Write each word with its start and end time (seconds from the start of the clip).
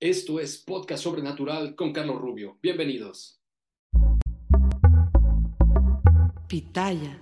Esto 0.00 0.38
es 0.38 0.58
Podcast 0.58 1.02
Sobrenatural 1.02 1.74
con 1.74 1.92
Carlos 1.92 2.20
Rubio. 2.20 2.56
Bienvenidos. 2.62 3.42
Pitaya. 6.46 7.20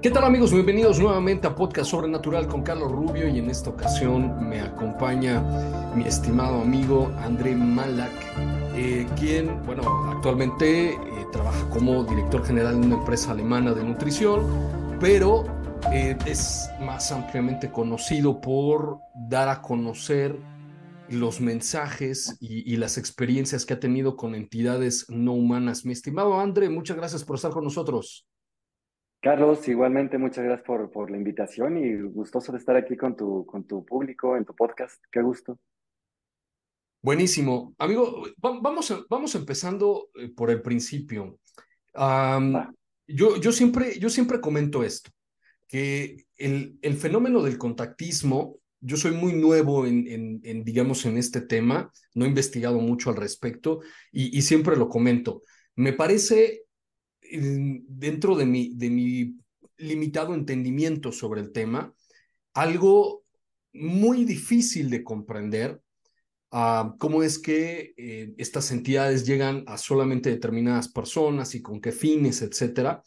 ¿Qué 0.00 0.10
tal 0.10 0.24
amigos? 0.24 0.50
Bienvenidos 0.50 0.98
nuevamente 0.98 1.46
a 1.46 1.54
Podcast 1.54 1.90
Sobrenatural 1.90 2.46
con 2.46 2.62
Carlos 2.62 2.90
Rubio 2.90 3.28
y 3.28 3.38
en 3.38 3.50
esta 3.50 3.68
ocasión 3.68 4.48
me 4.48 4.62
acompaña 4.62 5.92
mi 5.94 6.04
estimado 6.04 6.62
amigo 6.62 7.12
André 7.18 7.54
Malak, 7.54 8.14
eh, 8.74 9.06
quien, 9.18 9.62
bueno, 9.66 9.82
actualmente 10.10 10.94
eh, 10.94 10.98
trabaja 11.30 11.68
como 11.68 12.02
director 12.02 12.46
general 12.46 12.80
de 12.80 12.86
una 12.86 12.96
empresa 12.96 13.32
alemana 13.32 13.74
de 13.74 13.84
nutrición, 13.84 14.42
pero 14.98 15.44
eh, 15.92 16.16
es 16.24 16.70
más 16.80 17.12
ampliamente 17.12 17.70
conocido 17.70 18.40
por 18.40 19.00
dar 19.14 19.50
a 19.50 19.60
conocer 19.60 20.47
los 21.10 21.40
mensajes 21.40 22.36
y, 22.40 22.76
las 22.76 22.98
experiencias 22.98 23.64
que 23.64 23.74
ha 23.74 23.80
tenido 23.80 24.16
con 24.16 24.34
entidades 24.34 25.06
no 25.08 25.32
humanas. 25.32 25.84
Mi 25.84 25.92
estimado 25.92 26.38
André, 26.40 26.68
muchas 26.68 26.96
gracias 26.96 27.24
por 27.24 27.36
estar 27.36 27.50
con 27.50 27.64
nosotros. 27.64 28.26
Carlos, 29.20 29.66
igualmente 29.66 30.16
muchas 30.16 30.44
gracias 30.44 30.66
por, 30.66 30.90
por 30.90 31.10
la 31.10 31.16
invitación 31.16 31.76
y 31.76 32.00
gustoso 32.02 32.52
de 32.52 32.58
estar 32.58 32.76
aquí 32.76 32.96
con 32.96 33.16
tu, 33.16 33.44
con 33.46 33.64
tu 33.64 33.84
público 33.84 34.36
en 34.36 34.44
tu 34.44 34.54
podcast. 34.54 35.02
Qué 35.10 35.22
gusto. 35.22 35.58
Buenísimo. 37.02 37.74
Amigo, 37.78 38.24
vamos, 38.36 39.06
vamos 39.08 39.34
empezando 39.34 40.08
eh, 40.14 40.28
por 40.28 40.50
el 40.50 40.62
principio. 40.62 41.38
yo, 41.94 43.36
yo, 43.36 43.52
siempre, 43.52 43.98
yo 43.98 44.10
siempre 44.10 44.40
comento 44.40 44.84
esto, 44.84 45.10
que 45.66 46.26
el, 46.36 46.78
el 46.82 46.94
fenómeno 46.94 47.42
del 47.42 47.58
contactismo 47.58 48.58
yo 48.80 48.96
soy 48.96 49.12
muy 49.12 49.32
nuevo 49.32 49.86
en, 49.86 50.40
en, 50.42 50.64
digamos, 50.64 51.04
en 51.04 51.16
este 51.16 51.40
tema, 51.40 51.92
no 52.14 52.24
he 52.24 52.28
investigado 52.28 52.78
mucho 52.78 53.10
al 53.10 53.16
respecto 53.16 53.80
y, 54.12 54.42
siempre 54.42 54.76
lo 54.76 54.88
comento. 54.88 55.42
Me 55.74 55.92
parece, 55.92 56.64
dentro 57.20 58.36
de 58.36 58.46
mi, 58.46 58.72
de 58.74 58.90
mi 58.90 59.36
limitado 59.76 60.34
entendimiento 60.34 61.12
sobre 61.12 61.40
el 61.40 61.52
tema, 61.52 61.92
algo 62.54 63.24
muy 63.72 64.24
difícil 64.24 64.90
de 64.90 65.04
comprender 65.04 65.80
uh, 66.52 66.96
cómo 66.98 67.22
es 67.22 67.38
que 67.38 67.94
eh, 67.96 68.34
estas 68.38 68.70
entidades 68.72 69.26
llegan 69.26 69.64
a 69.66 69.78
solamente 69.78 70.30
determinadas 70.30 70.88
personas 70.88 71.54
y 71.54 71.62
con 71.62 71.80
qué 71.80 71.92
fines, 71.92 72.42
etcétera. 72.42 73.02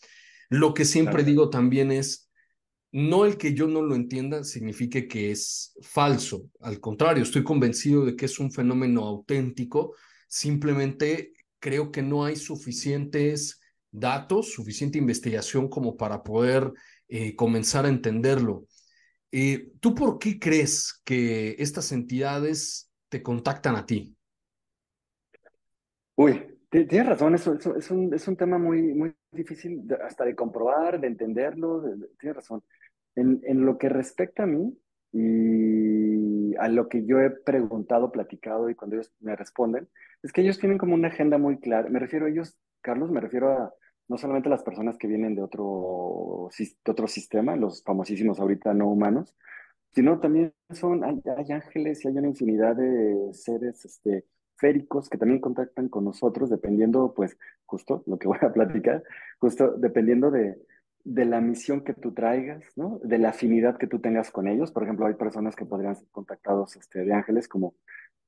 Lo 0.50 0.74
que 0.74 0.86
siempre 0.86 1.24
digo 1.24 1.50
también 1.50 1.92
es, 1.92 2.31
no 2.91 3.25
el 3.25 3.38
que 3.38 3.53
yo 3.53 3.68
no 3.68 3.81
lo 3.81 3.96
entienda 3.96 4.44
signifique 4.44 5.07
que 5.07 5.31
es 5.31 5.78
falso. 5.81 6.50
Al 6.59 6.79
contrario, 6.79 7.24
estoy 7.24 7.44
convencido 7.44 8.06
de 8.06 8.16
que 8.16 8.25
es 8.25 8.40
un 8.40 8.52
fenómeno 8.52 9.03
auténtico. 9.03 9.96
Simplemente 10.28 11.34
creo 11.59 11.91
que 11.91 12.01
no 12.01 12.25
hay 12.25 12.35
suficientes 12.35 13.62
datos, 13.91 14.51
suficiente 14.51 14.97
investigación 14.97 15.69
como 15.69 15.96
para 15.96 16.24
poder 16.24 16.72
eh, 17.07 17.35
comenzar 17.35 17.85
a 17.85 17.90
entenderlo. 17.90 18.66
Eh, 19.31 19.72
¿Tú 19.80 19.96
por 19.96 20.19
qué 20.19 20.38
crees 20.40 21.01
que 21.06 21.56
estas 21.59 21.91
entidades 21.94 22.91
te 23.07 23.24
contactan 23.24 23.75
a 23.75 23.85
ti? 23.85 24.16
Uy, 26.16 26.59
tienes 26.69 27.06
razón, 27.06 27.35
eso, 27.35 27.56
es, 27.56 27.90
un, 27.90 28.13
es 28.13 28.28
un 28.28 28.35
tema 28.35 28.57
muy, 28.57 28.81
muy 28.94 29.13
difícil 29.31 29.85
hasta 30.06 30.25
de 30.25 30.35
comprobar, 30.35 31.00
de 31.00 31.07
entenderlo, 31.07 31.84
tienes 32.19 32.35
razón. 32.35 32.63
En, 33.16 33.42
en, 33.44 33.66
lo 33.66 33.78
que 33.78 33.90
respecta 33.90 34.44
a 34.44 34.48
mí 34.48 34.78
y 35.12 36.56
a 36.56 36.70
lo 36.70 36.88
que 36.88 37.06
yo 37.06 37.20
he 37.20 37.30
preguntado, 37.30 38.12
platicado 38.12 38.70
y 38.70 38.76
cuando 38.76 38.96
ellos 38.96 39.12
me 39.20 39.36
responden, 39.36 39.90
es 40.24 40.32
que 40.32 40.42
ellos 40.42 40.60
tienen 40.60 40.78
como 40.78 40.94
una 40.94 41.10
agenda 41.10 41.38
muy 41.38 41.60
clara. 41.60 41.90
Me 41.90 42.00
refiero 42.00 42.26
a 42.26 42.30
ellos, 42.30 42.58
Carlos, 42.82 43.12
me 43.12 43.20
refiero 43.20 43.52
a 43.52 43.74
no 44.08 44.18
solamente 44.18 44.50
a 44.50 44.52
las 44.52 44.64
personas 44.64 44.98
que 44.98 45.08
vienen 45.08 45.36
de 45.36 45.42
otro, 45.42 46.50
de 46.58 46.92
otro 46.92 47.08
sistema, 47.08 47.56
los 47.56 47.82
famosísimos 47.82 48.42
ahorita 48.42 48.74
no 48.74 48.90
humanos, 48.90 49.38
sino 49.94 50.20
también 50.20 50.54
son, 50.70 51.04
hay, 51.06 51.22
hay 51.38 51.52
ángeles 51.54 52.04
y 52.04 52.10
hay 52.10 52.18
una 52.18 52.28
infinidad 52.28 52.76
de 52.76 53.30
seres 53.34 53.86
este, 53.86 54.26
féricos 54.58 55.10
que 55.10 55.18
también 55.18 55.40
contactan 55.40 55.88
con 55.88 56.04
nosotros, 56.04 56.50
dependiendo, 56.50 57.14
pues, 57.14 57.38
justo 57.66 58.04
lo 58.06 58.18
que 58.20 58.28
voy 58.28 58.38
a 58.42 58.52
platicar, 58.52 59.02
justo 59.40 59.72
dependiendo 59.78 60.30
de, 60.30 60.58
de 61.03 61.25
la 61.25 61.41
misión 61.41 61.84
que 61.84 61.94
tú 61.94 62.13
traigas, 62.13 62.63
¿no? 62.75 63.00
De 63.03 63.17
la 63.17 63.29
afinidad 63.29 63.78
que 63.78 63.88
tú 63.88 64.00
tengas 64.00 64.31
con 64.31 64.47
ellos. 64.47 64.72
Por 64.72 64.84
ejemplo, 64.84 65.06
hay 65.06 65.16
personas 65.16 65.56
que 65.56 65.66
podrían 65.66 65.95
ser 65.95 66.07
contactados 66.12 66.75
este, 66.75 67.03
de 67.03 67.13
ángeles, 67.13 67.47
como, 67.47 67.75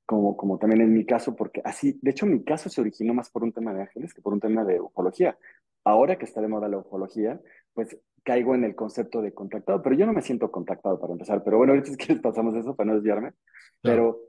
como, 0.06 0.36
como 0.38 0.58
también 0.58 0.82
en 0.82 0.94
mi 0.94 1.06
caso, 1.06 1.36
porque 1.36 1.62
así, 1.64 2.00
de 2.02 2.12
hecho, 2.12 2.26
mi 2.26 2.44
caso 2.44 2.70
se 2.70 2.82
originó 2.82 3.14
más 3.14 3.30
por 3.30 3.44
un 3.44 3.54
tema 3.54 3.74
de 3.74 3.84
ángeles 3.84 4.14
que 4.14 4.22
por 4.22 4.34
un 4.34 4.40
tema 4.40 4.64
de 4.64 4.82
ufología. 4.82 5.38
Ahora 5.84 6.18
que 6.18 6.26
está 6.26 6.42
de 6.42 6.48
moda 6.48 6.68
la 6.68 6.78
ufología, 6.78 7.40
pues 7.74 7.98
caigo 8.24 8.56
en 8.56 8.64
el 8.64 8.76
concepto 8.76 9.22
de 9.22 9.34
contactado, 9.34 9.82
pero 9.82 9.96
yo 9.96 10.06
no 10.06 10.14
me 10.14 10.22
siento 10.22 10.50
contactado 10.52 11.00
para 11.00 11.14
empezar. 11.14 11.44
Pero 11.44 11.58
bueno, 11.58 11.74
ahorita 11.74 11.92
es 11.92 11.98
que 11.98 12.16
pasamos 12.22 12.56
eso 12.56 12.76
para 12.76 12.88
no 12.88 12.96
desviarme. 12.96 13.34
Pero, 13.82 14.20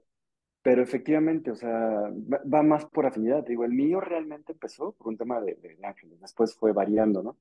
pero 0.62 0.82
efectivamente, 0.82 1.50
o 1.50 1.56
sea, 1.56 2.10
va, 2.52 2.62
más 2.62 2.86
por 2.86 3.06
afinidad. 3.06 3.44
Digo, 3.44 3.64
el 3.64 3.72
mío 3.72 4.00
realmente 4.00 4.52
empezó 4.52 4.92
por 4.92 5.08
un 5.08 5.16
tema 5.16 5.40
de, 5.40 5.54
de 5.54 5.78
ángeles, 5.86 6.20
después 6.20 6.56
fue 6.56 6.72
variando, 6.72 7.22
¿no? 7.22 7.36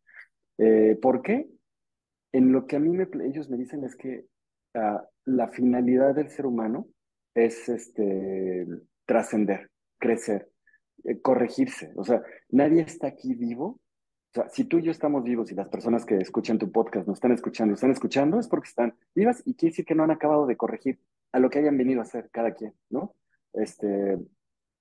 Eh, 0.58 0.98
¿Por 1.02 1.22
qué? 1.22 1.48
En 2.32 2.52
lo 2.52 2.66
que 2.68 2.76
a 2.76 2.80
mí 2.80 2.90
me, 2.90 3.08
ellos 3.26 3.50
me 3.50 3.58
dicen 3.58 3.84
es 3.84 3.96
que 3.96 4.26
ah, 4.74 5.06
la 5.26 5.48
finalidad 5.50 6.16
del 6.16 6.30
ser 6.30 6.46
humano 6.46 6.88
es 7.34 7.70
este, 7.70 8.68
trascender, 9.06 9.70
crecer, 10.00 10.50
eh, 11.04 11.20
corregirse. 11.22 11.92
O 11.96 12.04
sea, 12.04 12.22
nadie 12.50 12.82
está 12.82 13.08
aquí 13.08 13.34
vivo. 13.34 13.66
O 13.66 14.34
sea, 14.34 14.50
si 14.50 14.66
tú 14.66 14.80
y 14.80 14.84
yo 14.84 14.92
estamos 14.92 15.24
vivos 15.24 15.52
y 15.52 15.56
las 15.56 15.70
personas 15.70 16.06
que 16.06 16.18
escuchan 16.18 16.58
tu 16.58 16.72
podcast 16.72 17.08
nos 17.08 17.18
están 17.18 17.32
escuchando, 17.32 17.76
están 17.76 17.92
escuchando, 17.92 18.40
es 18.40 18.48
porque 18.48 18.70
están 18.70 18.96
vivas 19.14 19.44
y 19.46 19.56
quiere 19.56 19.72
decir 19.72 19.86
que 19.86 19.96
no 19.96 20.04
han 20.04 20.12
acabado 20.12 20.48
de 20.48 20.58
corregir 20.58 21.00
a 21.32 21.40
lo 21.40 21.50
que 21.50 21.60
hayan 21.60 21.78
venido 21.78 22.00
a 22.00 22.04
hacer 22.04 22.30
cada 22.32 22.54
quien, 22.54 22.74
¿no? 22.90 23.16
Este, 23.54 24.18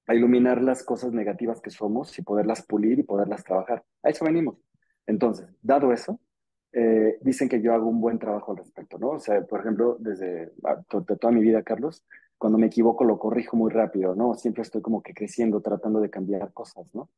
a 0.06 0.14
iluminar 0.14 0.62
las 0.62 0.82
cosas 0.82 1.12
negativas 1.12 1.60
que 1.60 1.70
somos 1.70 2.18
y 2.18 2.22
poderlas 2.22 2.62
pulir 2.62 2.98
y 2.98 3.02
poderlas 3.02 3.44
trabajar. 3.44 3.84
A 4.02 4.10
eso 4.10 4.24
venimos. 4.24 4.61
Entonces, 5.06 5.48
dado 5.62 5.92
eso, 5.92 6.20
eh, 6.72 7.18
dicen 7.20 7.48
que 7.48 7.60
yo 7.60 7.74
hago 7.74 7.88
un 7.88 8.00
buen 8.00 8.18
trabajo 8.18 8.52
al 8.52 8.58
respecto, 8.58 8.98
¿no? 8.98 9.10
O 9.10 9.20
sea, 9.20 9.42
por 9.42 9.60
ejemplo, 9.60 9.96
desde 10.00 10.52
ah, 10.64 10.82
toda 10.88 11.32
mi 11.32 11.40
vida, 11.42 11.62
Carlos, 11.62 12.04
cuando 12.38 12.58
me 12.58 12.66
equivoco 12.66 13.04
lo 13.04 13.18
corrijo 13.18 13.56
muy 13.56 13.70
rápido, 13.70 14.14
¿no? 14.14 14.34
Siempre 14.34 14.62
estoy 14.62 14.82
como 14.82 15.02
que 15.02 15.14
creciendo, 15.14 15.60
tratando 15.60 16.00
de 16.00 16.10
cambiar 16.10 16.52
cosas, 16.52 16.86
¿no? 16.94 17.10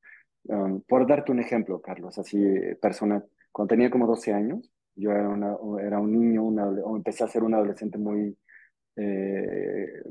Um, 0.44 0.82
por 0.82 1.06
darte 1.06 1.32
un 1.32 1.40
ejemplo, 1.40 1.80
Carlos, 1.80 2.18
así 2.18 2.38
personal, 2.80 3.24
cuando 3.52 3.70
tenía 3.70 3.90
como 3.90 4.06
12 4.06 4.32
años, 4.32 4.70
yo 4.96 5.10
era, 5.12 5.28
una, 5.28 5.56
era 5.80 6.00
un 6.00 6.12
niño, 6.12 6.44
una, 6.44 6.68
o 6.68 6.96
empecé 6.96 7.24
a 7.24 7.28
ser 7.28 7.42
un 7.42 7.54
adolescente 7.54 7.98
muy, 7.98 8.36
eh, 8.96 10.02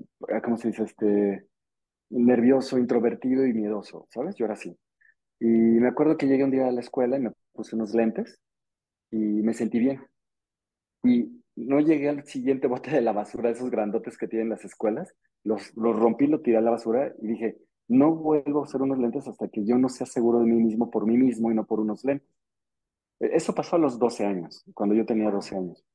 ¿cómo 0.44 0.58
se 0.58 0.70
dice? 0.70 0.84
Este, 0.84 1.48
nervioso, 2.10 2.78
introvertido 2.78 3.46
y 3.46 3.54
miedoso, 3.54 4.08
¿sabes? 4.10 4.36
Yo 4.36 4.46
era 4.46 4.56
así. 4.56 4.78
Y 5.40 5.48
me 5.48 5.90
acuerdo 5.90 6.18
que 6.18 6.28
llegué 6.28 6.44
un 6.44 6.52
día 6.52 6.68
a 6.68 6.72
la 6.72 6.81
escuela 6.81 7.18
y 7.18 7.22
me 7.22 7.30
puse 7.54 7.76
unos 7.76 7.94
lentes 7.94 8.40
y 9.12 9.18
me 9.18 9.54
sentí 9.54 9.80
bien. 9.80 10.02
Y 11.04 11.44
no 11.56 11.80
llegué 11.80 12.10
al 12.10 12.26
siguiente 12.26 12.68
bote 12.68 12.92
de 12.92 13.02
la 13.02 13.12
basura, 13.12 13.50
esos 13.50 13.70
grandotes 13.70 14.18
que 14.18 14.28
tienen 14.28 14.50
las 14.50 14.66
escuelas, 14.66 15.14
los, 15.44 15.76
los 15.76 15.98
rompí, 15.98 16.28
lo 16.28 16.42
tiré 16.42 16.58
a 16.58 16.62
la 16.62 16.72
basura 16.72 17.14
y 17.22 17.28
dije, 17.28 17.58
no 17.88 18.16
vuelvo 18.16 18.60
a 18.60 18.64
usar 18.64 18.82
unos 18.82 18.98
lentes 18.98 19.28
hasta 19.28 19.48
que 19.50 19.66
yo 19.66 19.78
no 19.78 19.90
sea 19.90 20.08
seguro 20.08 20.40
de 20.40 20.46
mí 20.46 20.62
mismo 20.62 20.90
por 20.90 21.06
mí 21.06 21.18
mismo 21.18 21.52
y 21.52 21.56
no 21.56 21.66
por 21.66 21.80
unos 21.80 22.04
lentes. 22.04 22.28
E, 23.20 23.36
eso 23.36 23.54
pasó 23.54 23.76
a 23.76 23.80
los 23.80 24.00
12 24.00 24.26
años, 24.26 24.64
cuando 24.74 24.96
yo 24.96 25.06
tenía 25.06 25.30
12 25.30 25.56
años. 25.56 25.86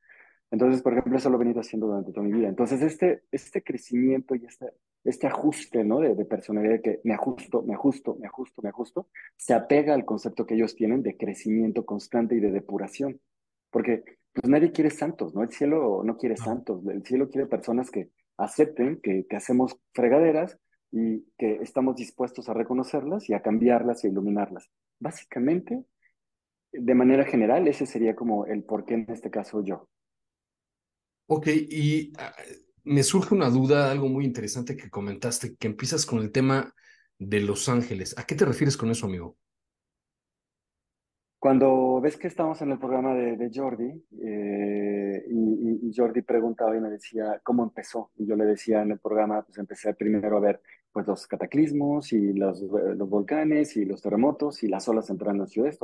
Entonces, 0.51 0.83
por 0.83 0.93
ejemplo, 0.93 1.17
eso 1.17 1.29
lo 1.29 1.37
he 1.37 1.41
venido 1.41 1.61
haciendo 1.61 1.87
durante 1.87 2.13
toda 2.13 2.27
mi 2.27 2.33
vida. 2.33 2.49
Entonces, 2.49 2.81
este, 2.83 3.25
este 3.31 3.63
crecimiento 3.63 4.35
y 4.35 4.47
este, 4.47 4.73
este 5.05 5.27
ajuste 5.27 5.85
¿no? 5.85 6.01
de, 6.01 6.15
de 6.15 6.25
personalidad 6.25 6.81
que 6.81 7.01
me 7.05 7.15
ajusto, 7.15 7.63
me 7.63 7.75
ajusto, 7.75 8.17
me 8.21 8.27
ajusto, 8.27 8.63
me 8.63 8.69
ajusto, 8.69 9.09
se 9.37 9.55
apega 9.55 9.95
al 9.95 10.05
concepto 10.05 10.47
que 10.47 10.55
ellos 10.55 10.75
tienen 10.75 11.03
de 11.03 11.17
crecimiento 11.17 11.85
constante 11.85 12.35
y 12.35 12.41
de 12.41 12.51
depuración. 12.51 13.21
Porque 13.71 14.05
pues 14.33 14.49
nadie 14.49 14.73
quiere 14.73 14.91
santos, 14.91 15.35
¿no? 15.35 15.43
El 15.43 15.51
cielo 15.51 16.03
no 16.05 16.17
quiere 16.17 16.37
santos, 16.37 16.87
el 16.87 17.05
cielo 17.05 17.29
quiere 17.29 17.47
personas 17.47 17.91
que 17.91 18.11
acepten 18.37 19.01
que, 19.01 19.27
que 19.27 19.37
hacemos 19.37 19.77
fregaderas 19.93 20.59
y 20.91 21.25
que 21.37 21.57
estamos 21.57 21.97
dispuestos 21.97 22.49
a 22.49 22.55
reconocerlas 22.55 23.29
y 23.29 23.35
a 23.35 23.43
cambiarlas 23.43 24.05
y 24.05 24.07
a 24.07 24.11
iluminarlas. 24.11 24.71
Básicamente, 24.99 25.85
de 26.73 26.95
manera 26.95 27.25
general, 27.25 27.67
ese 27.69 27.87
sería 27.87 28.15
como 28.15 28.47
el 28.47 28.63
por 28.65 28.85
qué 28.85 28.95
en 28.95 29.07
este 29.09 29.31
caso 29.31 29.63
yo. 29.63 29.89
Ok, 31.27 31.49
y 31.49 32.13
ah, 32.19 32.33
me 32.89 33.03
surge 33.03 33.35
una 33.35 33.51
duda, 33.51 33.91
algo 33.91 34.09
muy 34.09 34.25
interesante 34.25 34.77
que 34.77 34.91
comentaste, 34.91 35.57
que 35.57 35.67
empiezas 35.67 36.07
con 36.07 36.21
el 36.21 36.33
tema 36.33 36.75
de 37.19 37.41
Los 37.41 37.69
Ángeles. 37.69 38.17
¿A 38.19 38.25
qué 38.25 38.35
te 38.35 38.45
refieres 38.45 38.77
con 38.77 38.91
eso, 38.91 39.07
amigo? 39.07 39.37
Cuando 41.39 42.01
ves 42.01 42.17
que 42.17 42.27
estamos 42.27 42.61
en 42.63 42.73
el 42.73 42.79
programa 42.79 43.15
de, 43.15 43.51
Jordi 43.55 43.93
eh, 44.25 45.25
y, 45.31 45.93
Jordi 45.95 46.23
preguntaba 46.23 46.77
y 46.77 46.81
me 46.81 46.91
decía 46.91 47.41
cómo 47.45 47.63
empezó, 47.63 48.11
y 48.17 48.27
yo 48.27 48.37
le 48.37 48.45
decía 48.45 48.83
en 48.83 48.93
el 48.93 48.99
programa, 48.99 49.43
pues 49.43 49.57
empecé 49.59 49.95
primero 49.95 50.37
a 50.37 50.41
ver 50.41 50.61
pues 50.93 51.07
los 51.07 51.27
cataclismos 51.27 52.13
y 52.13 52.33
los, 52.33 52.67
volcanes 53.09 53.77
y 53.77 53.85
los 53.85 54.03
terremotos 54.03 54.63
y 54.63 54.69
las 54.69 54.89
olas 54.89 55.11
entrando 55.11 55.45
en 55.45 55.49
ciudad, 55.49 55.75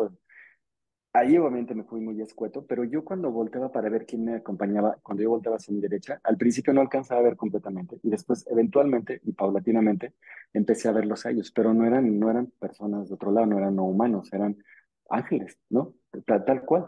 Ahí 1.16 1.38
obviamente 1.38 1.76
me 1.76 1.84
fui 1.84 2.00
muy 2.00 2.20
escueto, 2.20 2.66
pero 2.66 2.82
yo 2.82 3.04
cuando 3.04 3.30
volteaba 3.30 3.70
para 3.70 3.88
ver 3.88 4.04
quién 4.04 4.24
me 4.24 4.34
acompañaba, 4.34 4.98
cuando 5.00 5.22
yo 5.22 5.30
volteaba 5.30 5.58
hacia 5.58 5.72
mi 5.72 5.80
derecha, 5.80 6.20
al 6.24 6.36
principio 6.36 6.72
no 6.72 6.80
alcanzaba 6.80 7.20
a 7.20 7.22
ver 7.22 7.36
completamente 7.36 8.00
y 8.02 8.10
después 8.10 8.44
eventualmente 8.50 9.20
y 9.22 9.32
paulatinamente 9.32 10.14
empecé 10.52 10.88
a 10.88 10.92
verlos 10.92 11.24
a 11.24 11.30
ellos, 11.30 11.52
pero 11.52 11.72
no 11.72 11.86
eran, 11.86 12.18
no 12.18 12.30
eran 12.30 12.48
personas 12.58 13.08
de 13.08 13.14
otro 13.14 13.30
lado, 13.30 13.46
no 13.46 13.58
eran 13.58 13.76
no 13.76 13.84
humanos, 13.84 14.32
eran 14.32 14.56
ángeles, 15.08 15.56
¿no? 15.70 15.94
Tal, 16.26 16.44
tal 16.44 16.64
cual. 16.64 16.86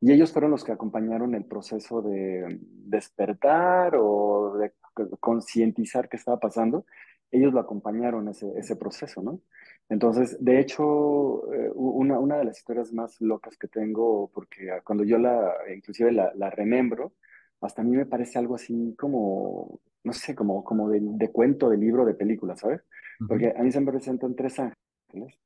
Y 0.00 0.12
ellos 0.12 0.32
fueron 0.32 0.52
los 0.52 0.62
que 0.62 0.70
acompañaron 0.70 1.34
el 1.34 1.44
proceso 1.44 2.00
de 2.00 2.60
despertar 2.62 3.96
o 3.96 4.56
de 4.56 4.72
concientizar 5.18 6.08
qué 6.08 6.16
estaba 6.16 6.38
pasando. 6.38 6.86
Ellos 7.30 7.52
lo 7.52 7.60
acompañaron 7.60 8.28
ese, 8.28 8.52
ese 8.56 8.76
proceso, 8.76 9.22
¿no? 9.22 9.40
Entonces, 9.88 10.42
de 10.42 10.60
hecho, 10.60 11.52
eh, 11.52 11.70
una, 11.74 12.18
una 12.18 12.38
de 12.38 12.44
las 12.44 12.58
historias 12.58 12.92
más 12.92 13.20
locas 13.20 13.56
que 13.56 13.68
tengo, 13.68 14.30
porque 14.32 14.70
cuando 14.84 15.04
yo 15.04 15.18
la, 15.18 15.52
inclusive 15.74 16.12
la, 16.12 16.32
la 16.34 16.50
remembro, 16.50 17.12
hasta 17.60 17.82
a 17.82 17.84
mí 17.84 17.96
me 17.96 18.06
parece 18.06 18.38
algo 18.38 18.54
así 18.54 18.94
como, 18.98 19.80
no 20.04 20.12
sé, 20.12 20.34
como, 20.34 20.64
como 20.64 20.88
de, 20.90 21.00
de 21.02 21.30
cuento, 21.30 21.68
de 21.70 21.76
libro, 21.76 22.04
de 22.04 22.14
película, 22.14 22.56
¿sabes? 22.56 22.80
Porque 23.26 23.54
a 23.56 23.62
mí 23.62 23.70
se 23.70 23.80
me 23.80 23.92
presentan 23.92 24.34
tres 24.34 24.58
ángeles, 24.58 25.38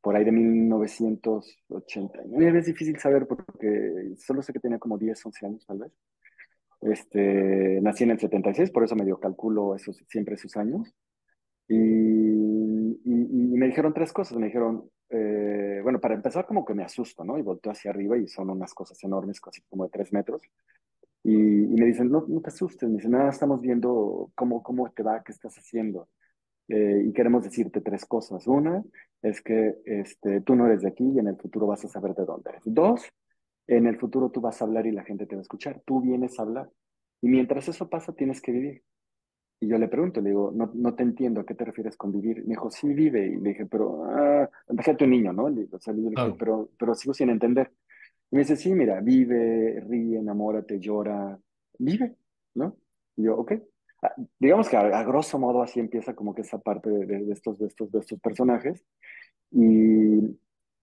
por 0.00 0.16
ahí 0.16 0.24
de 0.24 0.32
1989. 0.32 2.58
Es 2.58 2.66
difícil 2.66 2.98
saber 2.98 3.26
porque 3.26 4.14
solo 4.18 4.42
sé 4.42 4.52
que 4.52 4.60
tenía 4.60 4.78
como 4.78 4.98
10, 4.98 5.26
11 5.26 5.46
años, 5.46 5.64
tal 5.66 5.78
vez. 5.78 5.92
Este, 6.80 7.80
nací 7.80 8.04
en 8.04 8.10
el 8.10 8.18
76, 8.18 8.70
por 8.70 8.84
eso 8.84 8.96
medio 8.96 9.20
calculo 9.20 9.76
esos, 9.76 10.02
siempre 10.08 10.34
esos 10.34 10.56
años. 10.56 10.92
Y, 11.68 11.74
y, 11.74 13.56
me 13.56 13.66
dijeron 13.66 13.94
tres 13.94 14.12
cosas. 14.12 14.38
Me 14.38 14.46
dijeron, 14.46 14.90
eh, 15.10 15.80
bueno, 15.82 16.00
para 16.00 16.14
empezar, 16.14 16.46
como 16.46 16.64
que 16.64 16.74
me 16.74 16.84
asusto, 16.84 17.24
¿no? 17.24 17.38
Y 17.38 17.42
volteo 17.42 17.72
hacia 17.72 17.90
arriba 17.90 18.16
y 18.18 18.28
son 18.28 18.50
unas 18.50 18.74
cosas 18.74 19.02
enormes, 19.04 19.40
casi 19.40 19.62
como 19.62 19.84
de 19.84 19.90
tres 19.90 20.12
metros. 20.12 20.42
Y, 21.24 21.34
y 21.34 21.74
me 21.76 21.86
dicen, 21.86 22.10
no, 22.10 22.24
no 22.26 22.40
te 22.40 22.48
asustes. 22.48 22.88
Me 22.88 22.96
dicen, 22.96 23.12
nada, 23.12 23.30
estamos 23.30 23.60
viendo 23.60 24.30
cómo, 24.34 24.62
cómo 24.62 24.90
te 24.90 25.02
va, 25.02 25.22
qué 25.22 25.32
estás 25.32 25.56
haciendo. 25.56 26.08
Eh, 26.68 27.04
y 27.06 27.12
queremos 27.12 27.44
decirte 27.44 27.80
tres 27.80 28.06
cosas. 28.06 28.46
Una 28.46 28.82
es 29.20 29.42
que 29.42 29.76
este, 29.84 30.40
tú 30.40 30.54
no 30.54 30.66
eres 30.66 30.82
de 30.82 30.88
aquí 30.88 31.04
y 31.04 31.18
en 31.18 31.28
el 31.28 31.36
futuro 31.36 31.66
vas 31.66 31.84
a 31.84 31.88
saber 31.88 32.14
de 32.14 32.24
dónde 32.24 32.50
eres. 32.50 32.62
Dos, 32.64 33.02
en 33.66 33.86
el 33.86 33.98
futuro 33.98 34.30
tú 34.30 34.40
vas 34.40 34.60
a 34.60 34.64
hablar 34.64 34.86
y 34.86 34.92
la 34.92 35.04
gente 35.04 35.26
te 35.26 35.34
va 35.34 35.40
a 35.40 35.42
escuchar. 35.42 35.82
Tú 35.84 36.00
vienes 36.00 36.38
a 36.38 36.42
hablar. 36.42 36.70
Y 37.20 37.28
mientras 37.28 37.68
eso 37.68 37.88
pasa, 37.88 38.12
tienes 38.14 38.40
que 38.40 38.52
vivir. 38.52 38.82
Y 39.62 39.68
yo 39.68 39.78
le 39.78 39.86
pregunto, 39.86 40.20
le 40.20 40.30
digo, 40.30 40.50
no, 40.52 40.72
no 40.74 40.92
te 40.96 41.04
entiendo, 41.04 41.40
¿a 41.40 41.46
qué 41.46 41.54
te 41.54 41.64
refieres 41.64 41.96
con 41.96 42.10
vivir? 42.10 42.42
Me 42.42 42.48
dijo, 42.48 42.68
sí, 42.68 42.92
vive. 42.92 43.24
Y 43.28 43.36
le 43.36 43.50
dije, 43.50 43.66
pero, 43.66 44.04
ah, 44.06 44.50
déjate 44.68 45.04
un 45.04 45.10
niño, 45.10 45.32
¿no? 45.32 45.48
Le, 45.48 45.68
o 45.70 45.78
sea, 45.78 45.94
le 45.94 46.02
dije, 46.02 46.34
pero, 46.36 46.68
pero 46.76 46.96
sigo 46.96 47.14
sin 47.14 47.30
entender. 47.30 47.70
Y 48.32 48.34
me 48.34 48.40
dice, 48.40 48.56
sí, 48.56 48.74
mira, 48.74 49.00
vive, 49.00 49.78
ríe, 49.88 50.18
enamórate, 50.18 50.80
llora, 50.80 51.38
vive, 51.78 52.16
¿no? 52.56 52.76
Y 53.14 53.22
yo, 53.22 53.36
ok. 53.36 53.52
Ah, 54.02 54.12
digamos 54.40 54.68
que 54.68 54.76
a, 54.76 55.04
grosso 55.04 55.38
modo 55.38 55.62
así 55.62 55.78
empieza 55.78 56.12
como 56.12 56.34
que 56.34 56.42
esa 56.42 56.58
parte 56.58 56.90
de, 56.90 57.06
de, 57.06 57.32
estos, 57.32 57.56
de, 57.60 57.66
estos, 57.66 57.92
de 57.92 58.00
estos 58.00 58.18
personajes. 58.18 58.84
Y, 59.52 60.38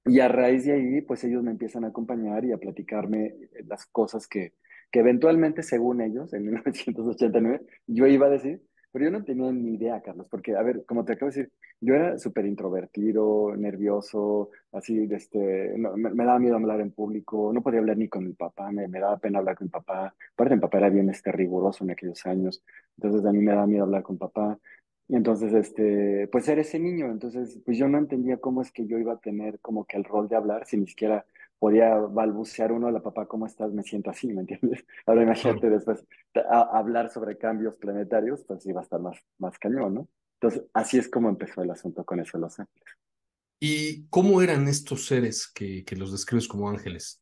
y, 0.06 0.20
a 0.22 0.30
raíz 0.30 0.64
de 0.64 0.72
ahí, 0.72 1.02
pues 1.02 1.22
ellos 1.26 1.44
me 1.44 1.52
empiezan 1.52 1.84
a 1.84 1.90
acompañar 1.90 2.46
y 2.46 2.54
a 2.54 2.58
platicarme 2.58 3.36
las 3.68 3.86
cosas 3.88 4.26
que, 4.26 4.54
que 4.90 5.00
eventualmente, 5.00 5.64
según 5.64 6.02
ellos, 6.02 6.34
en 6.34 6.44
1989, 6.46 7.62
yo 7.88 8.08
iba 8.08 8.28
a 8.28 8.30
decir, 8.30 8.62
pero 8.92 9.06
yo 9.06 9.12
no 9.12 9.24
tenía 9.24 9.52
ni 9.52 9.76
idea, 9.76 10.02
Carlos, 10.02 10.28
porque, 10.30 10.56
a 10.56 10.64
ver, 10.64 10.86
como 10.86 11.06
te 11.06 11.14
acabo 11.14 11.32
de 11.32 11.38
decir, 11.38 11.54
yo 11.82 11.94
era 11.96 12.18
súper 12.18 12.46
introvertido, 12.46 13.56
nervioso, 13.56 14.50
así, 14.72 15.08
este, 15.12 15.74
no, 15.78 15.96
me, 15.96 16.10
me, 16.10 16.26
daba 16.26 16.40
miedo 16.40 16.56
hablar 16.56 16.82
en 16.82 16.92
público, 16.92 17.52
no 17.54 17.62
podía 17.62 17.80
hablar 17.80 17.98
ni 17.98 18.08
con 18.08 18.26
mi 18.26 18.34
papá, 18.34 18.72
me, 18.72 18.88
me, 18.88 19.00
daba 19.00 19.18
pena 19.18 19.40
hablar 19.40 19.56
con 19.56 19.66
mi 19.66 19.72
papá. 19.72 20.14
Aparte, 20.34 20.56
mi 20.56 20.62
papá 20.62 20.80
era 20.80 20.90
bien 20.90 21.10
este, 21.10 21.32
riguroso 21.32 21.84
en 21.84 21.92
aquellos 21.92 22.26
años, 22.26 22.64
entonces 22.98 23.26
a 23.26 23.32
mí 23.32 23.40
me 23.40 23.52
daba 23.52 23.68
miedo 23.68 23.84
hablar 23.84 24.04
con 24.04 24.18
papá. 24.18 24.58
Y 25.08 25.16
entonces, 25.16 25.54
este, 25.54 26.28
pues 26.32 26.48
era 26.48 26.62
ese 26.62 26.80
niño, 26.80 27.08
entonces, 27.08 27.60
pues 27.66 27.78
yo 27.78 27.88
no 27.88 27.98
entendía 27.98 28.38
cómo 28.38 28.62
es 28.62 28.72
que 28.72 28.86
yo 28.86 28.98
iba 29.00 29.14
a 29.14 29.20
tener 29.20 29.60
como 29.60 29.86
que 29.86 29.98
el 29.98 30.04
rol 30.04 30.28
de 30.30 30.36
hablar, 30.36 30.66
si 30.68 30.78
ni 30.78 30.88
siquiera 30.88 31.26
podía 31.60 31.96
balbucear 31.96 32.72
uno 32.72 32.88
a 32.88 32.92
la 32.92 33.02
papá, 33.02 33.28
¿cómo 33.28 33.46
estás? 33.46 33.72
Me 33.74 33.84
siento 33.84 34.10
así, 34.10 34.34
¿me 34.34 34.42
entiendes? 34.42 34.86
Ahora 35.06 35.24
imagínate 35.24 35.70
después 35.70 36.06
a, 36.50 36.78
hablar 36.78 37.12
sobre 37.12 37.38
cambios 37.38 37.76
planetarios, 37.76 38.44
pues 38.46 38.66
iba 38.66 38.80
a 38.80 38.84
estar 38.84 39.00
más, 39.02 39.18
más 39.38 39.60
cañón, 39.60 39.94
¿no? 39.94 40.08
Entonces, 40.42 40.70
así 40.74 40.98
es 40.98 41.10
como 41.10 41.28
empezó 41.28 41.62
el 41.62 41.72
asunto 41.72 42.06
con 42.06 42.22
eso 42.22 42.38
Los 42.38 42.60
Ángeles. 42.60 42.88
¿Y 43.60 44.08
cómo 44.08 44.42
eran 44.42 44.70
estos 44.70 45.06
seres 45.06 45.52
que, 45.54 45.84
que 45.84 45.98
los 45.98 46.14
describes 46.14 46.48
como 46.48 46.70
ángeles? 46.70 47.22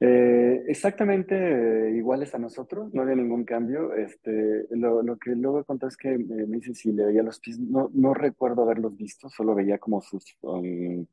Eh, 0.00 0.64
exactamente 0.66 1.36
eh, 1.36 1.96
iguales 1.96 2.34
a 2.34 2.38
nosotros, 2.38 2.92
no 2.94 3.02
había 3.02 3.14
ningún 3.14 3.44
cambio. 3.44 3.94
Este, 3.94 4.66
lo, 4.70 5.02
lo 5.02 5.18
que 5.18 5.32
luego 5.36 5.62
conté 5.64 5.86
es 5.86 5.98
que 5.98 6.16
me, 6.16 6.46
me 6.46 6.56
dice 6.56 6.74
si 6.74 6.92
le 6.92 7.04
veía 7.04 7.22
los 7.22 7.38
pies, 7.40 7.58
no, 7.58 7.90
no 7.92 8.14
recuerdo 8.14 8.62
haberlos 8.62 8.96
visto, 8.96 9.28
solo 9.28 9.54
veía 9.54 9.76
como 9.76 10.00
sus, 10.00 10.24
um, 10.40 11.06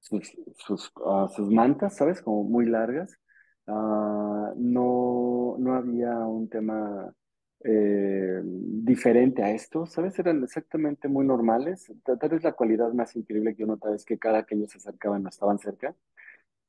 sus, 0.00 0.32
sus, 0.56 0.92
uh, 0.96 1.28
sus, 1.28 1.50
mantas, 1.50 1.96
¿sabes? 1.96 2.22
Como 2.22 2.44
muy 2.44 2.66
largas. 2.66 3.18
Uh, 3.66 4.52
no, 4.56 5.56
no 5.58 5.74
había 5.74 6.16
un 6.18 6.48
tema 6.48 7.14
eh, 7.62 8.40
diferente 8.42 9.42
a 9.42 9.50
esto, 9.50 9.86
¿sabes? 9.86 10.18
Eran 10.18 10.42
exactamente 10.42 11.08
muy 11.08 11.26
normales. 11.26 11.92
Tal 12.04 12.30
vez 12.30 12.42
la 12.42 12.52
cualidad 12.52 12.92
más 12.92 13.14
increíble 13.16 13.54
que 13.54 13.60
yo 13.60 13.66
notaba 13.66 13.94
es 13.94 14.04
que 14.04 14.18
cada 14.18 14.44
que 14.44 14.54
ellos 14.54 14.70
se 14.70 14.78
acercaban, 14.78 15.26
estaban 15.26 15.58
cerca, 15.58 15.94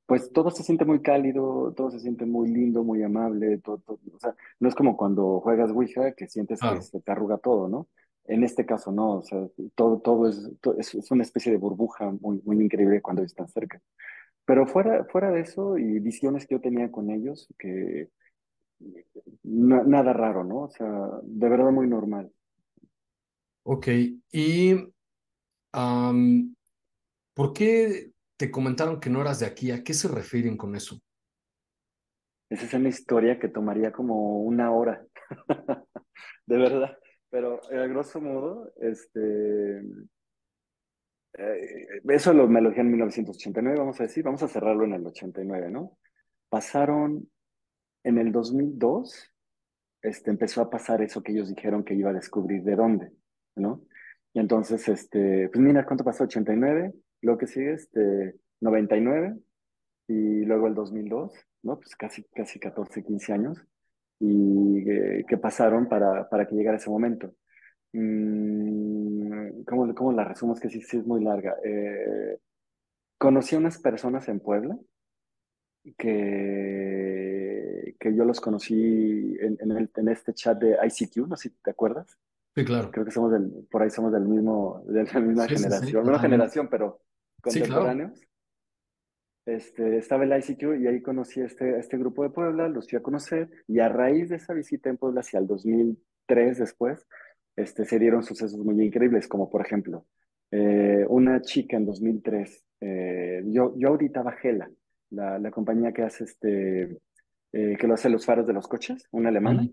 pues 0.06 0.32
todo 0.34 0.52
se 0.52 0.64
siente 0.64 0.84
muy 0.84 1.02
cálido, 1.02 1.74
todo 1.76 1.90
se 1.92 2.00
siente 2.02 2.26
muy 2.26 2.50
lindo, 2.50 2.84
muy 2.84 3.02
amable, 3.04 3.60
todo, 3.60 3.78
todo, 3.80 4.00
o 4.14 4.20
sea, 4.20 4.36
no 4.60 4.68
es 4.68 4.76
como 4.76 4.98
cuando 4.98 5.40
juegas 5.40 5.72
Ouija 5.72 6.12
que 6.12 6.28
sientes 6.28 6.60
que 6.60 6.82
se 6.82 7.00
te 7.00 7.12
arruga 7.12 7.38
todo, 7.38 7.70
¿no? 7.70 7.88
En 8.26 8.44
este 8.44 8.66
caso 8.66 8.92
no, 8.92 9.18
o 9.18 9.22
sea, 9.24 9.48
todo, 9.76 10.00
todo, 10.00 10.28
es, 10.30 10.52
es, 10.78 11.12
una 11.12 11.24
especie 11.24 11.52
de 11.52 11.58
burbuja 11.58 12.12
muy, 12.22 12.42
muy 12.46 12.64
increíble 12.64 13.02
cuando 13.02 13.24
están 13.24 13.48
cerca. 13.48 13.82
Pero 14.46 14.68
fuera, 14.68 15.06
fuera 15.06 15.32
de 15.32 15.42
eso 15.42 15.78
y 15.78 16.00
visiones 16.00 16.46
que 16.46 16.56
yo 16.56 16.62
tenía 16.62 16.92
con 16.92 17.10
ellos, 17.10 17.48
que 17.58 18.10
nada 19.44 20.14
raro, 20.14 20.44
¿no? 20.44 20.62
O 20.64 20.70
sea, 20.70 20.90
de 21.24 21.50
verdad 21.50 21.72
muy 21.72 21.88
normal. 21.88 22.32
Ok, 23.64 23.88
y 24.32 24.74
um, 25.74 26.56
¿por 27.34 27.54
qué 27.54 28.12
te 28.38 28.50
comentaron 28.50 29.00
que 29.00 29.10
no 29.10 29.22
eras 29.22 29.40
de 29.40 29.46
aquí? 29.46 29.72
¿A 29.72 29.84
qué 29.84 29.94
se 29.94 30.08
refieren 30.08 30.58
con 30.58 30.76
eso? 30.76 31.00
Esa 32.50 32.66
es 32.66 32.74
una 32.74 32.90
historia 32.90 33.40
que 33.40 33.48
tomaría 33.48 33.92
como 33.92 34.42
una 34.42 34.72
hora, 34.72 35.06
de 36.46 36.58
verdad. 36.58 36.98
Pero 37.32 37.62
a 37.64 37.88
grosso 37.88 38.22
modo, 38.22 38.72
este, 38.80 39.80
eh, 41.34 41.88
eso 42.10 42.34
lo, 42.34 42.48
me 42.48 42.62
lo 42.62 42.72
en 42.72 42.92
1989, 42.92 43.80
vamos 43.80 44.00
a 44.00 44.04
decir, 44.04 44.24
vamos 44.24 44.44
a 44.44 44.48
cerrarlo 44.48 44.84
en 44.84 44.94
el 44.94 45.08
89, 45.08 45.72
¿no? 45.72 45.98
Pasaron 46.50 47.28
en 48.04 48.18
el 48.20 48.32
2002 48.32 49.32
este, 50.02 50.32
empezó 50.32 50.62
a 50.62 50.70
pasar 50.70 51.02
eso 51.02 51.22
que 51.22 51.32
ellos 51.32 51.50
dijeron 51.50 51.84
que 51.84 51.94
iba 51.94 52.10
a 52.10 52.14
descubrir 52.14 52.64
de 52.64 52.76
dónde, 52.76 53.12
¿no? 53.56 53.84
Y 54.34 54.40
entonces, 54.40 54.88
este, 54.88 55.50
pues 55.50 55.64
mira, 55.64 55.86
¿cuánto 55.86 56.04
pasó? 56.04 56.24
89, 56.24 56.94
luego 57.22 57.38
que 57.38 57.48
sigue, 57.48 57.74
este, 57.74 58.36
99, 58.62 59.38
y 60.08 60.46
luego 60.46 60.68
el 60.68 60.74
2002, 60.74 61.34
¿no? 61.64 61.78
Pues 61.78 61.96
casi, 61.96 62.24
casi 62.34 62.60
14, 62.60 63.04
15 63.04 63.34
años, 63.34 63.64
y 64.22 64.90
eh, 64.90 65.26
que 65.28 65.38
pasaron 65.38 65.90
para, 65.90 66.30
para 66.30 66.46
que 66.48 66.56
llegara 66.56 66.78
ese 66.78 66.90
momento. 66.92 67.34
Mm, 67.94 69.64
¿cómo, 69.66 69.94
¿Cómo 69.96 70.14
la 70.14 70.24
resumo? 70.26 70.54
Es 70.54 70.60
que 70.60 70.70
sí, 70.70 70.82
sí 70.82 70.98
es 70.98 71.06
muy 71.06 71.24
larga. 71.24 71.56
Eh, 71.66 72.38
conocí 73.18 73.56
a 73.56 73.60
unas 73.60 73.80
personas 73.80 74.28
en 74.30 74.40
Puebla 74.40 74.78
que, 75.98 77.96
que 78.00 78.16
yo 78.16 78.26
los 78.26 78.40
conocí 78.40 79.36
en, 79.40 79.58
en, 79.60 79.72
el, 79.72 79.90
en 79.96 80.08
este 80.10 80.34
chat 80.34 80.60
de 80.60 80.78
ICQ, 80.86 81.28
no 81.28 81.36
sé 81.36 81.50
si 81.50 81.56
te 81.56 81.72
acuerdas. 81.72 82.18
Sí, 82.56 82.64
claro. 82.66 82.92
Creo 82.92 83.06
que 83.06 83.12
somos 83.12 83.32
del, 83.32 83.68
por 83.72 83.82
ahí 83.82 83.90
somos 83.90 84.12
del 84.12 84.24
mismo, 84.26 84.84
de 84.88 85.04
la 85.06 85.20
misma 85.20 85.48
Sí, 85.48 85.56
sí, 85.56 85.58
sí. 85.58 85.64
generación, 85.64 86.06
no 86.06 86.20
generación, 86.20 86.68
pero 86.70 87.00
Sí, 87.48 87.60
claro. 87.62 87.86
contemporáneos. 87.86 88.22
Este, 89.46 89.98
estaba 89.98 90.24
el 90.24 90.38
ICQ 90.38 90.80
y 90.80 90.88
ahí 90.88 91.02
conocí 91.02 91.42
a 91.42 91.46
este, 91.46 91.76
a 91.76 91.80
este 91.80 91.98
grupo 91.98 92.24
de 92.24 92.30
Puebla, 92.30 92.68
los 92.68 92.88
fui 92.88 92.98
a 92.98 93.02
conocer 93.02 93.50
y 93.68 93.80
a 93.80 93.90
raíz 93.90 94.30
de 94.30 94.36
esa 94.36 94.54
visita 94.54 94.90
en 94.90 94.98
Puebla 94.98 95.22
hacia 95.22 95.40
el 95.40 95.48
2003 95.48 96.60
después, 96.60 97.08
este, 97.56 97.86
se 97.86 98.00
dieron 98.00 98.24
sucesos 98.24 98.60
muy 98.60 98.80
increíbles, 98.84 99.28
como 99.28 99.50
por 99.50 99.66
ejemplo, 99.66 100.06
eh, 100.52 101.06
una 101.10 101.42
chica 101.42 101.78
en 101.78 101.86
2003, 101.86 102.66
eh, 102.82 103.42
yo, 103.46 103.74
yo 103.78 103.90
auditaba 103.90 104.34
Gela, 104.34 104.70
la, 105.10 105.40
la 105.40 105.52
compañía 105.52 105.92
que 105.92 106.04
hace 106.04 106.24
este, 106.26 107.00
eh, 107.54 107.76
que 107.78 107.88
lo 107.88 107.96
hace 107.96 108.10
los 108.10 108.26
faros 108.26 108.48
de 108.48 108.54
los 108.54 108.68
coches, 108.68 109.08
una 109.12 109.30
alemana. 109.30 109.68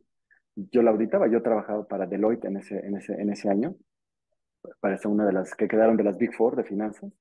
Yo 0.57 0.83
la 0.83 0.91
auditaba, 0.91 1.29
yo 1.29 1.43
trabajaba 1.43 1.87
para 1.87 2.07
Deloitte 2.07 2.47
en 2.47 2.57
ese, 2.57 2.79
en 2.85 2.97
ese, 2.97 3.13
en 3.15 3.31
ese 3.31 3.49
año, 3.49 3.77
para 4.81 4.99
ser 4.99 5.13
una 5.13 5.25
de 5.25 5.33
las 5.33 5.55
que 5.55 5.69
quedaron 5.69 5.97
de 5.97 6.03
las 6.03 6.19
Big 6.19 6.35
Four 6.35 6.57
de 6.57 6.65
finanzas. 6.65 7.13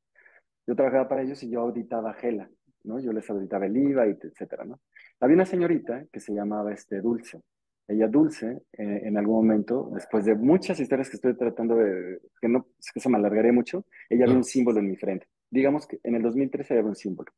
Yo 0.68 0.76
trabajaba 0.76 1.08
para 1.08 1.22
ellos 1.24 1.42
y 1.44 1.50
yo 1.50 1.62
auditaba 1.62 2.14
Gela, 2.14 2.50
¿no? 2.84 3.00
Yo 3.00 3.14
les 3.14 3.30
auditaba 3.30 3.66
el 3.66 3.78
IVA, 3.78 4.08
y 4.08 4.18
etcétera, 4.22 4.66
¿no? 4.66 4.80
Había 5.20 5.36
una 5.36 5.46
señorita 5.46 6.06
que 6.12 6.20
se 6.20 6.34
llamaba 6.34 6.74
este, 6.74 7.00
Dulce. 7.02 7.42
Ella, 7.88 8.08
Dulce, 8.10 8.64
eh, 8.74 9.02
en 9.06 9.18
algún 9.18 9.36
momento, 9.38 9.90
después 9.94 10.26
de 10.26 10.36
muchas 10.36 10.78
historias 10.80 11.10
que 11.10 11.16
estoy 11.16 11.38
tratando 11.38 11.78
de, 11.78 12.20
que 12.42 12.50
no, 12.50 12.68
es 12.78 12.92
que 12.92 13.00
se 13.00 13.08
me 13.10 13.16
alargaría 13.18 13.54
mucho, 13.54 13.86
ella 14.10 14.26
Claro. 14.26 14.38
un 14.40 14.44
símbolo 14.44 14.80
en 14.80 14.90
mi 14.90 14.98
frente. 14.98 15.26
Digamos 15.50 15.88
que 15.88 16.00
en 16.04 16.16
el 16.16 16.22
2013 16.22 16.74
había 16.74 16.90
un 16.90 16.96
símbolo. 16.98 17.32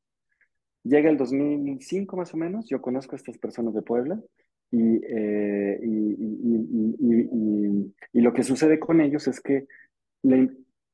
Llega 0.83 1.09
el 1.11 1.17
2005 1.17 2.17
más 2.17 2.33
o 2.33 2.37
menos, 2.37 2.67
yo 2.67 2.81
conozco 2.81 3.13
a 3.15 3.17
estas 3.17 3.37
personas 3.37 3.75
de 3.75 3.83
Puebla 3.83 4.19
y, 4.71 4.99
eh, 5.05 5.79
y, 5.83 6.15
y- 6.99 7.93
y- 8.13 8.21
lo 8.21 8.33
que 8.33 8.43
sucede 8.43 8.79
con 8.79 9.01
ellos 9.01 9.27
es 9.27 9.39
que 9.39 9.67
la- 10.23 10.49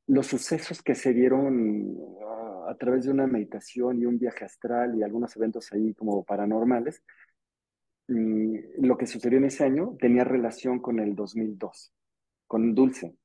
los 0.08 0.28
sucesos 0.28 0.82
que 0.84 0.96
se 0.96 1.14
dieron 1.14 1.98
ah, 2.26 2.68
a 2.70 2.76
través 2.78 3.06
de 3.06 3.12
una 3.12 3.28
meditación 3.28 4.00
y 4.02 4.06
un 4.06 4.18
viaje 4.20 4.46
astral 4.46 4.96
y 4.96 5.04
algunos 5.04 5.36
eventos 5.36 5.72
ahí 5.74 5.94
como 5.94 6.24
paranormales, 6.24 7.04
mm, 8.08 8.56
lo 8.86 8.98
que 8.98 9.08
sucedió 9.08 9.38
en 9.38 9.46
ese 9.46 9.64
año 9.64 9.96
tenía 10.00 10.24
relación 10.24 10.80
con 10.80 11.00
el 11.00 11.16
2002, 11.16 11.94
con 12.48 12.76
Dulce. 12.76 13.16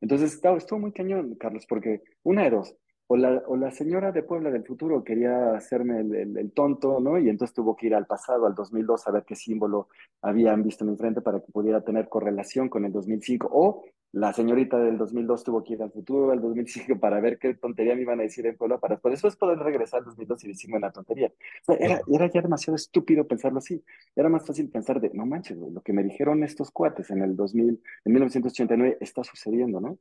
Entonces 0.00 0.34
estaba, 0.34 0.58
estuvo 0.58 0.80
muy 0.80 0.92
cañón, 0.92 1.36
Carlos, 1.36 1.66
porque 1.68 2.02
una 2.24 2.44
de 2.44 2.50
dos, 2.50 2.76
o 3.08 3.16
la, 3.16 3.42
o 3.46 3.56
la 3.56 3.70
señora 3.70 4.12
de 4.12 4.22
Puebla 4.22 4.50
del 4.50 4.64
futuro 4.64 5.04
quería 5.04 5.54
hacerme 5.56 6.00
el, 6.00 6.14
el- 6.14 6.38
el 6.38 6.52
tonto, 6.52 7.00
¿no? 7.00 7.18
Y 7.18 7.28
entonces 7.28 7.54
tuvo 7.54 7.76
que 7.76 7.86
ir 7.88 7.94
al 7.94 8.06
pasado, 8.06 8.46
al 8.46 8.54
2002, 8.54 9.06
a 9.08 9.12
ver 9.12 9.24
qué 9.26 9.36
símbolo 9.36 9.88
habían 10.22 10.62
visto 10.62 10.84
en 10.84 10.92
mi 10.92 10.96
frente 10.96 11.20
para 11.20 11.40
que 11.40 11.52
pudiera 11.52 11.82
tener 11.82 12.08
correlación 12.08 12.68
con 12.68 12.84
el 12.84 12.92
2005, 12.92 13.48
o 13.52 13.84
la 14.12 14.32
señorita 14.32 14.78
del 14.78 14.98
2002 14.98 15.42
tuvo 15.44 15.64
que 15.64 15.72
ir 15.74 15.82
al 15.82 15.90
futuro, 15.90 16.30
al 16.32 16.40
2005, 16.40 16.98
para 17.00 17.20
ver 17.20 17.38
qué 17.38 17.54
tontería 17.54 17.94
me 17.94 18.02
iban 18.02 18.20
a 18.20 18.24
decir 18.24 18.46
en 18.46 18.56
Puebla, 18.56 18.78
para 18.78 18.98
después 19.04 19.36
poder 19.36 19.58
regresar 19.58 20.00
al 20.00 20.04
2002 20.06 20.44
y 20.44 20.48
decirme 20.48 20.76
una 20.76 20.92
tontería. 20.92 21.28
O 21.28 21.64
sea, 21.64 21.76
era, 21.76 22.00
era 22.06 22.30
ya 22.30 22.42
demasiado 22.42 22.76
estúpido 22.76 23.26
pensarlo 23.26 23.58
así. 23.58 23.82
Era 24.14 24.28
más 24.28 24.46
fácil 24.46 24.68
pensar 24.70 25.00
de, 25.00 25.10
no 25.14 25.26
manches, 25.26 25.56
lo 25.58 25.80
que 25.82 25.92
me 25.94 26.02
dijeron 26.04 26.44
estos 26.44 26.70
cuates 26.70 27.10
en 27.10 27.22
el 27.22 27.36
2000, 27.36 27.82
en 28.04 28.12
1989 28.12 28.98
está 29.00 29.24
sucediendo, 29.24 29.80
¿no? 29.80 29.98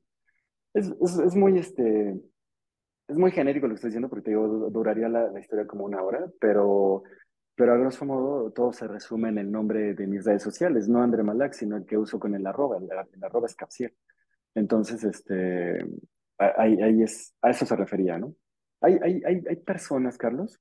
Es, 0.74 0.88
es, 1.01 1.18
es 1.20 1.36
muy, 1.36 1.58
este, 1.60 2.20
es 3.08 3.18
muy 3.18 3.32
genérico 3.32 3.68
lo 3.68 3.74
que 3.74 3.75
estoy 3.75 3.89
diciendo 3.89 4.10
porque 4.10 4.24
te 4.25 4.32
digo, 4.32 4.48
du- 4.48 4.70
duraría 4.72 5.10
la, 5.10 5.32
la 5.32 5.39
historia 5.39 5.68
como 5.68 5.86
una 5.86 6.01
hora, 6.01 6.27
pero, 6.39 7.03
pero 7.62 7.74
a 7.74 7.77
grosso 7.77 8.06
modo 8.06 8.50
todo 8.50 8.74
se 8.74 8.88
resume 8.88 9.30
en 9.30 9.38
el 9.38 9.51
nombre 9.51 9.94
de 9.94 10.08
mis 10.08 10.25
redes 10.25 10.41
sociales, 10.41 10.89
no 10.89 11.03
André 11.03 11.22
Malak, 11.22 11.53
sino 11.53 11.77
el 11.77 11.86
que 11.86 11.96
uso 11.96 12.20
con 12.20 12.34
el 12.34 12.48
arroba, 12.48 12.77
el, 12.77 12.86
el 12.86 13.24
arroba 13.24 13.46
es 13.46 13.56
Capsier. 13.56 13.94
Entonces, 14.56 15.03
este, 15.03 15.86
ahí, 16.39 16.82
ahí 16.82 17.03
es, 17.03 17.36
a 17.39 17.51
eso 17.51 17.68
se 17.68 17.75
refería, 17.75 18.18
¿no? 18.18 18.34
Hay, 18.82 18.98
hay, 19.03 19.22
hay, 19.24 19.44
hay 19.48 19.56
personas, 19.58 20.18
Carlos, 20.18 20.60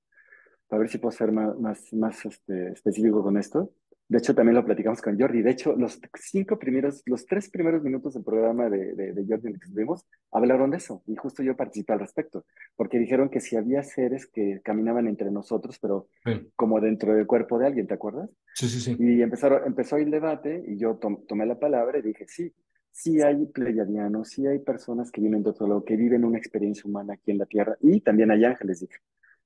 a 0.69 0.76
ver 0.76 0.90
si 0.90 0.99
puedo 0.99 1.11
ser 1.11 1.33
más, 1.33 1.59
más, 1.59 1.90
más 1.95 2.23
este, 2.26 2.73
específico 2.73 3.23
con 3.23 3.38
esto. 3.38 3.73
De 4.11 4.19
hecho, 4.19 4.35
también 4.35 4.57
lo 4.57 4.64
platicamos 4.64 5.00
con 5.00 5.19
Jordi. 5.19 5.43
De 5.43 5.50
hecho, 5.52 5.76
los 5.76 6.00
cinco 6.21 6.59
primeros, 6.59 7.02
los 7.07 7.26
tres 7.26 7.49
primeros 7.50 7.83
minutos 7.83 8.14
del 8.14 8.25
programa 8.25 8.69
de, 8.69 8.95
de, 8.95 9.12
de 9.12 9.26
Jordi 9.26 9.52
que 9.59 9.67
estuvimos, 9.67 10.07
hablaron 10.33 10.71
de 10.71 10.79
eso. 10.79 11.02
Y 11.07 11.17
justo 11.17 11.43
yo 11.45 11.57
participé 11.57 11.95
al 11.95 12.00
respecto. 12.00 12.45
Porque 12.76 12.99
dijeron 12.99 13.31
que 13.31 13.40
si 13.40 13.57
había 13.57 13.83
seres 13.85 14.26
que 14.26 14.61
caminaban 14.64 15.07
entre 15.09 15.31
nosotros, 15.31 15.79
pero 15.81 16.09
Sí, 16.25 16.52
como 16.57 16.81
dentro 16.81 17.14
del 17.14 17.26
cuerpo 17.26 17.59
de 17.59 17.67
alguien, 17.69 17.87
¿te 17.87 17.95
acuerdas? 17.95 18.31
sí, 18.55 18.69
sí. 18.69 18.81
sí. 18.81 18.97
Y 18.97 19.23
empezaron, 19.23 19.62
empezó 19.67 19.97
el 19.97 20.11
debate 20.11 20.62
y 20.67 20.79
yo 20.79 20.97
tom- 20.97 21.25
tomé 21.26 21.47
la 21.47 21.59
palabra 21.59 21.99
y 21.99 22.02
dije, 22.02 22.26
sí, 22.29 22.52
sí 22.90 23.23
hay 23.23 23.47
pleyadianos, 23.47 24.29
sí 24.31 24.47
hay 24.47 24.59
personas 24.61 25.11
que 25.12 25.21
vienen 25.21 25.43
de 25.43 25.50
otro 25.50 25.67
lado, 25.69 25.85
que 25.85 25.97
viven 25.97 26.25
una 26.25 26.38
experiencia 26.38 26.85
humana 26.88 27.14
aquí 27.14 27.31
en 27.31 27.38
la 27.38 27.47
Tierra 27.47 27.76
y 27.81 28.00
también 28.02 28.31
hay 28.31 28.45
ángeles, 28.45 28.81
dije. 28.81 28.97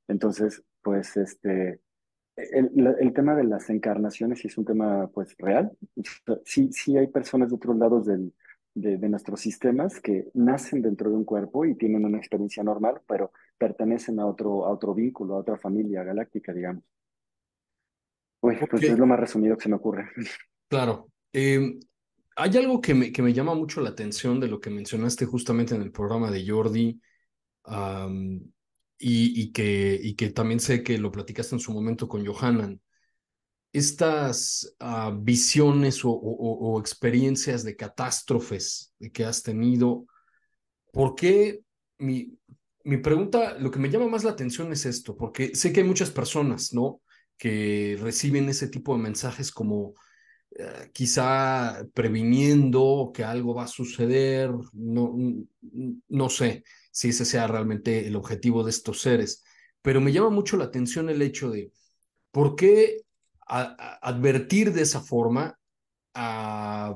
Entonces, 0.08 0.62
pues, 0.82 1.16
este, 1.16 1.80
el, 2.36 2.96
el 2.98 3.12
tema 3.12 3.34
de 3.34 3.44
las 3.44 3.70
encarnaciones 3.70 4.44
es 4.44 4.58
un 4.58 4.64
tema, 4.64 5.08
pues, 5.08 5.36
real. 5.38 5.72
Sí, 6.44 6.70
sí 6.72 6.96
hay 6.96 7.06
personas 7.08 7.50
de 7.50 7.56
otros 7.56 7.76
lados 7.76 8.06
del, 8.06 8.32
de, 8.74 8.98
de 8.98 9.08
nuestros 9.08 9.40
sistemas 9.40 10.00
que 10.00 10.28
nacen 10.34 10.82
dentro 10.82 11.10
de 11.10 11.16
un 11.16 11.24
cuerpo 11.24 11.64
y 11.64 11.76
tienen 11.76 12.04
una 12.04 12.18
experiencia 12.18 12.62
normal, 12.62 13.00
pero 13.06 13.32
pertenecen 13.56 14.18
a 14.18 14.26
otro, 14.26 14.66
a 14.66 14.70
otro 14.70 14.94
vínculo, 14.94 15.34
a 15.34 15.38
otra 15.38 15.56
familia 15.56 16.02
galáctica, 16.02 16.52
digamos. 16.52 16.82
Uy, 18.40 18.56
pues 18.68 18.82
es 18.82 18.98
lo 18.98 19.06
más 19.06 19.18
resumido 19.18 19.56
que 19.56 19.62
se 19.62 19.68
me 19.70 19.76
ocurre. 19.76 20.10
Claro. 20.68 21.08
Eh, 21.32 21.78
hay 22.36 22.56
algo 22.56 22.80
que 22.80 22.94
me, 22.94 23.12
que 23.12 23.22
me 23.22 23.32
llama 23.32 23.54
mucho 23.54 23.80
la 23.80 23.90
atención 23.90 24.40
de 24.40 24.48
lo 24.48 24.60
que 24.60 24.70
mencionaste 24.70 25.24
justamente 25.24 25.74
en 25.74 25.82
el 25.82 25.92
programa 25.92 26.30
de 26.30 26.46
Jordi, 26.46 27.00
am, 27.64 28.40
y, 29.06 29.52
que, 29.52 30.30
también 30.30 30.60
sé 30.60 30.82
que 30.82 30.96
lo 30.96 31.12
platicaste 31.12 31.54
en 31.54 31.60
su 31.60 31.72
momento 31.72 32.08
con 32.08 32.24
Johanan. 32.24 32.80
Estas 33.72 34.74
ah, 34.78 35.14
visiones 35.14 36.00
o 36.04 36.78
experiencias 36.80 37.64
de 37.64 37.76
catástrofes 37.76 38.94
que 39.12 39.24
has 39.24 39.42
tenido, 39.42 40.06
¿por 40.92 41.14
qué? 41.14 41.60
Mi, 41.98 42.38
mi 42.84 42.96
pregunta, 42.98 43.58
lo 43.58 43.70
que 43.70 43.78
me 43.78 43.90
llama 43.90 44.08
más 44.08 44.24
la 44.24 44.30
atención 44.30 44.72
es 44.72 44.86
esto, 44.86 45.16
porque 45.16 45.54
sé 45.54 45.72
que 45.72 45.80
hay 45.80 45.86
muchas 45.86 46.10
personas, 46.10 46.72
¿no? 46.72 47.00
que 47.36 47.98
reciben 48.00 48.48
ese 48.48 48.68
tipo 48.68 48.94
de 48.96 49.02
mensajes 49.02 49.50
como 49.50 49.94
eh, 50.56 50.90
quizá 50.92 51.84
previniendo 51.92 53.10
que 53.12 53.24
algo 53.24 53.54
va 53.54 53.64
a 53.64 53.68
suceder, 53.68 54.50
no, 54.72 55.16
no 56.08 56.28
sé 56.28 56.62
si 56.94 57.10
ese 57.10 57.26
sea 57.26 57.48
realmente 57.48 58.06
el 58.08 58.16
objetivo 58.16 58.64
de 58.64 58.70
estos 58.70 59.02
seres, 59.02 59.44
pero 59.82 60.00
me 60.00 60.12
llama 60.12 60.30
mucho 60.30 60.56
la 60.56 60.66
atención 60.66 61.10
el 61.10 61.22
hecho 61.22 61.50
de 61.50 61.72
por 62.32 62.56
qué 62.56 63.02
advertir 63.46 64.72
de 64.72 64.82
esa 64.82 65.00
forma 65.00 65.58
a- 66.14 66.94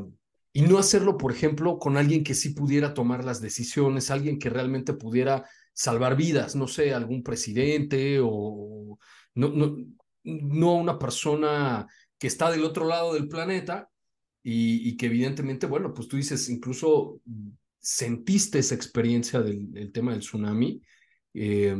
y 0.53 0.63
no 0.63 0.79
hacerlo, 0.79 1.19
por 1.19 1.33
ejemplo, 1.33 1.79
con 1.79 1.97
alguien 1.97 2.25
que 2.25 2.35
sí 2.35 2.51
pudiera 2.51 2.95
tomar 2.95 3.25
las 3.25 3.41
decisiones, 3.41 4.11
alguien 4.11 4.39
que 4.39 4.51
realmente 4.51 4.95
pudiera 4.95 5.47
salvar 5.75 6.17
vidas, 6.17 6.57
no 6.57 6.69
sé, 6.69 6.95
algún 6.95 7.23
presidente 7.23 8.21
o 8.23 8.99
no, 9.35 9.49
no, 9.51 9.77
no 10.25 10.75
una 10.77 10.99
persona 10.99 11.87
que 12.19 12.27
está 12.27 12.51
del 12.51 12.65
otro 12.65 12.87
lado 12.87 13.15
del 13.15 13.29
planeta 13.29 13.91
y, 14.43 14.89
y 14.89 14.97
que 14.97 15.07
evidentemente, 15.07 15.67
bueno, 15.67 15.95
pues 15.95 16.09
tú 16.09 16.17
dices, 16.17 16.49
incluso 16.51 17.21
sentiste 17.89 18.59
esa 18.59 18.75
experiencia 18.75 19.41
del, 19.41 19.73
del 19.73 19.91
tema 19.93 20.13
del 20.13 20.21
tsunami, 20.21 20.83
eh, 21.33 21.75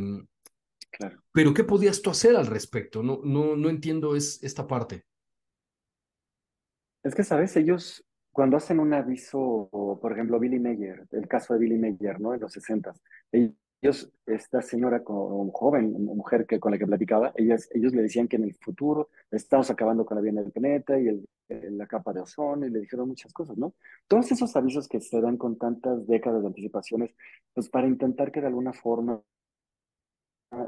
Claro. 0.91 1.23
pero 1.33 1.53
¿qué 1.53 1.65
podías 1.65 2.01
tú 2.01 2.09
hacer 2.09 2.35
al 2.35 2.47
respecto? 2.47 3.03
No, 3.03 3.21
no, 3.23 3.57
no 3.57 3.69
entiendo 3.69 4.17
es, 4.17 4.43
esta 4.43 4.67
parte. 4.67 5.05
Es 7.03 7.15
que, 7.15 7.23
¿sabes? 7.23 7.55
Ellos, 7.57 8.03
cuando 8.33 8.57
hacen 8.57 8.81
un 8.81 8.95
aviso, 8.95 9.69
por 9.71 10.13
ejemplo, 10.13 10.41
Billy 10.41 10.59
Mayer, 10.59 11.07
el 11.11 11.29
caso 11.29 11.53
de 11.53 11.61
Billy 11.61 11.77
Mayer, 11.79 12.19
¿no? 12.19 12.33
En 12.33 12.41
los 12.41 12.53
60, 12.53 12.95
ellos 13.33 13.53
ellos, 13.81 14.11
esta 14.27 14.61
señora 14.61 15.05
con, 15.05 15.51
joven, 15.51 15.93
mujer 16.05 16.47
que, 16.47 16.59
con 16.59 16.73
la 16.73 16.79
que 16.79 16.87
platicaba, 16.87 17.33
ellas, 17.37 17.69
ellos 17.73 17.95
le 17.95 18.03
decían 18.03 18.27
que 18.27 18.37
en 18.37 18.45
el 18.45 18.55
futuro 18.55 19.11
estamos 19.31 19.71
acabando 19.71 20.05
con 20.05 20.17
la 20.17 20.23
vida 20.23 20.43
del 20.43 20.53
planeta 20.53 20.99
y 20.99 21.09
el, 21.09 21.29
la 21.79 21.87
capa 21.87 22.13
de 22.13 22.21
ozono 22.21 22.67
y 22.67 22.71
le 22.71 22.81
dijeron 22.81 23.09
muchas 23.09 23.33
cosas, 23.33 23.57
¿no? 23.57 23.75
Todos 24.09 24.31
esos 24.33 24.55
avisos 24.57 24.89
que 24.89 25.01
se 25.01 25.21
dan 25.21 25.37
con 25.37 25.57
tantas 25.57 26.07
décadas 26.07 26.43
de 26.43 26.49
anticipaciones, 26.49 27.15
pues 27.55 27.69
para 27.69 27.87
intentar 27.87 28.33
que 28.33 28.41
de 28.41 28.49
alguna 28.49 28.73
forma 28.73 29.23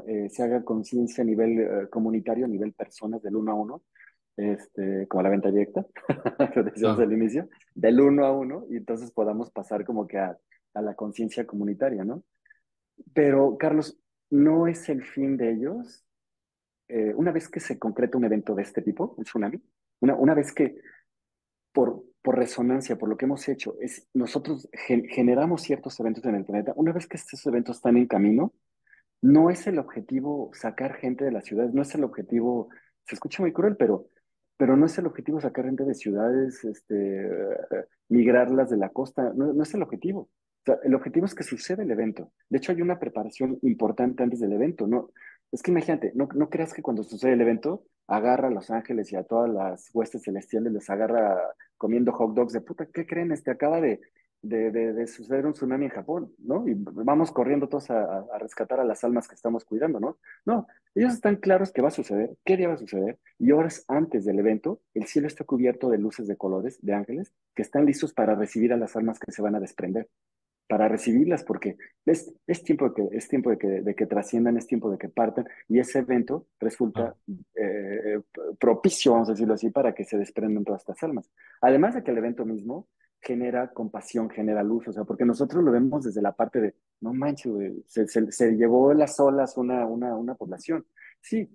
eh, 0.07 0.29
se 0.29 0.43
haga 0.43 0.63
conciencia 0.63 1.23
a 1.23 1.25
nivel 1.25 1.59
eh, 1.59 1.89
comunitario, 1.89 2.45
a 2.45 2.47
nivel 2.47 2.73
personas, 2.73 3.21
del 3.21 3.35
uno 3.35 3.51
a 3.51 3.55
uno, 3.55 3.81
este, 4.37 5.07
como 5.07 5.23
la 5.23 5.29
venta 5.29 5.51
directa, 5.51 5.85
que 6.53 6.63
decíamos 6.63 6.99
al 6.99 7.11
inicio, 7.11 7.49
del 7.75 7.99
uno 7.99 8.25
a 8.25 8.31
uno, 8.31 8.65
y 8.69 8.77
entonces 8.77 9.11
podamos 9.11 9.51
pasar 9.51 9.83
como 9.85 10.07
que 10.07 10.17
a, 10.17 10.37
a 10.73 10.81
la 10.81 10.95
conciencia 10.95 11.45
comunitaria, 11.45 12.05
¿no? 12.05 12.23
Pero, 13.13 13.57
Carlos, 13.57 13.97
no 14.29 14.67
es 14.67 14.89
el 14.89 15.03
fin 15.03 15.37
de 15.37 15.51
ellos. 15.51 16.05
Eh, 16.87 17.13
una 17.15 17.31
vez 17.31 17.47
que 17.49 17.59
se 17.59 17.77
concreta 17.77 18.17
un 18.17 18.25
evento 18.25 18.55
de 18.55 18.63
este 18.63 18.81
tipo, 18.81 19.13
un 19.17 19.23
tsunami, 19.23 19.61
una, 19.99 20.15
una 20.15 20.33
vez 20.33 20.51
que 20.53 20.75
por, 21.71 22.03
por 22.21 22.37
resonancia, 22.37 22.97
por 22.97 23.09
lo 23.09 23.17
que 23.17 23.25
hemos 23.25 23.47
hecho, 23.47 23.75
es, 23.79 24.07
nosotros 24.13 24.69
generamos 24.73 25.61
ciertos 25.61 25.99
eventos 25.99 26.25
en 26.25 26.35
el 26.35 26.45
planeta, 26.45 26.73
una 26.75 26.91
vez 26.91 27.07
que 27.07 27.17
estos 27.17 27.45
eventos 27.45 27.77
están 27.77 27.97
en 27.97 28.07
camino, 28.07 28.53
no 29.21 29.49
es 29.49 29.67
el 29.67 29.79
objetivo 29.79 30.51
sacar 30.53 30.95
gente 30.95 31.23
de 31.23 31.31
las 31.31 31.45
ciudades, 31.45 31.73
no 31.73 31.81
es 31.83 31.93
el 31.95 32.03
objetivo, 32.03 32.69
se 33.05 33.15
escucha 33.15 33.41
muy 33.41 33.53
cruel, 33.53 33.77
pero, 33.77 34.07
pero 34.57 34.75
no 34.75 34.85
es 34.85 34.97
el 34.97 35.05
objetivo 35.05 35.39
sacar 35.39 35.65
gente 35.65 35.85
de 35.85 35.93
ciudades, 35.93 36.63
este, 36.65 37.21
eh, 37.25 37.85
migrarlas 38.09 38.69
de 38.69 38.77
la 38.77 38.89
costa, 38.89 39.31
no, 39.35 39.53
no 39.53 39.63
es 39.63 39.73
el 39.73 39.83
objetivo 39.83 40.29
el 40.83 40.95
objetivo 40.95 41.25
es 41.25 41.35
que 41.35 41.43
suceda 41.43 41.83
el 41.83 41.91
evento. 41.91 42.31
De 42.49 42.57
hecho, 42.57 42.71
hay 42.71 42.81
una 42.81 42.99
preparación 42.99 43.57
importante 43.63 44.23
antes 44.23 44.39
del 44.39 44.53
evento. 44.53 44.87
No, 44.87 45.11
es 45.51 45.61
que 45.61 45.71
imagínate, 45.71 46.11
no, 46.15 46.29
no 46.35 46.49
creas 46.49 46.73
que 46.73 46.81
cuando 46.81 47.03
sucede 47.03 47.33
el 47.33 47.41
evento, 47.41 47.83
agarra 48.07 48.47
a 48.47 48.51
Los 48.51 48.69
Ángeles 48.69 49.11
y 49.11 49.15
a 49.15 49.23
todas 49.23 49.49
las 49.49 49.89
huestes 49.93 50.23
celestiales, 50.23 50.71
les 50.71 50.89
agarra 50.89 51.39
comiendo 51.77 52.11
hot 52.11 52.33
dogs 52.33 52.53
de 52.53 52.61
puta, 52.61 52.85
¿qué 52.93 53.05
creen? 53.05 53.31
Este 53.31 53.51
acaba 53.51 53.81
de, 53.81 54.01
de, 54.41 54.71
de, 54.71 55.07
suceder 55.07 55.45
un 55.45 55.53
tsunami 55.53 55.85
en 55.85 55.91
Japón, 55.91 56.33
¿no? 56.39 56.67
Y 56.67 56.73
vamos 56.75 57.31
corriendo 57.31 57.69
todos 57.69 57.89
a, 57.89 58.19
a, 58.19 58.37
rescatar 58.39 58.79
a 58.79 58.83
las 58.83 59.03
almas 59.03 59.27
que 59.27 59.35
estamos 59.35 59.65
cuidando, 59.65 59.99
¿no? 59.99 60.17
No, 60.45 60.67
ellos 60.95 61.13
están 61.13 61.37
claros 61.37 61.71
que 61.71 61.81
va 61.81 61.89
a 61.89 61.91
suceder, 61.91 62.35
qué 62.43 62.57
día 62.57 62.67
va 62.67 62.75
a 62.75 62.77
suceder, 62.77 63.19
y 63.39 63.51
horas 63.51 63.85
antes 63.87 64.25
del 64.25 64.39
evento, 64.39 64.81
el 64.93 65.05
cielo 65.05 65.27
está 65.27 65.43
cubierto 65.43 65.89
de 65.89 65.97
luces 65.97 66.27
de 66.27 66.37
colores, 66.37 66.79
de 66.81 66.93
ángeles, 66.93 67.33
que 67.55 67.61
están 67.61 67.85
listos 67.85 68.13
para 68.13 68.35
recibir 68.35 68.73
a 68.73 68.77
las 68.77 68.95
almas 68.95 69.19
que 69.19 69.31
se 69.31 69.41
van 69.41 69.55
a 69.55 69.59
desprender 69.59 70.07
para 70.71 70.87
recibirlas, 70.87 71.43
porque 71.43 71.75
es, 72.05 72.33
es 72.47 72.63
tiempo, 72.63 72.87
de 72.87 72.93
que, 72.93 73.17
es 73.17 73.27
tiempo 73.27 73.49
de 73.49 73.57
que, 73.57 73.67
de 73.67 73.93
que 73.93 74.05
trasciendan, 74.05 74.55
es 74.55 74.67
tiempo 74.67 74.89
de 74.89 74.97
que 74.97 75.09
partan, 75.09 75.45
y 75.67 75.79
ese 75.79 75.99
evento 75.99 76.47
resulta 76.61 77.13
eh, 77.55 78.21
propicio, 78.57 79.11
vamos 79.11 79.27
a 79.27 79.33
decirlo 79.33 79.55
así, 79.55 79.69
para 79.69 79.93
que 79.93 80.05
se 80.05 80.17
desprendan 80.17 80.63
todas 80.63 80.83
estas 80.83 81.03
almas. 81.03 81.29
Además 81.59 81.93
de 81.93 82.03
que 82.03 82.11
el 82.11 82.19
evento 82.19 82.45
mismo 82.45 82.87
genera 83.19 83.73
compasión, 83.73 84.29
genera 84.29 84.63
luz, 84.63 84.87
o 84.87 84.93
sea, 84.93 85.03
porque 85.03 85.25
nosotros 85.25 85.61
lo 85.61 85.73
vemos 85.73 86.05
desde 86.05 86.21
la 86.21 86.31
parte 86.31 86.61
de, 86.61 86.75
no 87.01 87.13
manches, 87.13 87.51
se, 87.87 88.07
se, 88.07 88.31
se, 88.31 88.51
llevó 88.55 88.93
las 88.93 89.19
olas 89.19 89.57
una, 89.57 89.85
una, 89.85 90.15
una 90.15 90.35
población. 90.35 90.85
Sí, 91.19 91.49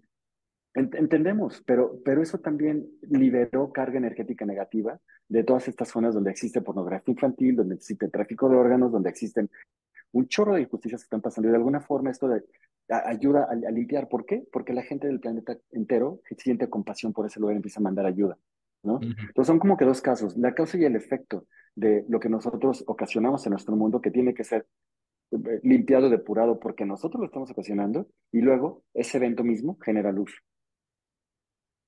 Entendemos, 0.76 1.62
pero, 1.66 1.99
pero 2.04 2.23
eso 2.23 2.38
también 2.38 2.87
liberó 3.09 3.73
carga 3.73 3.97
energética 3.97 4.45
negativa 4.45 5.00
de 5.26 5.42
todas 5.42 5.68
estas 5.68 5.88
zonas 5.88 6.12
donde 6.12 6.30
existe 6.30 6.61
pornografía 6.61 7.12
infantil, 7.12 7.56
donde 7.56 7.76
existe 7.76 8.09
tráfico 8.09 8.49
de 8.50 8.56
órganos, 8.56 8.92
donde 8.92 9.09
existen 9.09 9.49
un 10.12 10.28
chorro 10.28 10.54
de 10.54 10.62
injusticias 10.62 11.00
que 11.00 11.06
están 11.06 11.23
pasando. 11.23 11.49
Y 11.49 11.52
de 11.52 11.56
alguna 11.56 11.80
forma 11.80 12.11
esto 12.11 12.30
ayuda 12.88 13.49
a, 13.50 13.71
limpiar. 13.71 14.09
¿Por 14.09 14.26
qué? 14.26 14.47
Porque 14.52 14.75
la 14.75 14.83
gente 14.83 15.06
del 15.06 15.18
planeta 15.18 15.56
entero 15.73 16.21
siente 16.37 16.68
compasión 16.68 17.14
por 17.14 17.25
ese 17.25 17.40
lugar 17.40 17.54
y 17.54 17.56
empieza 17.56 17.80
a 17.80 17.83
mandar 17.83 18.04
ayuda. 18.04 18.37
¿no? 18.83 19.00
Entonces 19.00 19.47
son 19.47 19.59
como 19.59 19.78
que 19.78 19.87
dos 19.87 20.02
casos, 20.02 20.37
la 20.37 20.54
causa 20.54 20.76
y 20.76 20.85
el 20.85 20.95
efecto 20.95 21.47
de 21.75 22.04
lo 22.09 22.21
que 22.21 22.28
nosotros 22.28 22.85
ocasionamos 22.87 23.47
en 23.47 23.50
nuestro 23.50 23.75
mundo, 23.76 24.02
que 24.02 24.10
tiene 24.10 24.34
que 24.34 24.45
ser 24.45 24.67
eh, 25.30 25.60
limpiado, 25.62 26.10
depurado, 26.10 26.60
porque 26.60 26.84
nosotros 26.84 27.21
lo 27.21 27.26
estamos 27.26 27.50
ocasionando, 27.50 28.08
y 28.30 28.43
luego 28.43 28.84
ese 28.95 29.17
evento 29.17 29.43
mismo 29.43 29.78
genera 29.82 30.12
luz. 30.12 30.43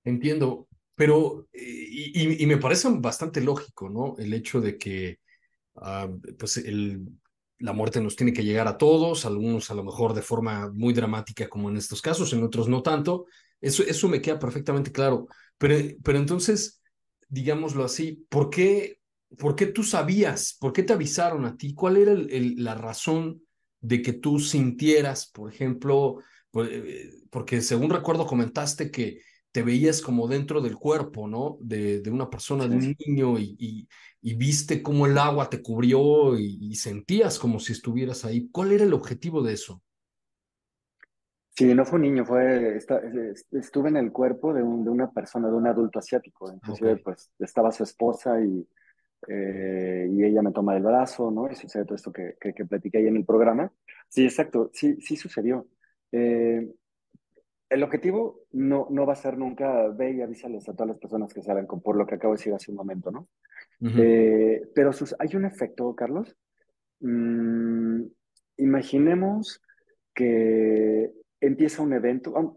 Entiendo, 0.05 0.69
pero 0.95 1.47
y, 1.53 2.45
me 2.47 2.57
parece 2.57 2.89
bastante 2.91 3.41
lógico, 3.41 3.89
¿no? 3.89 4.17
El 4.19 4.33
hecho 4.33 4.61
de 4.61 4.79
que 4.79 5.19
ah, 5.77 6.09
pues 6.39 6.57
el, 6.59 7.07
la 7.59 7.73
muerte 7.73 8.01
nos 8.01 8.17
tiene 8.17 8.33
que 8.33 8.45
llegar 8.45 8.69
a 8.69 8.79
todos, 8.79 9.25
algunos 9.25 9.71
a 9.71 9.75
lo 9.75 9.85
mejor 9.85 10.15
de 10.15 10.23
forma 10.23 10.71
muy 10.73 10.93
dramática 10.93 11.49
como 11.49 11.69
en 11.71 11.77
estos 11.77 12.01
casos, 12.03 12.33
en 12.33 12.43
otros 12.43 12.69
no 12.69 12.83
tanto. 12.83 13.27
Eso, 13.61 13.83
eso 13.83 14.09
me 14.09 14.21
queda 14.21 14.39
perfectamente 14.39 14.93
claro. 14.93 15.29
Pero, 15.59 15.75
pero 16.03 16.19
entonces, 16.19 16.81
digámoslo 17.29 17.85
así, 17.85 18.25
¿por 18.29 18.51
qué, 18.51 19.01
¿por 19.39 19.57
qué 19.57 19.67
tú 19.67 19.83
sabías? 19.83 20.57
¿Por 20.61 20.73
qué 20.73 20.85
te 20.85 20.93
avisaron 20.93 21.45
a 21.45 21.57
ti? 21.57 21.75
¿Cuál 21.75 21.97
era 21.97 22.15
la 22.15 22.75
razón 22.75 23.43
de 23.81 24.03
que 24.03 24.13
tú 24.13 24.39
sintieras, 24.39 25.31
por 25.31 25.53
ejemplo, 25.53 26.19
eh, 26.55 27.11
porque 27.31 27.61
según 27.61 27.91
recuerdo 27.91 28.27
comentaste 28.27 28.91
que 28.91 29.21
te 29.53 29.63
veías 29.63 30.03
como 30.03 30.29
dentro 30.29 30.61
del 30.61 30.77
cuerpo, 30.77 31.27
¿no? 31.27 31.59
De, 31.61 32.01
de 32.01 32.11
una 32.11 32.29
persona, 32.29 32.69
de 32.69 32.77
un 32.77 32.97
niño, 32.99 33.39
y, 33.39 33.89
y, 34.21 34.35
viste 34.35 34.83
cómo 34.83 35.07
el 35.07 35.17
agua 35.17 35.49
te 35.49 35.63
cubrió 35.63 36.39
y, 36.39 36.75
sentías 36.75 37.39
como 37.39 37.59
si 37.59 37.73
estuvieras 37.73 38.25
ahí. 38.25 38.49
¿Cuál 38.51 38.73
era 38.73 38.85
el 38.85 38.93
objetivo 38.93 39.43
de 39.43 39.55
eso? 39.55 39.83
Sí, 41.51 41.75
no 41.75 41.85
fue 41.85 41.97
un 41.97 42.03
niño, 42.03 42.25
fue, 42.25 42.79
estuve 43.51 43.89
en 43.89 43.97
el 43.97 44.13
cuerpo 44.13 44.55
de, 44.55 44.63
un, 44.63 44.85
de 44.85 44.91
una 44.91 45.11
persona, 45.11 45.49
de 45.49 45.55
un 45.55 45.67
adulto 45.67 45.99
asiático. 45.99 46.53
Inclusive, 46.53 46.99
pues, 46.99 47.33
estaba 47.41 47.73
su 47.73 47.83
esposa 47.83 48.41
y, 48.41 48.65
eh, 49.27 50.09
y 50.09 50.25
ella 50.25 50.43
me 50.43 50.53
toma 50.53 50.75
del 50.75 50.85
brazo, 50.85 51.33
¿no? 51.33 51.51
Y 51.51 51.57
sucede 51.57 51.85
todo 51.85 51.97
esto 51.97 52.13
que, 52.13 52.37
que, 52.41 52.55
que 52.55 52.65
platiqué 52.65 52.99
ahí 52.99 53.07
en 53.09 53.17
el 53.17 53.25
programa. 53.25 53.73
Sí, 54.09 54.25
exacto, 54.25 54.71
sí, 54.73 55.01
sí 55.01 55.17
sucedió. 55.17 55.67
Eh, 56.13 56.69
el 57.71 57.83
objetivo 57.83 58.47
no, 58.53 58.87
no 58.91 59.07
va 59.07 59.13
a 59.13 59.17
ser 59.17 59.37
nunca 59.37 59.89
ve 59.89 60.13
y 60.13 60.23
avísales 60.23 60.69
a 60.69 60.73
todas 60.73 60.89
las 60.89 60.99
personas 60.99 61.33
que 61.35 61.43
saben 61.43 61.67
por 61.67 61.97
lo 61.97 62.07
que 62.07 62.15
acabo 62.15 62.35
de 62.35 62.39
decir 62.39 62.55
hace 62.55 62.71
un 62.71 62.77
momento, 62.77 63.11
¿no? 63.11 63.29
Eh, 63.81 64.63
pero 64.75 64.91
hay 65.19 65.37
un 65.37 65.45
efecto, 65.45 65.95
Carlos. 65.95 66.37
Mm, 67.01 68.05
imaginemos 68.57 69.63
que 70.15 71.13
empieza 71.41 71.83
un 71.83 71.93
evento, 71.93 72.57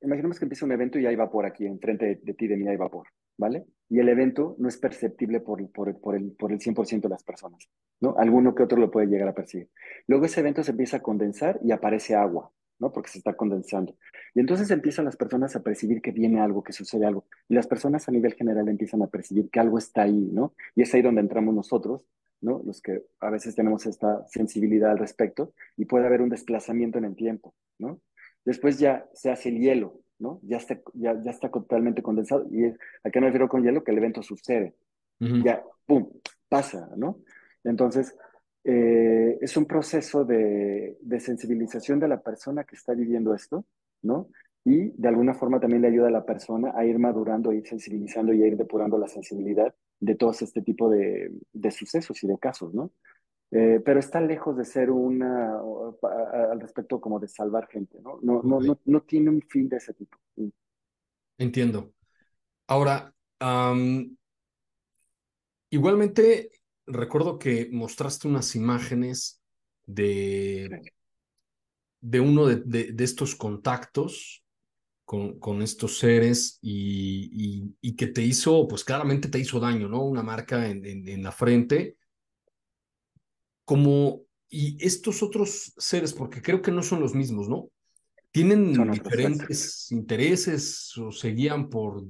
imaginemos 0.00 0.38
que 0.38 0.44
empieza 0.44 0.64
un 0.64 0.72
evento 0.72 0.98
y 0.98 1.06
hay 1.06 1.16
vapor 1.16 1.44
aquí, 1.44 1.66
enfrente 1.66 2.06
de, 2.06 2.14
de 2.22 2.34
ti, 2.34 2.46
de 2.46 2.56
mí 2.56 2.66
hay 2.68 2.76
vapor, 2.76 3.08
¿vale? 3.36 3.66
Y 3.88 3.98
el 3.98 4.08
evento 4.08 4.54
no 4.58 4.68
es 4.68 4.78
perceptible 4.78 5.40
por, 5.40 5.68
por, 5.70 6.00
por, 6.00 6.16
el, 6.16 6.32
por 6.32 6.52
el 6.52 6.58
100% 6.58 7.02
de 7.02 7.08
las 7.08 7.24
personas, 7.24 7.68
¿no? 8.00 8.14
Alguno 8.16 8.54
que 8.54 8.62
otro 8.62 8.78
lo 8.78 8.90
puede 8.90 9.08
llegar 9.08 9.28
a 9.28 9.34
percibir. 9.34 9.68
Luego 10.06 10.24
ese 10.24 10.40
evento 10.40 10.62
se 10.62 10.70
empieza 10.70 10.98
a 10.98 11.02
condensar 11.02 11.58
y 11.62 11.72
aparece 11.72 12.14
agua, 12.14 12.50
¿no? 12.82 12.92
Porque 12.92 13.10
se 13.10 13.18
está 13.18 13.34
condensando. 13.34 13.96
Y 14.34 14.40
entonces 14.40 14.68
empiezan 14.72 15.04
las 15.04 15.16
personas 15.16 15.54
a 15.54 15.62
percibir 15.62 16.02
que 16.02 16.10
viene 16.10 16.40
algo, 16.40 16.64
que 16.64 16.72
sucede 16.72 17.06
algo. 17.06 17.26
Y 17.48 17.54
las 17.54 17.68
personas 17.68 18.08
a 18.08 18.12
nivel 18.12 18.34
general 18.34 18.68
empiezan 18.68 19.02
a 19.02 19.06
percibir 19.06 19.48
que 19.50 19.60
algo 19.60 19.78
está 19.78 20.02
ahí, 20.02 20.28
¿no? 20.32 20.54
Y 20.74 20.82
es 20.82 20.92
ahí 20.92 21.00
donde 21.00 21.20
entramos 21.20 21.54
nosotros, 21.54 22.08
¿no? 22.40 22.60
Los 22.66 22.82
que 22.82 23.04
a 23.20 23.30
veces 23.30 23.54
tenemos 23.54 23.86
esta 23.86 24.26
sensibilidad 24.26 24.90
al 24.90 24.98
respecto 24.98 25.54
y 25.76 25.84
puede 25.84 26.06
haber 26.06 26.22
un 26.22 26.28
desplazamiento 26.28 26.98
en 26.98 27.04
el 27.04 27.14
tiempo, 27.14 27.54
¿no? 27.78 28.00
Después 28.44 28.80
ya 28.80 29.06
se 29.14 29.30
hace 29.30 29.50
el 29.50 29.60
hielo, 29.60 30.00
¿no? 30.18 30.40
Ya 30.42 30.56
está, 30.56 30.80
ya, 30.92 31.16
ya 31.22 31.30
está 31.30 31.50
totalmente 31.50 32.02
condensado. 32.02 32.48
¿Y 32.50 32.64
a 32.66 33.10
qué 33.12 33.20
me 33.20 33.26
refiero 33.26 33.48
con 33.48 33.62
hielo? 33.62 33.84
Que 33.84 33.92
el 33.92 33.98
evento 33.98 34.24
sucede. 34.24 34.74
Ya, 35.20 35.62
¡pum!, 35.86 36.10
pasa, 36.48 36.90
¿no? 36.96 37.20
Entonces, 37.62 38.16
eh, 38.64 39.38
es 39.40 39.56
un 39.56 39.66
proceso 39.66 40.24
de, 40.24 40.96
sensibilización 41.18 41.98
de 41.98 42.08
la 42.08 42.20
persona 42.22 42.64
que 42.64 42.76
está 42.76 42.94
viviendo 42.94 43.34
esto, 43.34 43.64
¿no? 44.02 44.28
Y 44.64 44.90
de 44.90 45.08
alguna 45.08 45.34
forma 45.34 45.58
también 45.58 45.82
le 45.82 45.88
ayuda 45.88 46.06
a 46.06 46.12
la 46.12 46.24
persona 46.24 46.72
a 46.76 46.84
ir 46.84 46.98
madurando, 46.98 47.50
a 47.50 47.54
ir 47.54 47.66
sensibilizando 47.66 48.32
y 48.32 48.42
a 48.42 48.46
ir 48.46 48.56
depurando 48.56 48.96
la 48.96 49.08
sensibilidad 49.08 49.74
de 49.98 50.14
todos 50.14 50.42
este 50.42 50.62
tipo 50.62 50.88
de, 50.88 51.32
sucesos 51.70 52.22
y 52.22 52.28
de 52.28 52.38
casos, 52.38 52.72
¿no? 52.72 52.92
Eh, 53.50 53.82
pero 53.84 54.00
está 54.00 54.20
lejos 54.20 54.56
de 54.56 54.64
ser 54.64 54.90
una, 54.90 55.60
al 55.60 56.60
respecto 56.60 57.00
como 57.00 57.18
de 57.18 57.28
salvar 57.28 57.68
gente, 57.68 58.00
¿no? 58.00 58.18
No, 58.22 58.42
no, 58.42 58.60
no, 58.60 58.78
no, 58.84 59.02
tiene 59.02 59.30
un 59.30 59.42
fin 59.42 59.68
de 59.68 59.76
ese 59.76 59.92
tipo. 59.92 60.16
Entiendo. 61.36 61.92
Ahora, 62.68 63.12
igualmente 65.68 66.50
recuerdo 66.86 67.38
que 67.38 67.68
mostraste 67.70 68.28
unas 68.28 68.54
imágenes 68.56 69.40
de, 69.86 70.92
de 72.00 72.20
uno 72.20 72.46
de, 72.46 72.94
estos 72.98 73.34
contactos 73.34 74.44
con, 75.04 75.38
con 75.38 75.62
estos 75.62 75.98
seres 75.98 76.58
y, 76.62 77.74
y, 77.80 77.96
que 77.96 78.06
te 78.06 78.22
hizo, 78.22 78.66
pues 78.68 78.84
claramente 78.84 79.28
te 79.28 79.38
hizo 79.38 79.60
daño, 79.60 79.88
¿no? 79.88 80.04
Una 80.04 80.22
marca 80.22 80.68
en, 80.68 80.84
en, 80.84 81.22
la 81.22 81.32
frente. 81.32 81.96
Como 83.64 84.22
y 84.48 84.76
estos 84.84 85.22
otros 85.22 85.72
seres, 85.78 86.12
porque 86.12 86.42
creo 86.42 86.60
que 86.60 86.70
no 86.70 86.82
son 86.82 87.00
los 87.00 87.14
mismos, 87.14 87.48
¿no? 87.48 87.70
¿Tienen 88.30 88.90
diferentes 88.90 89.90
intereses 89.92 90.96
o 90.98 91.12
se 91.12 91.30
guían 91.30 91.68
por 91.68 92.04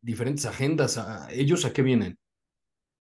diferentes 0.00 0.44
agendas? 0.46 1.00
¿Ellos 1.30 1.64
a 1.64 1.72
qué 1.72 1.82
vienen? 1.82 2.18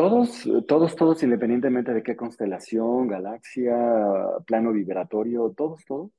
Todos, 0.00 0.48
todos, 0.66 0.96
todos, 0.96 1.22
independientemente 1.22 1.92
de 1.92 2.02
qué 2.02 2.16
constelación, 2.16 3.06
galaxia, 3.06 3.76
plano 4.46 4.72
vibratorio, 4.72 5.52
todos, 5.54 5.84
todos, 5.84 6.10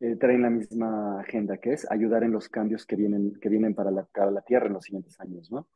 eh, 0.00 0.16
traen 0.16 0.40
la 0.40 0.48
misma 0.48 1.20
agenda, 1.20 1.58
que 1.58 1.74
es 1.74 1.86
ayudar 1.90 2.24
en 2.24 2.32
los 2.32 2.48
cambios 2.48 2.86
que 2.86 2.96
vienen, 2.96 3.34
que 3.38 3.50
vienen 3.50 3.74
para, 3.74 3.90
la, 3.90 4.08
la 4.30 4.40
Tierra 4.40 4.68
en 4.68 4.72
los 4.72 4.84
siguientes 4.84 5.20
años, 5.20 5.52
¿no? 5.52 5.68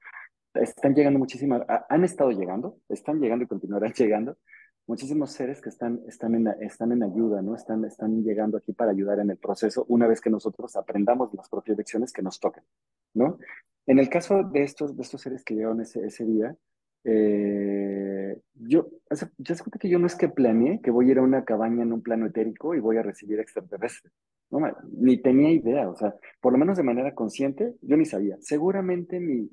Están 0.54 0.94
llegando 0.94 1.18
muchísimas, 1.18 1.60
han 1.90 2.04
estado 2.04 2.30
llegando, 2.30 2.78
están 2.88 3.20
llegando 3.20 3.44
y 3.44 3.48
continuarán 3.48 3.92
llegando, 3.98 4.38
muchísimos 4.86 5.30
seres 5.32 5.60
que 5.60 5.68
están, 5.68 6.00
están, 6.08 6.34
en, 6.36 6.48
están 6.62 6.92
en 6.92 7.02
ayuda, 7.02 7.42
¿no? 7.42 7.54
Están, 7.56 7.84
están 7.84 8.24
llegando 8.24 8.56
aquí 8.56 8.72
para 8.72 8.92
ayudar 8.92 9.18
en 9.18 9.28
el 9.28 9.36
proceso 9.36 9.84
una 9.88 10.06
vez 10.06 10.22
que 10.22 10.30
nosotros 10.30 10.76
aprendamos 10.76 11.34
las 11.34 11.50
propias 11.50 11.76
lecciones 11.76 12.10
que 12.10 12.22
nos 12.22 12.40
tocan, 12.40 12.64
¿no? 13.12 13.38
En 13.86 13.98
el 13.98 14.08
caso 14.08 14.44
de 14.44 14.62
estos, 14.62 14.96
de 14.96 15.02
estos 15.02 15.20
seres 15.20 15.44
que 15.44 15.52
llegaron 15.52 15.82
ese, 15.82 16.06
ese 16.06 16.24
día, 16.24 16.56
eh, 17.04 18.40
yo, 18.54 18.88
ya 19.38 19.54
se 19.54 19.62
cuenta 19.62 19.78
que 19.78 19.88
yo 19.88 19.98
no 19.98 20.06
es 20.06 20.16
que 20.16 20.28
planeé 20.28 20.80
que 20.82 20.90
voy 20.90 21.08
a 21.08 21.12
ir 21.12 21.18
a 21.18 21.22
una 21.22 21.44
cabaña 21.44 21.82
en 21.82 21.92
un 21.92 22.02
plano 22.02 22.26
etérico 22.26 22.74
y 22.74 22.80
voy 22.80 22.96
a 22.96 23.02
recibir 23.02 23.40
extraterrestres. 23.40 24.12
No, 24.50 24.60
ni 24.92 25.20
tenía 25.20 25.50
idea, 25.50 25.88
o 25.88 25.96
sea, 25.96 26.14
por 26.40 26.52
lo 26.52 26.58
menos 26.58 26.76
de 26.76 26.82
manera 26.84 27.14
consciente, 27.14 27.74
yo 27.82 27.96
ni 27.96 28.04
sabía. 28.04 28.36
Seguramente 28.40 29.18
mi, 29.18 29.50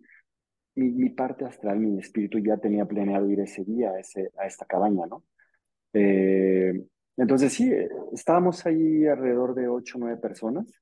mi, 0.76 1.10
parte 1.10 1.46
astral, 1.46 1.80
mi 1.80 2.00
espíritu 2.00 2.40
ya 2.40 2.58
tenía 2.58 2.86
planeado 2.86 3.30
ir 3.30 3.40
ese 3.40 3.64
día 3.64 3.92
a, 3.92 4.00
ese, 4.00 4.32
a 4.38 4.46
esta 4.46 4.66
cabaña, 4.66 5.06
¿no? 5.08 5.24
Eh, 5.94 6.86
entonces 7.18 7.54
sí, 7.54 7.72
estábamos 8.14 8.66
ahí 8.66 9.06
alrededor 9.06 9.54
de 9.56 9.68
ocho 9.68 9.98
o 9.98 10.02
nueve 10.02 10.18
personas 10.18 10.82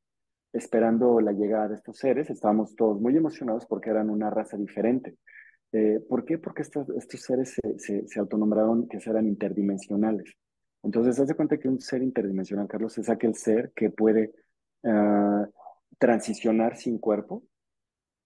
esperando 0.53 1.19
la 1.21 1.31
llegada 1.31 1.69
de 1.69 1.75
estos 1.75 1.97
seres. 1.97 2.29
Estábamos 2.29 2.75
todos 2.75 2.99
muy 2.99 3.15
emocionados 3.15 3.65
porque 3.65 3.89
eran 3.89 4.09
una 4.09 4.29
raza 4.29 4.57
diferente. 4.57 5.15
Eh, 5.71 5.99
¿Por 6.07 6.25
qué? 6.25 6.37
Porque 6.37 6.63
estos, 6.63 6.89
estos 6.89 7.21
seres 7.21 7.57
se, 7.77 8.07
se, 8.07 8.19
autonombraron 8.19 8.87
que 8.87 8.97
eran 9.05 9.27
interdimensionales. 9.27 10.33
Entonces, 10.81 11.19
haz 11.19 11.27
de 11.27 11.35
cuenta 11.35 11.57
que 11.57 11.67
un 11.67 11.79
ser 11.79 12.01
interdimensional, 12.01 12.67
Carlos, 12.67 12.97
es 12.97 13.09
aquel 13.09 13.35
ser 13.35 13.71
que 13.75 13.89
puede 13.89 14.33
ah, 14.83 15.47
transicionar 15.97 16.77
sin 16.77 16.97
cuerpo, 16.97 17.43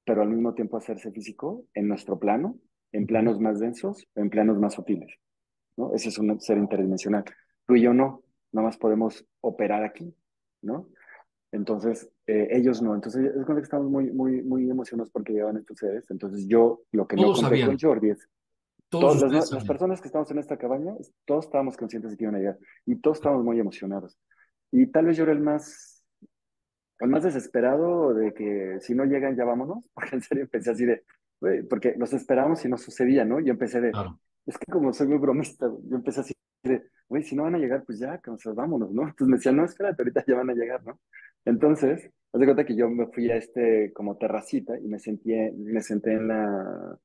pero 0.05 0.21
al 0.21 0.29
mismo 0.29 0.53
tiempo 0.53 0.77
hacerse 0.77 1.11
físico 1.11 1.65
en 1.73 1.87
nuestro 1.87 2.19
plano, 2.19 2.59
en 2.91 3.07
planos 3.07 3.39
más 3.39 3.59
densos, 3.59 4.07
en 4.15 4.29
planos 4.29 4.59
más 4.59 4.73
sutiles. 4.75 5.13
¿no? 5.75 5.93
Ese 5.93 6.09
es 6.09 6.17
un 6.17 6.39
ser 6.39 6.57
interdimensional. 6.57 7.25
Tú 7.65 7.75
y 7.75 7.81
yo 7.81 7.93
no, 7.93 8.23
nada 8.51 8.67
más 8.67 8.77
podemos 8.77 9.25
operar 9.41 9.83
aquí, 9.83 10.15
¿no? 10.61 10.89
Entonces, 11.51 12.09
eh, 12.25 12.47
ellos 12.51 12.81
no. 12.81 12.95
Entonces, 12.95 13.25
es 13.35 13.45
cuando 13.45 13.61
estamos 13.61 13.89
muy, 13.89 14.11
muy, 14.11 14.41
muy 14.41 14.69
emocionados 14.69 15.11
porque 15.11 15.33
llevan 15.33 15.57
estos 15.57 15.77
seres. 15.77 16.05
Entonces, 16.09 16.47
yo 16.47 16.81
lo 16.91 17.07
que 17.07 17.15
no 17.15 17.33
conté 17.33 17.65
con 17.65 17.77
Jordi 17.77 18.11
es. 18.11 18.27
Todos 18.89 19.21
las, 19.23 19.51
las, 19.51 19.65
personas 19.65 19.99
que 20.01 20.07
estamos 20.07 20.29
en 20.29 20.37
esta 20.37 20.55
cabaña, 20.55 20.93
todos 21.25 21.45
estábamos 21.45 21.75
conscientes 21.75 22.11
de 22.11 22.17
que 22.17 22.25
iban 22.25 22.35
a 22.35 22.39
llegar 22.39 22.59
y 22.85 22.95
todos 22.97 23.17
estábamos 23.17 23.43
muy 23.43 23.59
emocionados. 23.59 24.19
Y 24.71 24.85
tal 24.87 25.07
vez 25.07 25.17
yo 25.17 25.23
era 25.23 25.33
el 25.33 25.39
más, 25.39 26.03
el 26.99 27.09
más 27.09 27.23
desesperado 27.23 28.13
de 28.13 28.35
que 28.35 28.77
si 28.81 28.93
no 28.93 29.05
llegan 29.05 29.35
ya 29.35 29.45
vámonos, 29.45 29.83
porque 29.95 30.15
en 30.15 30.21
serio 30.21 30.43
empecé 30.43 30.71
así 30.71 30.85
de, 30.85 31.03
porque 31.69 31.95
los 31.97 32.13
esperábamos 32.13 32.63
y 32.65 32.69
no 32.69 32.77
sucedía, 32.77 33.25
¿no? 33.25 33.39
Yo 33.39 33.51
empecé 33.53 33.81
de, 33.81 33.91
es 34.45 34.57
que 34.57 34.71
como 34.71 34.93
soy 34.93 35.07
muy 35.07 35.17
bromista, 35.17 35.65
yo 35.65 35.95
empecé 35.95 36.21
así 36.21 36.33
de, 36.63 36.83
güey, 37.07 37.23
si 37.23 37.35
no 37.35 37.43
van 37.43 37.55
a 37.55 37.59
llegar, 37.59 37.83
pues 37.85 37.99
ya, 37.99 38.19
vámonos, 38.55 38.91
¿no? 38.91 39.03
Entonces 39.03 39.27
me 39.27 39.37
decían, 39.37 39.55
no, 39.57 39.65
espérate, 39.65 40.01
ahorita 40.01 40.23
ya 40.27 40.35
van 40.35 40.49
a 40.49 40.53
llegar, 40.53 40.83
¿no? 40.83 40.99
Entonces, 41.45 42.09
haz 42.31 42.39
de 42.39 42.45
cuenta 42.45 42.65
que 42.65 42.75
yo 42.75 42.89
me 42.89 43.07
fui 43.07 43.29
a 43.29 43.35
este 43.35 43.91
como 43.93 44.17
terracita 44.17 44.77
y 44.79 44.87
me 44.87 44.99
sentí, 44.99 45.33
me 45.33 45.81
senté 45.81 46.13
en 46.13 46.27
la, 46.27 46.97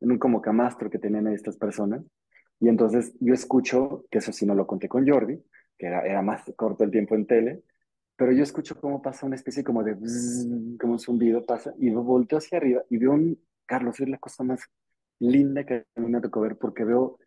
en 0.00 0.12
un 0.12 0.18
como 0.18 0.40
camastro 0.40 0.90
que 0.90 0.98
tenían 0.98 1.26
estas 1.28 1.56
personas. 1.56 2.02
Y 2.60 2.68
entonces 2.68 3.14
yo 3.20 3.34
escucho, 3.34 4.04
que 4.10 4.18
eso 4.18 4.32
sí 4.32 4.46
no 4.46 4.54
lo 4.54 4.66
conté 4.66 4.88
con 4.88 5.08
Jordi, 5.08 5.40
que 5.78 5.86
era, 5.86 6.02
era 6.02 6.22
más 6.22 6.42
corto 6.56 6.84
el 6.84 6.90
tiempo 6.90 7.14
en 7.14 7.26
tele, 7.26 7.62
pero 8.16 8.32
yo 8.32 8.42
escucho 8.42 8.80
cómo 8.80 9.00
pasa 9.00 9.26
una 9.26 9.36
especie 9.36 9.62
como 9.62 9.84
de, 9.84 9.94
como 10.80 10.94
un 10.94 10.98
zumbido 10.98 11.46
pasa, 11.46 11.72
y 11.78 11.90
volteo 11.90 12.38
hacia 12.38 12.58
arriba 12.58 12.82
y 12.90 12.98
veo 12.98 13.12
un, 13.12 13.38
Carlos, 13.64 14.00
es 14.00 14.08
la 14.08 14.18
cosa 14.18 14.42
más 14.42 14.60
linda 15.20 15.64
que 15.64 15.86
a 15.94 16.00
mí 16.00 16.08
me 16.10 16.20
tocó 16.20 16.40
ver, 16.40 16.56
porque 16.56 16.84
veo, 16.84 17.18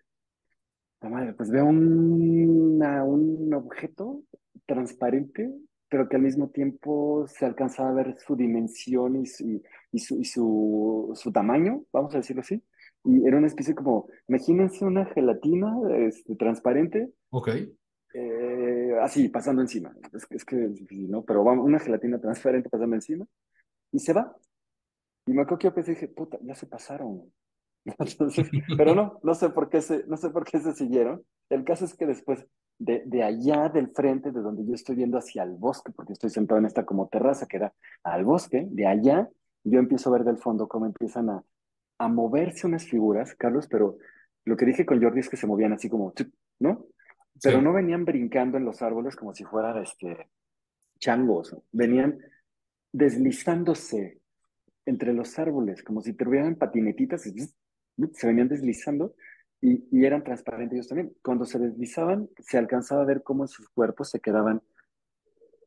madre, 1.02 1.34
pues 1.34 1.50
veo 1.50 1.66
un 1.66 3.54
objeto 3.54 4.24
transparente 4.66 5.54
pero 5.92 6.08
que 6.08 6.16
al 6.16 6.22
mismo 6.22 6.48
tiempo 6.48 7.26
se 7.28 7.46
alcanzaba 7.46 7.90
a 7.90 7.94
ver 7.94 8.16
su 8.26 8.38
dimensión 8.38 9.18
y 9.18 9.26
su, 9.26 9.62
y 9.92 10.00
su, 10.00 10.24
su, 10.24 11.12
su, 11.16 11.32
tamaño, 11.34 11.84
vamos 11.92 12.16
a 12.16 12.20
decirlo 12.20 12.44
así. 12.44 12.64
Y 13.04 13.28
era 13.28 13.38
una 13.38 13.48
especie 13.48 13.76
como, 13.76 14.08
imagínense 14.30 14.86
una 14.86 15.06
gelatina 15.08 15.76
este, 15.98 16.38
transparente. 16.38 17.12
Ok. 17.32 17.50
Eh, 18.14 18.96
así, 19.02 19.28
pasando 19.28 19.62
encima. 19.62 19.94
Es, 20.14 20.26
es 20.30 20.46
que 20.46 20.64
es 20.64 20.76
difícil, 20.76 21.12
¿no? 21.12 21.26
Pero 21.26 21.44
vamos, 21.44 21.66
una 21.66 21.80
gelatina 21.80 22.22
transparente 22.22 22.70
pasando 22.70 22.96
encima. 22.96 23.26
Y 23.92 24.00
se 24.00 24.14
va. 24.14 24.34
Y 25.26 25.34
me 25.34 25.42
acuerdo 25.42 25.60
que 25.60 25.68
yo 25.68 25.74
pensé, 25.74 25.92
dije, 25.92 26.08
puta, 26.08 26.38
ya 26.42 26.56
se 26.56 26.68
pasaron. 26.68 27.34
pero 28.78 28.96
no, 28.96 29.20
no 29.24 29.36
sé 29.36 29.50
por 29.50 29.70
qué 29.70 29.82
se, 29.82 30.06
no 30.08 30.16
sé 30.16 30.30
por 30.30 30.46
qué 30.46 30.62
se 30.62 30.72
siguieron. 30.72 31.22
El 31.50 31.66
caso 31.66 31.84
es 31.84 31.94
que 31.96 32.06
después 32.06 32.48
de, 32.78 33.04
de, 33.06 33.24
allá 33.24 33.70
del 33.70 33.90
frente, 33.90 34.32
de 34.32 34.42
donde 34.42 34.66
yo 34.66 34.74
estoy 34.74 34.96
viendo 34.96 35.18
hacia 35.18 35.44
el 35.44 35.52
bosque, 35.52 35.92
porque 35.92 36.14
estoy 36.14 36.30
sentado 36.30 36.60
en 36.60 36.66
esta 36.66 36.86
como 36.86 37.08
terraza 37.08 37.46
que 37.46 37.60
da 37.60 37.74
al 38.04 38.26
bosque, 38.26 38.68
de 38.70 38.88
allá 38.88 39.30
yo 39.64 39.80
empiezo 39.80 40.10
a 40.10 40.14
ver 40.14 40.24
del 40.24 40.38
fondo 40.38 40.68
cómo 40.68 40.86
empiezan 40.86 41.30
a, 41.30 41.44
a 42.00 42.08
moverse 42.08 42.66
unas 42.66 42.86
figuras, 42.86 43.36
Carlos, 43.36 43.68
pero 43.70 43.98
lo 44.46 44.58
que 44.58 44.66
dije 44.66 44.86
con 44.86 45.02
Jordi 45.02 45.20
es 45.20 45.30
que 45.30 45.38
se 45.38 45.48
movían 45.48 45.74
así 45.74 45.90
como, 45.90 46.14
¿no? 46.60 46.86
Pero 47.44 47.62
no 47.62 47.74
venían 47.74 48.06
brincando 48.06 48.58
en 48.58 48.66
los 48.66 48.82
árboles 48.82 49.16
como 49.16 49.34
si 49.34 49.44
fueran 49.44 49.82
este, 49.82 50.30
changos, 51.00 51.56
venían 51.72 52.20
deslizándose 52.92 54.20
entre 54.86 55.14
los 55.14 55.38
árboles, 55.38 55.84
como 55.84 56.02
si 56.02 56.14
tuvieran 56.14 56.56
patinetitas 56.56 57.26
y 57.28 57.34
se 58.14 58.28
venían 58.28 58.48
deslizando 58.48 59.16
y, 59.62 59.88
y, 59.92 60.06
eran 60.06 60.24
transparentes 60.24 60.74
ellos 60.76 60.88
también. 60.88 61.14
Cuando 61.24 61.46
se 61.46 61.60
deslizaban, 61.60 62.30
se 62.40 62.58
alcanzaba 62.58 63.04
a 63.04 63.06
ver 63.06 63.22
cómo 63.24 63.44
en 63.44 63.48
sus 63.48 63.70
cuerpos 63.70 64.10
se 64.10 64.20
quedaban, 64.20 64.62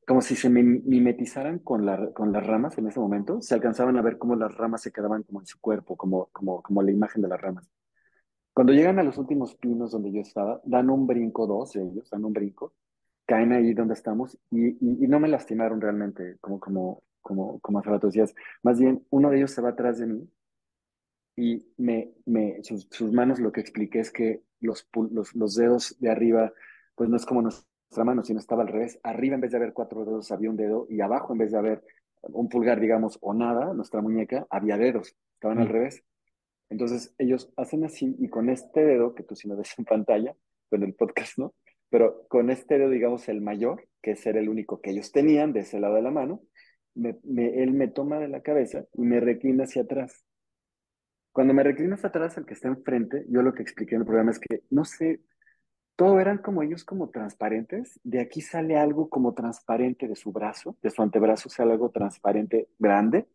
como 0.07 0.21
si 0.21 0.35
se 0.37 0.51
mimetizaran 0.51 1.61
con, 1.61 1.87
la, 1.87 2.13
con 2.13 2.33
las 2.33 2.47
ramas 2.47 2.77
en 2.77 2.89
ese 2.89 3.01
momento, 3.01 3.41
se 3.41 3.55
alcanzaban 3.55 3.97
a 3.97 4.03
ver 4.03 4.19
cómo 4.19 4.37
las 4.37 4.55
ramas 4.57 4.83
se 4.83 4.93
quedaban 4.93 5.23
como 5.23 5.41
en 5.41 5.47
su 5.47 5.61
cuerpo, 5.61 5.97
como, 5.97 6.27
como, 6.33 6.61
como 6.63 6.83
la 6.83 6.91
imagen 6.91 7.23
de 7.23 7.29
las 7.29 7.41
ramas. 7.41 7.71
Cuando 8.53 8.73
llegan 8.73 8.99
a 8.99 9.03
los 9.03 9.17
últimos 9.17 9.55
pinos 9.57 9.93
donde 9.93 10.13
yo 10.13 10.21
estaba, 10.21 10.61
dan 10.65 10.91
un 10.91 11.07
brinco, 11.07 11.47
dos 11.47 11.73
de 11.73 11.83
ellos, 11.83 12.11
dan 12.11 12.25
un 12.25 12.33
brinco, 12.33 12.75
caen 13.27 13.53
ahí 13.53 13.75
donde 13.75 13.95
estamos 13.95 14.39
y, 14.51 14.71
y, 14.71 15.05
y 15.05 15.09
no 15.09 15.21
me 15.21 15.29
lastimaron 15.29 15.81
realmente, 15.81 16.37
como, 16.41 16.61
como, 16.61 17.03
como, 17.23 17.61
como 17.61 17.79
hace 17.79 17.91
rato 17.91 18.09
decías. 18.09 18.35
Más 18.63 18.79
bien, 18.79 19.07
uno 19.11 19.31
de 19.31 19.39
ellos 19.39 19.53
se 19.53 19.63
va 19.63 19.71
atrás 19.71 19.99
de 19.99 20.07
mí 20.07 20.29
y 21.37 21.67
me, 21.77 22.13
me, 22.27 22.63
sus, 22.63 23.13
manos 23.13 23.41
lo 23.41 23.51
que 23.51 23.61
expliqué 23.61 24.01
es 24.01 24.11
que 24.11 24.43
los, 24.61 24.89
los, 25.11 25.35
los, 25.35 25.55
dedos 25.55 25.97
de 25.99 26.11
arriba, 26.11 26.53
pues 26.95 27.11
no 27.11 27.17
es 27.17 27.27
como 27.27 27.43
nuestra 27.43 28.05
mano, 28.05 28.23
sino 28.23 28.39
estaba 28.39 28.63
al 28.63 28.69
revés. 28.69 29.01
Arriba 29.03 29.35
en 29.35 29.41
vez 29.41 29.51
de 29.51 29.57
haber 29.57 29.73
cuatro 29.73 30.05
dedos 30.05 30.31
había 30.31 30.51
un 30.51 30.57
dedo 30.57 30.87
y 30.89 31.01
abajo 31.01 31.33
en 31.33 31.39
vez 31.39 31.53
de 31.53 31.59
haber 31.59 31.85
un 32.23 32.49
pulgar, 32.49 32.81
digamos, 32.81 33.19
o 33.21 33.35
nada, 33.35 33.75
nuestra 33.75 34.01
muñeca, 34.01 34.47
había 34.49 34.79
dedos, 34.79 35.17
estaban 35.35 35.59
al 35.59 35.69
revés. 35.69 36.05
Entonces 36.71 37.15
ellos 37.19 37.53
hacen 37.57 37.85
así 37.85 38.17
y 38.19 38.29
con 38.29 38.49
este 38.49 38.85
dedo, 38.85 39.15
que 39.15 39.25
tú 39.25 39.35
sí 39.35 39.49
no 39.49 39.57
ves 39.57 39.75
en 39.77 39.85
pantalla, 39.85 40.35
con 40.71 40.83
el 40.83 40.95
podcast, 40.95 41.37
¿no? 41.39 41.55
Pero 41.91 42.27
con 42.29 42.51
este 42.51 42.79
dedo, 42.79 42.91
digamos, 42.91 43.29
el 43.29 43.41
mayor, 43.41 43.87
que 44.01 44.13
es 44.13 44.27
el 44.27 44.49
único 44.49 44.81
que 44.81 44.91
ellos 44.91 45.13
tenían 45.13 45.53
de 45.53 45.61
ese 45.61 45.79
lado 45.79 45.97
de 45.97 46.03
la 46.03 46.11
mano, 46.11 46.43
me, 46.95 47.19
él 47.63 47.73
me 47.73 47.89
toma 47.89 48.19
de 48.19 48.29
la 48.29 48.41
cabeza 48.41 48.87
y 48.95 49.03
me 49.03 49.21
reclina 49.21 49.65
hacia 49.65 49.83
atrás 49.83 50.25
Cuando 51.35 51.53
me 51.53 51.65
reclino 51.65 51.97
hacia 51.97 52.11
atrás, 52.11 52.39
el 52.39 52.47
que 52.47 52.55
está 52.55 52.69
enfrente, 52.69 53.27
yo 53.29 53.43
lo 53.43 53.55
que 53.55 53.63
expliqué 53.63 53.97
en 53.97 54.03
el 54.03 54.07
programa 54.07 54.31
es 54.31 54.39
que, 54.39 54.63
no 54.71 54.85
sé, 54.85 55.21
todo 55.97 56.21
eran 56.21 56.39
como 56.39 56.63
ellos 56.63 56.85
como 56.85 57.11
transparentes. 57.11 57.99
De 58.05 58.21
aquí 58.21 58.41
sale 58.41 58.79
algo 58.79 59.09
como 59.09 59.35
transparente 59.35 60.07
de 60.07 60.15
su 60.15 60.31
brazo, 60.31 60.77
de 60.81 60.91
su 60.91 61.03
antebrazo 61.03 61.49
sale 61.49 61.73
algo 61.73 61.91
transparente 61.91 62.69
grande 62.79 63.27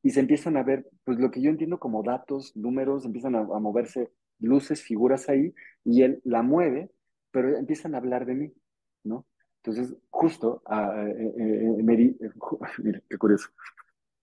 y 0.00 0.10
se 0.10 0.20
empiezan 0.20 0.56
a 0.58 0.62
ver, 0.62 0.88
pues 1.02 1.18
lo 1.18 1.32
que 1.32 1.42
yo 1.42 1.50
entiendo 1.50 1.80
como 1.80 2.04
datos, 2.04 2.56
números, 2.56 3.04
empiezan 3.04 3.34
a, 3.34 3.42
moverse 3.42 4.12
luces, 4.38 4.80
figuras 4.84 5.28
ahí 5.28 5.52
y 5.84 6.02
él 6.02 6.20
la 6.22 6.42
mueve, 6.42 6.92
pero 7.32 7.56
empiezan 7.58 7.96
a 7.96 7.98
hablar 7.98 8.26
de 8.26 8.34
mí, 8.34 8.52
¿no? 9.02 9.26
Entonces, 9.64 9.96
justo, 10.08 10.62
uh, 10.66 11.00
eh, 11.04 11.34
eh, 11.36 11.82
me 11.82 11.96
di, 11.96 12.16
mira, 12.78 13.02
qué 13.10 13.18
curioso. 13.18 13.48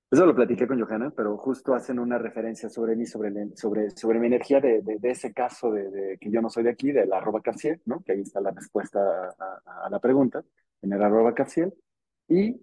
Eso 0.10 0.26
lo 0.26 0.34
platiqué 0.34 0.66
con 0.68 0.80
Johanna, 0.80 1.12
pero 1.14 1.36
justo 1.38 1.74
hacen 1.74 2.00
una 2.00 2.18
referencia 2.18 2.70
sobre 2.70 2.96
mí, 2.96 3.06
sobre, 3.06 3.56
sobre, 3.58 3.90
sobre 3.90 4.20
mi 4.20 4.28
energía 4.28 4.62
de, 4.62 4.82
de, 4.82 5.10
ese 5.10 5.34
caso 5.34 5.72
de, 5.72 6.18
que 6.20 6.32
yo 6.32 6.42
no 6.42 6.50
soy 6.50 6.64
de 6.64 6.70
aquí, 6.70 6.94
de 6.94 7.06
la 7.06 7.18
arroba 7.18 7.42
Capsiel, 7.42 7.82
¿no? 7.86 8.02
Que 8.06 8.14
ahí 8.14 8.22
está 8.22 8.40
la 8.40 8.52
respuesta 8.52 9.00
a, 9.38 9.86
a, 9.86 9.90
la 9.90 10.00
pregunta, 10.00 10.46
en 10.82 10.94
el 10.94 11.04
arroba 11.04 11.34
Capsiel. 11.34 11.74
Y 12.30 12.58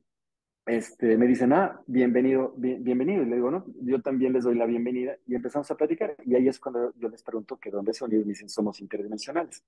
este, 0.65 1.19
me 1.19 1.27
dicen, 1.27 1.53
ah, 1.53 1.83
bienvenido, 1.87 2.55
bienvenido. 2.57 3.23
Y 3.23 3.27
le 3.27 3.37
digo, 3.37 3.51
no, 3.51 3.67
yo 3.83 4.01
también 4.01 4.33
les 4.33 4.45
doy 4.45 4.55
la 4.55 4.65
bienvenida. 4.65 5.15
Y 5.27 5.35
empezamos 5.35 5.71
a 5.71 5.77
platicar. 5.77 6.17
Y 6.25 6.35
ahí 6.37 6.49
es 6.49 6.59
cuando 6.59 6.95
yo 6.97 7.11
les 7.11 7.23
pregunto 7.23 7.59
que 7.59 7.71
dónde 7.71 7.93
son. 7.93 8.11
Y 8.11 8.17
me 8.17 8.25
dicen, 8.25 8.49
somos 8.49 8.81
interdimensionales. 8.81 9.63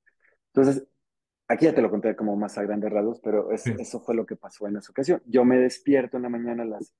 Entonces, 0.55 0.87
aquí 1.47 1.67
ya 1.67 1.75
te 1.75 1.83
lo 1.83 1.91
conté 1.91 2.17
como 2.17 2.37
más 2.37 2.57
a 2.57 2.63
grandes 2.63 2.91
rasgos, 2.91 3.21
pero 3.21 3.51
eso 3.53 4.01
fue 4.01 4.15
lo 4.15 4.25
que 4.25 4.37
pasó 4.37 4.67
en 4.67 4.79
esa 4.79 4.91
ocasión. 4.91 5.23
Yo 5.27 5.45
me 5.45 5.59
despierto 5.59 6.17
en 6.17 6.23
la 6.23 6.31
mañana 6.31 6.63
a 6.63 6.67
las 6.67 6.95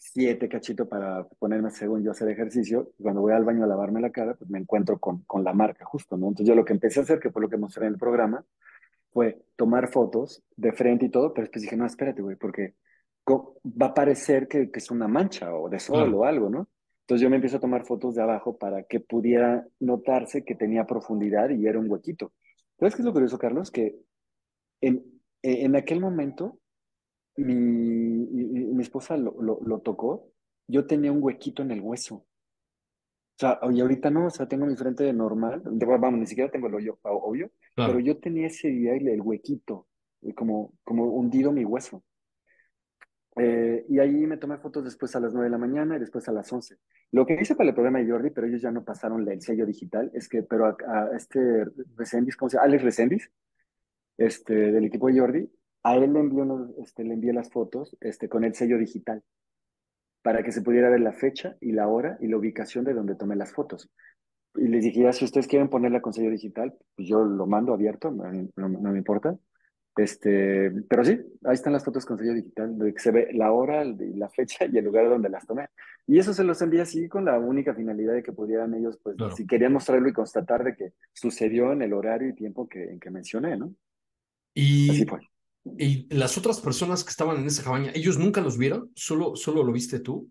siete 0.00 0.48
cachito 0.48 0.88
para 0.88 1.24
ponerme, 1.38 1.70
según 1.70 2.02
yo, 2.02 2.10
hacer 2.10 2.30
ejercicio. 2.30 2.92
Y 2.98 3.02
cuando 3.02 3.20
voy 3.20 3.32
al 3.34 3.44
baño 3.44 3.64
a 3.64 3.66
lavarme 3.66 4.00
la 4.00 4.10
cara, 4.10 4.34
pues 4.34 4.50
me 4.50 4.58
encuentro 4.58 4.98
con, 4.98 5.22
con 5.24 5.44
la 5.44 5.52
marca 5.52 5.84
justo, 5.84 6.16
¿no? 6.16 6.28
Entonces 6.28 6.48
yo 6.48 6.54
lo 6.54 6.64
que 6.64 6.72
empecé 6.72 7.00
a 7.00 7.02
hacer, 7.02 7.20
que 7.20 7.30
fue 7.30 7.42
lo 7.42 7.50
que 7.50 7.58
mostré 7.58 7.86
en 7.86 7.92
el 7.92 7.98
programa, 7.98 8.42
fue 9.12 9.42
tomar 9.56 9.92
fotos 9.92 10.42
de 10.56 10.72
frente 10.72 11.04
y 11.06 11.10
todo, 11.10 11.34
pero 11.34 11.44
después 11.44 11.62
dije, 11.62 11.76
no, 11.76 11.84
espérate, 11.84 12.22
güey, 12.22 12.36
porque 12.36 12.74
va 13.28 13.86
a 13.86 13.94
parecer 13.94 14.48
que, 14.48 14.70
que, 14.70 14.78
es 14.78 14.90
una 14.90 15.06
mancha 15.06 15.54
o 15.54 15.68
de 15.68 15.78
sol 15.78 16.14
o 16.14 16.24
algo, 16.24 16.48
¿no? 16.48 16.68
Entonces 17.02 17.22
yo 17.22 17.28
me 17.28 17.36
empiezo 17.36 17.58
a 17.58 17.60
tomar 17.60 17.84
fotos 17.84 18.14
de 18.14 18.22
abajo 18.22 18.56
para 18.56 18.84
que 18.84 19.00
pudiera 19.00 19.66
notarse 19.80 20.44
que 20.44 20.54
tenía 20.54 20.86
profundidad 20.86 21.50
y 21.50 21.66
era 21.66 21.78
un 21.78 21.90
huequito. 21.90 22.32
¿Sabes 22.78 22.94
qué 22.94 23.02
es 23.02 23.06
lo 23.06 23.12
curioso, 23.12 23.38
Carlos? 23.38 23.70
Que 23.70 23.96
en, 24.80 25.04
en 25.42 25.76
aquel 25.76 26.00
momento 26.00 26.58
mi, 27.36 28.59
mi 28.80 28.84
esposa 28.84 29.16
lo, 29.18 29.34
lo, 29.40 29.78
tocó, 29.80 30.32
yo 30.66 30.86
tenía 30.86 31.12
un 31.12 31.22
huequito 31.22 31.62
en 31.62 31.70
el 31.70 31.82
hueso. 31.82 32.14
O 32.14 32.26
sea, 33.36 33.60
y 33.70 33.80
ahorita 33.80 34.10
no, 34.10 34.26
o 34.26 34.30
sea, 34.30 34.48
tengo 34.48 34.64
mi 34.64 34.74
frente 34.74 35.12
normal, 35.12 35.62
vamos, 35.64 36.20
ni 36.20 36.26
siquiera 36.26 36.50
tengo 36.50 36.68
el 36.68 36.74
hoyo, 36.74 36.98
obvio, 37.02 37.50
pero 37.74 38.00
yo 38.00 38.18
tenía 38.18 38.46
ese 38.46 38.68
día 38.68 38.94
el 38.94 39.20
huequito, 39.20 39.86
como, 40.34 40.72
como 40.82 41.04
hundido 41.04 41.52
mi 41.52 41.64
hueso. 41.64 42.02
Eh, 43.36 43.84
y 43.88 43.98
ahí 43.98 44.26
me 44.26 44.38
tomé 44.38 44.56
fotos 44.58 44.84
después 44.84 45.14
a 45.14 45.20
las 45.20 45.32
9 45.32 45.46
de 45.46 45.50
la 45.50 45.58
mañana 45.58 45.96
y 45.96 46.00
después 46.00 46.26
a 46.28 46.32
las 46.32 46.50
11. 46.50 46.76
Lo 47.12 47.26
que 47.26 47.34
hice 47.40 47.54
para 47.54 47.68
el 47.68 47.74
programa 47.74 47.98
de 47.98 48.10
Jordi, 48.10 48.30
pero 48.30 48.46
ellos 48.46 48.62
ya 48.62 48.70
no 48.70 48.82
pasaron 48.82 49.28
el 49.28 49.42
sello 49.42 49.66
digital, 49.66 50.10
es 50.14 50.26
que, 50.28 50.42
pero 50.42 50.66
a, 50.66 51.10
este 51.14 51.66
Resendis, 51.96 52.36
¿cómo 52.36 52.48
se 52.48 52.56
llama? 52.56 52.66
Alex 52.66 52.82
Resendis, 52.82 53.30
este, 54.16 54.54
del 54.54 54.84
equipo 54.84 55.08
de 55.08 55.20
Jordi, 55.20 55.50
a 55.82 55.96
él 55.96 56.12
le, 56.12 56.20
envió, 56.20 56.74
este, 56.82 57.04
le 57.04 57.14
envié 57.14 57.32
las 57.32 57.50
fotos 57.50 57.96
este, 58.00 58.28
con 58.28 58.44
el 58.44 58.54
sello 58.54 58.78
digital 58.78 59.22
para 60.22 60.42
que 60.42 60.52
se 60.52 60.62
pudiera 60.62 60.90
ver 60.90 61.00
la 61.00 61.12
fecha 61.12 61.56
y 61.60 61.72
la 61.72 61.88
hora 61.88 62.18
y 62.20 62.28
la 62.28 62.36
ubicación 62.36 62.84
de 62.84 62.92
donde 62.92 63.14
tomé 63.14 63.36
las 63.36 63.52
fotos. 63.52 63.90
Y 64.54 64.68
les 64.68 64.84
dije, 64.84 65.02
ya, 65.02 65.12
si 65.12 65.24
ustedes 65.24 65.46
quieren 65.46 65.68
ponerla 65.68 66.00
con 66.02 66.12
sello 66.12 66.30
digital, 66.30 66.74
pues 66.96 67.08
yo 67.08 67.24
lo 67.24 67.46
mando 67.46 67.72
abierto, 67.72 68.10
no, 68.10 68.30
no 68.56 68.92
me 68.92 68.98
importa. 68.98 69.38
Este, 69.96 70.70
pero 70.88 71.04
sí, 71.04 71.20
ahí 71.44 71.54
están 71.54 71.72
las 71.72 71.84
fotos 71.84 72.06
con 72.06 72.16
sello 72.16 72.32
digital, 72.32 72.78
de 72.78 72.94
que 72.94 73.00
se 73.00 73.10
ve 73.10 73.28
la 73.32 73.52
hora, 73.52 73.84
la 73.84 74.28
fecha 74.30 74.64
y 74.64 74.78
el 74.78 74.84
lugar 74.84 75.08
donde 75.08 75.28
las 75.28 75.46
tomé. 75.46 75.68
Y 76.06 76.18
eso 76.18 76.32
se 76.32 76.44
los 76.44 76.62
envía 76.62 76.82
así 76.82 77.08
con 77.08 77.24
la 77.24 77.38
única 77.38 77.74
finalidad 77.74 78.14
de 78.14 78.22
que 78.22 78.32
pudieran 78.32 78.74
ellos, 78.74 78.98
pues, 79.02 79.16
si 79.36 79.46
querían 79.46 79.72
mostrarlo 79.72 80.08
y 80.08 80.12
constatar 80.12 80.64
de 80.64 80.74
que 80.74 80.92
sucedió 81.12 81.72
en 81.72 81.82
el 81.82 81.92
horario 81.92 82.28
y 82.28 82.34
tiempo 82.34 82.68
que, 82.68 82.84
en 82.84 83.00
que 83.00 83.10
mencioné, 83.10 83.56
¿no? 83.56 83.74
Y, 84.54 84.90
así 84.90 85.04
fue. 85.04 85.20
Y 85.64 86.12
las 86.14 86.38
otras 86.38 86.60
personas 86.60 87.04
que 87.04 87.10
estaban 87.10 87.38
en 87.38 87.46
esa 87.46 87.62
cabaña, 87.62 87.92
¿ellos 87.94 88.18
nunca 88.18 88.40
los 88.40 88.56
vieron? 88.56 88.90
¿Solo, 88.94 89.36
solo 89.36 89.62
lo 89.62 89.72
viste 89.72 90.00
tú? 90.00 90.30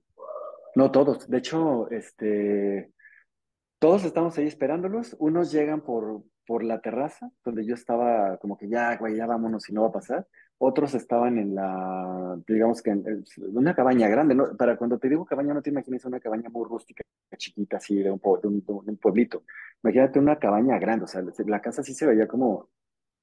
No, 0.75 0.91
todos. 0.91 1.29
De 1.29 1.37
hecho, 1.37 1.89
este, 1.91 2.91
todos 3.79 4.03
estamos 4.05 4.37
ahí 4.37 4.47
esperándolos. 4.47 5.15
Unos 5.19 5.51
llegan 5.51 5.81
por, 5.81 6.23
por 6.45 6.63
la 6.63 6.81
terraza, 6.81 7.29
donde 7.45 7.65
yo 7.65 7.75
estaba 7.75 8.37
como 8.37 8.57
que 8.57 8.67
ya, 8.67 8.97
güey, 8.97 9.15
ya 9.15 9.27
vámonos 9.27 9.69
y 9.69 9.73
no 9.73 9.83
va 9.83 9.89
a 9.89 9.93
pasar. 9.93 10.27
Otros 10.57 10.93
estaban 10.95 11.37
en 11.37 11.55
la, 11.55 12.37
digamos 12.47 12.81
que 12.81 12.89
en, 12.89 13.23
una 13.53 13.75
cabaña 13.75 14.09
grande, 14.09 14.35
¿no? 14.35 14.57
Para 14.57 14.75
cuando 14.75 14.97
te 14.97 15.07
digo 15.07 15.25
cabaña, 15.25 15.53
no 15.53 15.61
te 15.61 15.69
imaginas 15.69 16.03
una 16.05 16.19
cabaña 16.19 16.49
muy 16.49 16.67
rústica, 16.67 17.03
chiquita, 17.37 17.77
así, 17.77 17.97
de 18.01 18.11
un, 18.11 18.19
un, 18.23 18.97
pueblito. 18.97 19.43
Imagínate 19.83 20.19
una 20.19 20.37
cabaña 20.37 20.77
grande, 20.79 21.05
o 21.05 21.07
sea, 21.07 21.23
la 21.45 21.61
casa 21.61 21.83
sí 21.83 21.93
se 21.93 22.05
veía 22.05 22.27
como, 22.27 22.69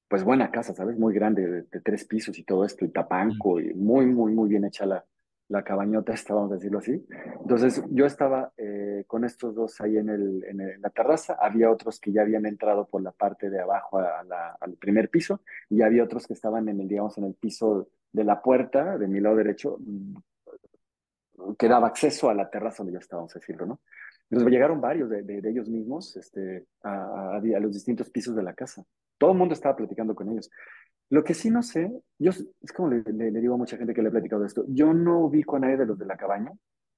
pues 0.07 0.23
buena 0.23 0.51
casa, 0.51 0.73
¿sabes? 0.73 0.97
Muy 0.97 1.13
grande, 1.13 1.45
de, 1.47 1.61
de 1.63 1.81
tres 1.81 2.05
pisos 2.05 2.37
y 2.39 2.43
todo 2.43 2.65
esto, 2.65 2.85
y 2.85 2.89
tapanco, 2.89 3.59
y 3.59 3.73
muy, 3.73 4.05
muy, 4.05 4.33
muy 4.33 4.49
bien 4.49 4.65
hecha 4.65 4.85
la, 4.85 5.05
la 5.49 5.63
cabañota 5.63 6.13
esta, 6.13 6.33
vamos 6.33 6.51
a 6.51 6.55
decirlo 6.55 6.79
así. 6.79 7.05
Entonces 7.41 7.81
yo 7.89 8.05
estaba 8.05 8.51
eh, 8.57 9.05
con 9.07 9.23
estos 9.23 9.55
dos 9.55 9.79
ahí 9.79 9.97
en, 9.97 10.09
el, 10.09 10.43
en, 10.43 10.81
la 10.81 10.89
terraza, 10.89 11.37
había 11.39 11.71
otros 11.71 11.99
que 11.99 12.11
ya 12.11 12.21
habían 12.21 12.45
entrado 12.45 12.85
por 12.87 13.01
la 13.01 13.11
parte 13.11 13.49
de 13.49 13.61
abajo 13.61 13.99
al 13.99 14.73
primer 14.73 15.09
piso 15.09 15.41
y 15.69 15.81
había 15.81 16.03
otros 16.03 16.27
que 16.27 16.33
estaban 16.33 16.67
en 16.67 16.81
el, 16.81 16.87
digamos, 16.87 17.17
en 17.17 17.25
el 17.25 17.33
piso 17.33 17.87
de 18.11 18.23
la 18.23 18.41
puerta, 18.41 18.97
de 18.97 19.07
mi 19.07 19.19
lado 19.19 19.37
derecho, 19.37 19.79
que 21.57 21.67
daba 21.67 21.87
acceso 21.87 22.29
a 22.29 22.33
la 22.33 22.49
terraza 22.49 22.77
donde 22.79 22.93
yo 22.93 22.99
estaba, 22.99 23.21
vamos 23.21 23.35
a 23.35 23.39
decirlo, 23.39 23.65
¿no? 23.65 23.79
Entonces 24.29 24.51
llegaron 24.51 24.81
varios 24.81 25.09
de, 25.09 25.23
de, 25.23 25.49
ellos 25.49 25.69
mismos 25.69 26.15
este, 26.17 26.65
a, 26.83 27.37
a, 27.37 27.59
los 27.59 27.73
distintos 27.73 28.09
pisos 28.09 28.35
de 28.35 28.43
la 28.43 28.53
casa. 28.53 28.83
Todo 29.17 29.31
el 29.31 29.37
mundo 29.37 29.53
estaba 29.53 29.75
platicando 29.75 30.13
con 30.15 30.29
ellos. 30.29 30.49
Lo 31.09 31.23
que 31.23 31.33
sí 31.33 31.49
no 31.49 31.63
sé, 31.63 31.89
yo 32.19 32.31
es 32.31 32.73
como 32.75 32.89
le, 32.89 33.03
digo 33.31 33.53
a 33.53 33.57
mucha 33.57 33.77
gente 33.77 33.93
que 33.93 34.01
le 34.01 34.09
he 34.09 34.11
platicado 34.11 34.43
esto, 34.43 34.65
yo 34.67 34.93
no 34.93 35.19
ubico 35.19 35.55
a 35.55 35.59
nadie 35.59 35.77
de 35.77 35.85
los 35.85 35.97
de 35.97 36.05
la 36.05 36.17
cabaña. 36.17 36.51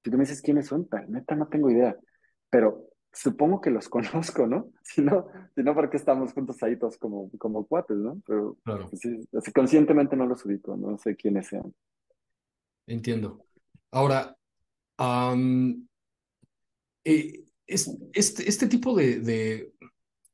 Si 0.03 0.09
tú 0.09 0.17
me 0.17 0.23
dices 0.23 0.41
quiénes 0.41 0.65
son, 0.65 0.87
tal, 0.87 1.11
neta 1.11 1.35
no 1.35 1.47
tengo 1.47 1.69
idea, 1.69 1.95
pero 2.49 2.87
supongo 3.13 3.61
que 3.61 3.69
los 3.69 3.87
conozco, 3.89 4.47
¿no? 4.47 4.71
Si 4.81 5.01
no, 5.01 5.27
si 5.55 5.61
no 5.61 5.75
¿por 5.75 5.89
qué 5.91 5.97
estamos 5.97 6.33
juntos 6.33 6.61
ahí 6.63 6.77
todos 6.77 6.97
como, 6.97 7.29
como 7.37 7.67
cuates, 7.67 7.97
¿no? 7.97 8.19
Pero 8.25 8.57
claro. 8.63 8.89
Pues 8.89 9.53
conscientemente 9.53 10.15
no 10.15 10.25
los 10.25 10.43
ubico, 10.45 10.75
no 10.75 10.97
sé 10.97 11.15
quiénes 11.15 11.47
sean. 11.47 11.71
Entiendo. 12.87 13.45
Ahora, 13.91 14.35
eh, 17.13 17.43
este, 17.67 18.49
este 18.49 18.67
tipo 18.67 18.95
de 18.95 19.71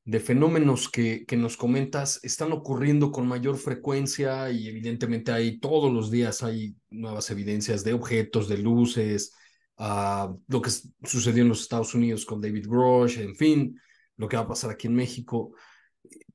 de 0.06 0.20
fenómenos 0.20 0.88
que, 0.88 1.26
que, 1.26 1.36
nos 1.36 1.58
comentas 1.58 2.24
están 2.24 2.52
ocurriendo 2.52 3.12
con 3.12 3.28
mayor 3.28 3.58
frecuencia 3.58 4.52
y 4.52 4.68
evidentemente 4.68 5.32
hay 5.32 5.60
todos 5.60 5.92
los 5.92 6.12
días 6.12 6.44
hay 6.44 6.76
nuevas 6.92 7.32
evidencias 7.32 7.84
de 7.84 7.94
objetos, 7.94 8.48
de 8.48 8.60
luces, 8.60 9.34
uh, 9.80 10.40
lo 10.48 10.62
que 10.62 10.70
sucedió 11.04 11.42
en 11.42 11.50
los 11.50 11.62
Estados 11.62 11.96
Unidos 11.96 12.24
con 12.24 12.40
David 12.40 12.68
Grosh, 12.68 13.18
en 13.18 13.36
fin, 13.36 13.82
lo 14.18 14.28
que 14.28 14.38
va 14.38 14.44
a 14.44 14.48
pasar 14.48 14.70
aquí 14.70 14.86
en 14.86 14.94
México. 14.94 15.56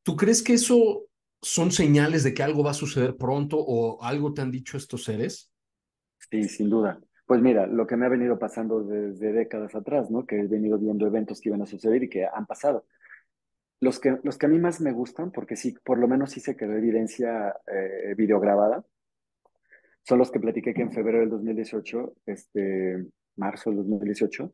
¿Tú 0.03 0.17
crees 0.17 0.43
que 0.43 0.55
eso 0.55 1.05
son 1.41 1.71
señales 1.71 2.25
de 2.25 2.35
que 2.35 2.43
algo 2.43 2.65
va 2.65 2.73
a 2.73 2.75
suceder 2.75 3.17
pronto 3.17 3.57
o 3.57 4.03
algo 4.03 4.35
te 4.35 4.41
han 4.43 4.51
dicho 4.51 4.77
estos 4.77 5.05
seres? 5.05 5.53
Sí, 6.29 6.43
sin 6.49 6.69
duda. 6.69 7.01
Pues 7.31 7.43
mira, 7.43 7.69
lo 7.69 7.87
que 7.87 7.97
me 7.97 8.07
ha 8.07 8.09
venido 8.09 8.41
pasando 8.41 8.83
desde 8.83 9.33
décadas 9.33 9.77
atrás, 9.77 10.11
¿no? 10.11 10.27
Que 10.27 10.41
he 10.41 10.47
venido 10.49 10.81
viendo 10.81 11.07
eventos 11.07 11.41
que 11.41 11.51
iban 11.51 11.63
a 11.63 11.67
suceder 11.67 12.03
y 12.03 12.09
que 12.09 12.27
han 12.27 12.45
pasado. 12.45 12.87
Los 13.79 14.01
que, 14.01 14.19
los 14.25 14.37
que 14.37 14.47
a 14.47 14.49
mí 14.49 14.59
más 14.59 14.81
me 14.81 14.91
gustan, 14.91 15.31
porque 15.31 15.55
sí, 15.55 15.77
por 15.85 16.01
lo 16.01 16.09
menos 16.09 16.33
sí 16.33 16.41
se 16.41 16.57
quedó 16.57 16.73
evidencia 16.73 17.55
eh, 17.69 18.15
videograbada, 18.17 18.85
son 20.03 20.19
los 20.19 20.33
que 20.33 20.41
platiqué 20.41 20.75
que 20.75 20.83
en 20.83 20.91
febrero 20.91 21.21
del 21.21 21.31
2018, 21.31 22.15
este, 22.27 23.07
marzo 23.37 23.71
del 23.71 23.77
2018, 23.77 24.53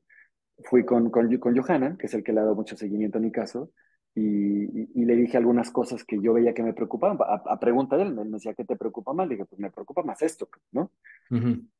fui 0.65 0.85
con, 0.85 1.09
con, 1.09 1.35
con 1.39 1.57
Johanna, 1.57 1.97
que 1.99 2.09
es 2.09 2.13
el 2.13 2.23
que 2.23 2.35
le 2.35 2.41
ha 2.41 2.43
dado 2.43 2.57
mucho 2.57 2.77
seguimiento 2.77 3.17
a 3.17 3.23
mi 3.23 3.33
caso, 3.33 3.71
y, 4.19 5.01
y, 5.01 5.05
le 5.05 5.15
dije 5.15 5.37
algunas 5.37 5.71
cosas 5.71 6.03
que 6.03 6.19
yo 6.19 6.33
veía 6.33 6.55
que 6.55 6.63
me 6.63 6.73
preocupaban. 6.73 7.19
A, 7.21 7.61
pregunta 7.61 7.99
de 7.99 8.05
él, 8.05 8.15
me 8.15 8.25
decía, 8.25 8.55
¿qué 8.55 8.65
te 8.65 8.75
preocupa 8.75 9.13
más? 9.13 9.29
Le 9.29 9.35
dije, 9.35 9.45
pues 9.45 9.61
me 9.61 9.71
preocupa 9.71 10.03
más 10.03 10.23
esto, 10.23 10.49
¿no? 10.73 10.91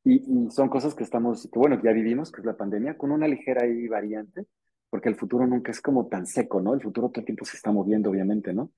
y, 0.03 0.45
y, 0.45 0.51
son 0.51 0.69
cosas 0.69 0.93
que 0.93 1.03
estamos, 1.03 1.49
que 1.51 1.57
bueno, 1.57 1.81
ya 1.83 1.91
vivimos, 1.91 2.31
que 2.31 2.41
es 2.41 2.45
la 2.45 2.55
pandemia, 2.55 2.95
con 2.95 3.11
una 3.11 3.27
ligera 3.27 3.63
ahí 3.63 3.87
variante, 3.87 4.45
porque 4.87 5.09
el 5.09 5.15
futuro 5.15 5.47
nunca 5.47 5.71
es 5.71 5.81
como 5.81 6.05
tan 6.07 6.27
seco, 6.27 6.61
¿no? 6.61 6.75
El 6.75 6.81
futuro 6.81 7.09
todo 7.09 7.21
el 7.21 7.25
tiempo 7.25 7.43
se 7.43 7.57
está 7.57 7.71
moviendo, 7.71 8.11
obviamente, 8.11 8.53
¿no? 8.53 8.71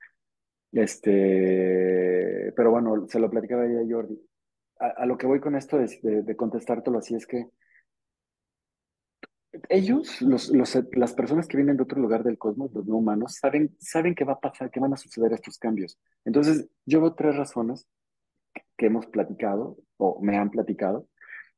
Este, 0.72 2.54
pero 2.56 2.72
bueno, 2.72 3.08
se 3.10 3.20
lo 3.20 3.30
platicaba 3.30 3.68
ya 3.68 3.82
Jordi. 3.90 4.18
A, 4.80 5.06
lo 5.06 5.18
que 5.18 5.28
voy 5.28 5.42
con 5.42 5.58
esto 5.58 5.78
de, 5.78 6.24
de, 6.24 6.36
contestártelo 6.38 7.00
así 7.00 7.14
es 7.14 7.28
que 7.28 7.48
ellos, 9.70 10.22
los, 10.22 10.52
las 10.52 11.14
personas 11.14 11.48
que 11.48 11.58
vienen 11.58 11.78
de 11.78 11.84
otro 11.84 12.00
lugar 12.00 12.24
del 12.24 12.38
cosmos, 12.38 12.72
los 12.74 12.86
no 12.86 12.98
humanos, 12.98 13.36
saben, 13.36 13.76
saben 13.80 14.16
qué 14.16 14.24
va 14.24 14.34
a 14.34 14.40
pasar, 14.40 14.70
qué 14.70 14.80
van 14.80 14.94
a 14.94 14.98
suceder 14.98 15.34
estos 15.34 15.58
cambios. 15.58 15.98
Entonces, 16.26 16.68
yo 16.86 17.02
veo 17.02 17.14
tres 17.14 17.36
razones 17.36 17.88
que 18.78 18.88
hemos 18.88 19.08
platicado 19.08 19.78
o 19.98 20.20
me 20.22 20.38
han 20.38 20.50
platicado 20.50 21.08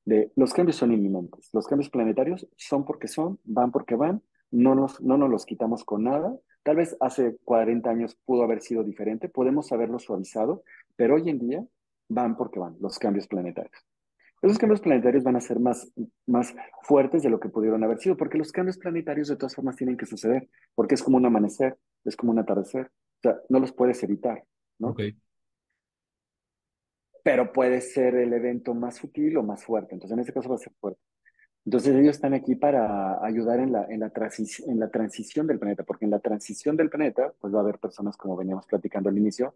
de 0.06 0.32
los 0.36 0.54
cambios 0.54 0.78
son 0.78 0.92
inminentes. 0.92 1.50
Los 1.54 1.68
cambios 1.68 1.90
planetarios 1.90 2.48
son 2.56 2.86
porque 2.86 3.08
son, 3.08 3.40
van 3.44 3.72
porque 3.72 3.96
van, 3.96 4.22
no 4.50 4.76
nos, 4.76 5.02
no 5.02 5.18
nos 5.18 5.30
los 5.30 5.46
quitamos 5.46 5.84
con 5.84 6.04
nada. 6.04 6.36
Tal 6.64 6.78
vez 6.78 6.96
hace 7.00 7.38
40 7.44 7.90
años 7.90 8.16
pudo 8.26 8.44
haber 8.44 8.62
sido 8.62 8.84
diferente, 8.84 9.30
podemos 9.30 9.72
haberlo 9.72 10.00
suavizado, 10.00 10.64
pero 10.96 11.16
hoy 11.16 11.30
en 11.30 11.40
día 11.40 11.66
van 12.10 12.36
porque 12.36 12.60
van 12.60 12.78
los 12.80 13.00
cambios 13.00 13.28
planetarios. 13.28 13.91
Esos 14.42 14.58
cambios 14.58 14.82
planetarios 14.82 15.24
van 15.24 15.36
a 15.36 15.42
ser 15.42 15.60
más, 15.60 15.92
más 16.26 16.54
fuertes 16.82 17.22
de 17.22 17.30
lo 17.30 17.40
que 17.40 17.50
pudieron 17.50 17.84
haber 17.84 18.00
sido, 18.00 18.18
porque 18.18 18.40
los 18.40 18.52
cambios 18.52 18.78
planetarios 18.78 19.28
de 19.28 19.36
todas 19.36 19.54
formas 19.54 19.76
tienen 19.76 19.98
que 19.98 20.08
suceder, 20.08 20.50
porque 20.74 20.96
es 20.96 21.04
como 21.04 21.18
un 21.18 21.26
amanecer, 21.26 21.78
es 22.04 22.16
como 22.16 22.32
un 22.32 22.40
atardecer, 22.40 22.88
o 22.88 23.22
sea, 23.22 23.40
no 23.50 23.60
los 23.60 23.72
puedes 23.72 24.02
evitar, 24.04 24.44
¿no? 24.80 24.90
Ok. 24.90 25.02
Pero 27.24 27.54
puede 27.54 27.82
ser 27.82 28.16
el 28.16 28.34
evento 28.34 28.74
más 28.74 28.96
sutil 28.96 29.38
o 29.38 29.44
más 29.44 29.64
fuerte, 29.64 29.94
entonces 29.94 30.16
en 30.16 30.22
este 30.22 30.34
caso 30.34 30.50
va 30.50 30.56
a 30.56 30.60
ser 30.60 30.74
fuerte. 30.80 31.00
Entonces 31.64 31.96
ellos 31.96 32.16
están 32.16 32.34
aquí 32.34 32.56
para 32.56 33.24
ayudar 33.24 33.60
en 33.60 33.72
la, 33.72 33.86
en 33.86 34.00
la, 34.00 34.12
en 34.12 34.80
la 34.80 34.90
transición 34.90 35.46
del 35.46 35.60
planeta, 35.60 35.84
porque 35.84 36.06
en 36.06 36.12
la 36.12 36.20
transición 36.20 36.76
del 36.76 36.90
planeta, 36.90 37.32
pues 37.40 37.54
va 37.54 37.60
a 37.60 37.62
haber 37.62 37.78
personas, 37.78 38.18
como 38.18 38.36
veníamos 38.36 38.66
platicando 38.66 39.10
al 39.10 39.18
inicio, 39.20 39.54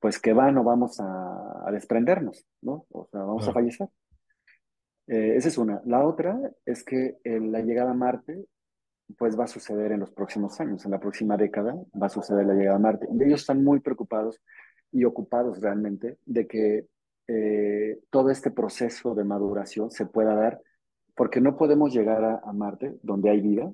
pues 0.00 0.18
que 0.18 0.32
van 0.32 0.58
o 0.58 0.64
vamos 0.64 0.98
a, 0.98 1.68
a 1.68 1.70
desprendernos, 1.70 2.44
¿no? 2.62 2.86
O 2.90 3.06
sea, 3.06 3.20
vamos 3.20 3.46
a 3.46 3.52
fallecer. 3.52 3.88
Eh, 5.06 5.34
esa 5.36 5.48
es 5.48 5.58
una. 5.58 5.82
La 5.84 6.06
otra 6.06 6.38
es 6.64 6.82
que 6.84 7.18
eh, 7.24 7.40
la 7.40 7.60
llegada 7.60 7.90
a 7.90 7.94
Marte, 7.94 8.46
pues 9.18 9.38
va 9.38 9.44
a 9.44 9.48
suceder 9.48 9.92
en 9.92 10.00
los 10.00 10.10
próximos 10.12 10.58
años, 10.60 10.84
en 10.84 10.90
la 10.90 11.00
próxima 11.00 11.36
década 11.36 11.76
va 12.00 12.06
a 12.06 12.10
suceder 12.10 12.46
la 12.46 12.54
llegada 12.54 12.76
a 12.76 12.80
Marte. 12.80 13.06
Y 13.12 13.22
ellos 13.22 13.40
están 13.40 13.62
muy 13.62 13.80
preocupados 13.80 14.40
y 14.90 15.04
ocupados 15.04 15.60
realmente 15.60 16.18
de 16.24 16.46
que 16.46 16.86
eh, 17.26 18.00
todo 18.10 18.30
este 18.30 18.50
proceso 18.50 19.14
de 19.14 19.24
maduración 19.24 19.90
se 19.90 20.06
pueda 20.06 20.34
dar, 20.34 20.60
porque 21.14 21.40
no 21.40 21.56
podemos 21.56 21.92
llegar 21.92 22.24
a, 22.24 22.40
a 22.44 22.52
Marte, 22.52 22.94
donde 23.02 23.30
hay 23.30 23.40
vida. 23.40 23.72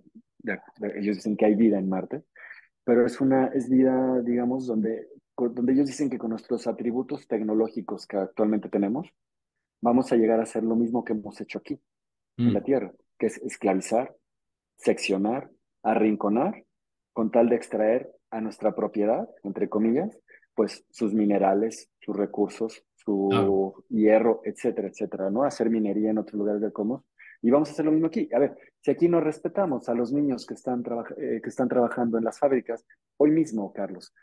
Ellos 0.96 1.16
dicen 1.16 1.36
que 1.36 1.44
hay 1.44 1.54
vida 1.54 1.78
en 1.78 1.88
Marte, 1.88 2.24
pero 2.84 3.06
es 3.06 3.20
una 3.20 3.46
es 3.48 3.68
vida, 3.68 4.20
digamos, 4.22 4.66
donde, 4.66 5.08
donde 5.36 5.72
ellos 5.72 5.86
dicen 5.86 6.10
que 6.10 6.18
con 6.18 6.30
nuestros 6.30 6.66
atributos 6.66 7.28
tecnológicos 7.28 8.06
que 8.06 8.16
actualmente 8.16 8.68
tenemos, 8.68 9.08
vamos 9.80 10.12
a 10.12 10.16
llegar 10.16 10.40
a 10.40 10.44
hacer 10.44 10.62
lo 10.62 10.76
mismo 10.76 11.04
que 11.04 11.12
hemos 11.12 11.40
hecho 11.40 11.58
aquí, 11.58 11.80
en 12.36 12.54
la 12.54 12.60
Mm, 12.60 12.64
Tierra, 12.64 12.92
que 13.18 13.26
es 13.26 13.38
esclavizar, 13.38 14.14
seccionar, 14.76 15.50
arrinconar, 15.82 16.64
con 17.12 17.30
tal 17.30 17.48
de 17.48 17.56
extraer 17.56 18.10
a 18.30 18.40
nuestra 18.40 18.74
propiedad, 18.74 19.28
entre 19.42 19.68
comillas, 19.68 20.18
pues 20.54 20.84
sus 20.90 21.14
minerales, 21.14 21.90
sus 22.00 22.16
recursos, 22.16 22.84
su 22.94 23.84
hierro, 23.88 24.42
etcétera, 24.44 24.88
etcétera, 24.88 25.30
¿no? 25.30 25.44
Hacer 25.44 25.70
minería 25.70 26.10
en 26.10 26.18
otros 26.18 26.38
lugares 26.38 26.60
del 26.60 26.72
cosmos. 26.72 27.02
Y 27.42 27.50
vamos 27.50 27.70
a 27.70 27.72
hacer 27.72 27.86
lo 27.86 27.92
mismo 27.92 28.08
aquí. 28.08 28.28
A 28.34 28.38
ver, 28.38 28.56
si 28.80 28.90
aquí 28.90 29.08
no 29.08 29.20
respetamos 29.20 29.88
a 29.88 29.94
los 29.94 30.12
niños 30.12 30.46
que 30.46 30.54
están, 30.54 30.84
eh, 31.16 31.40
que 31.42 31.48
están 31.48 31.68
trabajando 31.68 32.18
en 32.18 32.24
las 32.24 32.38
fábricas, 32.38 32.84
hoy 33.16 33.30
mismo, 33.30 33.72
Carlos, 33.72 34.14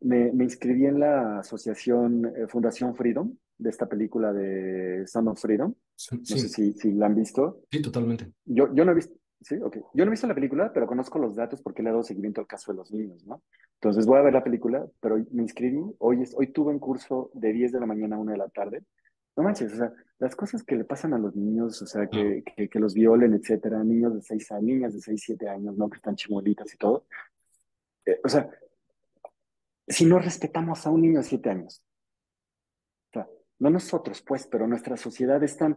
me, 0.00 0.30
me 0.32 0.44
inscribí 0.44 0.84
en 0.84 1.00
la 1.00 1.38
asociación 1.38 2.26
eh, 2.26 2.46
Fundación 2.48 2.94
Freedom, 2.94 3.34
de 3.58 3.70
esta 3.70 3.86
película 3.88 4.32
de 4.32 5.06
Sound 5.06 5.28
of 5.28 5.40
Freedom. 5.40 5.74
Sí, 5.94 6.16
No 6.18 6.24
sé 6.24 6.48
si, 6.48 6.72
si 6.74 6.92
la 6.92 7.06
han 7.06 7.14
visto. 7.14 7.62
sí, 7.70 7.80
totalmente. 7.80 8.32
Yo, 8.44 8.72
yo 8.74 8.84
no 8.84 8.92
he 8.92 8.94
visto, 8.94 9.14
sí, 9.40 9.56
ok. 9.56 9.76
Yo 9.94 10.04
no 10.04 10.10
he 10.10 10.10
visto 10.10 10.26
la 10.26 10.34
película, 10.34 10.72
pero 10.72 10.86
conozco 10.86 11.18
los 11.18 11.34
datos 11.34 11.62
porque 11.62 11.82
le 11.82 11.88
he 11.88 11.92
dado 11.92 12.02
seguimiento 12.02 12.40
al 12.40 12.46
caso 12.46 12.72
de 12.72 12.78
los 12.78 12.92
niños, 12.92 13.24
¿no? 13.26 13.42
Entonces 13.80 14.06
voy 14.06 14.18
a 14.18 14.22
ver 14.22 14.34
la 14.34 14.44
película, 14.44 14.86
pero 15.00 15.16
me 15.32 15.42
inscribí. 15.42 15.80
Hoy, 15.98 16.22
es, 16.22 16.34
hoy 16.36 16.48
tuve 16.48 16.70
un 16.72 16.78
curso 16.78 17.30
de 17.34 17.52
10 17.52 17.72
de 17.72 17.80
la 17.80 17.86
mañana 17.86 18.16
a 18.16 18.18
1 18.18 18.32
de 18.32 18.38
la 18.38 18.48
tarde. 18.48 18.82
No 19.36 19.42
manches, 19.42 19.72
o 19.72 19.76
sea, 19.76 19.92
las 20.18 20.34
cosas 20.34 20.62
que 20.64 20.76
le 20.76 20.84
pasan 20.84 21.12
a 21.12 21.18
los 21.18 21.36
niños, 21.36 21.82
o 21.82 21.86
sea, 21.86 22.06
que, 22.06 22.42
que, 22.56 22.70
que 22.70 22.78
los 22.78 22.94
violen, 22.94 23.34
etcétera, 23.34 23.84
niños 23.84 24.14
de 24.14 24.22
6 24.22 24.52
años, 24.52 24.64
niñas 24.64 24.94
de 24.94 25.00
6 25.00 25.22
7 25.22 25.48
años, 25.48 25.76
¿no? 25.76 25.90
Que 25.90 25.96
están 25.96 26.16
chimuelitas 26.16 26.72
y 26.72 26.78
todo. 26.78 27.04
Eh, 28.06 28.18
o 28.24 28.28
sea, 28.28 28.48
si 29.86 30.06
no 30.06 30.18
respetamos 30.18 30.86
a 30.86 30.90
un 30.90 31.02
niño 31.02 31.18
de 31.18 31.24
7 31.24 31.50
años, 31.50 31.82
no 33.58 33.70
nosotros, 33.70 34.22
pues, 34.22 34.46
pero 34.46 34.66
nuestra 34.66 34.96
sociedad 34.96 35.42
es 35.42 35.56
tan, 35.56 35.76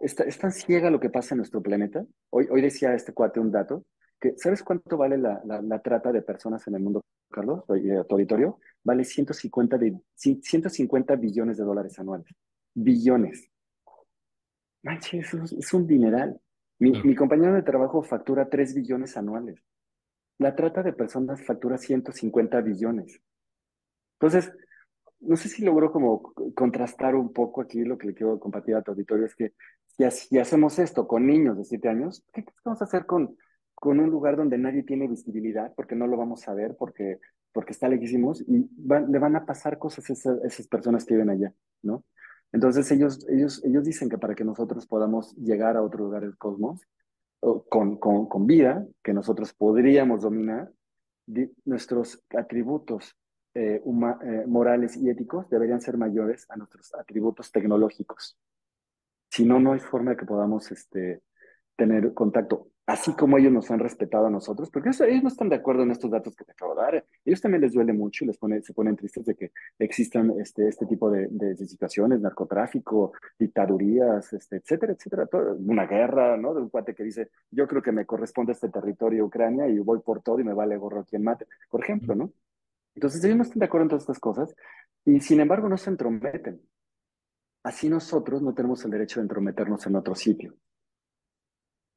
es, 0.00 0.18
es 0.20 0.38
tan 0.38 0.52
ciega 0.52 0.90
lo 0.90 1.00
que 1.00 1.10
pasa 1.10 1.34
en 1.34 1.38
nuestro 1.38 1.62
planeta. 1.62 2.04
Hoy, 2.30 2.46
hoy 2.50 2.60
decía 2.60 2.94
este 2.94 3.12
cuate 3.12 3.40
un 3.40 3.50
dato, 3.52 3.84
que 4.20 4.34
¿sabes 4.36 4.62
cuánto 4.62 4.96
vale 4.96 5.16
la, 5.16 5.40
la, 5.44 5.62
la 5.62 5.80
trata 5.80 6.12
de 6.12 6.22
personas 6.22 6.66
en 6.66 6.74
el 6.74 6.82
mundo, 6.82 7.02
Carlos? 7.30 7.64
Oye, 7.68 7.96
a 7.98 8.04
tu 8.04 8.14
auditorio, 8.16 8.58
vale 8.84 9.04
150, 9.04 9.78
de, 9.78 9.92
ci- 10.16 10.40
150 10.42 11.16
billones 11.16 11.56
de 11.56 11.64
dólares 11.64 11.98
anuales. 11.98 12.26
Billones. 12.74 13.48
Manches, 14.82 15.26
eso 15.28 15.42
es, 15.44 15.52
es 15.52 15.72
un 15.74 15.86
dineral. 15.86 16.40
Mi, 16.78 16.92
Claro. 16.92 17.06
mi 17.06 17.14
compañero 17.14 17.54
de 17.54 17.62
trabajo 17.62 18.02
factura 18.02 18.48
3 18.48 18.74
billones 18.74 19.16
anuales. 19.16 19.62
La 20.38 20.54
trata 20.56 20.82
de 20.82 20.94
personas 20.94 21.42
factura 21.44 21.76
150 21.76 22.60
billones. 22.62 23.20
Entonces, 24.18 24.50
no 25.20 25.36
sé 25.36 25.48
si 25.48 25.62
logro 25.64 25.92
como 25.92 26.32
contrastar 26.54 27.14
un 27.14 27.32
poco 27.32 27.60
aquí 27.62 27.84
lo 27.84 27.98
que 27.98 28.08
le 28.08 28.14
quiero 28.14 28.38
compartir 28.40 28.74
a 28.76 28.82
tu 28.82 28.92
auditorio, 28.92 29.26
es 29.26 29.34
que 29.34 29.52
si, 29.86 30.04
ha- 30.04 30.10
si 30.10 30.38
hacemos 30.38 30.78
esto 30.78 31.06
con 31.06 31.26
niños 31.26 31.56
de 31.58 31.64
7 31.64 31.88
años, 31.88 32.24
¿qué, 32.32 32.44
qué 32.44 32.52
vamos 32.64 32.80
a 32.82 32.84
hacer 32.84 33.06
con, 33.06 33.36
con 33.74 34.00
un 34.00 34.10
lugar 34.10 34.36
donde 34.36 34.58
nadie 34.58 34.82
tiene 34.82 35.08
visibilidad? 35.08 35.72
Porque 35.76 35.94
no 35.94 36.06
lo 36.06 36.16
vamos 36.16 36.46
a 36.48 36.54
ver, 36.54 36.76
porque, 36.78 37.18
porque 37.52 37.72
está 37.72 37.88
lejísimos 37.88 38.42
y 38.42 38.68
van- 38.76 39.10
le 39.12 39.18
van 39.18 39.36
a 39.36 39.46
pasar 39.46 39.78
cosas 39.78 40.08
a 40.10 40.12
esas, 40.12 40.44
esas 40.44 40.66
personas 40.68 41.04
que 41.04 41.14
viven 41.14 41.30
allá, 41.30 41.52
¿no? 41.82 42.04
Entonces 42.52 42.90
ellos, 42.90 43.26
ellos, 43.28 43.62
ellos 43.64 43.84
dicen 43.84 44.08
que 44.08 44.18
para 44.18 44.34
que 44.34 44.44
nosotros 44.44 44.86
podamos 44.86 45.34
llegar 45.36 45.76
a 45.76 45.82
otro 45.82 46.04
lugar 46.04 46.22
del 46.22 46.36
cosmos, 46.36 46.80
con, 47.68 47.96
con, 47.98 48.26
con 48.28 48.46
vida, 48.46 48.86
que 49.02 49.12
nosotros 49.14 49.52
podríamos 49.54 50.22
dominar, 50.22 50.70
di- 51.26 51.50
nuestros 51.64 52.22
atributos 52.36 53.16
eh, 53.54 53.80
huma- 53.84 54.18
eh, 54.24 54.44
morales 54.46 54.96
y 54.96 55.08
éticos 55.10 55.48
deberían 55.50 55.80
ser 55.80 55.96
mayores 55.96 56.46
a 56.50 56.56
nuestros 56.56 56.94
atributos 56.94 57.50
tecnológicos. 57.52 58.38
Si 59.30 59.44
no, 59.44 59.60
no 59.60 59.72
hay 59.72 59.80
forma 59.80 60.12
de 60.12 60.16
que 60.16 60.26
podamos 60.26 60.70
este, 60.72 61.22
tener 61.76 62.12
contacto, 62.14 62.68
así 62.86 63.14
como 63.14 63.38
ellos 63.38 63.52
nos 63.52 63.70
han 63.70 63.78
respetado 63.78 64.26
a 64.26 64.30
nosotros, 64.30 64.70
porque 64.70 64.90
eso- 64.90 65.04
ellos 65.04 65.22
no 65.22 65.28
están 65.28 65.48
de 65.48 65.56
acuerdo 65.56 65.84
en 65.84 65.92
estos 65.92 66.10
datos 66.10 66.34
que 66.36 66.44
te 66.44 66.52
acabo 66.52 66.74
de 66.74 66.82
dar. 66.82 67.06
Ellos 67.24 67.40
también 67.40 67.62
les 67.62 67.72
duele 67.72 67.92
mucho 67.92 68.24
y 68.24 68.28
les 68.28 68.38
pone, 68.38 68.60
se 68.62 68.74
ponen 68.74 68.96
tristes 68.96 69.24
de 69.26 69.36
que 69.36 69.52
existan 69.78 70.32
este, 70.40 70.68
este 70.68 70.86
tipo 70.86 71.10
de, 71.10 71.28
de- 71.30 71.54
de 71.54 71.66
situaciones, 71.66 72.20
narcotráfico, 72.20 73.12
dictadurías, 73.38 74.32
este, 74.32 74.56
etcétera, 74.56 74.92
etcétera. 74.94 75.26
todo- 75.26 75.54
una 75.56 75.86
guerra, 75.86 76.36
¿no? 76.36 76.54
De 76.54 76.60
un 76.62 76.68
cuate 76.70 76.94
que 76.94 77.04
dice, 77.04 77.30
yo 77.50 77.66
creo 77.68 77.82
que 77.82 77.92
me 77.92 78.06
corresponde 78.06 78.52
este 78.52 78.68
territorio 78.68 79.24
Ucrania 79.26 79.68
y 79.68 79.78
voy 79.78 80.00
por 80.00 80.22
todo 80.22 80.40
y 80.40 80.44
me 80.44 80.54
vale 80.54 80.76
gorro 80.76 81.04
quien 81.04 81.22
mate, 81.24 81.46
por 81.70 81.82
ejemplo, 81.84 82.14
¿no? 82.16 82.32
Entonces 82.94 83.22
ellos 83.24 83.36
no 83.36 83.42
están 83.42 83.60
de 83.60 83.66
acuerdo 83.66 83.84
en 83.84 83.88
todas 83.90 84.02
estas 84.02 84.18
cosas 84.18 84.54
y 85.04 85.20
sin 85.20 85.40
embargo 85.40 85.68
no 85.68 85.76
se 85.76 85.90
entrometen. 85.90 86.60
Así 87.62 87.88
nosotros 87.88 88.42
no 88.42 88.54
tenemos 88.54 88.84
el 88.84 88.90
derecho 88.90 89.20
de 89.20 89.24
entrometernos 89.24 89.86
en 89.86 89.96
otro 89.96 90.14
sitio. 90.14 90.54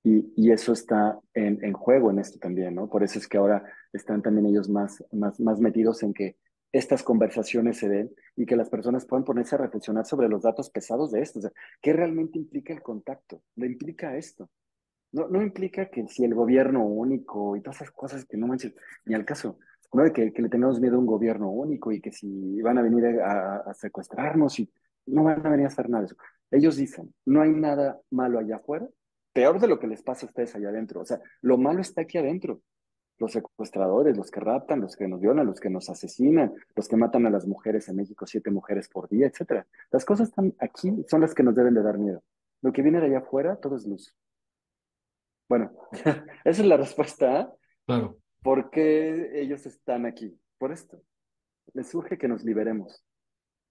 Y, 0.04 0.34
y 0.36 0.52
eso 0.52 0.74
está 0.74 1.18
en, 1.34 1.64
en 1.64 1.74
juego 1.74 2.12
en 2.12 2.20
esto 2.20 2.38
también, 2.38 2.76
¿no? 2.76 2.90
Por 2.90 3.04
eso 3.04 3.20
es 3.20 3.28
que 3.28 3.38
ahora 3.38 3.64
están 3.94 4.22
también 4.22 4.48
ellos 4.48 4.70
más, 4.70 5.02
más, 5.14 5.40
más 5.40 5.62
metidos 5.62 6.04
en 6.04 6.14
que 6.14 6.38
estas 6.74 7.04
conversaciones 7.04 7.78
se 7.78 7.88
den 7.88 8.14
y 8.36 8.46
que 8.46 8.56
las 8.56 8.70
personas 8.70 9.06
puedan 9.06 9.24
ponerse 9.24 9.56
a 9.56 9.60
reflexionar 9.60 10.06
sobre 10.06 10.28
los 10.28 10.42
datos 10.42 10.70
pesados 10.72 11.12
de 11.12 11.22
esto. 11.22 11.40
O 11.40 11.42
sea, 11.44 11.52
¿qué 11.82 11.94
realmente 11.94 12.38
implica 12.38 12.74
el 12.74 12.82
contacto? 12.82 13.44
¿Le 13.56 13.68
implica 13.68 14.18
esto? 14.18 14.50
No, 15.12 15.28
no 15.30 15.42
implica 15.42 15.90
que 15.90 16.08
si 16.08 16.26
el 16.26 16.34
gobierno 16.34 16.84
único 16.84 17.56
y 17.56 17.62
todas 17.62 17.78
esas 17.78 17.92
cosas 17.92 18.26
que 18.26 18.36
no 18.36 18.48
manches, 18.48 18.74
ni 19.06 19.14
al 19.14 19.24
caso, 19.24 19.60
¿no? 19.94 20.04
De 20.04 20.12
que, 20.12 20.34
que 20.34 20.42
le 20.42 20.50
tengamos 20.50 20.80
miedo 20.82 20.96
a 20.96 21.00
un 21.00 21.06
gobierno 21.06 21.50
único 21.50 21.92
y 21.92 22.02
que 22.02 22.12
si 22.12 22.62
van 22.62 22.78
a 22.78 22.82
venir 22.82 23.06
a, 23.22 23.58
a 23.58 23.74
secuestrarnos 23.74 24.60
y 24.60 24.72
no 25.06 25.24
van 25.24 25.46
a 25.46 25.50
venir 25.50 25.66
a 25.66 25.70
hacer 25.70 25.90
nada 25.90 26.02
de 26.02 26.08
eso. 26.08 26.16
Ellos 26.52 26.76
dicen, 26.76 27.14
no 27.26 27.42
hay 27.42 27.52
nada 27.52 28.00
malo 28.12 28.40
allá 28.40 28.58
afuera, 28.58 28.88
peor 29.34 29.60
de 29.60 29.68
lo 29.68 29.80
que 29.80 29.88
les 29.88 30.04
pasa 30.04 30.26
a 30.26 30.30
ustedes 30.30 30.56
allá 30.56 30.70
adentro. 30.70 31.02
O 31.02 31.06
sea, 31.06 31.20
lo 31.42 31.58
malo 31.58 31.82
está 31.82 32.02
aquí 32.02 32.18
adentro. 32.18 32.62
Los 33.20 33.32
secuestradores, 33.32 34.18
los 34.18 34.32
que 34.32 34.40
raptan, 34.40 34.82
los 34.82 34.96
que 34.96 35.08
nos 35.08 35.22
violan, 35.22 35.46
los 35.46 35.60
que 35.60 35.70
nos 35.70 35.90
asesinan, 35.90 36.54
los 36.76 36.88
que 36.88 36.98
matan 36.98 37.26
a 37.26 37.30
las 37.30 37.48
mujeres 37.48 37.88
en 37.90 37.96
México, 37.96 38.26
siete 38.26 38.52
mujeres 38.52 38.90
por 38.90 39.08
día, 39.08 39.28
etcétera. 39.28 39.68
Las 39.92 40.04
cosas 40.06 40.30
están 40.30 40.54
aquí, 40.60 40.92
son 41.08 41.22
las 41.22 41.34
que 41.34 41.44
nos 41.44 41.56
deben 41.56 41.74
de 41.74 41.84
dar 41.84 41.98
miedo. 41.98 42.24
Lo 42.62 42.72
que 42.72 42.82
viene 42.82 43.00
de 43.00 43.08
allá 43.08 43.20
afuera, 43.20 43.56
todo 43.58 43.76
es 43.76 43.86
luz. 43.86 44.16
Bueno, 45.48 45.72
esa 45.92 46.62
es 46.62 46.66
la 46.66 46.78
respuesta. 46.78 47.42
¿eh? 47.42 47.48
Claro. 47.86 48.18
¿Por 48.44 48.70
qué 48.70 49.42
ellos 49.42 49.66
están 49.66 50.06
aquí? 50.06 50.38
Por 50.58 50.72
esto. 50.72 51.02
Les 51.74 51.90
surge 51.90 52.18
que 52.18 52.28
nos 52.28 52.44
liberemos. 52.44 53.04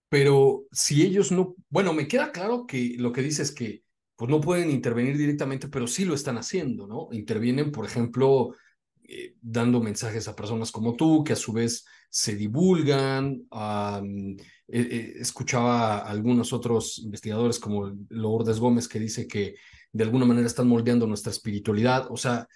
Pero 0.08 0.64
si 0.72 1.02
ellos 1.02 1.30
no, 1.30 1.54
bueno, 1.68 1.92
me 1.92 2.08
queda 2.08 2.32
claro 2.32 2.66
que 2.66 2.96
lo 2.98 3.12
que 3.12 3.22
dices 3.22 3.50
es 3.50 3.54
que 3.54 3.82
pues 4.16 4.30
no 4.30 4.40
pueden 4.40 4.70
intervenir 4.70 5.16
directamente, 5.16 5.68
pero 5.68 5.86
sí 5.86 6.04
lo 6.04 6.14
están 6.14 6.38
haciendo, 6.38 6.86
¿no? 6.86 7.08
Intervienen, 7.12 7.72
por 7.72 7.84
ejemplo, 7.84 8.54
eh, 9.02 9.34
dando 9.40 9.80
mensajes 9.80 10.28
a 10.28 10.36
personas 10.36 10.70
como 10.70 10.96
tú, 10.96 11.24
que 11.24 11.32
a 11.32 11.36
su 11.36 11.52
vez 11.52 11.84
se 12.08 12.36
divulgan. 12.36 13.46
Eh, 13.52 14.36
eh, 14.68 15.12
escuchaba 15.16 15.98
a 15.98 16.10
algunos 16.10 16.52
otros 16.52 16.98
investigadores 16.98 17.58
como 17.58 17.92
Lourdes 18.10 18.60
Gómez 18.60 18.88
que 18.88 19.00
dice 19.00 19.26
que 19.26 19.54
de 19.92 20.04
alguna 20.04 20.24
manera 20.24 20.46
están 20.46 20.68
moldeando 20.68 21.06
nuestra 21.06 21.32
espiritualidad. 21.32 22.06
O 22.10 22.16
sea, 22.16 22.46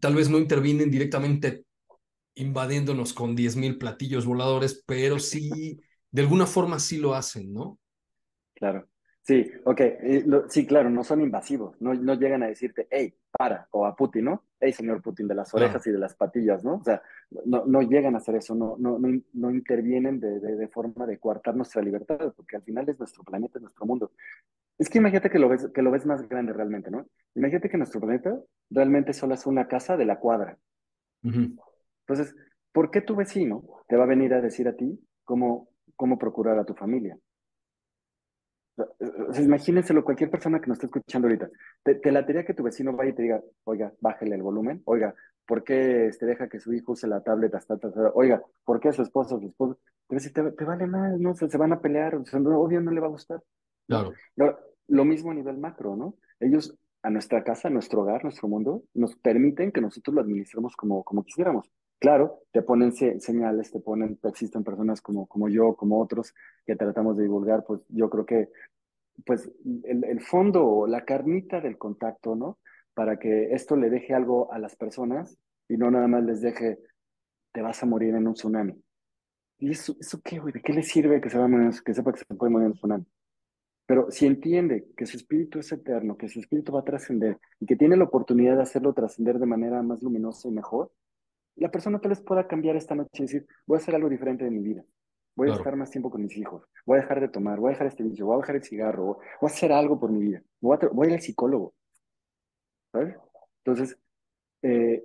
tal 0.00 0.14
vez 0.14 0.28
no 0.28 0.38
intervienen 0.38 0.90
directamente 0.90 1.64
invadiéndonos 2.34 3.12
con 3.12 3.34
10.000 3.34 3.78
platillos 3.78 4.26
voladores, 4.26 4.84
pero 4.86 5.18
sí, 5.18 5.80
de 6.10 6.22
alguna 6.22 6.46
forma 6.46 6.78
sí 6.78 6.98
lo 6.98 7.14
hacen, 7.14 7.52
¿no? 7.52 7.78
Claro. 8.54 8.88
Sí, 9.26 9.50
ok, 9.64 9.80
sí, 10.48 10.66
claro, 10.66 10.88
no 10.88 11.02
son 11.02 11.20
invasivos, 11.20 11.80
no, 11.80 11.94
no 11.94 12.14
llegan 12.14 12.44
a 12.44 12.46
decirte, 12.46 12.86
hey, 12.92 13.12
para, 13.32 13.66
o 13.72 13.84
a 13.84 13.96
Putin, 13.96 14.26
¿no? 14.26 14.44
Hey, 14.60 14.72
señor 14.72 15.02
Putin, 15.02 15.26
de 15.26 15.34
las 15.34 15.52
orejas 15.52 15.84
y 15.88 15.90
de 15.90 15.98
las 15.98 16.14
patillas, 16.14 16.62
¿no? 16.62 16.76
O 16.76 16.84
sea, 16.84 17.02
no, 17.44 17.66
no 17.66 17.82
llegan 17.82 18.14
a 18.14 18.18
hacer 18.18 18.36
eso, 18.36 18.54
no, 18.54 18.76
no, 18.78 19.00
no, 19.00 19.20
no 19.32 19.50
intervienen 19.50 20.20
de, 20.20 20.38
de, 20.38 20.68
forma 20.68 21.06
de 21.06 21.18
coartar 21.18 21.56
nuestra 21.56 21.82
libertad, 21.82 22.32
porque 22.36 22.54
al 22.54 22.62
final 22.62 22.88
es 22.88 23.00
nuestro 23.00 23.24
planeta, 23.24 23.58
es 23.58 23.62
nuestro 23.62 23.84
mundo. 23.84 24.12
Es 24.78 24.90
que 24.90 24.98
imagínate 24.98 25.30
que 25.30 25.38
lo 25.38 25.48
ves, 25.48 25.68
que 25.74 25.82
lo 25.82 25.90
ves 25.90 26.04
más 26.04 26.28
grande 26.28 26.52
realmente, 26.52 26.90
¿no? 26.90 27.06
Imagínate 27.34 27.68
que 27.68 27.78
nuestro 27.78 28.00
planeta 28.00 28.38
realmente 28.70 29.12
solo 29.12 29.34
es 29.34 29.46
una 29.46 29.68
casa 29.68 29.96
de 29.96 30.04
la 30.04 30.18
cuadra. 30.18 30.58
Entonces, 31.22 32.34
¿por 32.72 32.90
qué 32.90 33.00
tu 33.00 33.16
vecino 33.16 33.64
te 33.88 33.96
va 33.96 34.04
a 34.04 34.08
venir 34.08 34.34
a 34.34 34.40
decir 34.40 34.68
a 34.68 34.76
ti 34.76 35.00
cómo, 35.24 35.70
cómo 35.96 36.18
procurar 36.18 36.58
a 36.58 36.64
tu 36.64 36.74
familia? 36.74 37.18
imagínenselo, 39.38 40.04
cualquier 40.04 40.30
persona 40.30 40.60
que 40.60 40.66
nos 40.66 40.76
esté 40.76 40.86
escuchando 40.86 41.28
ahorita, 41.28 41.48
te, 41.82 41.94
te 41.94 42.12
latería 42.12 42.44
que 42.44 42.54
tu 42.54 42.62
vecino 42.62 42.94
vaya 42.94 43.10
y 43.10 43.14
te 43.14 43.22
diga, 43.22 43.42
oiga, 43.64 43.92
bájale 44.00 44.34
el 44.34 44.42
volumen, 44.42 44.82
oiga, 44.84 45.14
¿por 45.46 45.64
qué 45.64 46.06
este, 46.06 46.26
deja 46.26 46.48
que 46.48 46.60
su 46.60 46.72
hijo 46.72 46.92
use 46.92 47.06
la 47.06 47.22
tablet 47.22 47.54
hasta, 47.54 47.78
oiga, 48.14 48.42
¿por 48.64 48.80
qué 48.80 48.92
su 48.92 49.02
esposo, 49.02 49.40
su 49.40 49.46
esposo? 49.46 49.78
Pero 50.08 50.20
si 50.20 50.32
te, 50.32 50.42
vale 50.42 50.86
mal, 50.86 51.20
¿no? 51.20 51.34
Se, 51.34 51.48
se 51.48 51.58
van 51.58 51.72
a 51.72 51.80
pelear, 51.80 52.16
o 52.16 52.24
sea, 52.24 52.38
obvio 52.38 52.80
no 52.80 52.90
le 52.90 53.00
va 53.00 53.06
a 53.06 53.10
gustar. 53.10 53.42
Claro. 53.86 54.12
Lo 54.88 55.04
mismo 55.04 55.30
a 55.30 55.34
nivel 55.34 55.58
macro, 55.58 55.96
¿no? 55.96 56.14
Ellos 56.40 56.76
a 57.02 57.10
nuestra 57.10 57.44
casa, 57.44 57.68
a 57.68 57.70
nuestro 57.70 58.02
hogar, 58.02 58.24
nuestro 58.24 58.48
mundo, 58.48 58.82
nos 58.94 59.16
permiten 59.16 59.70
que 59.70 59.80
nosotros 59.80 60.14
lo 60.14 60.20
administremos 60.20 60.74
como, 60.76 61.04
como 61.04 61.24
quisiéramos. 61.24 61.70
Claro, 61.98 62.42
te 62.52 62.62
ponen 62.62 62.92
señales, 62.92 63.70
te 63.70 63.80
ponen, 63.80 64.18
existen 64.24 64.64
personas 64.64 65.00
como, 65.00 65.26
como 65.26 65.48
yo, 65.48 65.76
como 65.76 66.00
otros, 66.00 66.34
que 66.66 66.76
tratamos 66.76 67.16
de 67.16 67.22
divulgar, 67.22 67.64
pues 67.64 67.80
yo 67.88 68.10
creo 68.10 68.26
que 68.26 68.48
pues 69.24 69.50
el, 69.84 70.04
el 70.04 70.20
fondo, 70.20 70.86
la 70.86 71.04
carnita 71.04 71.60
del 71.60 71.78
contacto, 71.78 72.34
¿no? 72.36 72.58
Para 72.92 73.18
que 73.18 73.52
esto 73.52 73.76
le 73.76 73.88
deje 73.88 74.14
algo 74.14 74.52
a 74.52 74.58
las 74.58 74.76
personas 74.76 75.38
y 75.68 75.76
no 75.76 75.90
nada 75.90 76.06
más 76.06 76.24
les 76.24 76.40
deje, 76.40 76.78
te 77.52 77.62
vas 77.62 77.82
a 77.82 77.86
morir 77.86 78.14
en 78.14 78.26
un 78.26 78.34
tsunami. 78.34 78.74
¿Y 79.58 79.70
eso, 79.70 79.96
qué, 80.22 80.38
güey? 80.38 80.52
¿De 80.52 80.60
qué 80.60 80.72
le 80.72 80.82
sirve 80.82 81.20
que, 81.20 81.28
a 81.28 81.72
sepa 81.72 82.12
que 82.12 82.18
se 82.18 82.34
puede 82.34 82.50
morir 82.50 82.66
en 82.66 82.72
un 82.72 82.76
tsunami? 82.76 83.06
Pero 83.86 84.10
si 84.10 84.26
entiende 84.26 84.88
que 84.96 85.06
su 85.06 85.16
espíritu 85.16 85.60
es 85.60 85.70
eterno, 85.70 86.16
que 86.16 86.28
su 86.28 86.40
espíritu 86.40 86.72
va 86.72 86.80
a 86.80 86.84
trascender 86.84 87.38
y 87.60 87.66
que 87.66 87.76
tiene 87.76 87.96
la 87.96 88.04
oportunidad 88.04 88.56
de 88.56 88.62
hacerlo 88.62 88.92
trascender 88.92 89.38
de 89.38 89.46
manera 89.46 89.80
más 89.82 90.02
luminosa 90.02 90.48
y 90.48 90.50
mejor, 90.50 90.90
la 91.54 91.70
persona 91.70 92.00
tal 92.00 92.10
vez 92.10 92.20
pueda 92.20 92.46
cambiar 92.46 92.76
esta 92.76 92.94
noche 92.94 93.10
y 93.14 93.22
decir, 93.22 93.46
voy 93.66 93.76
a 93.76 93.80
hacer 93.80 93.94
algo 93.94 94.08
diferente 94.08 94.44
de 94.44 94.50
mi 94.50 94.60
vida. 94.60 94.84
Voy 95.36 95.50
a 95.50 95.54
estar 95.54 95.76
más 95.76 95.90
tiempo 95.90 96.10
con 96.10 96.22
mis 96.22 96.36
hijos. 96.36 96.66
Voy 96.86 96.98
a 96.98 97.02
dejar 97.02 97.20
de 97.20 97.28
tomar, 97.28 97.60
voy 97.60 97.68
a 97.68 97.72
dejar 97.72 97.86
este 97.86 98.02
vicio, 98.02 98.26
voy 98.26 98.36
a 98.36 98.38
dejar 98.38 98.56
el 98.56 98.64
cigarro, 98.64 99.04
voy 99.04 99.18
a 99.42 99.46
hacer 99.46 99.70
algo 99.70 100.00
por 100.00 100.10
mi 100.10 100.20
vida. 100.20 100.42
Voy 100.60 100.78
a, 100.80 100.88
voy 100.88 101.06
a 101.06 101.10
ir 101.10 101.14
al 101.16 101.22
psicólogo. 101.22 101.74
¿Sabes? 102.90 103.16
Entonces, 103.58 103.98
eh, 104.62 105.04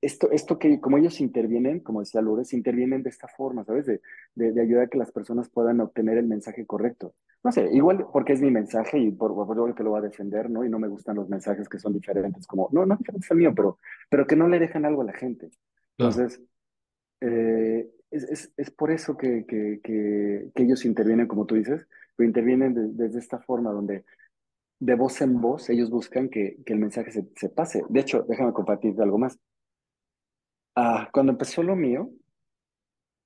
esto, 0.00 0.30
esto 0.30 0.58
que 0.58 0.80
como 0.80 0.98
ellos 0.98 1.20
intervienen, 1.20 1.80
como 1.80 2.00
decía 2.00 2.20
Lourdes, 2.20 2.52
intervienen 2.52 3.02
de 3.02 3.10
esta 3.10 3.28
forma, 3.28 3.64
¿sabes? 3.64 3.86
De, 3.86 4.00
de, 4.34 4.60
ayudar 4.60 4.84
a 4.84 4.88
que 4.88 4.98
las 4.98 5.12
personas 5.12 5.48
puedan 5.48 5.80
obtener 5.80 6.18
el 6.18 6.26
mensaje 6.26 6.66
correcto. 6.66 7.14
No 7.44 7.52
sé, 7.52 7.68
igual 7.72 8.06
porque 8.12 8.32
es 8.32 8.40
mi 8.40 8.50
mensaje 8.50 8.98
y 8.98 9.10
por, 9.10 9.34
favor 9.34 9.74
que 9.74 9.84
lo 9.84 9.92
va 9.92 9.98
a 9.98 10.02
defender, 10.02 10.50
¿no? 10.50 10.64
Y 10.64 10.70
no 10.70 10.78
me 10.78 10.88
gustan 10.88 11.16
los 11.16 11.28
mensajes 11.28 11.68
que 11.68 11.78
son 11.78 11.92
diferentes, 11.92 12.46
como, 12.46 12.68
no, 12.72 12.86
no 12.86 12.96
diferentes 12.96 13.30
al 13.30 13.36
mío, 13.36 13.52
pero, 13.54 13.78
pero 14.10 14.26
que 14.26 14.36
no 14.36 14.48
le 14.48 14.58
dejan 14.58 14.84
algo 14.84 15.02
a 15.02 15.06
la 15.06 15.12
gente. 15.12 15.50
Entonces, 15.98 16.40
eh, 17.20 17.88
es, 18.10 18.52
es, 18.56 18.70
por 18.70 18.90
eso 18.90 19.16
que, 19.16 19.44
que, 19.46 19.80
que, 19.82 20.50
ellos 20.62 20.84
intervienen, 20.84 21.26
como 21.26 21.46
tú 21.46 21.54
dices, 21.54 21.86
pero 22.16 22.26
intervienen 22.26 22.96
desde 22.96 23.18
esta 23.18 23.38
forma 23.38 23.70
donde 23.70 24.04
de 24.78 24.94
voz 24.94 25.20
en 25.20 25.40
voz 25.40 25.70
ellos 25.70 25.90
buscan 25.90 26.28
que, 26.28 26.58
que 26.64 26.72
el 26.72 26.78
mensaje 26.78 27.10
se, 27.10 27.26
se, 27.36 27.48
pase. 27.48 27.82
De 27.88 28.00
hecho, 28.00 28.24
déjame 28.28 28.52
compartir 28.52 29.00
algo 29.00 29.18
más. 29.18 29.38
Ah, 30.74 31.08
cuando 31.12 31.32
empezó 31.32 31.62
lo 31.62 31.74
mío, 31.74 32.10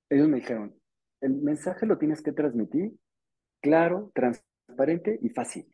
ellos 0.09 0.27
me 0.27 0.37
dijeron, 0.37 0.75
el 1.21 1.35
mensaje 1.35 1.85
lo 1.85 1.97
tienes 1.97 2.21
que 2.21 2.31
transmitir 2.31 2.93
claro, 3.61 4.11
transparente 4.13 5.19
y 5.21 5.29
fácil. 5.29 5.71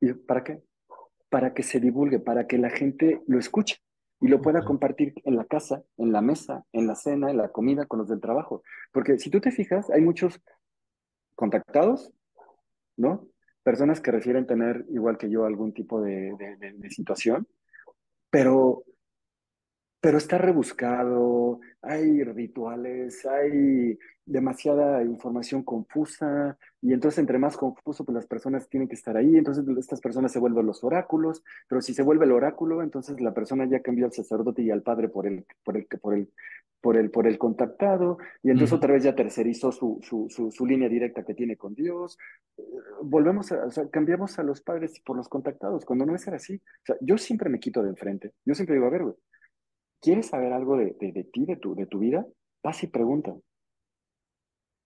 ¿Y 0.00 0.12
para 0.12 0.44
qué? 0.44 0.62
Para 1.28 1.54
que 1.54 1.62
se 1.62 1.80
divulgue, 1.80 2.18
para 2.18 2.46
que 2.46 2.58
la 2.58 2.70
gente 2.70 3.22
lo 3.26 3.38
escuche 3.38 3.78
y 4.20 4.28
lo 4.28 4.40
pueda 4.40 4.64
compartir 4.64 5.14
en 5.24 5.36
la 5.36 5.44
casa, 5.44 5.82
en 5.96 6.12
la 6.12 6.20
mesa, 6.20 6.64
en 6.72 6.86
la 6.86 6.94
cena, 6.94 7.30
en 7.30 7.36
la 7.36 7.50
comida, 7.50 7.86
con 7.86 7.98
los 7.98 8.08
del 8.08 8.20
trabajo. 8.20 8.62
Porque 8.92 9.18
si 9.18 9.30
tú 9.30 9.40
te 9.40 9.50
fijas, 9.50 9.90
hay 9.90 10.00
muchos 10.00 10.40
contactados, 11.34 12.12
¿no? 12.96 13.28
Personas 13.64 14.00
que 14.00 14.12
refieren 14.12 14.46
tener, 14.46 14.84
igual 14.90 15.18
que 15.18 15.28
yo, 15.28 15.44
algún 15.44 15.72
tipo 15.72 16.00
de, 16.00 16.36
de 16.36 16.90
situación, 16.90 17.48
pero 18.30 18.84
pero 20.04 20.18
está 20.18 20.36
rebuscado, 20.36 21.60
hay 21.80 22.22
rituales, 22.24 23.24
hay 23.24 23.98
demasiada 24.26 25.02
información 25.02 25.62
confusa, 25.62 26.58
y 26.82 26.92
entonces 26.92 27.20
entre 27.20 27.38
más 27.38 27.56
confuso, 27.56 28.04
pues 28.04 28.14
las 28.14 28.26
personas 28.26 28.68
tienen 28.68 28.86
que 28.86 28.96
estar 28.96 29.16
ahí, 29.16 29.34
entonces 29.34 29.64
estas 29.78 30.02
personas 30.02 30.30
se 30.30 30.38
vuelven 30.38 30.66
los 30.66 30.84
oráculos, 30.84 31.42
pero 31.70 31.80
si 31.80 31.94
se 31.94 32.02
vuelve 32.02 32.26
el 32.26 32.32
oráculo, 32.32 32.82
entonces 32.82 33.18
la 33.18 33.32
persona 33.32 33.66
ya 33.66 33.80
cambió 33.80 34.04
al 34.04 34.12
sacerdote 34.12 34.60
y 34.60 34.70
al 34.70 34.82
padre 34.82 35.08
por 35.08 35.26
el, 35.26 35.46
por 35.64 35.78
el, 35.78 35.86
por 35.86 36.12
el, 36.12 36.28
por 36.82 36.98
el, 36.98 37.10
por 37.10 37.26
el 37.26 37.38
contactado, 37.38 38.18
y 38.42 38.50
entonces 38.50 38.74
otra 38.74 38.92
vez 38.92 39.04
ya 39.04 39.14
tercerizó 39.14 39.72
su, 39.72 40.00
su, 40.02 40.28
su, 40.28 40.66
línea 40.66 40.90
directa 40.90 41.24
que 41.24 41.32
tiene 41.32 41.56
con 41.56 41.74
Dios. 41.74 42.18
Volvemos 43.02 43.50
a, 43.52 43.64
o 43.64 43.70
sea, 43.70 43.88
cambiamos 43.88 44.38
a 44.38 44.42
los 44.42 44.60
padres 44.60 45.00
por 45.00 45.16
los 45.16 45.30
contactados, 45.30 45.86
cuando 45.86 46.04
no 46.04 46.14
es 46.14 46.28
así. 46.28 46.56
O 46.56 46.84
sea, 46.84 46.96
yo 47.00 47.16
siempre 47.16 47.48
me 47.48 47.58
quito 47.58 47.82
de 47.82 47.88
enfrente, 47.88 48.32
yo 48.44 48.54
siempre 48.54 48.74
digo, 48.74 48.86
a 48.86 48.90
ver, 48.90 49.04
güey, 49.04 49.14
¿Quieres 50.04 50.26
saber 50.26 50.52
algo 50.52 50.76
de, 50.76 50.94
de, 51.00 51.24
ti, 51.24 51.46
de 51.46 51.56
tu, 51.56 51.74
de 51.74 51.86
tu 51.86 51.98
vida? 51.98 52.26
Vas 52.62 52.82
y 52.82 52.88
pregunta. 52.88 53.34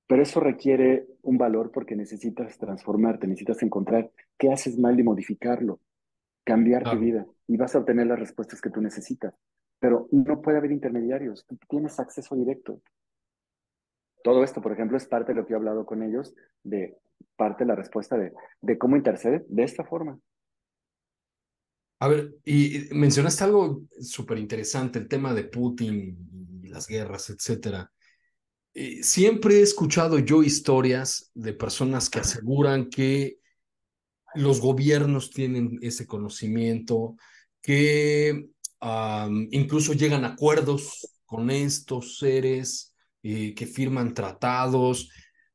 Pero 0.06 0.22
eso 0.22 0.38
requiere 0.38 1.08
un 1.22 1.36
valor 1.36 1.72
porque 1.72 1.96
necesitas 1.96 2.56
transformarte, 2.56 3.26
necesitas 3.26 3.60
encontrar 3.64 4.12
qué 4.38 4.52
haces 4.52 4.78
mal 4.78 4.98
y 5.00 5.02
modificarlo, 5.02 5.80
cambiar 6.44 6.84
tu 6.84 7.00
vida 7.00 7.26
y 7.48 7.56
vas 7.56 7.74
a 7.74 7.80
obtener 7.80 8.06
las 8.06 8.20
respuestas 8.20 8.60
que 8.60 8.70
tú 8.70 8.80
necesitas. 8.80 9.34
Pero 9.80 10.06
no 10.12 10.40
puede 10.40 10.58
haber 10.58 10.70
intermediarios, 10.70 11.44
tú 11.46 11.58
tienes 11.68 11.98
acceso 11.98 12.36
directo. 12.36 12.80
Todo 14.22 14.44
esto, 14.44 14.62
por 14.62 14.70
ejemplo, 14.70 14.96
es 14.96 15.08
parte 15.08 15.32
de 15.32 15.40
lo 15.40 15.46
que 15.46 15.52
he 15.52 15.56
hablado 15.56 15.84
con 15.84 16.04
ellos, 16.04 16.32
de 16.62 16.96
parte 17.34 17.64
de 17.64 17.68
la 17.68 17.74
respuesta 17.74 18.16
de, 18.16 18.32
de 18.60 18.78
cómo 18.78 18.94
interceder 18.94 19.44
de 19.48 19.64
esta 19.64 19.82
forma. 19.82 20.20
A 22.00 22.08
ver, 22.08 22.36
y 22.44 22.88
mencionaste 22.92 23.44
algo 23.44 23.82
súper 24.00 24.38
interesante, 24.38 24.98
el 24.98 25.08
tema 25.08 25.34
de 25.34 25.44
Putin 25.44 26.60
y 26.62 26.68
las 26.68 26.86
guerras, 26.86 27.30
etcétera. 27.30 27.90
Eh, 28.74 29.02
siempre 29.02 29.56
he 29.56 29.62
escuchado 29.62 30.20
yo 30.20 30.44
historias 30.44 31.32
de 31.34 31.52
personas 31.54 32.08
que 32.08 32.20
aseguran 32.20 32.90
que 32.90 33.38
los 34.34 34.60
gobiernos 34.60 35.30
tienen 35.30 35.78
ese 35.82 36.06
conocimiento, 36.06 37.16
que 37.60 38.48
incluso 39.50 39.92
llegan 39.92 40.24
a 40.24 40.28
acuerdos 40.28 41.08
con 41.24 41.50
estos 41.50 42.18
seres, 42.18 42.94
eh, 43.24 43.54
que 43.54 43.66
firman 43.66 44.14
tratados. 44.14 45.10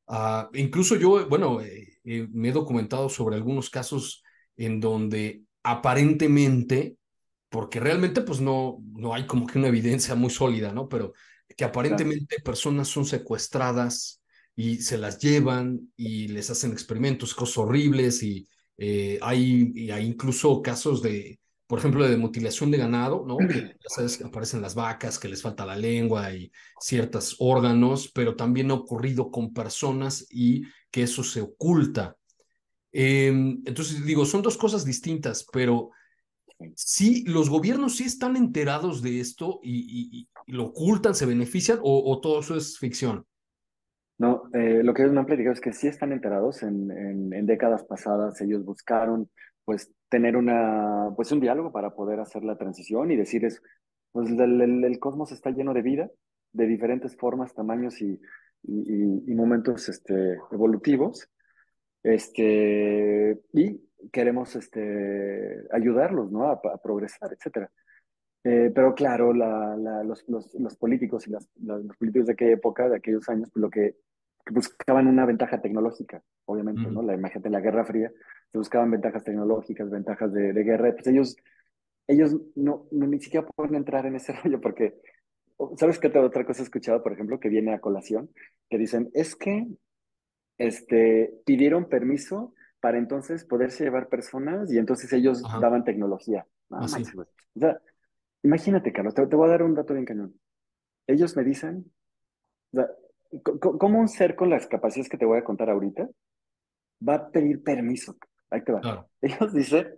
Ah, 0.06 0.50
incluso 0.52 0.96
yo, 0.96 1.26
bueno, 1.28 1.62
eh, 1.62 1.98
me 2.04 2.50
he 2.50 2.52
documentado 2.52 3.08
sobre 3.08 3.36
algunos 3.36 3.70
casos 3.70 4.22
en 4.56 4.80
donde 4.80 5.42
aparentemente, 5.64 6.96
porque 7.48 7.80
realmente 7.80 8.20
pues 8.22 8.40
no, 8.40 8.78
no 8.92 9.14
hay 9.14 9.26
como 9.26 9.46
que 9.46 9.58
una 9.58 9.68
evidencia 9.68 10.14
muy 10.14 10.30
sólida, 10.30 10.72
¿no? 10.72 10.88
Pero 10.88 11.12
que 11.56 11.64
aparentemente 11.64 12.40
personas 12.40 12.88
son 12.88 13.04
secuestradas 13.04 14.22
y 14.56 14.76
se 14.76 14.98
las 14.98 15.18
llevan 15.18 15.92
y 15.96 16.28
les 16.28 16.50
hacen 16.50 16.72
experimentos, 16.72 17.34
cosas 17.34 17.58
horribles 17.58 18.22
y, 18.22 18.46
eh, 18.76 19.18
hay, 19.22 19.72
y 19.74 19.90
hay 19.90 20.06
incluso 20.06 20.62
casos 20.62 21.02
de, 21.02 21.40
por 21.66 21.78
ejemplo, 21.78 22.06
de 22.06 22.16
mutilación 22.16 22.70
de 22.70 22.78
ganado, 22.78 23.24
¿no? 23.26 23.36
Que 23.38 23.46
ya 23.80 23.88
sabes 23.88 24.16
que 24.18 24.24
aparecen 24.24 24.62
las 24.62 24.74
vacas, 24.74 25.18
que 25.18 25.28
les 25.28 25.42
falta 25.42 25.66
la 25.66 25.76
lengua 25.76 26.32
y 26.32 26.50
ciertos 26.80 27.36
órganos, 27.38 28.10
pero 28.12 28.36
también 28.36 28.70
ha 28.70 28.74
ocurrido 28.74 29.30
con 29.30 29.52
personas 29.52 30.26
y 30.30 30.62
que 30.90 31.02
eso 31.02 31.24
se 31.24 31.40
oculta. 31.40 32.16
Em, 32.96 33.60
entonces, 33.64 34.06
digo, 34.06 34.24
son 34.24 34.40
dos 34.40 34.56
cosas 34.56 34.84
distintas, 34.84 35.44
pero 35.52 35.90
sí, 36.76 37.24
los 37.26 37.50
gobiernos 37.50 37.96
sí 37.96 38.04
están 38.04 38.36
enterados 38.36 39.02
de 39.02 39.18
esto 39.18 39.58
y, 39.64 40.28
lo 40.46 40.66
ocultan, 40.66 41.14
se 41.14 41.26
benefician 41.26 41.78
o, 41.82 42.20
todo 42.20 42.38
eso 42.38 42.54
es 42.54 42.78
ficción. 42.78 43.26
No, 44.16 44.44
eh, 44.52 44.82
lo 44.84 44.94
que 44.94 45.02
ellos 45.02 45.12
me 45.12 45.20
han 45.20 45.26
platicado 45.26 45.54
es 45.54 45.60
que 45.60 45.72
sí 45.72 45.88
están 45.88 46.12
enterados. 46.12 46.62
En, 46.62 46.92
en, 47.32 47.46
décadas 47.46 47.82
pasadas 47.82 48.40
ellos 48.40 48.64
buscaron 48.64 49.28
pues 49.64 49.90
tener 50.08 50.36
una, 50.36 51.08
pues 51.16 51.32
un 51.32 51.40
diálogo 51.40 51.72
para 51.72 51.94
poder 51.94 52.20
hacer 52.20 52.44
la 52.44 52.56
transición 52.56 53.10
y 53.10 53.16
decirles, 53.16 53.60
pues 54.12 54.30
el, 54.30 54.84
el, 54.84 54.98
cosmos 55.00 55.32
está 55.32 55.50
lleno 55.50 55.74
de 55.74 55.82
vida, 55.82 56.10
de 56.52 56.66
diferentes 56.66 57.16
formas, 57.16 57.54
tamaños 57.54 58.00
y, 58.00 58.20
y, 58.62 59.32
y 59.32 59.34
momentos 59.34 59.88
este, 59.88 60.38
evolutivos. 60.52 61.28
Este, 62.04 63.40
y 63.54 63.80
queremos 64.12 64.54
este, 64.54 65.66
ayudarlos 65.72 66.30
¿no? 66.30 66.48
a, 66.48 66.60
progresar, 66.82 67.30
etc. 67.32 67.68
Eh, 68.44 68.70
pero 68.74 68.94
claro, 68.94 69.32
la, 69.32 69.74
la, 69.76 70.04
los, 70.04 70.22
los, 70.28 70.54
los, 70.54 70.76
políticos 70.76 71.26
y 71.26 71.30
las, 71.30 71.48
los 71.56 71.96
políticos 71.96 72.26
de 72.26 72.34
aquella 72.34 72.52
época, 72.52 72.90
de 72.90 72.96
aquellos 72.96 73.26
años, 73.30 73.50
pues 73.50 73.62
lo 73.62 73.70
que, 73.70 73.96
buscaban 74.50 75.06
una 75.06 75.24
ventaja 75.24 75.62
tecnológica, 75.62 76.22
obviamente, 76.44 76.82
¿no? 76.82 77.02
La 77.02 77.14
imagen 77.14 77.40
de 77.40 77.48
la 77.48 77.60
Guerra 77.60 77.86
Fría, 77.86 78.12
se 78.52 78.58
buscaban 78.58 78.90
ventajas 78.90 79.24
tecnológicas, 79.24 79.88
ventajas 79.88 80.32
de, 80.34 80.52
de 80.52 80.62
guerra, 80.62 80.92
pues 80.92 81.06
ellos, 81.06 81.36
ellos 82.06 82.36
no, 82.54 82.86
no, 82.90 83.06
ni 83.06 83.18
siquiera 83.20 83.46
pueden 83.46 83.74
entrar 83.74 84.04
en 84.04 84.16
ese 84.16 84.32
rollo 84.44 84.60
porque, 84.60 85.00
¿sabes 85.78 85.98
qué 85.98 86.08
otra 86.18 86.44
cosa 86.44 86.60
he 86.60 86.64
escuchado, 86.64 87.02
por 87.02 87.14
ejemplo, 87.14 87.40
que 87.40 87.48
viene 87.48 87.72
a 87.72 87.80
colación? 87.80 88.28
Que 88.68 88.76
dicen, 88.76 89.10
es 89.14 89.34
que 89.34 89.66
este, 90.58 91.34
pidieron 91.44 91.88
permiso 91.88 92.54
para 92.80 92.98
entonces 92.98 93.44
poderse 93.44 93.84
llevar 93.84 94.08
personas 94.08 94.70
y 94.70 94.78
entonces 94.78 95.12
ellos 95.12 95.42
daban 95.60 95.84
tecnología. 95.84 96.46
o 96.68 96.86
sea, 96.86 97.80
imagínate, 98.42 98.92
Carlos, 98.92 99.14
te, 99.14 99.24
voy 99.24 99.48
a 99.48 99.52
dar 99.52 99.62
un 99.62 99.74
dato 99.74 99.94
bien 99.94 100.04
cañón. 100.04 100.38
Ellos 101.06 101.36
me 101.36 101.44
dicen, 101.44 101.90
¿cómo 103.60 103.98
un 103.98 104.08
ser 104.08 104.36
con 104.36 104.50
las 104.50 104.66
capacidades 104.66 105.08
que 105.08 105.16
te 105.16 105.24
voy 105.24 105.38
a 105.38 105.44
contar 105.44 105.70
ahorita 105.70 106.08
va 107.06 107.14
a 107.14 107.30
pedir 107.30 107.62
permiso? 107.62 108.16
Ahí 108.50 108.62
te 108.62 108.72
va. 108.72 109.06
Ellos 109.20 109.52
dicen 109.52 109.94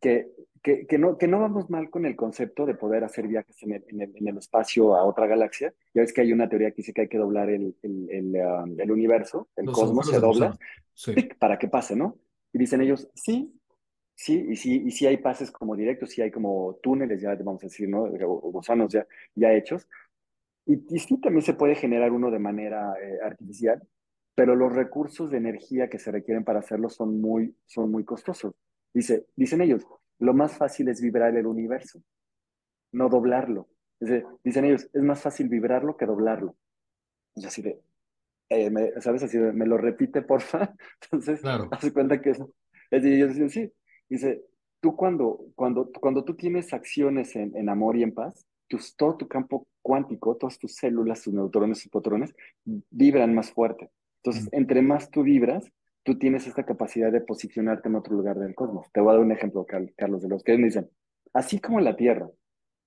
que, 0.00 0.30
que, 0.62 0.86
que, 0.86 0.96
no, 0.96 1.18
que 1.18 1.26
no 1.26 1.40
vamos 1.40 1.68
mal 1.70 1.90
con 1.90 2.06
el 2.06 2.14
concepto 2.14 2.64
de 2.66 2.74
poder 2.74 3.02
hacer 3.02 3.26
viajes 3.26 3.60
en 3.64 3.72
el, 3.72 3.84
en 3.88 4.28
el, 4.28 4.38
espacio 4.38 4.94
a 4.94 5.04
otra 5.04 5.26
galaxia. 5.26 5.74
Ya 5.92 6.02
ves 6.02 6.12
que 6.12 6.20
hay 6.20 6.32
una 6.32 6.48
teoría 6.48 6.70
que 6.70 6.76
dice 6.76 6.92
que 6.92 7.02
hay 7.02 7.08
que 7.08 7.18
doblar 7.18 7.50
el, 7.50 7.74
el, 7.82 8.36
um, 8.36 8.80
el 8.80 8.90
universo, 8.90 9.48
el 9.56 9.66
cosmos 9.66 10.08
se 10.08 10.20
dobla 10.20 10.56
para 11.40 11.58
que 11.58 11.68
pase, 11.68 11.96
¿no? 11.96 12.16
Y 12.52 12.58
dicen 12.58 12.80
ellos, 12.80 13.08
sí, 13.14 13.52
sí, 14.14 14.46
y 14.50 14.56
sí, 14.56 14.82
y 14.86 14.90
sí 14.92 15.06
hay 15.06 15.16
pases 15.16 15.50
como 15.50 15.74
directos, 15.74 16.10
sí 16.10 16.22
hay 16.22 16.30
como 16.30 16.78
túneles, 16.80 17.20
ya 17.20 17.34
vamos 17.34 17.64
a 17.64 17.66
decir, 17.66 17.88
¿no? 17.88 18.04
O, 18.04 18.52
gusanos 18.52 18.92
ya, 18.92 19.04
ya 19.34 19.52
hechos. 19.52 19.88
Y, 20.64 20.74
y, 20.94 20.98
sí 21.00 21.20
también 21.20 21.42
se 21.42 21.54
puede 21.54 21.74
generar 21.74 22.12
uno 22.12 22.30
de 22.30 22.38
manera 22.38 22.94
eh, 23.02 23.18
artificial, 23.20 23.82
pero 24.36 24.54
los 24.54 24.72
recursos 24.72 25.28
de 25.28 25.38
energía 25.38 25.90
que 25.90 25.98
se 25.98 26.12
requieren 26.12 26.44
para 26.44 26.60
hacerlo 26.60 26.88
son 26.88 27.20
muy, 27.20 27.56
son 27.66 27.90
muy 27.90 28.04
costosos. 28.04 28.54
Dice, 28.94 29.26
dicen 29.34 29.60
ellos, 29.60 29.84
lo 30.22 30.34
más 30.34 30.56
fácil 30.56 30.88
es 30.88 31.00
vibrar 31.00 31.36
el 31.36 31.46
universo, 31.46 32.02
no 32.92 33.08
doblarlo. 33.08 33.68
dicen 34.00 34.64
ellos, 34.64 34.88
es 34.92 35.02
más 35.02 35.20
fácil 35.20 35.48
vibrarlo 35.48 35.96
que 35.96 36.06
doblarlo. 36.06 36.56
Y 37.34 37.46
así 37.46 37.62
de, 37.62 37.80
eh, 38.48 38.70
me, 38.70 39.00
¿sabes? 39.00 39.22
Así 39.22 39.38
de, 39.38 39.52
me 39.52 39.66
lo 39.66 39.78
repite, 39.78 40.22
porfa. 40.22 40.74
Entonces, 41.02 41.40
claro. 41.40 41.68
hace 41.70 41.92
cuenta 41.92 42.20
que 42.20 42.30
eso. 42.30 42.54
Es 42.90 43.02
decir, 43.02 43.16
ellos 43.18 43.30
dicen, 43.30 43.50
sí. 43.50 43.72
Dice, 44.08 44.44
tú 44.80 44.94
cuando, 44.94 45.46
cuando, 45.54 45.90
cuando 45.92 46.24
tú 46.24 46.34
tienes 46.34 46.72
acciones 46.72 47.34
en, 47.36 47.56
en 47.56 47.68
amor 47.68 47.96
y 47.96 48.02
en 48.02 48.12
paz, 48.12 48.46
todo 48.96 49.16
tu 49.16 49.28
campo 49.28 49.66
cuántico, 49.82 50.36
todas 50.36 50.58
tus 50.58 50.74
células, 50.74 51.22
tus 51.22 51.34
neutrones, 51.34 51.82
tus 51.82 51.90
protones, 51.90 52.34
vibran 52.64 53.34
más 53.34 53.50
fuerte. 53.50 53.90
Entonces, 54.22 54.44
mm. 54.44 54.56
entre 54.56 54.82
más 54.82 55.10
tú 55.10 55.22
vibras, 55.22 55.70
tú 56.02 56.18
tienes 56.18 56.46
esta 56.46 56.64
capacidad 56.64 57.12
de 57.12 57.20
posicionarte 57.20 57.88
en 57.88 57.96
otro 57.96 58.14
lugar 58.14 58.38
del 58.38 58.54
cosmos. 58.54 58.86
Te 58.92 59.00
voy 59.00 59.10
a 59.10 59.12
dar 59.14 59.24
un 59.24 59.32
ejemplo, 59.32 59.66
Carlos, 59.66 60.22
de 60.22 60.28
los 60.28 60.42
que 60.42 60.56
me 60.58 60.66
dicen, 60.66 60.90
así 61.32 61.60
como 61.60 61.80
la 61.80 61.96
Tierra, 61.96 62.28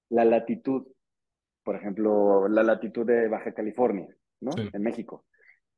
la 0.09 0.25
latitud, 0.25 0.87
por 1.63 1.75
ejemplo, 1.75 2.47
la 2.47 2.63
latitud 2.63 3.05
de 3.05 3.27
Baja 3.27 3.53
California, 3.53 4.07
¿no? 4.41 4.51
En 4.57 4.81
México. 4.81 5.25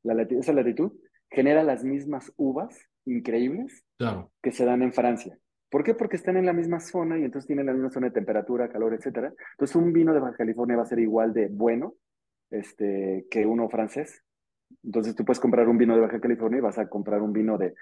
La 0.04 0.22
esa 0.22 0.54
latitud 0.54 0.94
genera 1.30 1.64
las 1.64 1.84
mismas 1.84 2.34
uvas 2.38 2.78
increíbles 3.06 3.84
que 4.42 4.52
se 4.52 4.66
dan 4.66 4.82
en 4.82 4.94
Francia. 4.94 5.38
¿Por 5.70 5.84
qué? 5.84 5.94
Porque 5.94 6.16
están 6.16 6.38
en 6.38 6.46
la 6.46 6.54
misma 6.54 6.80
zona 6.80 7.20
y 7.20 7.24
entonces 7.24 7.48
tienen 7.48 7.66
la 7.66 7.74
misma 7.74 7.90
zona 7.90 8.08
de 8.08 8.14
temperatura, 8.14 8.70
calor, 8.70 8.94
etcétera. 8.94 9.34
Entonces 9.52 9.76
un 9.76 9.92
vino 9.92 10.14
de 10.14 10.20
Baja 10.20 10.38
California 10.38 10.78
va 10.78 10.84
a 10.84 10.88
ser 10.88 11.00
igual 11.00 11.34
de 11.34 11.48
bueno 11.48 11.96
este, 12.50 13.26
que 13.30 13.46
uno 13.46 13.70
francés, 13.70 14.24
entonces 14.84 15.16
tú 15.16 15.26
puedes 15.26 15.40
comprar 15.40 15.68
un 15.68 15.78
vino 15.78 15.96
de 15.96 16.02
Baja 16.02 16.20
California 16.20 16.60
y 16.60 16.62
vas 16.62 16.78
a 16.78 16.88
comprar 16.90 17.22
un 17.22 17.34
vino 17.34 17.58
de, 17.58 17.74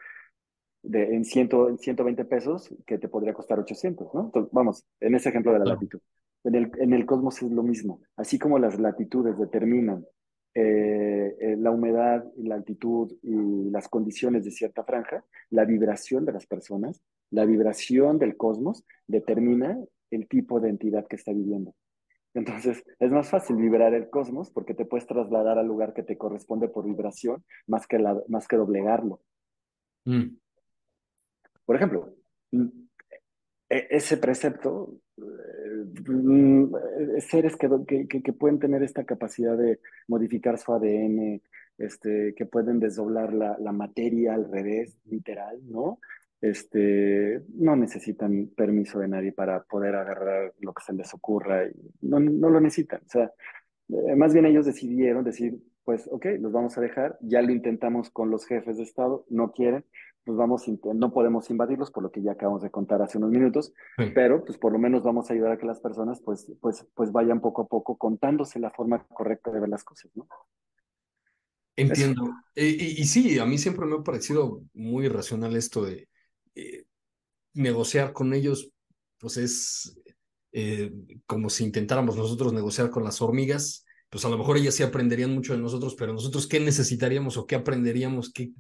de 0.84 1.16
en, 1.16 1.26
ciento, 1.26 1.70
en 1.70 1.78
120 1.78 2.26
pesos 2.26 2.74
que 2.86 2.98
te 2.98 3.08
podría 3.08 3.34
costar 3.34 3.60
800, 3.60 4.14
¿no? 4.14 4.26
Entonces, 4.26 4.52
vamos, 4.54 4.86
en 5.00 5.16
ese 5.16 5.30
ejemplo 5.30 5.54
de 5.54 5.60
la 5.60 5.66
latitud. 5.66 6.00
En 6.44 6.56
el, 6.56 6.72
en 6.78 6.94
el 6.94 7.06
cosmos 7.06 7.42
es 7.42 7.52
lo 7.52 7.64
mismo. 7.64 8.02
Así 8.16 8.38
como 8.38 8.60
las 8.60 8.80
latitudes 8.80 9.38
determinan 9.38 10.06
eh, 10.54 11.36
eh, 11.40 11.56
la 11.58 11.72
humedad, 11.72 12.24
la 12.38 12.56
altitud 12.56 13.12
y 13.24 13.70
las 13.72 13.90
condiciones 13.90 14.46
de 14.46 14.52
cierta 14.52 14.84
franja, 14.84 15.26
la 15.50 15.66
vibración 15.66 16.24
de 16.24 16.34
las 16.34 16.46
personas, 16.46 17.02
la 17.32 17.46
vibración 17.46 18.20
del 18.20 18.38
cosmos 18.38 18.86
determina 19.08 19.78
el 20.12 20.28
tipo 20.28 20.60
de 20.60 20.70
entidad 20.70 21.08
que 21.08 21.18
está 21.18 21.34
viviendo. 21.34 21.74
Entonces, 22.36 22.84
es 23.00 23.12
más 23.12 23.30
fácil 23.30 23.56
vibrar 23.56 23.94
el 23.94 24.10
cosmos 24.10 24.52
porque 24.52 24.74
te 24.74 24.86
puedes 24.86 25.08
trasladar 25.08 25.58
al 25.58 25.68
lugar 25.68 25.94
que 25.94 26.04
te 26.04 26.18
corresponde 26.18 26.68
por 26.68 26.86
vibración 26.86 27.44
más 27.66 27.88
que, 27.88 27.98
la, 27.98 28.22
más 28.28 28.46
que 28.48 28.58
doblegarlo. 28.58 29.22
Mm. 30.04 30.36
Por 31.66 31.76
ejemplo, 31.78 32.14
mm, 32.52 32.68
e, 33.70 33.88
ese 33.90 34.18
precepto, 34.18 35.00
eh, 35.18 35.86
mm, 36.10 36.76
seres 37.20 37.56
que, 37.56 37.70
que, 37.88 38.22
que, 38.22 38.34
pueden 38.34 38.60
tener 38.60 38.84
esta 38.84 39.06
capacidad 39.06 39.58
de 39.58 39.80
modificar 40.10 40.58
su 40.58 40.74
ADN, 40.74 41.42
este, 41.78 42.36
que 42.36 42.46
pueden 42.46 42.82
desdoblar 42.82 43.34
la, 43.34 43.58
la 43.60 43.72
materia 43.72 44.34
al 44.34 44.52
revés, 44.52 44.98
literal, 45.06 45.58
¿no? 45.64 46.00
Este, 46.50 47.42
no 47.56 47.76
necesitan 47.76 48.52
permiso 48.56 49.00
de 49.00 49.08
nadie 49.08 49.32
para 49.32 49.64
poder 49.64 49.96
agarrar 49.96 50.54
lo 50.60 50.74
que 50.74 50.84
se 50.84 50.94
les 50.94 51.12
ocurra, 51.14 51.66
y 51.66 51.74
no, 52.02 52.20
no 52.20 52.50
lo 52.50 52.62
necesitan. 52.62 53.02
O 53.06 53.10
sea, 53.10 53.32
eh, 53.90 54.16
más 54.16 54.34
bien 54.34 54.46
ellos 54.46 54.66
decidieron 54.66 55.24
decir, 55.24 55.58
pues, 55.84 56.08
ok, 56.12 56.26
los 56.40 56.52
vamos 56.52 56.78
a 56.78 56.82
dejar, 56.82 57.18
ya 57.22 57.42
lo 57.42 57.52
intentamos 57.52 58.12
con 58.12 58.30
los 58.30 58.46
jefes 58.46 58.78
de 58.78 58.84
Estado, 58.84 59.26
no 59.30 59.52
quieren, 59.52 59.86
pues 60.24 60.38
vamos, 60.38 60.66
no 60.68 61.14
podemos 61.14 61.50
invadirlos, 61.50 61.92
por 61.92 62.04
lo 62.04 62.12
que 62.12 62.22
ya 62.22 62.34
acabamos 62.34 62.62
de 62.62 62.72
contar 62.72 63.02
hace 63.02 63.18
unos 63.18 63.32
minutos, 63.32 63.74
pero 64.14 64.44
pues 64.44 64.58
por 64.58 64.72
lo 64.72 64.80
menos 64.80 65.04
vamos 65.04 65.30
a 65.30 65.34
ayudar 65.34 65.52
a 65.52 65.58
que 65.58 65.68
las 65.68 65.80
personas 65.80 66.20
pues, 66.22 66.52
pues, 66.62 66.88
pues 66.96 67.12
vayan 67.12 67.42
poco 67.42 67.64
a 67.64 67.68
poco 67.68 67.98
contándose 67.98 68.60
la 68.60 68.72
forma 68.72 69.06
correcta 69.08 69.52
de 69.52 69.60
ver 69.60 69.70
las 69.70 69.84
cosas, 69.84 70.12
¿no? 70.16 70.28
Entiendo. 71.76 72.32
y, 72.56 73.02
y, 73.02 73.06
sí, 73.06 73.38
a 73.38 73.46
mí 73.46 73.58
siempre 73.58 73.86
me 73.86 73.98
ha 73.98 74.04
parecido 74.04 74.62
muy 74.74 75.06
irracional 75.08 75.56
esto 75.58 75.84
de, 75.84 76.08
eh, 76.56 76.86
negociar 77.54 78.14
con 78.14 78.34
ellos, 78.34 78.72
pues 79.18 79.38
es 79.38 80.00
eh, 80.52 80.94
como 81.26 81.50
si 81.50 81.66
intentáramos 81.66 82.16
nosotros 82.16 82.54
negociar 82.54 82.90
con 82.90 83.04
las 83.04 83.22
hormigas, 83.22 83.86
pues 84.10 84.24
a 84.24 84.30
lo 84.30 84.38
mejor 84.38 84.56
ellas 84.56 84.76
sí 84.76 84.84
aprenderían 84.84 85.34
mucho 85.34 85.54
de 85.54 85.60
nosotros, 85.60 85.96
pero 85.96 86.14
nosotros 86.14 86.48
qué 86.48 86.62
necesitaríamos 86.62 87.36
o 87.36 87.46
qué 87.46 87.56
aprenderíamos, 87.56 88.32
qué, 88.32 88.52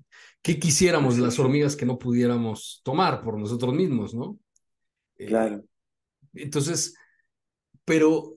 qué 0.42 0.60
quisiéramos 0.60 1.16
de 1.16 1.22
las 1.22 1.40
hormigas 1.40 1.78
que 1.78 1.86
no 1.86 1.98
pudiéramos 1.98 2.82
tomar 2.84 3.24
por 3.24 3.40
nosotros 3.40 3.74
mismos, 3.74 4.14
¿no? 4.14 4.38
Eh, 5.18 5.28
claro. 5.28 5.64
entonces, 6.34 6.96
pero 7.86 8.36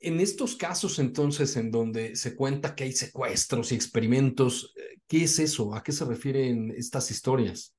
en 0.00 0.20
estos 0.20 0.56
casos 0.56 0.98
entonces 0.98 1.56
en 1.56 1.70
donde 1.70 2.16
se 2.16 2.34
cuenta 2.34 2.74
que 2.74 2.84
hay 2.84 2.92
secuestros 2.92 3.72
y 3.72 3.74
experimentos, 3.74 4.72
¿qué 5.06 5.24
es 5.24 5.38
eso? 5.38 5.74
¿A 5.74 5.82
qué 5.82 5.92
se 5.92 6.06
refieren 6.06 6.72
estas 6.74 7.10
historias? 7.10 7.74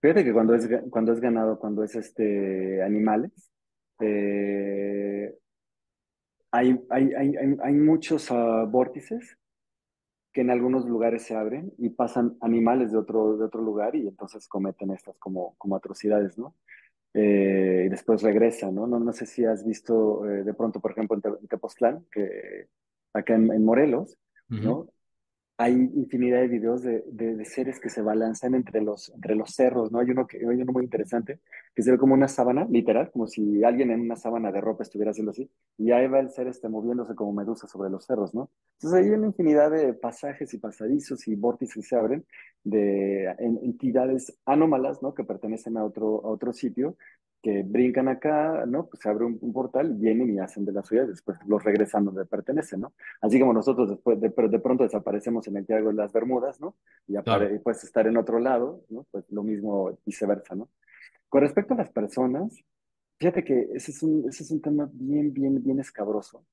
Fíjate 0.00 0.24
que 0.24 0.32
cuando 0.32 0.54
es, 0.54 0.68
cuando 0.90 1.12
es 1.12 1.20
ganado, 1.20 1.58
cuando 1.58 1.82
es 1.82 1.94
este, 1.94 2.82
animales, 2.82 3.50
eh, 4.00 5.34
hay, 6.50 6.80
hay, 6.90 7.14
hay, 7.14 7.34
hay, 7.62 7.72
muchos 7.74 8.30
uh, 8.30 8.66
vórtices 8.68 9.36
que 10.32 10.42
en 10.42 10.50
algunos 10.50 10.86
lugares 10.86 11.22
se 11.22 11.34
abren 11.34 11.72
y 11.78 11.88
pasan 11.90 12.36
animales 12.40 12.92
de 12.92 12.98
otro, 12.98 13.36
de 13.38 13.44
otro 13.44 13.62
lugar 13.62 13.96
y 13.96 14.06
entonces 14.06 14.46
cometen 14.48 14.90
estas 14.90 15.16
como, 15.18 15.54
como 15.56 15.76
atrocidades, 15.76 16.36
¿no? 16.36 16.54
Eh, 17.14 17.84
y 17.86 17.88
después 17.88 18.20
regresan, 18.22 18.74
¿no? 18.74 18.86
¿no? 18.86 19.00
No 19.00 19.12
sé 19.14 19.24
si 19.24 19.46
has 19.46 19.64
visto 19.64 20.28
eh, 20.28 20.44
de 20.44 20.52
pronto, 20.52 20.80
por 20.80 20.90
ejemplo, 20.90 21.16
en, 21.16 21.48
Tepoztlán, 21.48 22.04
que 22.12 22.68
acá 23.14 23.34
en, 23.34 23.64
Morelos, 23.64 24.18
¿no? 24.48 24.88
Hay 25.58 25.72
infinidad 25.72 26.40
de 26.40 26.48
videos 26.48 26.82
de, 26.82 27.02
de, 27.06 27.44
seres 27.46 27.80
que 27.80 27.88
se 27.88 28.02
balanzan 28.02 28.54
entre 28.54 28.82
los, 28.82 29.08
entre 29.14 29.34
los 29.34 29.54
cerros, 29.54 29.90
¿no? 29.90 30.00
Hay 30.00 30.10
uno, 30.10 30.26
que, 30.26 30.36
hay 30.36 30.62
uno 30.62 30.72
muy 30.72 30.84
interesante 30.84 31.40
que 31.74 31.82
se 31.82 31.90
ve 31.90 31.98
como 31.98 32.12
una 32.12 32.28
sábana, 32.28 32.66
literal, 32.70 33.10
como 33.10 33.26
si 33.26 33.64
alguien 33.64 33.90
en 33.90 34.00
una 34.00 34.16
sábana 34.16 34.52
de 34.52 34.60
ropa 34.60 34.82
estuviera 34.82 35.12
haciendo 35.12 35.30
así, 35.30 35.50
y 35.78 35.92
ahí 35.92 36.08
va 36.08 36.20
el 36.20 36.30
ser 36.30 36.48
este, 36.48 36.68
moviéndose 36.68 37.14
como 37.14 37.32
medusa 37.32 37.66
sobre 37.66 37.88
los 37.88 38.04
cerros, 38.04 38.34
¿no? 38.34 38.50
Entonces 38.74 39.04
hay 39.04 39.10
una 39.10 39.28
infinidad 39.28 39.70
de 39.70 39.94
pasajes 39.94 40.52
y 40.52 40.58
pasadizos 40.58 41.26
y 41.26 41.34
vórtices 41.36 41.76
que 41.76 41.82
se 41.82 41.96
abren 41.96 42.26
de 42.62 43.34
entidades 43.38 44.38
anómalas, 44.44 45.02
¿no? 45.02 45.14
Que 45.14 45.24
pertenecen 45.24 45.78
a 45.78 45.84
otro, 45.84 46.24
a 46.24 46.28
otro 46.28 46.52
sitio 46.52 46.96
que 47.46 47.62
brincan 47.62 48.08
acá, 48.08 48.66
¿no? 48.66 48.88
Pues 48.88 49.00
se 49.00 49.08
abre 49.08 49.24
un, 49.24 49.52
portal, 49.52 49.94
vienen 49.94 50.34
y 50.34 50.40
hacen 50.40 50.64
de 50.64 50.72
la 50.72 50.82
suya, 50.82 51.06
después 51.06 51.38
los 51.46 51.62
regresan 51.62 52.04
donde 52.04 52.24
pertenecen, 52.24 52.80
¿no? 52.80 52.92
Así 53.20 53.38
como 53.38 53.52
nosotros 53.52 53.88
después 53.88 54.20
de, 54.20 54.30
de 54.30 54.58
pronto 54.58 54.82
desaparecemos 54.82 55.46
en 55.46 55.58
el 55.58 55.64
Triángulo 55.64 55.92
de 55.92 56.02
las 56.02 56.12
Bermudas, 56.12 56.60
¿no? 56.60 56.74
Y 57.06 57.14
puedes 57.60 57.84
estar 57.84 58.04
en 58.08 58.16
otro 58.16 58.40
lado, 58.40 58.82
¿no? 58.88 59.06
Pues 59.12 59.30
lo 59.30 59.44
mismo 59.44 59.96
viceversa, 60.04 60.56
¿no? 60.56 60.68
Con 61.28 61.42
respecto 61.42 61.74
a 61.74 61.76
las 61.76 61.90
personas, 61.90 62.52
fíjate 63.20 63.44
que 63.44 63.68
ese 63.74 63.92
es 63.92 64.02
un, 64.02 64.28
ese 64.28 64.42
es 64.42 64.50
un 64.50 64.60
tema 64.60 64.90
bien, 64.92 65.32
bien, 65.32 65.62
bien 65.62 65.78
escabroso, 65.78 66.44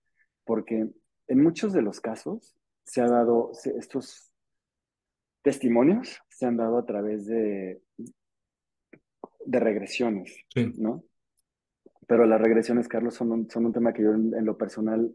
porque 0.45 0.89
en 1.27 1.41
muchos 1.41 1.73
de 1.73 1.81
los 1.81 2.01
casos 2.01 2.55
se 2.83 3.01
ha 3.01 3.07
dado, 3.07 3.51
estos 3.75 4.31
testimonios 5.41 6.21
se 6.29 6.45
han 6.45 6.57
dado 6.57 6.77
a 6.77 6.85
través 6.85 7.25
de, 7.25 7.81
de 9.45 9.59
regresiones, 9.59 10.45
¿no? 10.77 11.03
Pero 12.07 12.25
las 12.25 12.41
regresiones, 12.41 12.87
Carlos, 12.87 13.15
son 13.15 13.31
un, 13.31 13.49
son 13.49 13.65
un 13.65 13.73
tema 13.73 13.93
que 13.93 14.03
yo 14.03 14.11
en, 14.13 14.45
lo 14.45 14.57
personal 14.57 15.13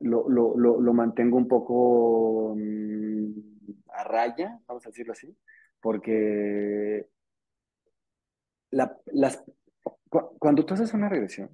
lo, 0.00 0.28
lo, 0.28 0.56
lo, 0.56 0.92
mantengo 0.94 1.36
un 1.36 1.46
poco 1.46 2.54
mm, 2.56 3.26
a 3.92 4.04
raya, 4.04 4.58
vamos 4.66 4.86
a 4.86 4.88
decirlo 4.88 5.12
así, 5.12 5.36
porque 5.80 7.06
la, 8.70 8.96
las, 9.06 9.44
cuando 10.38 10.64
tú 10.64 10.74
haces 10.74 10.94
una 10.94 11.08
regresión, 11.08 11.50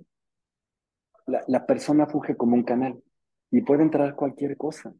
la, 1.26 1.42
la 1.48 1.66
persona 1.66 2.06
fuge 2.06 2.36
como 2.36 2.54
un 2.54 2.62
canal 2.62 3.02
y 3.50 3.62
puede 3.62 3.82
entrar 3.82 4.14
cualquier 4.14 4.56
cosa 4.56 4.94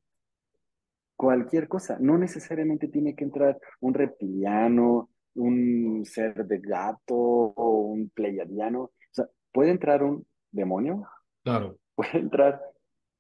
cualquier 1.16 1.66
cosa. 1.66 1.97
No 1.99 2.18
necesariamente 2.18 2.89
tiene 2.89 3.14
que 3.14 3.24
entrar 3.24 3.59
un 3.80 3.95
reptiliano, 3.95 5.11
un 5.37 6.05
ser 6.05 6.47
de 6.47 6.59
gato 6.59 7.14
o 7.14 7.78
un 7.80 8.11
pleiadiano. 8.11 8.82
O 8.82 8.93
sea, 9.11 9.26
puede 9.53 9.70
entrar 9.70 10.03
un 10.03 10.26
demonio. 10.51 11.07
Claro. 11.43 11.78
Puede 11.97 12.18
entrar 12.18 12.61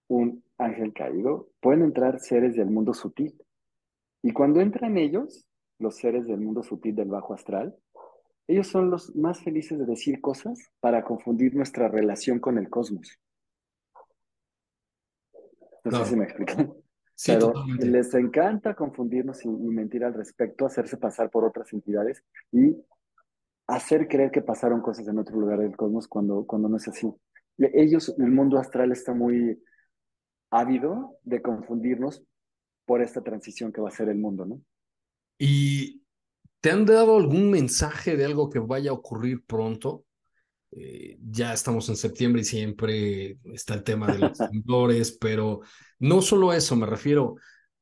un 0.08 0.44
ángel 0.58 0.92
caído. 0.92 1.48
Pueden 1.60 1.82
entrar 1.82 2.20
seres 2.20 2.56
del 2.56 2.66
mundo 2.66 2.92
sutil. 2.92 3.34
Y 4.22 4.32
cuando 4.32 4.60
entran 4.60 4.98
ellos, 4.98 5.46
los 5.78 5.96
seres 5.96 6.26
del 6.26 6.40
mundo 6.40 6.62
sutil 6.62 6.94
del 6.94 7.08
bajo 7.08 7.32
astral, 7.32 7.74
ellos 8.48 8.66
son 8.66 8.90
los 8.90 9.16
más 9.16 9.42
felices 9.42 9.78
de 9.78 9.86
decir 9.86 10.20
cosas 10.20 10.70
para 10.80 11.04
confundir 11.04 11.54
nuestra 11.54 11.88
relación 11.88 12.38
con 12.38 12.58
el 12.58 12.68
cosmos. 12.68 13.18
No 15.84 15.98
sé 15.98 16.04
si 16.10 16.16
me 16.16 16.24
explican. 16.24 16.74
Pero 17.24 17.52
les 17.78 18.12
encanta 18.14 18.74
confundirnos 18.74 19.44
y, 19.44 19.48
mentir 19.48 20.04
al 20.04 20.14
respecto, 20.14 20.66
hacerse 20.66 20.98
pasar 20.98 21.30
por 21.30 21.44
otras 21.44 21.72
entidades 21.72 22.22
y 22.52 22.76
hacer 23.66 24.06
creer 24.06 24.30
que 24.30 24.42
pasaron 24.42 24.80
cosas 24.80 25.08
en 25.08 25.18
otro 25.18 25.38
lugar 25.40 25.60
del 25.60 25.76
cosmos 25.76 26.06
cuando, 26.06 26.44
cuando 26.46 26.68
no 26.68 26.76
es 26.76 26.88
así. 26.88 27.10
Ellos, 27.58 28.14
el 28.18 28.30
mundo 28.30 28.58
astral 28.58 28.92
está 28.92 29.14
muy 29.14 29.62
ávido 30.50 31.18
de 31.22 31.40
confundirnos 31.40 32.22
por 32.84 33.02
esta 33.02 33.22
transición 33.22 33.72
que 33.72 33.80
va 33.80 33.88
a 33.88 33.92
ser 33.92 34.08
el 34.08 34.18
mundo, 34.18 34.44
¿no? 34.44 34.60
¿Y 35.38 36.02
te 36.60 36.70
han 36.70 36.84
dado 36.84 37.16
algún 37.16 37.50
mensaje 37.50 38.16
de 38.16 38.24
algo 38.24 38.50
que 38.50 38.58
vaya 38.58 38.90
a 38.90 38.94
ocurrir 38.94 39.44
pronto? 39.44 40.04
Eh, 40.72 41.18
ya 41.30 41.52
estamos 41.52 41.88
en 41.88 41.96
septiembre 41.96 42.42
y 42.42 42.44
siempre 42.44 43.38
está 43.44 43.74
el 43.74 43.82
tema 43.82 44.12
de 44.12 44.18
los 44.18 44.38
temblores, 44.50 45.16
pero 45.18 45.60
no 45.98 46.22
solo 46.22 46.52
eso, 46.52 46.76
me 46.76 46.86
refiero, 46.86 47.36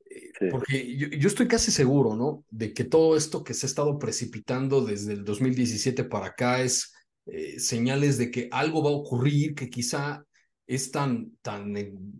eh, 0.09 0.49
porque 0.51 0.97
yo, 0.97 1.28
estoy 1.28 1.49
casi 1.49 1.70
seguro, 1.70 2.14
¿no? 2.14 2.45
De 2.51 2.72
que 2.72 2.85
todo 2.85 3.16
esto 3.16 3.43
que 3.43 3.55
se 3.55 3.66
ha 3.66 3.68
estado 3.68 3.99
precipitando 3.99 4.85
desde 4.85 5.14
el 5.14 5.24
2017 5.24 6.05
para 6.05 6.26
acá 6.26 6.62
es 6.62 6.93
eh, 7.26 7.59
señales 7.59 8.18
de 8.18 8.30
que 8.30 8.49
algo 8.53 8.82
va 8.82 8.91
a 8.91 8.95
ocurrir 8.95 9.55
que 9.55 9.70
quizá 9.70 10.24
es 10.66 10.91
tan, 10.91 11.32
tan 11.43 11.74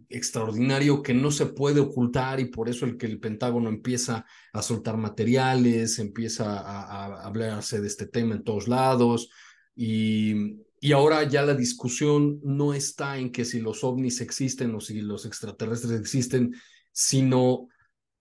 extraordinario 0.09 1.03
que 1.03 1.15
no 1.15 1.31
se 1.31 1.47
puede 1.47 1.81
ocultar 1.81 2.41
y 2.41 2.47
por 2.47 2.69
eso 2.69 2.85
el 2.85 2.99
que 2.99 3.07
el 3.07 3.19
Pentágono 3.19 3.71
empieza 3.71 4.27
a 4.53 4.63
soltar 4.63 4.99
materiales, 4.99 5.99
empieza 5.99 6.61
a 6.61 7.25
hablarse 7.25 7.81
de 7.81 7.87
este 7.87 8.07
tema 8.07 8.35
en 8.35 8.45
todos 8.45 8.69
lados, 8.69 9.31
y, 9.75 10.61
y 10.81 10.93
ahora 10.93 11.23
ya 11.25 11.43
la 11.43 11.55
discusión 11.55 12.41
no 12.43 12.75
está 12.75 13.19
en 13.19 13.33
que 13.33 13.45
si 13.45 13.61
los 13.61 13.85
ovnis 13.85 14.21
existen 14.21 14.75
o 14.75 14.81
si 14.81 15.01
los 15.01 15.27
extraterrestres 15.27 15.99
existen, 16.01 16.55
sino 16.93 17.69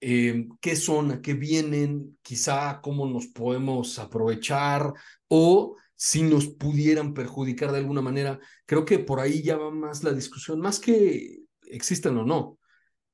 eh, 0.05 0.47
qué 0.59 0.75
son, 0.75 1.11
a 1.11 1.21
qué 1.21 1.33
vienen, 1.33 2.17
quizá 2.21 2.81
cómo 2.81 3.05
nos 3.07 3.27
podemos 3.27 3.99
aprovechar 3.99 4.93
o 5.29 5.77
si 5.95 6.23
nos 6.23 6.47
pudieran 6.47 7.13
perjudicar 7.13 7.71
de 7.71 7.77
alguna 7.77 8.01
manera. 8.01 8.37
Creo 8.65 8.83
que 8.83 8.99
por 8.99 9.21
ahí 9.21 9.41
ya 9.41 9.55
va 9.55 9.71
más 9.71 10.03
la 10.03 10.11
discusión, 10.11 10.59
más 10.59 10.79
que 10.79 11.43
existen 11.67 12.17
o 12.17 12.25
no. 12.25 12.59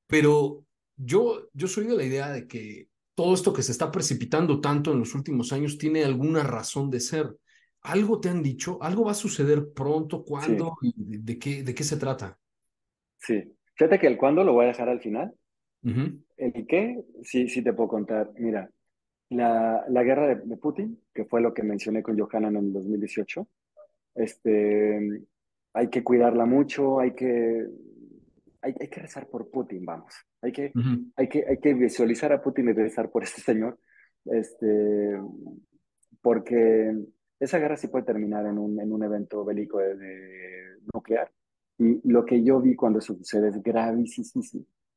Pero 0.08 0.64
yo, 0.96 1.48
yo 1.52 1.68
soy 1.68 1.86
de 1.86 1.96
la 1.96 2.04
idea 2.04 2.30
de 2.30 2.48
que 2.48 2.88
todo 3.14 3.34
esto 3.34 3.52
que 3.52 3.62
se 3.62 3.70
está 3.70 3.92
precipitando 3.92 4.60
tanto 4.60 4.92
en 4.92 4.98
los 4.98 5.14
últimos 5.14 5.52
años 5.52 5.78
tiene 5.78 6.04
alguna 6.04 6.42
razón 6.42 6.90
de 6.90 6.98
ser. 6.98 7.36
¿Algo 7.82 8.20
te 8.20 8.28
han 8.28 8.42
dicho? 8.42 8.78
¿Algo 8.82 9.04
va 9.04 9.12
a 9.12 9.14
suceder 9.14 9.72
pronto? 9.72 10.24
¿Cuándo? 10.24 10.76
de, 10.82 11.38
qué, 11.38 11.62
¿De 11.62 11.74
qué 11.74 11.84
se 11.84 11.96
trata? 11.96 12.38
Sí. 13.18 13.56
Fíjate 13.74 13.98
que 13.98 14.06
el 14.06 14.18
cuándo 14.18 14.44
lo 14.44 14.52
voy 14.52 14.66
a 14.66 14.68
dejar 14.68 14.88
al 14.88 15.00
final. 15.00 15.32
El 15.82 16.66
qué, 16.66 17.02
sí, 17.22 17.48
sí 17.48 17.62
te 17.62 17.72
puedo 17.72 17.88
contar. 17.88 18.30
Mira, 18.36 18.70
la, 19.30 19.84
la 19.88 20.02
guerra 20.02 20.34
de, 20.34 20.56
Putin, 20.56 21.00
que 21.14 21.24
fue 21.24 21.40
lo 21.40 21.54
que 21.54 21.62
mencioné 21.62 22.02
con 22.02 22.18
Johanan 22.18 22.56
en 22.56 22.64
el 22.66 22.72
2018, 22.74 23.48
este, 24.16 25.22
hay 25.72 25.88
que 25.88 26.04
cuidarla 26.04 26.44
mucho, 26.44 27.00
hay 27.00 27.14
que, 27.14 27.66
hay, 28.60 28.74
hay 28.78 28.88
que 28.88 29.00
rezar 29.00 29.28
por 29.28 29.50
Putin, 29.50 29.86
vamos. 29.86 30.12
Hay 30.42 30.52
que, 30.52 30.72
hay, 31.16 31.28
que, 31.28 31.44
hay 31.48 31.58
que 31.58 31.74
visualizar 31.74 32.32
a 32.32 32.42
Putin 32.42 32.68
y 32.68 32.72
rezar 32.72 33.10
por 33.10 33.22
este 33.22 33.40
señor, 33.40 33.78
este, 34.26 35.18
porque 36.20 36.94
esa 37.40 37.58
guerra 37.58 37.76
sí 37.76 37.88
puede 37.88 38.04
terminar 38.04 38.46
en 38.46 38.58
un, 38.58 38.78
en 38.80 38.92
un 38.92 39.02
evento 39.02 39.44
bélico 39.44 39.80
nuclear. 40.92 41.32
Y 41.78 42.00
lo 42.08 42.24
que 42.26 42.42
yo 42.42 42.60
vi 42.60 42.76
cuando 42.76 43.00
sucede 43.00 43.48
es 43.48 43.62
gravísimo. 43.62 44.44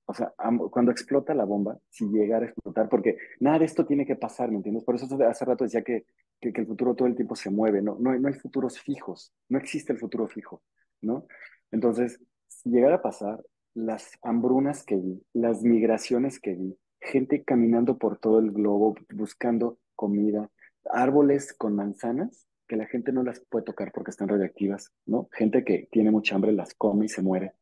O 0.06 0.14
sea, 0.14 0.34
cuando 0.70 0.92
explota 0.92 1.34
la 1.34 1.46
bomba, 1.46 1.80
si 1.90 2.06
llegara 2.10 2.46
a 2.46 2.50
explotar, 2.50 2.90
porque 2.90 3.18
nada 3.40 3.60
de 3.60 3.66
esto 3.66 3.86
tiene 3.86 4.06
que 4.06 4.18
pasar, 4.18 4.52
¿me 4.52 4.58
entiendes? 4.58 4.84
Por 4.84 4.96
eso 4.96 5.08
hace 5.24 5.46
rato 5.46 5.64
decía 5.64 5.82
que, 5.82 6.06
que, 6.42 6.50
el 6.54 6.68
futuro 6.68 6.94
todo 6.94 7.08
el 7.08 7.16
tiempo 7.16 7.36
se 7.38 7.50
mueve, 7.50 7.82
¿no? 7.82 7.98
No 7.98 8.14
no 8.20 8.28
hay 8.28 8.34
futuros 8.34 8.82
fijos, 8.82 9.32
no 9.48 9.58
existe 9.58 9.94
el 9.94 10.00
futuro 10.00 10.28
fijo, 10.28 10.62
¿no? 11.02 11.26
Entonces, 11.72 12.20
si 12.48 12.70
llegara 12.70 12.96
a 12.96 13.02
pasar, 13.02 13.42
las 13.74 14.12
hambrunas 14.22 14.84
que 14.84 14.98
vi, 14.98 15.24
las 15.34 15.64
migraciones 15.64 16.40
que 16.40 16.54
vi, 16.54 16.78
gente 17.00 17.44
caminando 17.44 17.98
por 17.98 18.18
todo 18.18 18.40
el 18.40 18.52
globo 18.52 18.96
buscando 19.14 19.80
comida, 19.96 20.50
árboles 20.92 21.54
con 21.54 21.76
manzanas 21.76 22.48
que 22.68 22.76
la 22.76 22.86
gente 22.86 23.12
no 23.12 23.24
las 23.24 23.40
puede 23.42 23.66
tocar 23.66 23.92
porque 23.92 24.12
están 24.12 24.30
radioactivas, 24.30 24.92
¿no? 25.06 25.28
Gente 25.34 25.64
que 25.64 25.88
tiene 25.92 26.12
mucha 26.12 26.36
hambre 26.36 26.54
las 26.54 26.74
come 26.74 27.06
y 27.06 27.10
se 27.10 27.22
muere. 27.22 27.54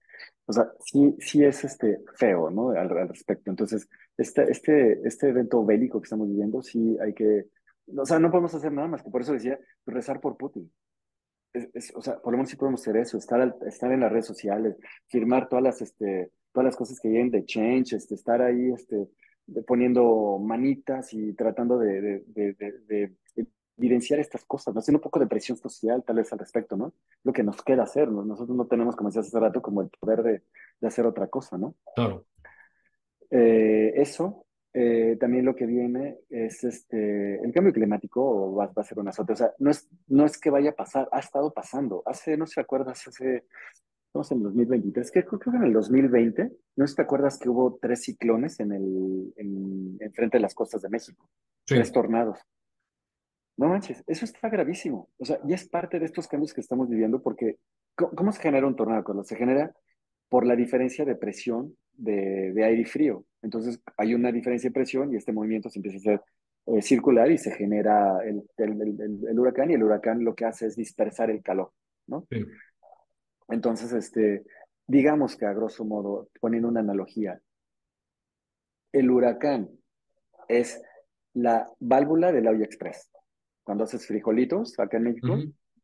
O 0.45 0.53
sea, 0.53 0.72
sí, 0.80 1.15
sí 1.19 1.43
es 1.43 1.63
este 1.63 2.01
feo, 2.15 2.49
¿no? 2.49 2.69
Al, 2.72 2.89
respecto. 2.89 3.49
Entonces, 3.49 3.88
este, 4.17 4.51
este, 4.51 5.05
este 5.07 5.30
evento 5.30 5.65
bélico 5.65 5.99
que 5.99 6.05
estamos 6.05 6.28
viviendo, 6.28 6.61
sí 6.61 6.97
hay 7.01 7.13
que, 7.13 7.47
o 7.97 8.05
sea, 8.05 8.19
no 8.19 8.30
podemos 8.30 8.53
hacer 8.53 8.72
nada 8.72 8.88
más 8.88 9.03
que 9.03 9.09
por 9.09 9.22
eso 9.22 9.34
decía, 9.34 9.59
rezar 9.86 10.19
por 10.19 10.38
Putin. 10.38 10.72
o 11.95 12.01
sea, 12.01 12.19
por 12.19 12.34
lo 12.34 12.38
menos 12.38 12.49
sí 12.49 12.57
podemos 12.57 12.82
hacer 12.82 12.97
eso, 12.97 13.17
estar, 13.17 13.55
estar 13.65 13.91
en 13.91 14.01
las 14.01 14.11
redes 14.11 14.26
sociales, 14.26 14.78
firmar 15.07 15.49
todas 15.49 15.63
las, 15.63 15.82
este, 15.82 16.32
todas 16.51 16.65
las 16.65 16.76
cosas 16.76 16.99
que 16.99 17.09
vienen 17.09 17.32
de 17.32 17.45
Change, 17.45 17.95
este, 17.95 18.15
estar 18.15 18.41
ahí, 18.41 18.72
este, 18.72 19.07
poniendo 19.66 20.39
manitas 20.39 21.14
y 21.14 21.34
tratando 21.34 21.78
de, 21.78 22.24
de, 22.28 23.16
evidenciar 23.78 24.20
estas 24.20 24.45
cosas, 24.45 24.74
¿no? 24.74 24.80
haciendo 24.80 24.99
un 24.99 25.04
poco 25.04 25.20
de 25.20 25.28
presión 25.28 25.58
social 25.58 26.04
tal 26.06 26.18
vez 26.18 26.32
al 26.32 26.39
respecto, 26.39 26.78
¿no? 26.78 26.93
Lo 27.24 27.34
que 27.34 27.41
nos 27.41 27.64
queda 27.64 27.84
hacer, 27.84 28.10
¿no? 28.12 28.24
Nosotros 28.24 28.56
no 28.56 28.68
tenemos, 28.68 28.95
como 28.95 29.10
decías 29.10 29.28
hace 29.28 29.39
rato, 29.39 29.62
como 29.62 29.82
el 29.82 29.89
poder 29.89 30.22
de, 30.22 30.88
hacer 30.88 31.06
otra 31.06 31.28
cosa, 31.28 31.58
¿no? 31.58 31.76
Claro. 31.95 32.26
Eh, 33.32 33.93
eso, 33.95 34.45
eh, 34.74 35.18
también 35.20 35.45
lo 35.45 35.56
que 35.56 35.66
viene 35.66 36.20
es 36.30 36.64
este, 36.64 37.43
el 37.43 37.52
cambio 37.52 37.74
climático 37.74 38.54
va, 38.54 38.68
va, 38.68 38.82
a 38.82 38.86
ser 38.86 38.99
un 38.99 39.08
azote. 39.08 39.34
O 39.34 39.36
sea, 39.36 39.52
no 39.58 39.72
es, 39.72 39.89
no 40.08 40.26
es 40.26 40.38
que 40.38 40.49
vaya 40.49 40.72
a 40.72 40.76
pasar, 40.76 41.10
ha 41.12 41.20
estado 41.20 41.52
pasando. 41.52 42.04
Hace, 42.06 42.38
no 42.38 42.45
se 42.45 42.62
acuerdas, 42.62 43.08
hace 43.08 43.45
estamos 44.12 44.32
en 44.34 44.38
el 44.39 44.43
2023, 44.43 45.12
que 45.12 45.24
creo 45.24 45.39
que 45.39 45.49
en 45.51 45.64
el 45.64 45.74
2020, 45.74 46.51
no 46.76 46.86
sé 46.86 46.91
si 46.91 46.95
te 46.97 47.01
acuerdas 47.01 47.39
que 47.39 47.47
hubo 47.47 47.80
tres 47.82 48.03
ciclones 48.03 48.59
en 48.59 48.74
el, 48.74 49.34
en, 49.38 50.14
frente 50.14 50.38
de 50.38 50.41
las 50.41 50.53
costas 50.53 50.82
de 50.82 50.89
México, 50.89 51.30
tres 51.66 51.93
tornados. 51.93 52.38
No 53.55 53.70
manches, 53.70 54.03
eso 54.07 54.26
está 54.26 54.49
gravísimo. 54.49 55.09
O 55.18 55.24
sea, 55.24 55.39
ya 55.45 55.55
es 55.55 55.66
parte 55.70 55.97
de 55.97 56.05
estos 56.05 56.28
cambios 56.28 56.53
que 56.53 56.59
estamos 56.59 56.89
viviendo 56.89 57.22
porque, 57.22 57.59
¿cómo, 57.95 58.34
se 58.34 58.41
genera 58.41 58.68
un 58.68 58.76
tornado? 58.76 59.05
Cuando 59.05 59.24
se 59.24 59.38
genera 59.38 59.74
por 60.28 60.45
la 60.45 60.57
diferencia 60.57 61.05
de 61.05 61.16
presión 61.16 61.78
de, 61.93 62.51
de, 62.51 62.64
aire 62.66 62.82
y 62.82 62.86
frío. 62.86 63.24
Entonces 63.41 63.80
hay 63.95 64.14
una 64.14 64.32
diferencia 64.34 64.70
de 64.70 64.74
presión 64.74 65.14
y 65.14 65.18
este 65.18 65.32
movimiento 65.32 65.70
se 65.70 65.80
empieza 65.80 65.97
a 65.97 65.99
hacer 65.99 66.22
eh, 66.66 66.82
circular 66.82 67.32
y 67.32 67.38
se 67.38 67.51
genera 67.51 68.18
el, 68.26 68.43
el, 68.57 69.28
el, 69.30 69.39
huracán 69.39 69.72
y 69.72 69.76
el 69.76 69.84
huracán 69.84 70.22
lo 70.24 70.36
que 70.36 70.45
hace 70.45 70.66
es 70.66 70.76
dispersar 70.76 71.30
el 71.30 71.41
calor, 71.41 71.72
¿no? 72.07 72.28
Entonces, 73.52 73.91
este, 73.93 74.43
digamos 74.88 75.36
que 75.36 75.45
a 75.45 75.54
grosso 75.54 75.86
modo, 75.86 76.30
poniendo 76.39 76.68
una 76.68 76.80
analogía, 76.80 77.39
el 78.91 79.10
huracán 79.10 79.70
es 80.47 80.82
la 81.34 81.72
válvula 81.80 82.32
del 82.32 82.47
olla 82.47 82.66
express. 82.66 83.10
Cuando 83.64 83.84
haces 83.84 84.06
frijolitos 84.08 84.78
acá 84.80 84.97
en 84.97 85.04
México, 85.04 85.38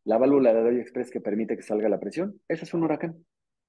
la 0.04 0.18
válvula 0.18 0.54
del 0.54 0.68
olla 0.68 0.82
express 0.82 1.12
que 1.12 1.22
permite 1.22 1.56
que 1.56 1.64
salga 1.64 1.88
la 1.88 2.00
presión, 2.00 2.42
eso 2.48 2.64
es 2.64 2.74
un 2.74 2.84
huracán 2.84 3.24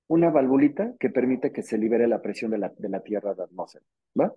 una 0.08 0.30
valvulita 0.30 0.94
que 0.98 1.10
permite 1.10 1.52
que 1.52 1.62
se 1.62 1.78
libere 1.78 2.08
la 2.08 2.20
presión 2.20 2.50
de 2.50 2.58
la, 2.58 2.72
de 2.76 2.88
la 2.88 3.00
Tierra 3.00 3.34
de 3.34 3.44
atmósfera, 3.44 3.84
¿va? 4.18 4.34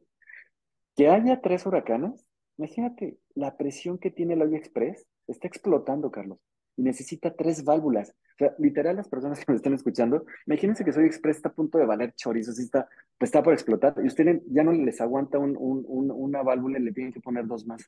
Que 0.95 1.07
haya 1.07 1.41
tres 1.41 1.65
huracanes, 1.65 2.25
imagínate, 2.57 3.17
la 3.33 3.55
presión 3.55 3.97
que 3.97 4.11
tiene 4.11 4.33
el 4.33 4.41
Oye 4.41 4.57
Express 4.57 5.07
está 5.27 5.47
explotando, 5.47 6.11
Carlos, 6.11 6.39
y 6.77 6.83
necesita 6.83 7.33
tres 7.35 7.63
válvulas. 7.63 8.09
O 8.09 8.37
sea, 8.37 8.55
literal, 8.57 8.95
las 8.95 9.07
personas 9.07 9.39
que 9.39 9.51
me 9.51 9.55
están 9.55 9.73
escuchando, 9.73 10.25
imagínense 10.47 10.83
que 10.83 10.93
Soy 10.93 11.05
Express 11.05 11.37
está 11.37 11.49
a 11.49 11.53
punto 11.53 11.77
de 11.77 11.85
valer 11.85 12.13
chorizo, 12.13 12.51
así 12.51 12.63
está, 12.63 12.87
pues 13.17 13.29
está 13.29 13.43
por 13.43 13.53
explotar, 13.53 13.93
y 14.03 14.07
ustedes 14.07 14.41
ya 14.47 14.63
no 14.63 14.71
les 14.71 14.99
aguanta 15.01 15.37
un, 15.37 15.55
un, 15.57 16.11
una 16.11 16.41
válvula 16.41 16.79
y 16.79 16.83
le 16.83 16.91
tienen 16.91 17.13
que 17.13 17.19
poner 17.19 17.45
dos 17.45 17.65
más. 17.67 17.81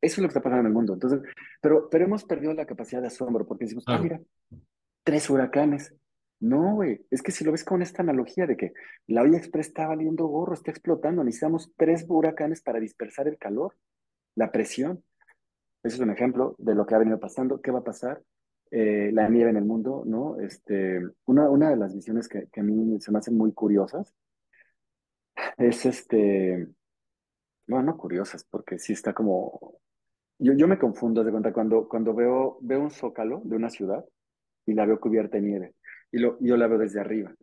Eso 0.00 0.14
es 0.14 0.18
lo 0.18 0.28
que 0.28 0.32
está 0.32 0.42
pasando 0.42 0.60
en 0.60 0.66
el 0.66 0.72
mundo. 0.72 0.94
Entonces, 0.94 1.20
pero, 1.60 1.88
pero 1.90 2.04
hemos 2.04 2.24
perdido 2.24 2.54
la 2.54 2.66
capacidad 2.66 3.00
de 3.00 3.08
asombro 3.08 3.46
porque 3.46 3.64
decimos, 3.64 3.84
ah, 3.88 3.98
mira, 3.98 4.20
tres 5.02 5.28
huracanes. 5.28 5.94
No, 6.40 6.76
güey, 6.76 7.04
es 7.10 7.20
que 7.20 7.32
si 7.32 7.42
lo 7.42 7.50
ves 7.50 7.64
con 7.64 7.82
esta 7.82 8.02
analogía 8.02 8.46
de 8.46 8.56
que 8.56 8.72
la 9.08 9.22
olla 9.22 9.38
express 9.38 9.68
está 9.68 9.88
valiendo 9.88 10.26
gorro, 10.26 10.54
está 10.54 10.70
explotando, 10.70 11.24
necesitamos 11.24 11.72
tres 11.76 12.04
huracanes 12.06 12.62
para 12.62 12.78
dispersar 12.78 13.26
el 13.26 13.38
calor, 13.38 13.74
la 14.36 14.52
presión. 14.52 15.02
Ese 15.82 15.96
es 15.96 16.00
un 16.00 16.10
ejemplo 16.10 16.54
de 16.58 16.74
lo 16.74 16.86
que 16.86 16.94
ha 16.94 16.98
venido 16.98 17.20
pasando. 17.20 17.60
¿Qué 17.60 17.70
va 17.70 17.80
a 17.80 17.84
pasar? 17.84 18.22
Eh, 18.70 19.10
la 19.12 19.28
nieve 19.28 19.50
en 19.50 19.56
el 19.56 19.64
mundo, 19.64 20.02
¿no? 20.06 20.38
Este, 20.40 21.00
una, 21.26 21.48
una 21.48 21.70
de 21.70 21.76
las 21.76 21.94
visiones 21.94 22.28
que, 22.28 22.48
que, 22.52 22.60
a 22.60 22.62
mí 22.62 23.00
se 23.00 23.10
me 23.10 23.18
hacen 23.18 23.36
muy 23.36 23.52
curiosas 23.52 24.14
es 25.56 25.86
este, 25.86 26.68
bueno, 27.66 27.84
no 27.92 27.96
curiosas, 27.96 28.44
porque 28.44 28.78
sí 28.78 28.92
está 28.92 29.12
como, 29.14 29.80
yo, 30.38 30.52
yo 30.54 30.68
me 30.68 30.78
confundo 30.78 31.24
de 31.24 31.30
cuenta 31.30 31.52
cuando, 31.52 31.88
cuando 31.88 32.14
veo, 32.14 32.58
veo 32.62 32.80
un 32.80 32.90
zócalo 32.90 33.42
de 33.44 33.56
una 33.56 33.70
ciudad 33.70 34.04
y 34.66 34.74
la 34.74 34.86
veo 34.86 35.00
cubierta 35.00 35.38
de 35.38 35.42
nieve 35.42 35.74
y 36.12 36.18
lo, 36.18 36.38
yo 36.40 36.56
la 36.56 36.66
veo 36.66 36.78
desde 36.78 37.00
arriba. 37.00 37.34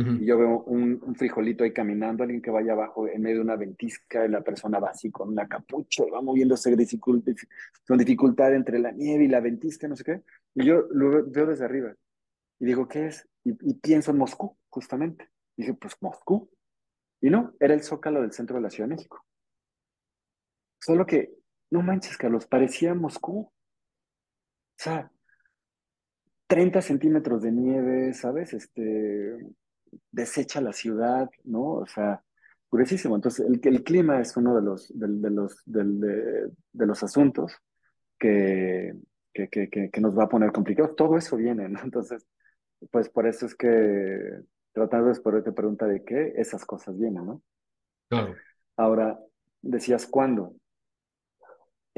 Y 0.00 0.26
yo 0.26 0.38
veo 0.38 0.62
un, 0.64 1.14
frijolito 1.16 1.64
ahí 1.64 1.72
caminando, 1.72 2.22
alguien 2.22 2.40
que 2.40 2.50
vaya 2.50 2.72
abajo 2.72 3.08
en 3.08 3.20
medio 3.20 3.36
de 3.38 3.42
una 3.42 3.56
ventisca, 3.56 4.24
y 4.24 4.28
la 4.28 4.42
persona 4.42 4.78
va 4.78 4.90
así 4.90 5.10
con 5.10 5.30
una 5.30 5.48
capucha, 5.48 6.04
va 6.12 6.20
moviéndose 6.20 6.70
con 7.86 7.98
dificultad 7.98 8.54
entre 8.54 8.78
la 8.78 8.92
nieve 8.92 9.24
y 9.24 9.28
la 9.28 9.40
ventisca, 9.40 9.88
no 9.88 9.96
sé 9.96 10.04
qué. 10.04 10.22
Y 10.54 10.66
yo 10.66 10.86
lo 10.90 11.24
veo 11.28 11.46
desde 11.46 11.64
arriba. 11.64 11.94
Y 12.60 12.66
digo, 12.66 12.86
¿qué 12.86 13.06
es? 13.06 13.28
Y, 13.44 13.74
pienso 13.74 14.10
en 14.10 14.18
Moscú, 14.18 14.56
justamente. 14.68 15.28
Y 15.56 15.62
dije, 15.62 15.74
pues 15.74 15.96
Moscú. 16.00 16.48
Y 17.20 17.30
no, 17.30 17.54
era 17.58 17.74
el 17.74 17.82
zócalo 17.82 18.20
del 18.20 18.32
centro 18.32 18.56
de 18.56 18.62
la 18.62 18.70
Ciudad 18.70 18.88
de 18.88 18.94
México. 18.94 19.24
Solo 20.80 21.06
que, 21.06 21.34
no 21.70 21.82
manches, 21.82 22.16
Carlos, 22.16 22.46
parecía 22.46 22.94
Moscú. 22.94 23.40
O 23.40 23.52
sea, 24.76 25.10
30 26.46 26.82
centímetros 26.82 27.42
de 27.42 27.52
nieve, 27.52 28.14
¿sabes? 28.14 28.54
Este, 28.54 29.36
desecha 30.10 30.60
la 30.60 30.72
ciudad, 30.72 31.28
¿no? 31.44 31.74
O 31.74 31.86
sea, 31.86 32.22
purísimo. 32.68 33.16
Entonces, 33.16 33.46
el, 33.46 33.60
el 33.62 33.82
clima 33.82 34.20
es 34.20 34.36
uno 34.36 34.54
de 34.54 34.62
los, 34.62 34.88
de, 34.94 35.30
los, 35.30 35.62
de, 35.64 36.50
de, 36.72 36.86
los 36.86 37.02
asuntos 37.02 37.52
que, 38.18 38.94
que, 39.32 39.48
que, 39.48 39.90
que, 39.90 40.00
nos 40.00 40.16
va 40.16 40.24
a 40.24 40.28
poner 40.28 40.52
complicados. 40.52 40.96
Todo 40.96 41.16
eso 41.16 41.36
viene, 41.36 41.68
¿no? 41.68 41.80
Entonces, 41.84 42.26
pues 42.90 43.08
por 43.08 43.26
eso 43.26 43.46
es 43.46 43.54
que 43.54 44.40
tratando 44.72 45.06
de 45.06 45.12
responder 45.12 45.54
pregunta 45.54 45.86
de 45.86 46.04
qué, 46.04 46.34
esas 46.36 46.64
cosas 46.64 46.96
vienen, 46.98 47.26
¿no? 47.26 47.42
Claro. 48.08 48.34
Ahora, 48.76 49.18
decías 49.60 50.06
cuándo. 50.06 50.54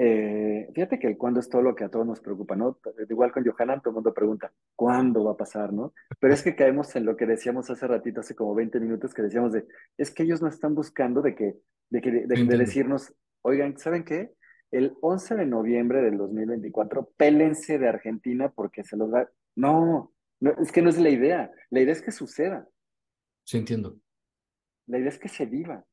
Eh, 0.02 0.70
fíjate 0.74 0.98
que 0.98 1.08
el 1.08 1.18
cuándo 1.18 1.40
es 1.40 1.50
todo 1.50 1.60
lo 1.60 1.74
que 1.74 1.84
a 1.84 1.90
todos 1.90 2.06
nos 2.06 2.20
preocupa, 2.20 2.56
¿no? 2.56 2.78
Igual 3.06 3.32
con 3.32 3.44
Johanan, 3.44 3.82
todo 3.82 3.90
el 3.90 3.96
mundo 3.96 4.14
pregunta, 4.14 4.50
¿cuándo 4.74 5.24
va 5.24 5.32
a 5.32 5.36
pasar, 5.36 5.74
no? 5.74 5.92
Pero 6.18 6.32
es 6.32 6.42
que 6.42 6.56
caemos 6.56 6.96
en 6.96 7.04
lo 7.04 7.18
que 7.18 7.26
decíamos 7.26 7.68
hace 7.68 7.86
ratito, 7.86 8.20
hace 8.20 8.34
como 8.34 8.54
20 8.54 8.80
minutos, 8.80 9.12
que 9.12 9.20
decíamos 9.20 9.52
de, 9.52 9.66
es 9.98 10.10
que 10.10 10.22
ellos 10.22 10.40
no 10.40 10.48
están 10.48 10.74
buscando 10.74 11.20
de 11.20 11.34
que, 11.34 11.54
de, 11.90 12.00
que, 12.00 12.10
de, 12.12 12.56
decirnos, 12.56 13.12
oigan, 13.42 13.76
¿saben 13.76 14.04
qué? 14.04 14.32
El 14.70 14.96
11 15.02 15.34
de 15.34 15.44
noviembre 15.44 16.00
del 16.00 16.16
2024, 16.16 17.10
pélense 17.18 17.78
de 17.78 17.88
Argentina 17.88 18.48
porque 18.48 18.82
se 18.84 18.96
los 18.96 19.12
va... 19.12 19.28
No, 19.54 20.14
no, 20.40 20.52
es 20.62 20.72
que 20.72 20.80
no 20.80 20.88
es 20.88 20.98
la 20.98 21.10
idea. 21.10 21.50
La 21.68 21.80
idea 21.80 21.92
es 21.92 22.00
que 22.00 22.10
suceda. 22.10 22.66
Sí, 23.44 23.58
entiendo. 23.58 23.98
La 24.86 24.98
idea 24.98 25.10
es 25.10 25.18
que 25.18 25.28
se 25.28 25.44
viva. 25.44 25.84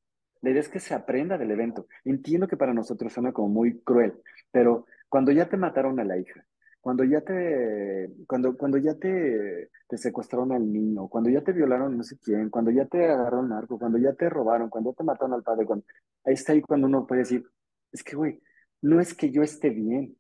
La 0.42 0.50
idea 0.50 0.62
es 0.62 0.70
que 0.70 0.80
se 0.80 0.94
aprenda 0.94 1.38
del 1.38 1.52
evento. 1.52 1.88
Entiendo 2.06 2.48
que 2.48 2.58
para 2.58 2.74
nosotros 2.74 3.14
suena 3.14 3.32
como 3.32 3.50
muy 3.50 3.80
cruel, 3.82 4.14
pero 4.52 4.86
cuando 5.10 5.32
ya 5.32 5.50
te 5.50 5.58
mataron 5.58 6.00
a 6.00 6.04
la 6.04 6.18
hija, 6.18 6.46
cuando 6.82 7.04
ya 7.04 7.22
te, 7.22 8.10
cuando, 8.28 8.56
cuando 8.56 8.78
ya 8.78 8.96
te, 8.96 9.70
te 9.88 9.98
secuestraron 9.98 10.52
al 10.54 10.72
niño, 10.72 11.08
cuando 11.08 11.30
ya 11.30 11.42
te 11.42 11.52
violaron 11.52 11.98
no 11.98 12.04
sé 12.04 12.18
quién, 12.18 12.50
cuando 12.50 12.72
ya 12.72 12.86
te 12.86 13.06
agarraron 13.06 13.50
narco, 13.50 13.78
cuando 13.78 13.98
ya 13.98 14.14
te 14.14 14.30
robaron, 14.30 14.70
cuando 14.70 14.92
ya 14.92 14.96
te 14.96 15.04
mataron 15.04 15.34
al 15.34 15.44
padre, 15.44 15.66
cuando, 15.66 15.86
ahí 16.24 16.34
está 16.34 16.54
ahí 16.54 16.62
cuando 16.62 16.88
uno 16.88 17.06
puede 17.06 17.22
decir, 17.22 17.46
es 17.92 18.04
que, 18.04 18.16
güey, 18.16 18.42
no 18.82 19.02
es 19.02 19.14
que 19.14 19.32
yo 19.32 19.44
esté 19.44 19.70
bien 19.70 20.16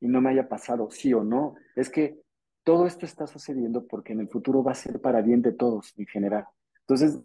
y 0.00 0.08
no 0.08 0.20
me 0.20 0.30
haya 0.30 0.48
pasado, 0.48 0.90
sí 0.90 1.12
o 1.14 1.22
no, 1.24 1.54
es 1.76 1.88
que 1.88 2.20
todo 2.62 2.86
esto 2.86 3.06
está 3.06 3.26
sucediendo 3.26 3.86
porque 3.86 4.12
en 4.12 4.20
el 4.20 4.28
futuro 4.28 4.62
va 4.62 4.72
a 4.72 4.74
ser 4.74 5.00
para 5.00 5.22
bien 5.22 5.42
de 5.42 5.52
todos 5.52 5.94
en 5.96 6.06
general. 6.06 6.44
Entonces, 6.80 7.20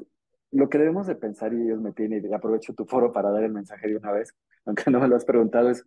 lo 0.56 0.70
que 0.70 0.78
debemos 0.78 1.06
de 1.06 1.16
pensar, 1.16 1.54
y 1.54 1.64
ellos 1.64 1.82
me 1.82 1.92
tienen, 1.92 2.26
y 2.26 2.34
aprovecho 2.34 2.74
tu 2.74 2.86
foro 2.86 3.12
para 3.12 3.30
dar 3.30 3.44
el 3.44 3.52
mensaje 3.52 3.90
de 3.90 3.98
una 3.98 4.12
vez, 4.14 4.34
aunque 4.66 4.90
no 4.90 5.02
me 5.02 5.08
lo 5.10 5.18
has 5.18 5.26
preguntado, 5.26 5.70
es, 5.70 5.86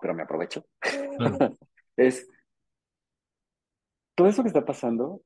pero 0.00 0.14
me 0.14 0.22
aprovecho, 0.22 0.64
es, 1.96 2.28
todo 4.14 4.28
eso 4.28 4.42
que 4.42 4.48
está 4.48 4.64
pasando, 4.64 5.22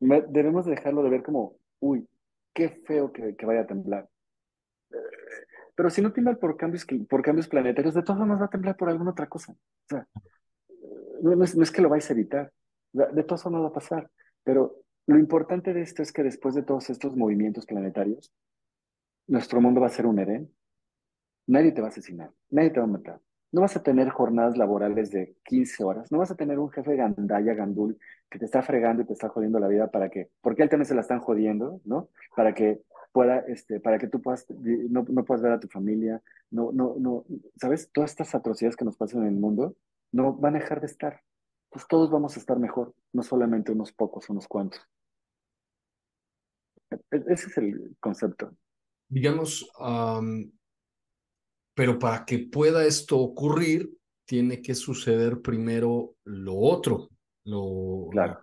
debemos 0.00 0.64
dejarlo 0.64 1.02
de 1.02 1.10
ver 1.10 1.22
como, 1.22 1.56
uy, 1.80 2.08
qué 2.54 2.70
feo 2.70 3.12
que, 3.12 3.36
que 3.36 3.46
vaya 3.46 3.60
a 3.60 3.66
temblar. 3.66 4.08
Pero 5.74 5.90
si 5.90 6.00
no 6.00 6.12
tiembla 6.12 6.34
por 6.36 6.56
cambios, 6.56 6.86
por 7.08 7.22
cambios 7.22 7.48
planetarios, 7.48 7.94
de 7.94 8.02
todas 8.02 8.18
formas 8.18 8.40
va 8.40 8.46
a 8.46 8.50
temblar 8.50 8.76
por 8.76 8.88
alguna 8.88 9.10
otra 9.10 9.28
cosa. 9.28 9.52
O 9.52 9.88
sea, 9.88 10.06
no, 11.22 11.44
es, 11.44 11.54
no 11.54 11.62
es, 11.62 11.70
que 11.70 11.82
lo 11.82 11.88
vais 11.88 12.08
a 12.08 12.12
evitar, 12.14 12.52
de 12.92 13.22
todas 13.24 13.42
formas 13.42 13.62
va 13.62 13.68
a 13.68 13.72
pasar, 13.72 14.10
pero 14.42 14.82
lo 15.12 15.18
importante 15.18 15.74
de 15.74 15.82
esto 15.82 16.02
es 16.02 16.12
que 16.12 16.22
después 16.22 16.54
de 16.54 16.62
todos 16.62 16.90
estos 16.90 17.16
movimientos 17.16 17.66
planetarios, 17.66 18.32
nuestro 19.26 19.60
mundo 19.60 19.80
va 19.80 19.86
a 19.86 19.90
ser 19.90 20.06
un 20.06 20.18
Edén. 20.18 20.50
Nadie 21.46 21.72
te 21.72 21.80
va 21.80 21.88
a 21.88 21.90
asesinar, 21.90 22.30
nadie 22.50 22.70
te 22.70 22.80
va 22.80 22.84
a 22.84 22.88
matar. 22.88 23.20
No 23.50 23.60
vas 23.60 23.76
a 23.76 23.82
tener 23.82 24.08
jornadas 24.08 24.56
laborales 24.56 25.10
de 25.10 25.36
15 25.44 25.84
horas, 25.84 26.10
no 26.10 26.18
vas 26.18 26.30
a 26.30 26.36
tener 26.36 26.58
un 26.58 26.70
jefe 26.70 26.96
gandaya, 26.96 27.52
gandul, 27.52 27.98
que 28.30 28.38
te 28.38 28.46
está 28.46 28.62
fregando 28.62 29.02
y 29.02 29.06
te 29.06 29.12
está 29.12 29.28
jodiendo 29.28 29.58
la 29.58 29.68
vida 29.68 29.90
para 29.90 30.08
que, 30.08 30.30
porque 30.40 30.62
él 30.62 30.70
también 30.70 30.86
se 30.86 30.94
la 30.94 31.02
están 31.02 31.20
jodiendo, 31.20 31.80
¿no? 31.84 32.08
Para 32.34 32.54
que 32.54 32.80
pueda, 33.12 33.40
este, 33.40 33.80
para 33.80 33.98
que 33.98 34.08
tú 34.08 34.22
puedas, 34.22 34.46
no, 34.48 35.04
no 35.06 35.24
puedas 35.24 35.42
ver 35.42 35.52
a 35.52 35.60
tu 35.60 35.68
familia, 35.68 36.22
no, 36.50 36.72
no, 36.72 36.94
no, 36.98 37.26
¿sabes? 37.56 37.90
Todas 37.92 38.12
estas 38.12 38.34
atrocidades 38.34 38.76
que 38.76 38.86
nos 38.86 38.96
pasan 38.96 39.22
en 39.22 39.28
el 39.28 39.40
mundo 39.40 39.76
no 40.12 40.32
van 40.32 40.56
a 40.56 40.60
dejar 40.60 40.80
de 40.80 40.86
estar 40.86 41.20
pues 41.72 41.86
todos 41.88 42.10
vamos 42.10 42.36
a 42.36 42.38
estar 42.38 42.58
mejor, 42.58 42.94
no 43.14 43.22
solamente 43.22 43.72
unos 43.72 43.92
pocos, 43.92 44.28
unos 44.28 44.46
cuantos. 44.46 44.86
E-, 47.10 47.24
ese 47.32 47.48
es 47.48 47.58
el 47.58 47.96
concepto. 48.00 48.56
Digamos, 49.08 49.70
pero 51.74 51.98
para 51.98 52.24
que 52.24 52.38
pueda 52.38 52.86
esto 52.86 53.18
ocurrir, 53.18 53.90
tiene 54.24 54.62
que 54.62 54.74
suceder 54.74 55.42
primero 55.42 56.14
lo 56.24 56.56
otro, 56.56 57.10
lo, 57.44 58.08
claro. 58.10 58.40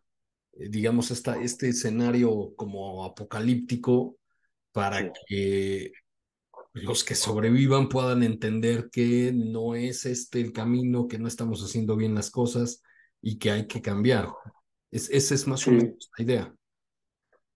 Eh, 0.54 0.70
digamos, 0.70 1.10
esta, 1.12 1.41
este 1.41 1.70
escenario 1.70 2.54
como 2.56 3.06
apocalíptico 3.06 4.18
para 4.72 5.12
que 5.28 5.91
los 6.74 7.04
que 7.04 7.16
sobrevivan 7.16 7.89
puedan 7.89 8.24
entender 8.24 8.89
que 8.91 9.32
no 9.34 9.76
es 9.76 10.06
este 10.06 10.41
el 10.41 10.52
camino, 10.52 11.08
que 11.08 11.18
no 11.18 11.28
estamos 11.28 11.64
haciendo 11.64 11.95
bien 11.95 12.14
las 12.14 12.30
cosas 12.30 12.84
y 13.22 13.38
que 13.39 13.52
hay 13.52 13.68
que 13.68 13.82
cambiar. 13.82 14.30
Es, 14.91 15.10
esa 15.10 15.34
es 15.34 15.47
más 15.47 15.68
o 15.68 15.72
menos 15.72 16.10
la 16.18 16.24
idea. 16.24 16.56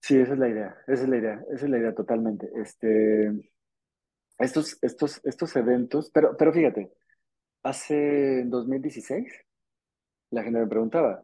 Sí, 0.04 0.18
esa 0.20 0.34
es 0.34 0.40
la 0.40 0.50
idea, 0.50 0.78
esa 0.86 1.04
es 1.04 1.10
la 1.10 1.18
idea, 1.18 1.42
esa 1.50 1.64
es 1.66 1.72
la 1.72 1.78
idea 1.78 1.96
totalmente. 1.96 2.52
Este, 2.58 3.32
estos, 4.38 4.78
estos, 4.82 5.22
estos 5.24 5.56
eventos, 5.56 6.12
pero, 6.14 6.36
pero 6.36 6.52
fíjate, 6.52 6.92
hace 7.64 8.42
en 8.42 8.50
2016 8.50 9.26
la 10.32 10.44
gente 10.44 10.60
me 10.60 10.68
preguntaba, 10.68 11.24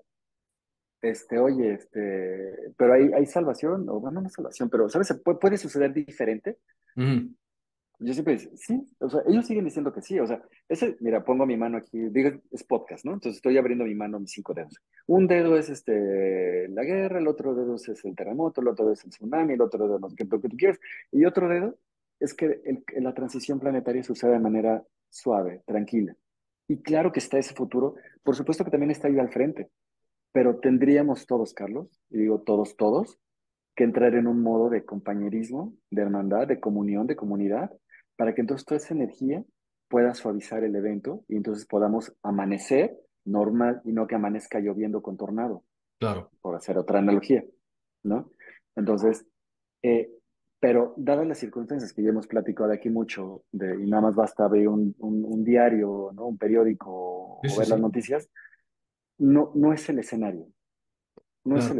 este, 1.02 1.40
oye, 1.40 1.74
este, 1.74 2.74
pero 2.78 2.94
hay, 2.94 3.12
hay 3.12 3.26
salvación, 3.26 3.90
o 3.90 4.00
bueno, 4.00 4.22
no 4.22 4.30
salvación, 4.30 4.70
pero, 4.70 4.88
¿sabes? 4.88 5.14
¿Puede, 5.26 5.40
puede 5.40 5.58
suceder 5.58 5.92
diferente? 5.92 6.60
Yo 8.02 8.14
siempre 8.14 8.38
digo, 8.38 8.52
sí, 8.56 8.82
o 9.00 9.10
sea, 9.10 9.22
ellos 9.28 9.46
siguen 9.46 9.66
diciendo 9.66 9.92
que 9.92 10.02
sí, 10.02 10.18
o 10.20 10.26
sea, 10.26 10.42
ese, 10.70 10.96
mira, 11.02 11.26
pongo 11.26 11.46
mi 11.46 11.58
mano 11.58 11.78
aquí, 11.78 12.00
digo, 12.10 12.32
es 12.50 12.64
podcast, 12.64 13.04
¿no? 13.04 13.14
Entonces 13.14 13.36
estoy 13.36 13.58
abriendo 13.58 13.84
mi 13.84 13.94
mano, 13.94 14.22
mis 14.22 14.32
cinco 14.32 14.54
dedos. 14.54 14.82
Un 15.06 15.28
dedo 15.28 15.58
es 15.58 15.70
este, 15.70 16.70
la 16.70 16.84
guerra, 16.84 17.20
el 17.20 17.28
otro 17.28 17.54
dedo 17.54 17.76
es 17.76 18.06
el 18.06 18.16
terremoto, 18.16 18.62
el 18.62 18.70
otro 18.70 18.86
dedo 18.86 18.94
es 18.94 19.04
el 19.04 19.10
tsunami, 19.10 19.54
el 19.54 19.62
otro 19.62 19.84
dedo 19.84 19.96
es 19.98 20.02
lo 20.02 20.10
que, 20.16 20.26
tú 20.26 20.58
quieras, 20.58 20.80
y 21.12 21.26
otro 21.26 21.50
dedo 21.50 21.78
es 22.22 22.34
que 22.34 22.62
la 23.00 23.14
transición 23.14 23.60
planetaria 23.60 24.04
sucede 24.04 24.32
de 24.32 24.40
manera 24.40 24.82
suave, 25.10 25.62
tranquila. 25.66 26.16
Y 26.70 26.82
claro 26.82 27.12
que 27.12 27.20
está 27.20 27.38
ese 27.38 27.54
futuro, 27.54 27.96
por 28.24 28.36
supuesto 28.36 28.64
que 28.64 28.72
también 28.72 28.92
está 28.92 29.10
ahí 29.10 29.20
al 29.20 29.30
frente, 29.30 29.70
pero 30.32 30.60
tendríamos 30.60 31.26
todos, 31.26 31.54
Carlos, 31.54 32.00
y 32.10 32.20
digo 32.20 32.42
todos, 32.42 32.78
todos, 32.78 33.20
que 33.76 33.84
entrar 33.84 34.16
en 34.16 34.28
un 34.28 34.42
modo 34.42 34.70
de 34.70 34.86
compañerismo, 34.86 35.74
de 35.90 36.02
hermandad, 36.02 36.48
de 36.48 36.60
comunión, 36.60 37.08
de 37.08 37.16
comunidad, 37.16 37.72
para 38.20 38.36
que 38.36 38.42
entonces 38.42 38.66
toda 38.66 38.80
esa 38.80 38.94
energía 38.94 39.46
pueda 39.88 40.14
suavizar 40.14 40.66
el 40.66 40.76
evento 40.76 41.24
y 41.30 41.38
entonces 41.38 41.66
podamos 41.66 42.14
amanecer 42.22 43.00
normal 43.24 43.82
y 43.86 43.94
no 43.94 44.08
que 44.08 44.16
amanezca 44.16 44.60
lloviendo 44.60 45.02
con 45.02 45.16
tornado. 45.16 45.64
Claro. 46.02 46.30
Por 46.42 46.54
hacer 46.58 46.78
otra 46.78 47.00
analogía, 47.00 47.46
¿no? 48.04 48.30
Entonces, 48.76 49.26
eh, 49.84 50.12
pero 50.60 50.94
dadas 50.98 51.26
las 51.28 51.38
circunstancias 51.38 51.94
que 51.94 52.04
ya 52.04 52.10
hemos 52.10 52.28
platicado 52.28 52.74
aquí 52.74 52.90
mucho, 52.90 53.44
de, 53.54 53.82
y 53.82 53.90
nada 53.90 54.02
más 54.02 54.16
basta 54.16 54.50
ver 54.50 54.68
un, 54.68 54.94
un, 55.00 55.44
diario, 55.46 56.12
¿no? 56.14 56.26
un 56.26 56.38
periódico 56.38 56.92
o 56.92 57.42
ver 57.58 57.70
las 57.70 57.80
noticias, 57.80 58.30
no, 59.18 59.54
no 59.56 59.72
es 59.72 59.88
el 59.88 60.00
escenario. 60.00 60.46
No 61.46 61.58
es 61.58 61.72
el 61.72 61.80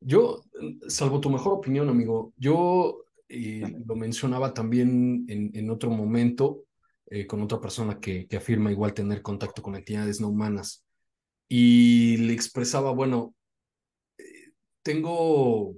yo, 0.00 0.44
salvo 0.88 1.20
tu 1.20 1.30
mejor 1.30 1.54
opinión, 1.54 1.88
amigo, 1.88 2.32
yo 2.36 3.04
lo 3.28 3.96
mencionaba 3.96 4.54
también 4.54 5.26
en, 5.28 5.70
otro 5.70 5.90
momento 5.90 6.64
eh, 7.06 7.26
con 7.26 7.42
otra 7.42 7.60
persona 7.60 8.00
que, 8.00 8.26
que, 8.26 8.36
afirma 8.36 8.70
igual 8.70 8.94
tener 8.94 9.20
contacto 9.20 9.62
con 9.62 9.76
entidades 9.76 10.20
no 10.20 10.28
humanas 10.28 10.84
y 11.48 12.18
le 12.18 12.32
expresaba, 12.34 12.92
bueno, 12.92 13.34
eh, 14.18 14.52
tengo 14.82 15.74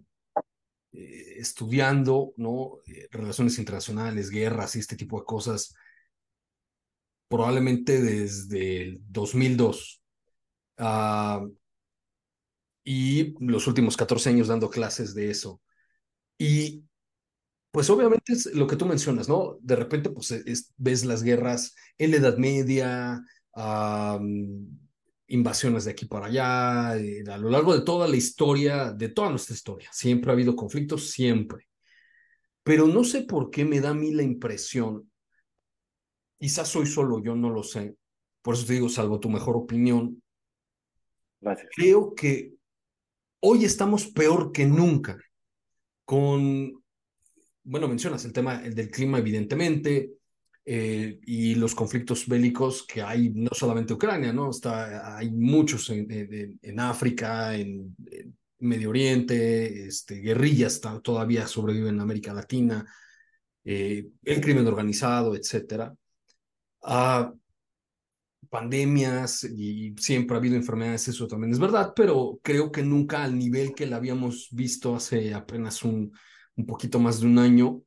eh, 0.93 1.35
estudiando, 1.39 2.35
¿no? 2.37 2.79
relaciones 3.11 3.59
internacionales, 3.59 4.31
guerras 4.31 4.77
y 4.77 4.81
este 4.81 4.97
tipo 4.97 5.19
de 5.19 5.25
cosas, 5.25 5.75
probablemente 7.29 8.01
desde 8.03 8.83
el 8.83 9.01
2002. 9.09 10.03
Uh, 10.79 11.60
y 12.85 13.35
los 13.45 13.67
últimos 13.67 13.97
14 13.97 14.31
años 14.31 14.49
dando 14.49 14.71
clases 14.71 15.15
de 15.15 15.31
eso. 15.31 15.61
Y 16.39 16.85
pues 17.71 17.89
obviamente 17.91 18.33
es 18.33 18.47
lo 18.55 18.67
que 18.67 18.77
tú 18.77 18.87
mencionas, 18.87 19.29
¿no? 19.29 19.59
De 19.61 19.77
repente 19.77 20.11
pues 20.11 20.35
ves 20.77 21.05
las 21.05 21.23
guerras 21.23 21.75
en 21.99 22.11
la 22.11 22.17
Edad 22.17 22.37
Media, 22.39 23.23
invasiones 25.29 25.85
de 25.85 25.93
aquí 25.93 26.07
para 26.07 26.27
allá, 26.27 26.97
eh, 26.97 27.23
a 27.31 27.39
lo 27.39 27.51
largo 27.51 27.73
de 27.73 27.85
toda 27.85 28.09
la 28.09 28.17
historia, 28.17 28.93
de 28.93 29.09
toda 29.11 29.31
nuestra 29.31 29.55
historia. 29.55 29.89
Siempre 29.93 30.31
ha 30.31 30.35
habido 30.35 30.57
conflictos, 30.57 31.11
siempre. 31.11 31.69
Pero 32.65 32.87
no 32.87 33.05
sé 33.05 33.23
por 33.23 33.51
qué 33.51 33.65
me 33.65 33.81
da 33.81 33.91
a 33.91 33.95
mí 33.95 34.11
la 34.13 34.23
impresión, 34.23 35.11
quizás 36.39 36.69
soy 36.69 36.87
solo 36.87 37.23
yo, 37.23 37.37
no 37.37 37.51
lo 37.51 37.63
sé, 37.63 37.97
por 38.43 38.55
eso 38.55 38.67
te 38.67 38.75
digo, 38.75 38.89
salvo 38.89 39.21
tu 39.21 39.31
mejor 39.31 39.57
opinión, 39.57 40.23
creo 41.75 42.15
que 42.15 42.55
Hoy 43.41 43.65
estamos 43.65 44.07
peor 44.09 44.53
que 44.53 44.67
nunca 44.67 45.19
con, 46.05 46.83
bueno, 47.63 47.89
mencionas 47.89 48.25
el 48.27 48.33
tema 48.33 48.59
del 48.59 48.91
clima, 48.91 49.19
evidentemente, 49.19 50.11
eh, 50.67 51.19
y 51.25 51.55
los 51.55 51.75
conflictos 51.75 52.29
bélicos 52.29 52.87
que 52.87 53.01
hay, 53.01 53.31
no 53.31 53.51
solamente 53.53 53.95
Ucrania, 53.95 54.33
¿no? 54.33 54.51
Está, 54.51 55.17
hay 55.17 55.31
muchos 55.31 55.89
en, 55.89 56.59
en, 56.61 56.81
África, 56.81 57.55
en, 57.57 57.97
Medio 58.59 58.91
Oriente, 58.91 59.87
este, 59.87 60.17
guerrillas 60.17 60.83
todavía 61.03 61.47
sobreviven 61.47 61.95
en 61.95 62.01
América 62.01 62.35
Latina, 62.35 62.85
eh, 63.65 64.07
el 64.23 64.41
crimen 64.43 64.67
organizado, 64.67 65.35
etcétera. 65.35 65.95
Ah, 66.83 67.33
pandemias 68.51 69.45
y 69.45 69.95
siempre 69.97 70.37
ha 70.37 70.39
habido 70.39 70.57
enfermedades, 70.57 71.09
eso 71.09 71.27
también 71.27 71.53
es 71.53 71.59
verdad, 71.59 71.93
pero 71.97 72.41
creo 72.43 72.71
que 72.71 72.83
nunca 72.83 73.25
al 73.25 73.39
nivel 73.39 73.75
que 73.75 73.87
la 73.87 73.97
habíamos 73.97 74.49
visto 74.51 74.95
hace 74.95 75.33
apenas 75.33 75.83
un, 75.85 76.13
un 76.57 76.67
poquito 76.67 76.99
más 76.99 77.21
de 77.21 77.27
un 77.27 77.39
año. 77.39 77.83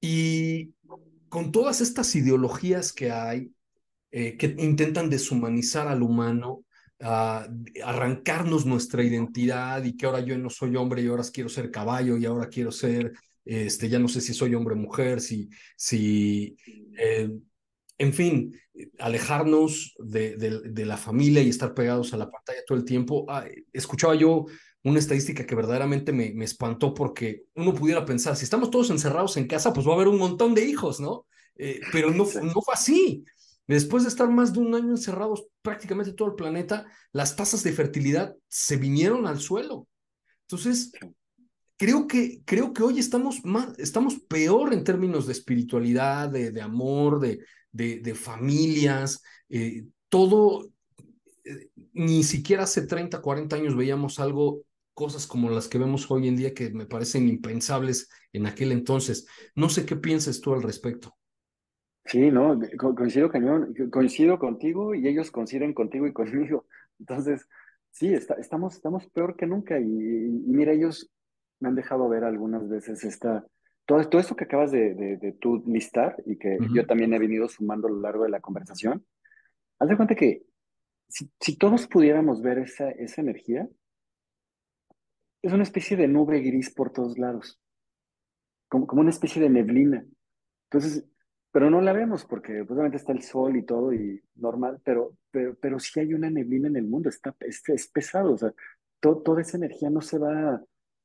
Y 0.00 0.74
con 1.28 1.52
todas 1.52 1.80
estas 1.80 2.14
ideologías 2.14 2.92
que 2.92 3.10
hay, 3.10 3.52
eh, 4.10 4.36
que 4.36 4.54
intentan 4.58 5.10
deshumanizar 5.10 5.88
al 5.88 6.02
humano, 6.02 6.64
arrancarnos 7.84 8.64
nuestra 8.64 9.02
identidad 9.02 9.82
y 9.82 9.96
que 9.96 10.06
ahora 10.06 10.20
yo 10.20 10.38
no 10.38 10.50
soy 10.50 10.76
hombre 10.76 11.02
y 11.02 11.08
ahora 11.08 11.24
quiero 11.32 11.48
ser 11.48 11.70
caballo 11.72 12.16
y 12.16 12.26
ahora 12.26 12.48
quiero 12.48 12.70
ser, 12.70 13.12
este, 13.44 13.88
ya 13.88 13.98
no 13.98 14.06
sé 14.06 14.20
si 14.20 14.32
soy 14.32 14.54
hombre 14.54 14.74
o 14.74 14.78
mujer, 14.78 15.20
si, 15.20 15.48
si 15.76 16.56
eh, 16.96 17.28
en 18.02 18.12
fin, 18.12 18.60
alejarnos 18.98 19.94
de, 19.96 20.36
de, 20.36 20.84
la 20.84 20.96
familia 20.96 21.40
y 21.40 21.48
estar 21.48 21.72
pegados 21.72 22.12
a 22.12 22.16
la 22.16 22.28
pantalla 22.28 22.58
todo 22.66 22.76
el 22.76 22.84
tiempo. 22.84 23.24
Ah, 23.28 23.44
escuchaba 23.72 24.16
yo 24.16 24.46
una 24.82 24.98
estadística 24.98 25.46
que 25.46 25.54
verdaderamente 25.54 26.12
me, 26.12 26.32
me, 26.34 26.44
espantó 26.44 26.94
porque 26.94 27.44
uno 27.54 27.72
pudiera 27.72 28.04
pensar, 28.04 28.34
si 28.34 28.42
estamos 28.42 28.72
todos 28.72 28.90
encerrados 28.90 29.36
en 29.36 29.46
casa, 29.46 29.72
pues 29.72 29.86
va 29.86 29.92
a 29.92 29.94
haber 29.94 30.08
un 30.08 30.18
montón 30.18 30.52
de 30.52 30.64
hijos, 30.64 30.98
¿no? 30.98 31.26
Eh, 31.54 31.80
pero 31.92 32.10
no, 32.10 32.24
no 32.24 32.60
fue 32.60 32.74
así. 32.74 33.24
Después 33.68 34.02
de 34.02 34.08
estar 34.08 34.28
más 34.28 34.52
de 34.52 34.58
un 34.58 34.74
año 34.74 34.90
encerrados 34.90 35.46
prácticamente 35.62 36.12
todo 36.12 36.26
el 36.26 36.34
planeta, 36.34 36.84
las 37.12 37.36
tasas 37.36 37.62
de 37.62 37.72
fertilidad 37.72 38.34
se 38.48 38.78
vinieron 38.78 39.28
al 39.28 39.38
suelo. 39.38 39.86
Entonces, 40.48 40.90
creo 41.76 42.08
que, 42.08 42.42
creo 42.44 42.72
que 42.72 42.82
hoy 42.82 42.98
estamos, 42.98 43.44
más, 43.44 43.78
estamos 43.78 44.18
peor 44.28 44.74
en 44.74 44.82
términos 44.82 45.28
de 45.28 45.34
espiritualidad, 45.34 46.28
de, 46.28 46.50
de 46.50 46.60
amor, 46.60 47.20
de, 47.20 47.38
de, 47.72 48.14
familias, 48.14 49.22
eh, 49.48 49.86
todo, 50.08 50.70
eh, 51.44 51.70
ni 51.92 52.22
siquiera 52.22 52.64
hace 52.64 52.86
30, 52.86 53.20
40 53.20 53.56
años 53.56 53.76
veíamos 53.76 54.20
algo, 54.20 54.62
cosas 54.94 55.26
como 55.26 55.50
las 55.50 55.68
que 55.68 55.78
vemos 55.78 56.10
hoy 56.10 56.28
en 56.28 56.36
día 56.36 56.54
que 56.54 56.70
me 56.70 56.86
parecen 56.86 57.28
impensables 57.28 58.08
en 58.32 58.46
aquel 58.46 58.72
entonces. 58.72 59.26
No 59.54 59.68
sé 59.68 59.86
qué 59.86 59.96
piensas 59.96 60.40
tú 60.40 60.52
al 60.52 60.62
respecto. 60.62 61.16
Sí, 62.04 62.30
no, 62.30 62.58
coincido 62.96 63.30
cañón, 63.30 63.74
coincido 63.90 64.38
contigo 64.38 64.94
y 64.94 65.06
ellos 65.06 65.30
coinciden 65.30 65.72
contigo 65.72 66.06
y 66.06 66.12
conmigo. 66.12 66.66
Entonces, 66.98 67.48
sí, 67.90 68.12
estamos, 68.12 68.74
estamos 68.74 69.08
peor 69.10 69.36
que 69.36 69.46
nunca 69.46 69.78
y, 69.78 69.84
mira, 69.84 70.72
ellos 70.72 71.10
me 71.60 71.68
han 71.68 71.74
dejado 71.76 72.08
ver 72.08 72.24
algunas 72.24 72.68
veces 72.68 73.04
esta, 73.04 73.46
todo, 73.86 74.08
todo 74.08 74.20
esto 74.20 74.36
que 74.36 74.44
acabas 74.44 74.70
de, 74.70 74.94
de, 74.94 75.32
tú 75.32 75.62
listar 75.66 76.16
y 76.26 76.38
que 76.38 76.58
yo 76.74 76.86
también 76.86 77.12
he 77.14 77.18
venido 77.18 77.48
sumando 77.48 77.88
a 77.88 77.90
lo 77.90 78.00
largo 78.00 78.24
de 78.24 78.30
la 78.30 78.40
conversación, 78.40 79.04
haz 79.78 79.88
de 79.88 79.96
cuenta 79.96 80.14
que 80.14 80.44
si, 81.08 81.30
si, 81.40 81.56
todos 81.56 81.86
pudiéramos 81.86 82.40
ver 82.42 82.58
esa, 82.58 82.90
esa 82.90 83.20
energía, 83.20 83.68
es 85.42 85.52
una 85.52 85.64
especie 85.64 85.96
de 85.96 86.08
nube 86.08 86.40
gris 86.40 86.72
por 86.72 86.92
todos 86.92 87.18
lados, 87.18 87.60
como, 88.68 88.86
como 88.86 89.00
una 89.00 89.10
especie 89.10 89.42
de 89.42 89.50
neblina. 89.50 90.06
Entonces, 90.70 91.04
pero 91.52 91.68
no 91.68 91.82
la 91.82 91.92
vemos 91.92 92.24
porque 92.24 92.64
pues, 92.64 92.70
obviamente 92.70 92.96
está 92.96 93.12
el 93.12 93.22
sol 93.22 93.56
y 93.56 93.64
todo 93.64 93.92
y 93.92 94.22
normal, 94.36 94.80
pero, 94.82 95.16
pero, 95.30 95.54
pero 95.60 95.78
sí 95.78 96.00
hay 96.00 96.14
una 96.14 96.30
neblina 96.30 96.68
en 96.68 96.76
el 96.76 96.86
mundo, 96.86 97.10
está, 97.10 97.36
es, 97.40 97.62
es 97.68 97.88
pesado, 97.88 98.32
o 98.32 98.38
sea, 98.38 98.52
toda 99.00 99.42
esa 99.42 99.58
energía 99.58 99.90
no 99.90 100.00
se 100.00 100.18
va, 100.18 100.62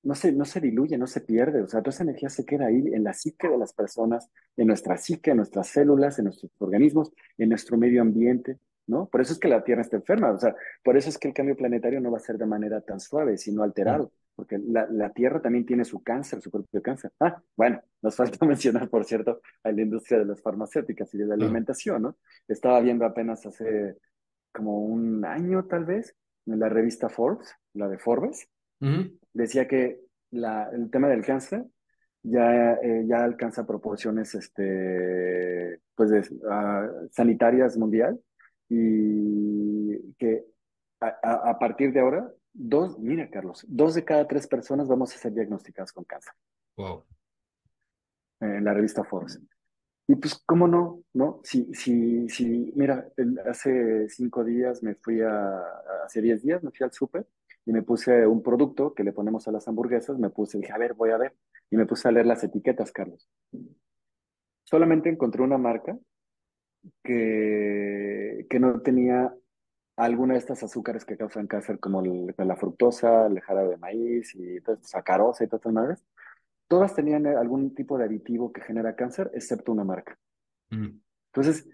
no 0.08 0.16
se, 0.16 0.32
no 0.32 0.46
se 0.46 0.62
diluye, 0.62 0.98
no 0.98 1.06
se 1.06 1.20
pierde, 1.20 1.62
o 1.62 1.68
sea, 1.68 1.82
toda 1.82 1.90
esa 1.90 2.04
energía 2.04 2.30
se 2.30 2.46
queda 2.46 2.68
ahí 2.68 2.78
en 2.94 3.04
la 3.04 3.14
psique 3.14 3.50
de 3.50 3.58
las 3.58 3.74
personas, 3.74 4.30
en 4.56 4.68
nuestra 4.68 4.96
psique, 4.96 5.32
en 5.32 5.38
nuestras 5.38 5.68
células, 5.68 6.18
en 6.18 6.26
nuestros 6.26 6.50
organismos, 6.60 7.12
en 7.38 7.50
nuestro 7.50 7.78
medio 7.78 8.02
ambiente, 8.02 8.58
¿no? 8.88 9.08
Por 9.10 9.20
eso 9.20 9.34
es 9.34 9.40
que 9.40 9.50
la 9.50 9.66
Tierra 9.66 9.82
está 9.82 9.98
enferma, 9.98 10.32
o 10.32 10.40
sea, 10.40 10.56
por 10.82 10.96
eso 10.96 11.10
es 11.10 11.18
que 11.18 11.28
el 11.28 11.34
cambio 11.34 11.58
planetario 11.58 12.00
no 12.00 12.10
va 12.10 12.20
a 12.20 12.22
ser 12.22 12.38
de 12.38 12.46
manera 12.46 12.80
tan 12.80 13.02
suave, 13.02 13.38
sino 13.38 13.64
alterado, 13.64 14.14
porque 14.34 14.58
la, 14.58 14.88
la 14.90 15.12
Tierra 15.12 15.42
también 15.42 15.66
tiene 15.66 15.84
su 15.84 16.02
cáncer, 16.02 16.42
su 16.42 16.52
propio 16.52 16.82
cáncer. 16.82 17.12
Ah, 17.20 17.44
bueno, 17.58 17.82
nos 18.02 18.16
falta 18.16 18.46
mencionar, 18.46 18.90
por 18.90 19.04
cierto, 19.04 19.42
a 19.62 19.74
la 19.74 19.82
industria 19.82 20.20
de 20.20 20.26
las 20.26 20.42
farmacéuticas 20.42 21.14
y 21.16 21.18
de 21.18 21.26
la 21.26 21.34
alimentación, 21.34 22.04
¿no? 22.04 22.16
Estaba 22.48 22.80
viendo 22.80 23.06
apenas 23.06 23.46
hace 23.46 23.98
como 24.54 24.80
un 24.80 25.26
año, 25.26 25.66
tal 25.66 25.84
vez, 25.84 26.16
en 26.46 26.62
la 26.62 26.70
revista 26.70 27.10
Forbes, 27.10 27.54
la 27.74 27.90
de 27.90 27.98
Forbes, 27.98 28.48
decía 29.34 29.68
que 29.68 30.00
la, 30.32 30.70
el 30.72 30.90
tema 30.90 31.08
del 31.08 31.26
cáncer 31.26 31.66
ya, 32.24 32.74
eh, 32.74 33.06
ya 33.08 33.24
alcanza 33.24 33.66
proporciones 33.66 34.36
este, 34.36 35.80
pues 35.96 36.10
de, 36.10 36.20
uh, 36.20 37.08
sanitarias 37.12 37.78
mundial 37.78 38.20
y 38.70 40.14
que 40.14 40.46
a, 41.00 41.18
a, 41.24 41.50
a, 41.52 41.60
partir 41.60 41.94
de 41.94 42.00
ahora, 42.00 42.30
dos, 42.54 43.00
mira 43.00 43.30
Carlos, 43.30 43.66
dos 43.68 43.96
de 43.96 44.04
cada 44.04 44.28
tres 44.28 44.48
personas 44.48 44.88
vamos 44.88 45.16
a 45.16 45.18
ser 45.18 45.34
diagnosticadas 45.34 45.94
con 45.94 46.04
cáncer. 46.04 46.34
Wow. 46.76 47.06
En 48.40 48.64
la 48.64 48.74
revista 48.74 49.04
Forbes. 49.04 49.40
Y 50.10 50.16
pues, 50.16 50.42
¿cómo 50.46 50.68
no? 50.68 51.04
¿No? 51.14 51.42
Si, 51.44 51.74
si, 51.74 52.30
si, 52.30 52.72
mira, 52.76 53.10
el, 53.18 53.40
hace 53.40 54.08
cinco 54.10 54.44
días 54.44 54.82
me 54.82 54.96
fui 54.96 55.22
a, 55.22 55.60
hace 56.06 56.22
diez 56.22 56.42
días 56.44 56.64
me 56.64 56.72
fui 56.72 56.84
al 56.84 56.94
súper 56.94 57.28
y 57.68 57.74
me 57.74 57.84
puse 57.84 58.26
un 58.26 58.42
producto 58.42 58.94
que 58.94 59.04
le 59.04 59.12
ponemos 59.12 59.46
a 59.48 59.52
las 59.52 59.68
hamburguesas, 59.68 60.18
me 60.18 60.30
puse, 60.30 60.58
dije, 60.58 60.72
a 60.72 60.78
ver, 60.78 60.94
voy 60.94 61.12
a 61.12 61.18
ver, 61.18 61.36
y 61.70 61.76
me 61.76 61.86
puse 61.86 62.08
a 62.08 62.12
leer 62.12 62.26
las 62.26 62.42
etiquetas, 62.42 62.94
Carlos. 62.94 63.30
Solamente 64.64 65.10
encontré 65.10 65.42
una 65.42 65.58
marca 65.58 65.98
que, 67.04 68.46
que 68.50 68.60
no 68.62 68.80
tenía 68.80 69.36
alguna 69.98 70.36
de 70.36 70.40
estas 70.40 70.64
azúcares 70.64 71.04
que 71.04 71.18
causan 71.18 71.48
cáncer, 71.48 71.78
como 71.80 72.02
el, 72.02 72.34
la 72.38 72.56
fructosa, 72.56 73.28
el 73.28 73.42
jarabe 73.42 73.72
de 73.72 73.78
maíz 73.78 74.34
y 74.34 74.60
sacarosa 74.84 75.44
y 75.44 75.48
todas 75.48 75.60
estas 75.60 75.74
madres. 75.74 76.06
Todas 76.70 76.96
tenían 76.96 77.28
algún 77.28 77.76
tipo 77.76 77.98
de 77.98 78.06
aditivo 78.06 78.54
que 78.54 78.62
genera 78.62 78.96
cáncer, 78.96 79.30
excepto 79.34 79.74
una 79.74 79.84
marca. 79.84 80.18
Mm. 80.70 81.02
Entonces, 81.34 81.68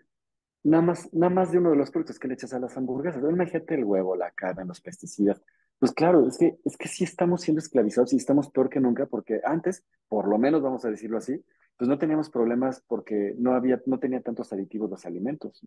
nada 0.63 0.81
más, 0.81 1.13
nada 1.13 1.31
más 1.31 1.51
de 1.51 1.59
uno 1.59 1.69
de 1.69 1.75
los 1.75 1.91
productos 1.91 2.17
que 2.17 2.27
le 2.27 2.33
echas 2.33 2.53
a 2.53 2.59
las 2.59 2.75
hamburguesas. 2.77 3.21
Imagínate 3.21 3.75
el 3.75 3.83
huevo, 3.83 4.15
la 4.15 4.31
carne, 4.31 4.65
los 4.65 4.81
pesticidas. 4.81 5.39
Pues 5.79 5.91
claro, 5.91 6.27
es 6.27 6.37
que, 6.37 6.57
es 6.63 6.77
que 6.77 6.87
sí 6.87 7.03
estamos 7.03 7.41
siendo 7.41 7.59
esclavizados 7.59 8.13
y 8.13 8.17
estamos 8.17 8.49
peor 8.49 8.69
que 8.69 8.79
nunca 8.79 9.05
porque 9.05 9.41
antes, 9.43 9.83
por 10.07 10.27
lo 10.27 10.37
menos 10.37 10.61
vamos 10.61 10.85
a 10.85 10.89
decirlo 10.89 11.17
así, 11.17 11.43
pues 11.77 11.89
no 11.89 11.97
teníamos 11.97 12.29
problemas 12.29 12.81
porque 12.87 13.35
no 13.37 13.53
había, 13.53 13.81
no 13.85 13.99
tenía 13.99 14.21
tantos 14.21 14.53
aditivos 14.53 14.89
los 14.89 15.05
alimentos, 15.05 15.65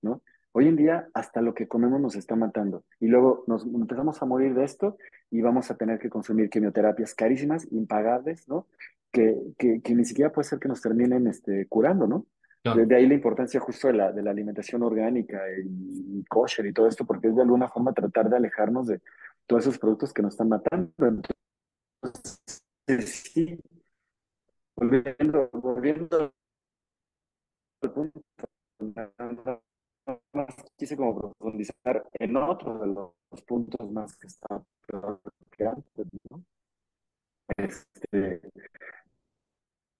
¿no? 0.00 0.22
Hoy 0.54 0.68
en 0.68 0.76
día 0.76 1.08
hasta 1.14 1.40
lo 1.40 1.54
que 1.54 1.66
comemos 1.66 2.00
nos 2.00 2.14
está 2.14 2.36
matando 2.36 2.84
y 3.00 3.06
luego 3.06 3.44
nos 3.46 3.64
empezamos 3.64 4.20
a 4.20 4.26
morir 4.26 4.54
de 4.54 4.64
esto 4.64 4.98
y 5.30 5.40
vamos 5.40 5.70
a 5.70 5.76
tener 5.76 5.98
que 5.98 6.10
consumir 6.10 6.50
quimioterapias 6.50 7.14
carísimas, 7.14 7.66
impagables, 7.72 8.48
¿no? 8.48 8.66
Que, 9.10 9.36
que, 9.58 9.80
que 9.80 9.94
ni 9.94 10.04
siquiera 10.04 10.32
puede 10.32 10.48
ser 10.48 10.58
que 10.58 10.68
nos 10.68 10.82
terminen 10.82 11.26
este, 11.26 11.66
curando, 11.68 12.06
¿no? 12.06 12.26
Claro. 12.62 12.86
De, 12.86 12.94
ahí 12.94 13.06
la 13.06 13.14
importancia 13.14 13.60
justo 13.60 13.88
de 13.88 13.94
la, 13.94 14.12
de 14.12 14.22
la 14.22 14.30
alimentación 14.30 14.82
orgánica 14.82 15.40
y, 15.58 16.18
y, 16.18 16.24
kosher 16.24 16.66
y 16.66 16.72
todo 16.72 16.86
esto, 16.86 17.04
porque 17.04 17.28
es 17.28 17.34
de 17.34 17.42
alguna 17.42 17.68
forma 17.68 17.92
tratar 17.92 18.30
de 18.30 18.36
alejarnos 18.36 18.86
de, 18.86 19.00
todos 19.46 19.62
esos 19.62 19.78
productos 19.78 20.12
que 20.12 20.22
nos 20.22 20.34
están 20.34 20.48
matando. 20.48 20.92
Entonces, 22.02 22.52
sí, 23.08 23.58
volviendo, 24.76 25.48
volviendo 25.52 26.32
al 27.82 27.92
punto, 27.92 28.20
quise 30.76 30.96
como 30.96 31.18
profundizar 31.18 32.08
en 32.14 32.36
otro 32.36 32.78
de 32.78 32.86
los 32.88 33.42
puntos 33.46 33.90
más 33.90 34.16
que 34.16 34.26
están 34.26 34.64
peor 34.86 35.20
que 35.50 35.66
antes, 35.66 36.06
¿no? 36.30 36.44
Este, 37.56 38.40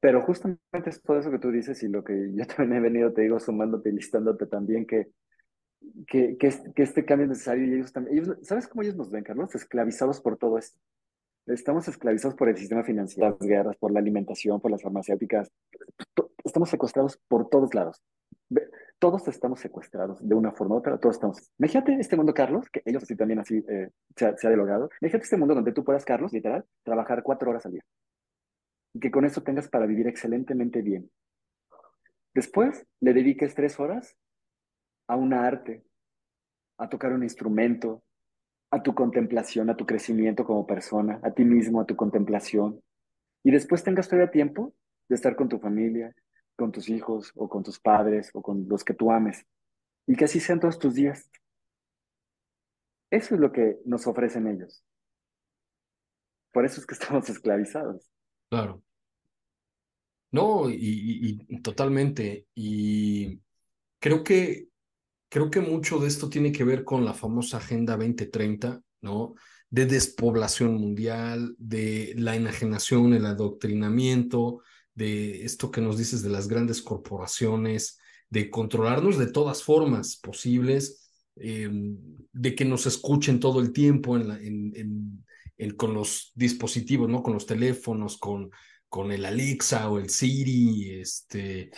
pero 0.01 0.22
justamente 0.22 0.90
es 0.90 1.01
todo 1.03 1.18
eso 1.18 1.30
que 1.30 1.38
tú 1.38 1.51
dices 1.53 1.80
y 1.82 1.88
lo 1.88 2.03
que 2.03 2.32
yo 2.34 2.45
también 2.57 2.78
he 2.78 2.80
venido, 2.80 3.12
te 3.12 3.22
digo, 3.22 3.38
sumándote 3.38 3.90
y 3.90 3.93
listándote 3.93 4.47
también, 4.47 4.86
que 4.86 5.12
que, 6.07 6.37
que, 6.37 6.83
este, 6.83 7.05
cambio 7.05 7.24
es 7.24 7.30
necesario 7.30 7.64
y 7.64 7.74
ellos 7.74 7.93
también, 7.93 8.18
ellos, 8.18 8.37
¿sabes 8.43 8.66
cómo 8.66 8.83
ellos 8.83 8.97
nos 8.97 9.11
ven, 9.11 9.24
Carlos? 9.24 9.55
Esclavizados 9.55 10.20
por 10.20 10.37
todo 10.37 10.59
esto. 10.59 10.78
Estamos 11.47 11.89
esclavizados 11.89 12.37
por 12.37 12.49
el 12.49 12.57
sistema 12.57 12.85
financiero, 12.85 13.30
las 13.30 13.49
guerras, 13.49 13.76
por 13.76 13.93
la 13.93 14.01
alimentación, 14.01 14.61
por 14.61 14.70
las 14.70 14.83
farmacéuticas. 14.83 15.51
Estamos 16.45 16.70
secuestrados 16.70 17.18
por 17.28 17.49
todos 17.49 17.74
lados. 17.74 18.01
Todos 18.99 19.26
estamos 19.26 19.59
secuestrados 19.59 20.26
de 20.26 20.35
una 20.35 20.53
forma 20.53 20.76
u 20.76 20.78
otra, 20.78 20.99
todos 20.99 21.16
estamos. 21.16 21.51
Imagínate 21.59 21.95
este 21.99 22.16
mundo, 22.16 22.33
Carlos, 22.33 22.70
que 22.70 22.83
ellos 22.85 23.03
así 23.03 23.16
también 23.16 23.41
así 23.41 23.64
eh, 23.68 23.91
se, 24.14 24.26
ha, 24.26 24.37
se 24.37 24.47
ha 24.47 24.51
dialogado. 24.51 24.91
Imagínate 25.01 25.24
este 25.24 25.37
mundo 25.37 25.57
donde 25.57 25.72
tú 25.72 25.83
puedas, 25.83 26.05
Carlos, 26.05 26.33
literal, 26.33 26.64
trabajar 26.85 27.24
cuatro 27.24 27.51
horas 27.51 27.66
al 27.66 27.72
día. 27.72 27.85
Y 28.95 29.01
que 29.01 29.11
con 29.11 29.24
eso 29.24 29.43
tengas 29.43 29.68
para 29.68 29.87
vivir 29.87 30.07
excelentemente 30.07 30.83
bien. 30.83 31.11
Después 32.35 32.87
le 33.01 33.12
dediques 33.12 33.55
tres 33.55 33.80
horas 33.80 34.16
a 35.12 35.16
un 35.16 35.34
arte, 35.34 35.84
a 36.78 36.88
tocar 36.88 37.12
un 37.12 37.22
instrumento, 37.22 38.02
a 38.70 38.82
tu 38.82 38.94
contemplación, 38.94 39.68
a 39.68 39.76
tu 39.76 39.84
crecimiento 39.84 40.44
como 40.44 40.66
persona, 40.66 41.20
a 41.22 41.30
ti 41.32 41.44
mismo, 41.44 41.80
a 41.80 41.86
tu 41.86 41.96
contemplación. 41.96 42.82
Y 43.44 43.50
después 43.50 43.84
tengas 43.84 44.08
todavía 44.08 44.30
tiempo 44.30 44.74
de 45.08 45.16
estar 45.16 45.36
con 45.36 45.50
tu 45.50 45.58
familia, 45.58 46.14
con 46.56 46.72
tus 46.72 46.88
hijos 46.88 47.30
o 47.34 47.46
con 47.46 47.62
tus 47.62 47.78
padres 47.78 48.30
o 48.32 48.40
con 48.40 48.66
los 48.68 48.84
que 48.84 48.94
tú 48.94 49.12
ames. 49.12 49.44
Y 50.06 50.16
que 50.16 50.24
así 50.24 50.40
sean 50.40 50.60
todos 50.60 50.78
tus 50.78 50.94
días. 50.94 51.30
Eso 53.10 53.34
es 53.34 53.40
lo 53.40 53.52
que 53.52 53.80
nos 53.84 54.06
ofrecen 54.06 54.46
ellos. 54.46 54.82
Por 56.52 56.64
eso 56.64 56.80
es 56.80 56.86
que 56.86 56.94
estamos 56.98 57.28
esclavizados. 57.28 58.10
Claro. 58.48 58.82
No, 60.30 60.70
y 60.70 61.60
totalmente. 61.62 62.46
Y 62.54 63.42
creo 64.00 64.24
que 64.24 64.71
creo 65.33 65.51
que 65.51 65.61
mucho 65.61 65.99
de 65.99 66.09
esto 66.09 66.28
tiene 66.28 66.53
que 66.53 66.62
ver 66.62 66.85
con 66.85 67.07
la 67.07 67.14
famosa 67.14 67.57
Agenda 67.57 67.97
2030, 67.97 68.83
¿no? 69.01 69.35
De 69.70 69.87
despoblación 69.87 70.74
mundial, 70.74 71.55
de 71.57 72.12
la 72.18 72.37
enajenación, 72.37 73.14
el 73.14 73.24
adoctrinamiento, 73.24 74.61
de 74.95 75.43
esto 75.47 75.70
que 75.70 75.80
nos 75.80 75.97
dices 75.97 76.22
de 76.22 76.28
las 76.28 76.49
grandes 76.49 76.83
corporaciones, 76.83 77.99
de 78.28 78.51
controlarnos 78.51 79.16
de 79.16 79.33
todas 79.33 79.62
formas 79.62 80.16
posibles, 80.16 81.11
eh, 81.37 81.70
de 82.30 82.55
que 82.55 82.66
nos 82.66 82.85
escuchen 82.85 83.41
todo 83.41 83.61
el 83.61 83.72
tiempo 83.72 84.18
en 84.18 85.24
con 85.78 85.95
los 85.95 86.33
dispositivos, 86.35 87.09
¿no? 87.09 87.22
Con 87.22 87.33
los 87.33 87.47
teléfonos, 87.47 88.18
con, 88.18 88.51
con 88.87 89.11
el 89.12 89.24
Alexa 89.24 89.89
o 89.89 89.99
el 89.99 90.11
Siri, 90.11 91.01
este, 91.01 91.70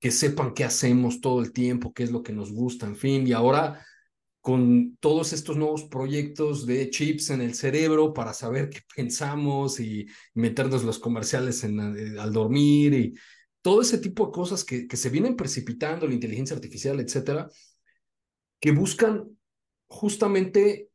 que 0.00 0.10
sepan 0.10 0.54
qué 0.54 0.64
hacemos 0.64 1.20
todo 1.20 1.40
el 1.40 1.52
tiempo, 1.52 1.92
qué 1.92 2.04
es 2.04 2.10
lo 2.10 2.22
que 2.22 2.32
nos 2.32 2.52
gusta, 2.52 2.86
en 2.86 2.96
fin, 2.96 3.26
y 3.26 3.32
ahora 3.32 3.84
con 4.40 4.96
todos 5.00 5.34
estos 5.34 5.56
nuevos 5.56 5.84
proyectos 5.84 6.66
de 6.66 6.88
chips 6.88 7.30
en 7.30 7.42
el 7.42 7.54
cerebro 7.54 8.14
para 8.14 8.32
saber 8.32 8.70
qué 8.70 8.80
pensamos 8.96 9.78
y 9.80 10.06
meternos 10.34 10.82
los 10.82 10.98
comerciales 10.98 11.62
en, 11.62 11.78
eh, 11.78 12.18
al 12.18 12.32
dormir 12.32 12.94
y 12.94 13.14
todo 13.60 13.82
ese 13.82 13.98
tipo 13.98 14.26
de 14.26 14.32
cosas 14.32 14.64
que, 14.64 14.86
que 14.88 14.96
se 14.96 15.10
vienen 15.10 15.36
precipitando, 15.36 16.06
la 16.06 16.14
inteligencia 16.14 16.56
artificial, 16.56 16.98
etcétera, 17.00 17.50
que 18.58 18.72
buscan 18.72 19.36
justamente 19.86 20.88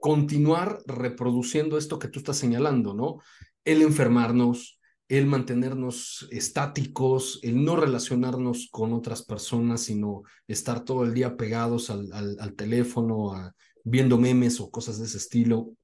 continuar 0.00 0.80
reproduciendo 0.86 1.78
esto 1.78 1.98
que 1.98 2.08
tú 2.08 2.20
estás 2.20 2.36
señalando, 2.36 2.94
¿no? 2.94 3.18
El 3.64 3.82
enfermarnos, 3.82 4.80
el 5.12 5.26
mantenernos 5.26 6.26
estáticos, 6.30 7.38
el 7.42 7.62
no 7.62 7.76
relacionarnos 7.76 8.70
con 8.70 8.94
otras 8.94 9.22
personas, 9.22 9.82
sino 9.82 10.22
estar 10.48 10.86
todo 10.86 11.04
el 11.04 11.12
día 11.12 11.36
pegados 11.36 11.90
al, 11.90 12.10
al, 12.14 12.38
al 12.40 12.54
teléfono, 12.54 13.34
a, 13.34 13.54
viendo 13.84 14.16
memes 14.16 14.58
o 14.58 14.70
cosas 14.70 14.98
de 14.98 15.04
ese 15.04 15.18
estilo. 15.18 15.76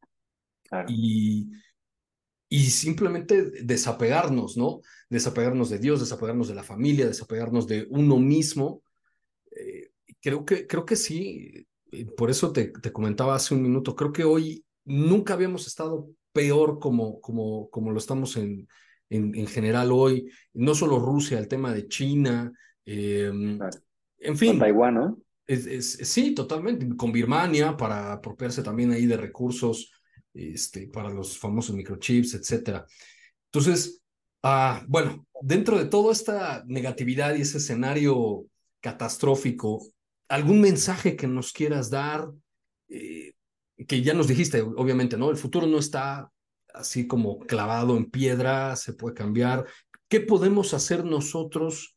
Claro. 0.62 0.86
Y, 0.88 1.50
y 2.48 2.70
simplemente 2.70 3.50
desapegarnos, 3.62 4.56
¿no? 4.56 4.80
Desapegarnos 5.10 5.68
de 5.68 5.78
Dios, 5.78 6.00
desapegarnos 6.00 6.48
de 6.48 6.54
la 6.54 6.62
familia, 6.62 7.06
desapegarnos 7.06 7.66
de 7.66 7.86
uno 7.90 8.16
mismo. 8.16 8.82
Eh, 9.50 9.90
creo, 10.22 10.46
que, 10.46 10.66
creo 10.66 10.86
que 10.86 10.96
sí, 10.96 11.66
por 12.16 12.30
eso 12.30 12.50
te, 12.50 12.68
te, 12.68 12.92
comentaba 12.92 13.34
hace 13.34 13.54
un 13.54 13.60
minuto, 13.60 13.94
creo 13.94 14.10
que 14.10 14.24
hoy 14.24 14.64
nunca 14.86 15.34
habíamos 15.34 15.66
estado 15.66 16.08
peor 16.32 16.78
como, 16.78 17.20
como, 17.20 17.68
como 17.68 17.90
lo 17.90 17.98
estamos 17.98 18.34
en, 18.38 18.66
en, 19.10 19.34
en 19.34 19.46
general 19.46 19.92
hoy, 19.92 20.30
no 20.54 20.74
solo 20.74 20.98
Rusia, 20.98 21.38
el 21.38 21.48
tema 21.48 21.72
de 21.72 21.88
China, 21.88 22.52
Em, 22.90 23.58
en 24.18 24.38
fin. 24.38 24.52
Con 24.52 24.60
Taiwán, 24.60 24.94
¿no? 24.94 25.18
Es, 25.46 25.98
sí, 26.02 26.34
totalmente. 26.34 26.88
Con 26.96 27.12
Birmania 27.12 27.76
para 27.76 28.14
apropiarse 28.14 28.62
también 28.62 28.92
ahí 28.92 29.04
de 29.04 29.18
recursos 29.18 29.92
este, 30.32 30.88
para 30.88 31.10
los 31.10 31.38
famosos 31.38 31.76
microchips, 31.76 32.34
etcétera. 32.34 32.86
Entonces, 33.52 34.00
ah, 34.42 34.82
bueno, 34.88 35.26
dentro 35.42 35.76
de 35.76 35.84
toda 35.84 36.12
esta 36.12 36.64
negatividad 36.66 37.34
y 37.34 37.42
ese 37.42 37.58
escenario 37.58 38.46
catastrófico, 38.80 39.86
¿algún 40.28 40.62
mensaje 40.62 41.14
que 41.14 41.26
nos 41.26 41.52
quieras 41.52 41.90
dar? 41.90 42.26
Eh, 42.88 43.34
que 43.86 44.02
ya 44.02 44.14
nos 44.14 44.28
dijiste, 44.28 44.62
obviamente, 44.62 45.18
¿no? 45.18 45.30
El 45.30 45.36
futuro 45.36 45.66
no 45.66 45.78
está 45.78 46.30
así 46.78 47.06
como 47.06 47.40
clavado 47.40 47.96
en 47.96 48.10
piedra, 48.10 48.76
se 48.76 48.92
puede 48.94 49.14
cambiar. 49.14 49.66
¿Qué 50.08 50.20
podemos 50.20 50.72
hacer 50.74 51.04
nosotros 51.04 51.96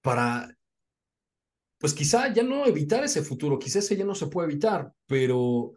para 0.00 0.48
pues 1.80 1.94
quizá 1.94 2.30
ya 2.32 2.42
no 2.42 2.66
evitar 2.66 3.02
ese 3.02 3.22
futuro, 3.22 3.58
quizá 3.58 3.78
ese 3.78 3.96
ya 3.96 4.04
no 4.04 4.14
se 4.14 4.26
puede 4.26 4.50
evitar, 4.50 4.92
pero 5.06 5.72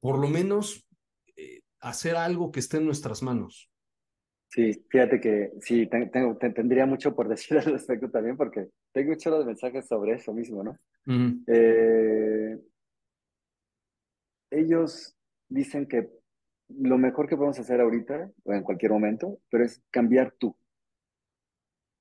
por 0.00 0.20
lo 0.20 0.28
menos 0.28 0.86
eh, 1.36 1.60
hacer 1.80 2.14
algo 2.14 2.52
que 2.52 2.60
esté 2.60 2.76
en 2.76 2.86
nuestras 2.86 3.20
manos. 3.20 3.68
Sí, 4.48 4.84
fíjate 4.88 5.20
que 5.20 5.50
sí, 5.60 5.88
tengo, 5.88 6.36
tendría 6.36 6.86
mucho 6.86 7.16
por 7.16 7.28
decir 7.28 7.58
al 7.58 7.64
respecto 7.64 8.08
también, 8.10 8.36
porque 8.36 8.68
tengo 8.92 9.10
un 9.10 9.18
chorro 9.18 9.40
de 9.40 9.46
mensajes 9.46 9.88
sobre 9.88 10.14
eso 10.14 10.32
mismo, 10.32 10.62
¿no? 10.62 10.78
Eh, 11.48 12.56
ellos 14.50 15.16
dicen 15.48 15.86
que 15.86 16.10
lo 16.68 16.98
mejor 16.98 17.28
que 17.28 17.36
podemos 17.36 17.58
hacer 17.58 17.80
ahorita, 17.80 18.30
o 18.44 18.52
en 18.52 18.62
cualquier 18.62 18.92
momento, 18.92 19.38
pero 19.50 19.64
es 19.64 19.82
cambiar 19.90 20.32
tú. 20.38 20.56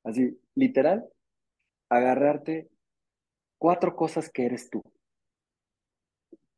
Así, 0.03 0.37
literal, 0.55 1.05
agarrarte 1.89 2.69
cuatro 3.57 3.95
cosas 3.95 4.29
que 4.29 4.45
eres 4.45 4.69
tú. 4.69 4.81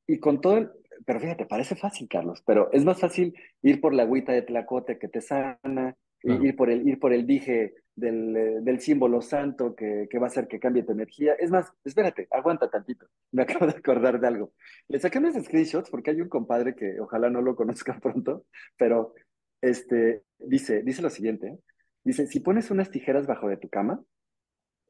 Y 0.07 0.19
con 0.19 0.41
todo 0.41 0.57
el, 0.57 0.71
pero 1.05 1.19
fíjate, 1.19 1.45
parece 1.45 1.75
fácil, 1.75 2.07
Carlos, 2.07 2.43
pero 2.45 2.71
es 2.71 2.83
más 2.83 2.99
fácil 2.99 3.35
ir 3.61 3.81
por 3.81 3.93
la 3.93 4.03
agüita 4.03 4.31
de 4.31 4.41
tlacote 4.41 4.97
que 4.97 5.07
te 5.07 5.21
sana, 5.21 5.95
ir, 6.21 6.55
por 6.55 6.69
el, 6.69 6.87
ir 6.87 6.99
por 6.99 7.13
el 7.13 7.27
dije 7.27 7.73
del, 7.95 8.35
eh, 8.35 8.57
del 8.61 8.79
símbolo 8.79 9.21
santo 9.21 9.75
que, 9.75 10.07
que, 10.09 10.19
va 10.19 10.27
a 10.27 10.29
hacer 10.29 10.47
que 10.47 10.59
cambie 10.59 10.83
tu 10.83 10.91
energía. 10.91 11.33
Es 11.33 11.51
más, 11.51 11.71
espérate, 11.83 12.27
aguanta 12.31 12.69
tantito. 12.69 13.07
Me 13.31 13.43
acabo 13.43 13.65
de 13.65 13.77
acordar 13.77 14.19
de 14.19 14.27
algo. 14.27 14.53
Le 14.87 14.99
saqué 14.99 15.19
unos 15.19 15.35
screenshots 15.43 15.89
porque 15.89 16.11
hay 16.11 16.21
un 16.21 16.29
compadre 16.29 16.75
que 16.75 16.99
ojalá 16.99 17.29
no 17.29 17.41
lo 17.41 17.55
conozca 17.55 17.99
pronto, 18.01 18.45
pero 18.77 19.13
este, 19.61 20.23
dice, 20.37 20.83
dice 20.83 21.01
lo 21.01 21.09
siguiente. 21.09 21.57
Dice, 22.03 22.27
si 22.27 22.39
pones 22.39 22.69
unas 22.71 22.91
tijeras 22.91 23.25
bajo 23.25 23.47
de 23.49 23.57
tu 23.57 23.69
cama, 23.69 24.03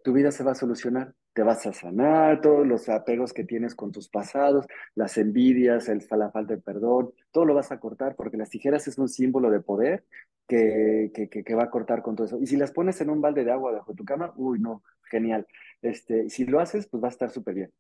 tu 0.04 0.14
vida 0.14 0.32
se 0.32 0.44
va 0.44 0.52
a 0.52 0.56
solucionar 0.56 1.14
te 1.36 1.44
vas 1.44 1.66
a 1.66 1.74
sanar, 1.74 2.40
todos 2.40 2.66
los 2.66 2.88
apegos 2.88 3.34
que 3.34 3.44
tienes 3.44 3.76
con 3.76 3.92
tus 3.92 4.08
pasados, 4.08 4.66
las 4.96 5.18
envidias, 5.18 5.90
el, 5.90 6.02
la 6.12 6.32
falta 6.32 6.56
de 6.56 6.62
perdón, 6.62 7.12
todo 7.32 7.44
lo 7.44 7.54
vas 7.54 7.74
a 7.74 7.80
cortar 7.82 8.16
porque 8.16 8.38
las 8.38 8.50
tijeras 8.50 8.88
es 8.88 8.98
un 8.98 9.10
símbolo 9.10 9.52
de 9.52 9.60
poder 9.60 10.06
que, 10.48 11.12
que, 11.14 11.28
que, 11.28 11.56
va 11.56 11.64
a 11.64 11.70
cortar 11.70 12.02
con 12.02 12.16
todo 12.16 12.26
eso. 12.26 12.40
Y 12.40 12.48
si 12.48 12.56
las 12.56 12.72
pones 12.72 13.02
en 13.02 13.10
un 13.10 13.20
balde 13.20 13.44
de 13.44 13.52
agua 13.52 13.72
debajo 13.72 13.92
de 13.92 13.98
tu 13.98 14.06
cama, 14.06 14.34
uy, 14.38 14.60
no, 14.60 14.82
genial. 15.12 15.46
Este, 15.82 16.30
si 16.30 16.46
lo 16.46 16.62
haces, 16.62 16.88
pues 16.88 17.04
va 17.04 17.10
a 17.10 17.12
estar 17.12 17.30
súper 17.30 17.54
bien. 17.54 17.72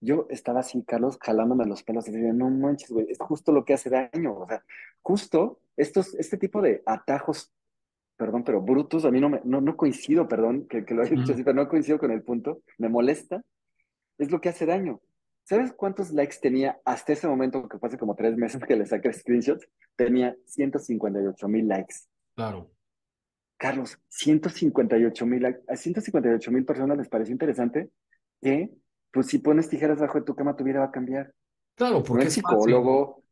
Yo 0.00 0.26
estaba 0.30 0.60
así, 0.60 0.82
Carlos, 0.84 1.18
jalándome 1.20 1.66
los 1.66 1.82
pelos 1.82 2.08
y 2.08 2.12
decía, 2.12 2.32
no 2.32 2.48
manches, 2.48 2.90
güey, 2.90 3.06
es 3.10 3.18
justo 3.18 3.52
lo 3.52 3.66
que 3.66 3.74
hace 3.74 3.90
daño. 3.90 4.34
O 4.34 4.48
sea, 4.48 4.64
justo 5.02 5.60
estos, 5.76 6.14
este 6.14 6.38
tipo 6.38 6.62
de 6.62 6.82
atajos 6.86 7.52
perdón, 8.16 8.44
pero 8.44 8.60
Brutus, 8.60 9.04
a 9.04 9.10
mí 9.10 9.20
no, 9.20 9.28
me, 9.28 9.40
no, 9.44 9.60
no 9.60 9.76
coincido, 9.76 10.28
perdón, 10.28 10.66
que, 10.68 10.84
que 10.84 10.94
lo 10.94 11.02
haya 11.02 11.16
dicho 11.16 11.32
así, 11.32 11.42
pero 11.42 11.54
no 11.54 11.68
coincido 11.68 11.98
con 11.98 12.10
el 12.10 12.22
punto, 12.22 12.62
me 12.78 12.88
molesta, 12.88 13.42
es 14.18 14.30
lo 14.30 14.40
que 14.40 14.48
hace 14.48 14.66
daño. 14.66 15.00
¿Sabes 15.44 15.74
cuántos 15.74 16.10
likes 16.10 16.36
tenía 16.40 16.80
hasta 16.84 17.12
ese 17.12 17.28
momento, 17.28 17.68
que 17.68 17.78
fue 17.78 17.88
hace 17.88 17.98
como 17.98 18.14
tres 18.14 18.36
meses 18.36 18.62
que 18.66 18.76
le 18.76 18.86
saqué 18.86 19.12
screenshots? 19.12 19.68
Tenía 19.94 20.34
158 20.46 21.48
mil 21.48 21.68
likes. 21.68 21.96
Claro. 22.34 22.70
Carlos, 23.58 23.98
158 24.08 25.26
mil 25.26 25.42
likes. 25.42 25.60
A 25.68 25.76
158 25.76 26.50
mil 26.50 26.64
personas 26.64 26.96
les 26.96 27.08
pareció 27.08 27.32
interesante 27.32 27.90
que, 28.40 28.70
pues 29.12 29.26
si 29.26 29.38
pones 29.38 29.68
tijeras 29.68 29.98
bajo 29.98 30.18
de 30.18 30.24
tu 30.24 30.34
cama, 30.34 30.56
tu 30.56 30.64
vida 30.64 30.80
va 30.80 30.86
a 30.86 30.90
cambiar. 30.90 31.34
Claro, 31.74 32.02
porque 32.02 32.24
no 32.24 32.28
es 32.28 32.34
psicólogo. 32.34 33.22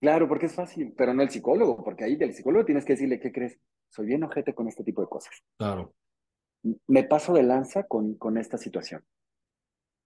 Claro, 0.00 0.28
porque 0.28 0.46
es 0.46 0.54
fácil, 0.54 0.94
pero 0.96 1.14
no 1.14 1.22
el 1.22 1.30
psicólogo, 1.30 1.82
porque 1.82 2.04
ahí 2.04 2.16
del 2.16 2.34
psicólogo 2.34 2.64
tienes 2.64 2.84
que 2.84 2.92
decirle, 2.92 3.18
¿qué 3.18 3.32
crees? 3.32 3.58
Soy 3.90 4.06
bien 4.06 4.24
ojete 4.24 4.54
con 4.54 4.68
este 4.68 4.84
tipo 4.84 5.00
de 5.00 5.08
cosas. 5.08 5.34
Claro. 5.58 5.94
Me 6.86 7.04
paso 7.04 7.32
de 7.34 7.42
lanza 7.42 7.84
con, 7.84 8.14
con 8.14 8.38
esta 8.38 8.58
situación. 8.58 9.04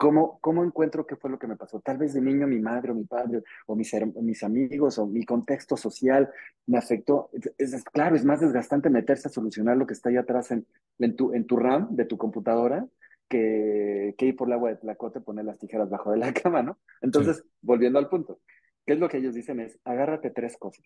¿Cómo, 0.01 0.39
¿Cómo 0.41 0.65
encuentro 0.65 1.07
qué 1.07 1.15
fue 1.17 1.29
lo 1.29 1.39
que 1.39 1.47
me 1.47 1.57
pasó? 1.57 1.79
Tal 1.81 1.99
vez 1.99 2.15
de 2.15 2.23
niño 2.23 2.47
mi 2.47 2.59
madre 2.59 2.93
o 2.93 2.95
mi 2.95 3.05
padre 3.05 3.43
o 3.67 3.77
mis, 3.77 3.93
mis 4.23 4.43
amigos 4.43 4.99
o 4.99 5.07
mi 5.07 5.27
contexto 5.27 5.77
social 5.77 6.31
me 6.67 6.79
afectó. 6.79 7.29
Es, 7.59 7.85
claro, 7.85 8.17
es 8.17 8.25
más 8.25 8.41
desgastante 8.41 8.89
meterse 8.89 9.29
a 9.29 9.31
solucionar 9.31 9.77
lo 9.77 9.87
que 9.87 9.93
está 9.93 10.09
ahí 10.09 10.17
atrás 10.17 10.53
en, 10.53 10.67
en, 11.01 11.17
tu, 11.17 11.35
en 11.35 11.47
tu 11.47 11.59
RAM 11.59 11.95
de 11.95 12.07
tu 12.07 12.17
computadora 12.17 12.89
que, 13.29 14.15
que 14.17 14.25
ir 14.25 14.37
por 14.37 14.49
el 14.49 14.55
agua 14.55 14.71
de 14.71 14.77
tlacote, 14.77 15.21
poner 15.21 15.45
las 15.45 15.59
tijeras 15.59 15.91
bajo 15.91 16.11
de 16.11 16.17
la 16.17 16.33
cama, 16.35 16.63
¿no? 16.63 16.79
Entonces, 17.03 17.45
volviendo 17.61 17.99
al 17.99 18.09
punto, 18.09 18.41
¿qué 18.87 18.95
es 18.95 18.99
lo 18.99 19.09
que 19.11 19.19
ellos 19.19 19.35
dicen? 19.35 19.61
Es 19.61 19.79
agárrate 19.85 20.31
tres 20.31 20.57
cosas, 20.57 20.85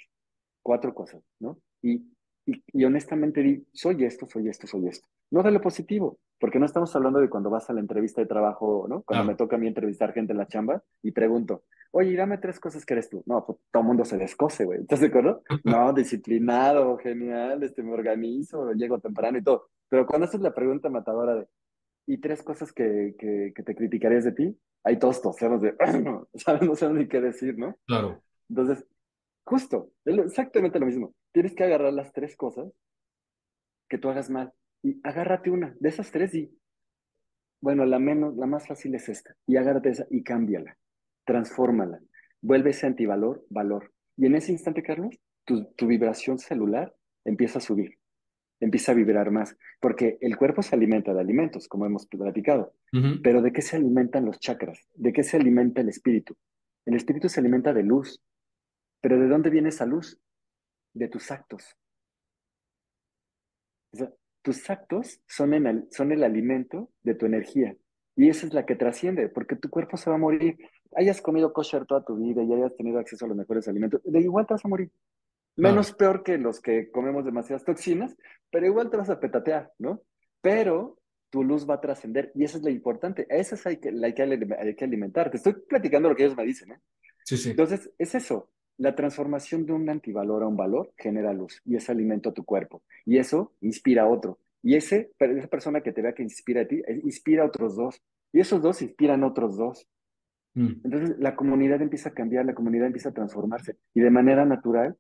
cuatro 0.61 0.93
cosas, 0.93 1.23
¿no? 1.39 1.61
Y 1.83 2.14
y, 2.47 2.85
honestamente 2.85 3.43
di, 3.43 3.67
soy 3.73 4.05
esto, 4.05 4.27
soy 4.29 4.49
esto, 4.49 4.67
soy 4.67 4.89
esto. 4.89 5.09
No 5.31 5.43
de 5.43 5.51
lo 5.51 5.61
positivo, 5.61 6.19
porque 6.39 6.59
no 6.59 6.67
estamos 6.67 6.95
hablando 6.95 7.21
de 7.21 7.31
cuando 7.31 7.49
vas 7.49 7.71
a 7.71 7.73
la 7.73 7.81
entrevista 7.81 8.21
de 8.21 8.27
trabajo, 8.27 8.87
¿no? 8.89 9.03
Cuando 9.03 9.25
me 9.25 9.35
toca 9.35 9.57
a 9.57 9.59
mí 9.59 9.67
entrevistar 9.67 10.13
gente 10.13 10.33
en 10.33 10.39
la 10.39 10.47
chamba 10.47 10.83
y 11.03 11.13
pregunto, 11.13 11.65
oye, 11.91 12.15
dame 12.15 12.39
tres 12.39 12.61
cosas 12.61 12.85
que 12.85 12.95
eres 12.95 13.09
tú. 13.09 13.23
No, 13.27 13.45
pues 13.47 13.59
todo 13.71 13.81
el 13.83 13.87
mundo 13.87 14.05
se 14.05 14.19
descose, 14.19 14.65
güey. 14.65 14.81
¿Estás 14.81 15.01
de 15.01 15.07
acuerdo? 15.07 15.43
No, 15.65 15.93
disciplinado, 15.93 16.99
genial, 16.99 17.63
este, 17.63 17.83
me 17.83 17.93
organizo, 17.93 18.73
llego 18.73 18.99
temprano 19.01 19.39
y 19.39 19.43
todo. 19.43 19.71
Pero 19.89 20.07
cuando 20.07 20.27
haces 20.27 20.41
la 20.41 20.55
pregunta 20.55 20.91
matadora 20.91 21.35
de, 21.35 21.47
¿y 22.07 22.19
tres 22.19 22.43
cosas 22.43 22.73
que, 22.73 23.15
que, 23.19 23.53
que 23.55 23.63
te 23.63 23.75
criticarías 23.75 24.25
de 24.25 24.33
ti? 24.33 24.59
Ahí 24.85 24.99
todos 24.99 25.23
tosemos 25.23 25.63
de, 25.63 25.75
¿sabes? 26.35 26.63
No 26.69 26.75
sé 26.75 26.91
ni 26.91 27.09
qué 27.09 27.21
decir, 27.23 27.57
¿no? 27.59 27.79
Claro. 27.87 28.23
Entonces, 28.51 28.85
justo, 29.45 29.91
exactamente 30.05 30.79
lo 30.79 30.87
mismo 30.87 31.15
tienes 31.35 31.55
que 31.55 31.65
agarrar 31.65 31.93
las 31.93 32.13
tres 32.13 32.37
cosas 32.37 32.73
que 33.89 33.99
tú 33.99 34.09
hagas 34.09 34.31
mal 34.31 34.53
y 34.83 35.01
agárrate 35.03 35.51
una 35.51 35.77
de 35.81 35.89
esas 35.89 36.11
tres 36.13 36.33
y 36.35 36.57
bueno, 37.61 37.85
la 37.87 37.99
menos, 37.99 38.37
la 38.37 38.47
más 38.47 38.69
fácil 38.69 38.95
es 38.95 39.09
esta 39.09 39.35
y 39.47 39.57
agárrate 39.57 39.91
esa 39.91 40.07
y 40.11 40.23
cámbiala, 40.23 40.79
transfórmala, 41.25 41.99
vuelve 42.41 42.71
ese 42.71 42.87
antivalor, 42.87 43.45
valor. 43.51 43.93
Y 44.17 44.27
en 44.27 44.37
ese 44.37 44.53
instante, 44.53 44.83
Carlos, 44.83 45.19
tu, 45.45 45.65
tu 45.73 45.87
vibración 45.87 46.39
celular 46.39 46.95
empieza 47.25 47.59
a 47.59 47.63
subir, 47.63 47.99
empieza 48.61 48.93
a 48.93 48.95
vibrar 48.95 49.31
más, 49.33 49.57
porque 49.81 50.19
el 50.21 50.37
cuerpo 50.37 50.63
se 50.63 50.77
alimenta 50.77 51.15
de 51.15 51.21
alimentos, 51.21 51.67
como 51.67 51.87
hemos 51.87 52.07
platicado, 52.07 52.75
pero 53.23 53.43
¿de 53.43 53.53
qué 53.53 53.61
se 53.61 53.77
alimentan 53.77 54.25
los 54.25 54.39
chakras? 54.39 54.87
¿De 54.95 55.13
qué 55.13 55.25
se 55.25 55.37
alimenta 55.37 55.81
el 55.81 55.89
espíritu? 55.89 56.37
El 56.87 56.95
espíritu 56.95 57.29
se 57.29 57.41
alimenta 57.41 57.73
de 57.73 57.83
luz, 57.83 58.23
pero 59.01 59.19
¿de 59.19 59.27
dónde 59.27 59.51
viene 59.51 59.71
esa 59.71 59.85
luz? 59.85 60.21
De 60.95 61.09
tus 61.09 61.31
actos. 61.31 61.77
tus 64.43 64.69
actos 64.69 65.21
son, 65.27 65.55
el, 65.55 65.87
son 65.91 66.13
el 66.13 66.23
alimento 66.23 66.91
de 67.03 67.15
tu 67.15 67.27
energía. 67.27 67.77
Y 68.17 68.29
esa 68.29 68.47
es 68.47 68.55
la 68.55 68.65
que 68.65 68.77
trasciende, 68.77 69.29
porque 69.29 69.57
tu 69.57 69.69
cuerpo 69.71 69.97
se 69.97 70.11
va 70.11 70.17
a 70.17 70.19
morir. 70.19 70.57
Hayas 70.97 71.21
comido 71.21 71.53
kosher 71.53 71.85
toda 71.87 72.05
tu 72.05 72.17
vida 72.17 72.43
y 72.43 72.53
hayas 72.53 72.77
tenido 72.77 72.99
acceso 72.99 73.25
a 73.25 73.29
los 73.29 73.37
mejores 73.37 73.67
alimentos, 73.69 74.01
de 74.05 74.21
igual 74.21 74.47
te 74.47 74.55
vas 74.55 74.65
a 74.65 74.69
morir. 74.69 74.91
Menos 75.57 75.93
peor 75.93 76.23
que 76.23 76.37
los 76.37 76.61
que 76.61 76.91
comemos 76.91 77.25
demasiadas 77.25 77.65
toxinas, 77.65 78.17
pero 78.51 78.67
igual 78.67 78.91
te 78.91 78.97
vas 78.97 79.11
a 79.11 79.21
petatear, 79.21 79.73
¿no? 79.79 80.03
Pero 80.41 80.99
tu 81.31 81.43
luz 81.43 81.69
va 81.69 81.75
a 81.75 81.81
trascender 81.81 82.31
y 82.35 82.45
eso 82.45 82.59
es 82.59 82.65
lo 82.65 82.71
importante. 82.71 83.27
Esa 83.29 83.55
es 83.55 83.67
hay 83.67 83.79
que, 83.79 83.89
hay 83.89 84.15
que, 84.15 84.23
hay 84.23 84.75
que 84.77 84.85
alimentar. 84.85 85.31
Te 85.31 85.37
estoy 85.37 85.55
platicando 85.69 86.09
lo 86.09 86.17
que 86.17 86.25
ellos 86.25 86.37
me 86.37 86.45
dicen, 86.45 86.73
¿eh? 86.73 86.81
Sí, 87.25 87.37
sí. 87.37 87.51
Entonces, 87.51 87.91
es 87.99 88.15
eso. 88.15 88.51
La 88.77 88.95
transformación 88.95 89.67
de 89.67 89.73
un 89.73 89.89
antivalor 89.89 90.43
a 90.43 90.49
un 90.49 90.57
valor 90.57 90.93
genera 90.97 91.33
luz 91.33 91.61
y 91.65 91.77
es 91.77 91.89
alimento 91.89 92.31
a 92.31 92.35
tu 92.35 92.45
cuerpo. 92.45 92.83
Y 93.05 93.19
eso 93.19 93.53
inspira 93.61 94.03
a 94.03 94.09
otro. 94.09 94.39
Y 94.63 94.77
ese, 94.77 95.13
esa 95.19 95.49
persona 95.49 95.83
que 95.83 95.93
te 95.93 96.03
vea 96.03 96.15
que 96.15 96.23
inspira 96.23 96.63
a 96.63 96.67
ti, 96.67 96.83
eh, 96.87 97.01
inspira 97.05 97.43
a 97.43 97.47
otros 97.47 97.77
dos. 97.77 98.03
Y 98.33 98.41
esos 98.41 98.63
dos 98.63 98.83
inspiran 98.83 99.23
a 99.23 99.29
otros 99.29 99.57
dos. 99.57 99.87
Mm. 100.55 100.81
Entonces 100.85 101.19
la 101.19 101.37
comunidad 101.37 101.83
empieza 101.83 102.09
a 102.09 102.15
cambiar, 102.15 102.47
la 102.47 102.55
comunidad 102.55 102.87
empieza 102.87 103.11
a 103.11 103.15
transformarse. 103.15 103.77
Y 103.95 104.01
de 104.01 104.11
manera 104.11 104.45
natural, 104.45 104.97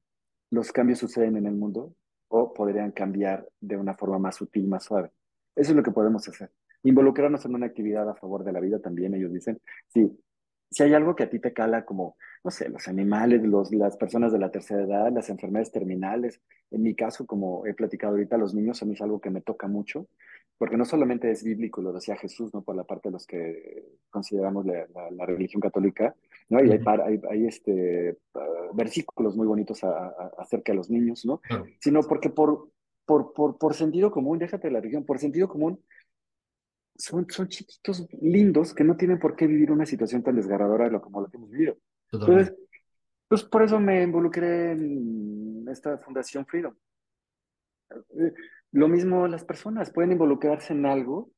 los 0.51 0.71
cambios 0.71 0.99
suceden 0.99 1.37
en 1.37 1.47
el 1.47 1.55
mundo 1.55 1.95
o 2.29 2.53
podrían 2.53 2.93
cambiar 2.93 3.49
de 3.61 3.77
una 3.77 3.95
forma 3.95 4.19
más 4.19 4.37
sutil, 4.37 4.67
más 4.67 4.85
suave. 4.85 5.11
Eso 5.57 5.73
es 5.73 5.77
lo 5.77 5.83
que 5.83 5.91
podemos 5.91 6.29
hacer. 6.29 6.51
Involucrarnos 6.83 7.45
en 7.47 7.55
una 7.55 7.67
actividad 7.67 8.09
a 8.09 8.15
favor 8.15 8.45
de 8.45 8.53
la 8.53 8.61
vida 8.61 8.79
también, 8.79 9.15
ellos 9.15 9.33
dicen. 9.33 9.61
Sí, 9.89 10.11
si 10.75 10.83
hay 10.83 10.93
algo 10.93 11.15
que 11.15 11.23
a 11.23 11.31
ti 11.31 11.39
te 11.39 11.53
cala 11.53 11.85
como, 11.85 12.17
no 12.43 12.51
sé, 12.51 12.69
los 12.69 12.89
animales, 12.89 13.45
los, 13.45 13.73
las 13.73 13.97
personas 13.97 14.33
de 14.33 14.41
la 14.41 14.51
tercera 14.51 14.83
edad, 14.83 15.13
las 15.13 15.31
enfermedades 15.31 15.71
terminales, 15.71 16.41
en 16.73 16.83
mi 16.83 16.97
caso, 16.97 17.27
como 17.27 17.65
he 17.65 17.75
platicado 17.75 18.15
ahorita, 18.15 18.37
los 18.37 18.55
niños 18.55 18.83
a 18.83 18.87
mí 18.87 18.95
es 18.95 19.01
algo 19.01 19.21
que 19.21 19.31
me 19.31 19.41
toca 19.41 19.69
mucho, 19.69 20.09
porque 20.59 20.77
no 20.77 20.85
solamente 20.85 21.31
es 21.31 21.45
bíblico, 21.45 21.81
lo 21.81 21.93
decía 21.93 22.17
Jesús, 22.17 22.53
¿no? 22.53 22.63
Por 22.63 22.75
la 22.75 22.83
parte 22.83 23.09
de 23.09 23.13
los 23.13 23.25
que 23.25 23.85
consideramos 24.11 24.67
la, 24.67 24.85
la, 25.13 25.27
religión 25.27 25.61
católica, 25.61 26.17
¿no? 26.49 26.59
Y 26.65 26.73
hay, 26.73 26.81
hay, 26.85 27.21
hay, 27.31 27.47
este, 27.47 28.19
uh, 28.35 28.75
versículos 28.75 29.37
muy 29.37 29.47
bonitos 29.47 29.85
acerca 30.37 30.73
de 30.73 30.77
los 30.77 30.91
niños, 30.91 31.25
¿no? 31.25 31.41
Sino 31.79 32.03
porque 32.03 32.31
por, 32.31 32.69
por, 33.07 33.33
por, 33.33 33.59
por 33.59 33.75
sentido 33.75 34.11
común, 34.11 34.41
déjate 34.41 34.73
la 34.73 34.81
religión, 34.81 35.05
por 35.05 35.21
sentido 35.21 35.47
común, 35.47 35.79
son, 36.97 37.27
son 37.29 37.49
chiquitos 37.49 38.07
lindos 38.21 38.75
que 38.75 38.85
no 38.85 38.97
tienen 38.97 39.19
por 39.19 39.37
qué 39.37 39.47
vivir 39.47 39.71
una 39.71 39.87
situación 39.87 40.23
tan 40.23 40.37
desgarradora 40.37 41.01
como 41.01 41.23
la 41.23 41.29
que 41.29 41.37
hemos 41.37 41.51
vivido. 41.51 41.77
Entonces, 42.13 42.55
pues 43.29 43.43
por 43.45 43.63
eso 43.63 43.81
me 43.81 44.03
involucré 44.03 44.73
en 44.73 45.67
esta 45.69 45.99
Fundación 45.99 46.47
Freedom. 46.47 46.75
Eh, 47.91 48.33
lo 48.73 48.89
mismo 48.89 49.27
las 49.27 49.45
personas 49.45 49.91
pueden 49.91 50.13
involucrarse 50.13 50.73
en 50.73 50.87
algo 50.87 51.31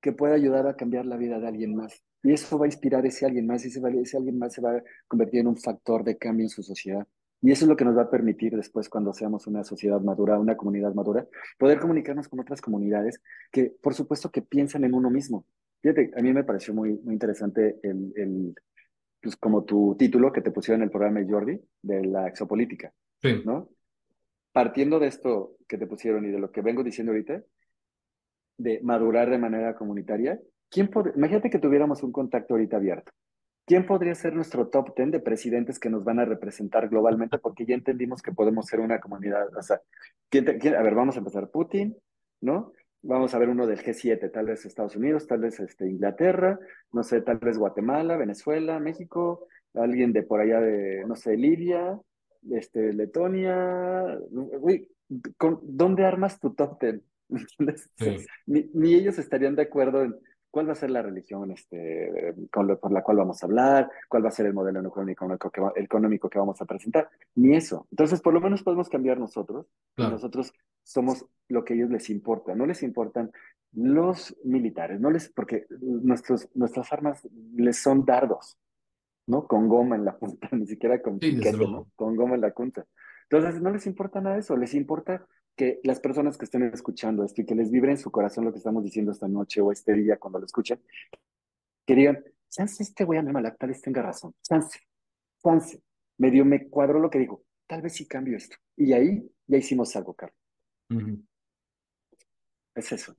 que 0.00 0.12
pueda 0.12 0.34
ayudar 0.34 0.66
a 0.66 0.76
cambiar 0.76 1.06
la 1.06 1.16
vida 1.16 1.38
de 1.38 1.48
alguien 1.48 1.74
más. 1.74 2.02
Y 2.22 2.32
eso 2.32 2.58
va 2.58 2.66
a 2.66 2.68
inspirar 2.68 3.04
a 3.04 3.08
ese 3.08 3.26
alguien 3.26 3.46
más, 3.46 3.64
y 3.64 3.68
ese, 3.68 3.80
ese 4.00 4.16
alguien 4.16 4.38
más 4.38 4.52
se 4.52 4.60
va 4.60 4.76
a 4.76 4.82
convertir 5.08 5.40
en 5.40 5.48
un 5.48 5.56
factor 5.56 6.04
de 6.04 6.18
cambio 6.18 6.44
en 6.44 6.50
su 6.50 6.62
sociedad. 6.62 7.06
Y 7.42 7.50
eso 7.50 7.64
es 7.64 7.68
lo 7.68 7.76
que 7.76 7.84
nos 7.84 7.96
va 7.96 8.02
a 8.02 8.10
permitir 8.10 8.54
después, 8.54 8.88
cuando 8.88 9.12
seamos 9.12 9.48
una 9.48 9.64
sociedad 9.64 10.00
madura, 10.00 10.38
una 10.38 10.56
comunidad 10.56 10.94
madura, 10.94 11.26
poder 11.58 11.80
comunicarnos 11.80 12.28
con 12.28 12.38
otras 12.38 12.60
comunidades 12.60 13.20
que, 13.50 13.74
por 13.82 13.94
supuesto, 13.94 14.30
que 14.30 14.42
piensan 14.42 14.84
en 14.84 14.94
uno 14.94 15.10
mismo. 15.10 15.44
Fíjate, 15.82 16.12
a 16.16 16.22
mí 16.22 16.32
me 16.32 16.44
pareció 16.44 16.72
muy, 16.72 16.92
muy 17.02 17.14
interesante 17.14 17.80
el, 17.82 18.12
el 18.14 18.54
pues, 19.20 19.34
como 19.36 19.64
tu 19.64 19.96
título 19.98 20.32
que 20.32 20.40
te 20.40 20.52
pusieron 20.52 20.82
en 20.82 20.84
el 20.84 20.90
programa 20.90 21.18
de 21.18 21.28
Jordi, 21.28 21.60
de 21.82 22.04
la 22.04 22.28
exopolítica, 22.28 22.92
sí. 23.20 23.42
¿no? 23.44 23.70
Partiendo 24.52 25.00
de 25.00 25.08
esto 25.08 25.56
que 25.66 25.78
te 25.78 25.88
pusieron 25.88 26.24
y 26.24 26.30
de 26.30 26.38
lo 26.38 26.52
que 26.52 26.62
vengo 26.62 26.84
diciendo 26.84 27.10
ahorita, 27.10 27.42
de 28.58 28.80
madurar 28.84 29.30
de 29.30 29.38
manera 29.38 29.74
comunitaria, 29.74 30.38
¿quién 30.70 30.90
imagínate 31.16 31.50
que 31.50 31.58
tuviéramos 31.58 32.04
un 32.04 32.12
contacto 32.12 32.54
ahorita 32.54 32.76
abierto 32.76 33.10
¿Quién 33.72 33.86
podría 33.86 34.14
ser 34.14 34.34
nuestro 34.34 34.68
top 34.68 34.94
10 34.94 35.12
de 35.12 35.20
presidentes 35.20 35.78
que 35.78 35.88
nos 35.88 36.04
van 36.04 36.18
a 36.18 36.26
representar 36.26 36.90
globalmente? 36.90 37.38
Porque 37.38 37.64
ya 37.64 37.74
entendimos 37.74 38.20
que 38.20 38.30
podemos 38.30 38.66
ser 38.66 38.80
una 38.80 39.00
comunidad. 39.00 39.48
O 39.56 39.62
sea, 39.62 39.76
a 39.78 40.82
ver, 40.82 40.94
vamos 40.94 41.16
a 41.16 41.20
empezar 41.20 41.48
Putin, 41.48 41.96
¿no? 42.42 42.74
Vamos 43.00 43.32
a 43.32 43.38
ver 43.38 43.48
uno 43.48 43.66
del 43.66 43.82
G7, 43.82 44.30
tal 44.30 44.44
vez 44.44 44.66
Estados 44.66 44.94
Unidos, 44.94 45.26
tal 45.26 45.40
vez 45.40 45.58
este, 45.58 45.88
Inglaterra, 45.88 46.58
no 46.92 47.02
sé, 47.02 47.22
tal 47.22 47.38
vez 47.38 47.56
Guatemala, 47.56 48.18
Venezuela, 48.18 48.78
México, 48.78 49.46
alguien 49.72 50.12
de 50.12 50.22
por 50.22 50.40
allá 50.40 50.60
de, 50.60 51.06
no 51.06 51.16
sé, 51.16 51.38
Libia, 51.38 51.98
este, 52.50 52.92
Letonia. 52.92 54.18
Uy, 54.60 54.86
¿dónde 55.62 56.04
armas 56.04 56.38
tu 56.38 56.52
top 56.52 56.78
10? 56.78 57.00
Ni, 58.44 58.68
ni 58.74 58.92
ellos 58.92 59.18
estarían 59.18 59.56
de 59.56 59.62
acuerdo 59.62 60.02
en 60.02 60.14
cuál 60.52 60.68
va 60.68 60.72
a 60.72 60.76
ser 60.76 60.90
la 60.90 61.00
religión 61.00 61.50
este, 61.50 62.34
por 62.52 62.92
la 62.92 63.02
cual 63.02 63.16
vamos 63.16 63.42
a 63.42 63.46
hablar, 63.46 63.90
cuál 64.06 64.22
va 64.22 64.28
a 64.28 64.32
ser 64.32 64.46
el 64.46 64.52
modelo 64.52 64.80
económico 64.86 65.50
que, 65.50 65.62
económico 65.76 66.28
que 66.28 66.38
vamos 66.38 66.60
a 66.60 66.66
presentar, 66.66 67.08
ni 67.34 67.56
eso. 67.56 67.88
Entonces, 67.90 68.20
por 68.20 68.34
lo 68.34 68.40
menos 68.40 68.62
podemos 68.62 68.90
cambiar 68.90 69.18
nosotros. 69.18 69.66
Nosotros 69.96 70.52
somos 70.82 71.24
lo 71.48 71.64
que 71.64 71.72
a 71.72 71.76
ellos 71.76 71.90
les 71.90 72.10
importa. 72.10 72.54
No 72.54 72.66
les 72.66 72.82
importan 72.82 73.32
los 73.72 74.36
militares, 74.44 75.00
no 75.00 75.10
les, 75.10 75.30
porque 75.30 75.66
nuestros, 75.80 76.50
nuestras 76.54 76.92
armas 76.92 77.26
les 77.54 77.78
son 77.78 78.04
dardos, 78.04 78.58
¿no? 79.26 79.46
Con 79.46 79.68
goma 79.68 79.96
en 79.96 80.04
la 80.04 80.18
punta, 80.18 80.50
ni 80.52 80.66
siquiera 80.66 81.00
con 81.00 81.18
Con 81.96 82.14
goma 82.14 82.34
en 82.34 82.42
la 82.42 82.50
punta. 82.50 82.84
Entonces, 83.30 83.62
no 83.62 83.70
les 83.70 83.86
importa 83.86 84.20
nada 84.20 84.34
de 84.34 84.42
eso, 84.42 84.54
les 84.54 84.74
importa 84.74 85.26
que 85.56 85.80
las 85.84 86.00
personas 86.00 86.38
que 86.38 86.44
estén 86.44 86.62
escuchando 86.64 87.24
esto 87.24 87.42
y 87.42 87.46
que 87.46 87.54
les 87.54 87.70
vibre 87.70 87.90
en 87.90 87.98
su 87.98 88.10
corazón 88.10 88.44
lo 88.44 88.52
que 88.52 88.58
estamos 88.58 88.82
diciendo 88.82 89.12
esta 89.12 89.28
noche 89.28 89.60
o 89.60 89.70
este 89.70 89.92
día 89.94 90.18
cuando 90.18 90.38
lo 90.38 90.46
escuchen, 90.46 90.80
que 91.86 91.94
digan, 91.94 92.24
chance 92.48 92.82
este 92.82 93.04
güey 93.04 93.18
a 93.18 93.22
vez 93.66 93.82
tenga 93.82 94.02
razón, 94.02 94.34
chance, 94.42 94.78
chance, 95.42 95.82
medio 96.18 96.44
me 96.44 96.68
cuadró 96.68 97.00
lo 97.00 97.10
que 97.10 97.18
digo, 97.18 97.44
tal 97.66 97.82
vez 97.82 97.94
sí 97.94 98.06
cambio 98.06 98.36
esto. 98.36 98.56
Y 98.76 98.92
ahí 98.92 99.30
ya 99.46 99.58
hicimos 99.58 99.94
algo, 99.96 100.14
Carlos. 100.14 100.36
Es 102.74 102.92
eso. 102.92 103.14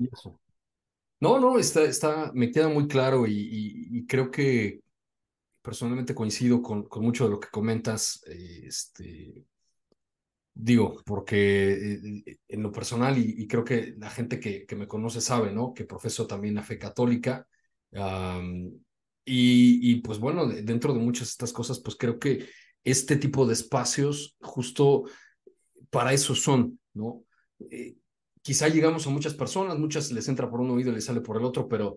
No, 1.20 1.40
no, 1.40 1.58
está, 1.60 1.84
está, 1.84 2.32
me 2.34 2.52
queda 2.52 2.68
muy 2.68 2.88
claro 2.88 3.26
y, 3.28 4.06
creo 4.08 4.32
que 4.32 4.82
personalmente 5.62 6.14
coincido 6.14 6.62
con, 6.62 6.84
con, 6.84 7.04
mucho 7.04 7.26
de 7.26 7.32
lo 7.32 7.40
que 7.40 7.48
comentas. 7.50 8.24
este, 8.28 9.46
Digo, 10.56 11.02
porque 11.06 11.74
eh, 11.94 12.24
eh, 12.26 12.38
en 12.48 12.64
lo 12.64 12.72
personal, 12.72 13.18
y, 13.18 13.48
creo 13.48 13.64
que 13.64 13.96
la 13.98 14.10
gente 14.10 14.40
que, 14.40 14.66
que, 14.66 14.76
me 14.76 14.88
conoce 14.88 15.20
sabe, 15.22 15.52
¿no? 15.52 15.74
Que 15.74 15.86
profeso 15.86 16.28
también 16.28 16.56
la 16.56 16.64
fe 16.64 16.78
católica. 16.78 17.48
y, 19.26 19.92
y, 19.92 20.02
pues 20.02 20.20
bueno, 20.20 20.48
dentro 20.48 20.94
de 20.94 21.00
muchas 21.00 21.28
de 21.28 21.32
estas 21.32 21.54
cosas, 21.54 21.80
pues 21.80 21.96
creo 21.98 22.20
que 22.20 22.48
este 22.84 23.16
tipo 23.16 23.46
de 23.46 23.54
espacios 23.54 24.36
justo 24.42 25.06
para 25.90 26.14
eso 26.14 26.36
son, 26.36 26.80
¿no? 26.94 27.24
Eh, 27.72 27.96
quizá 28.42 28.68
llegamos 28.68 29.08
a 29.08 29.10
muchas 29.10 29.34
personas, 29.34 29.80
muchas 29.80 30.12
les 30.12 30.28
entra 30.28 30.50
por 30.50 30.60
un 30.60 30.72
oído 30.72 30.92
y 30.92 30.96
les 30.96 31.06
sale 31.06 31.22
por 31.22 31.38
el 31.38 31.46
otro, 31.46 31.68
pero 31.68 31.96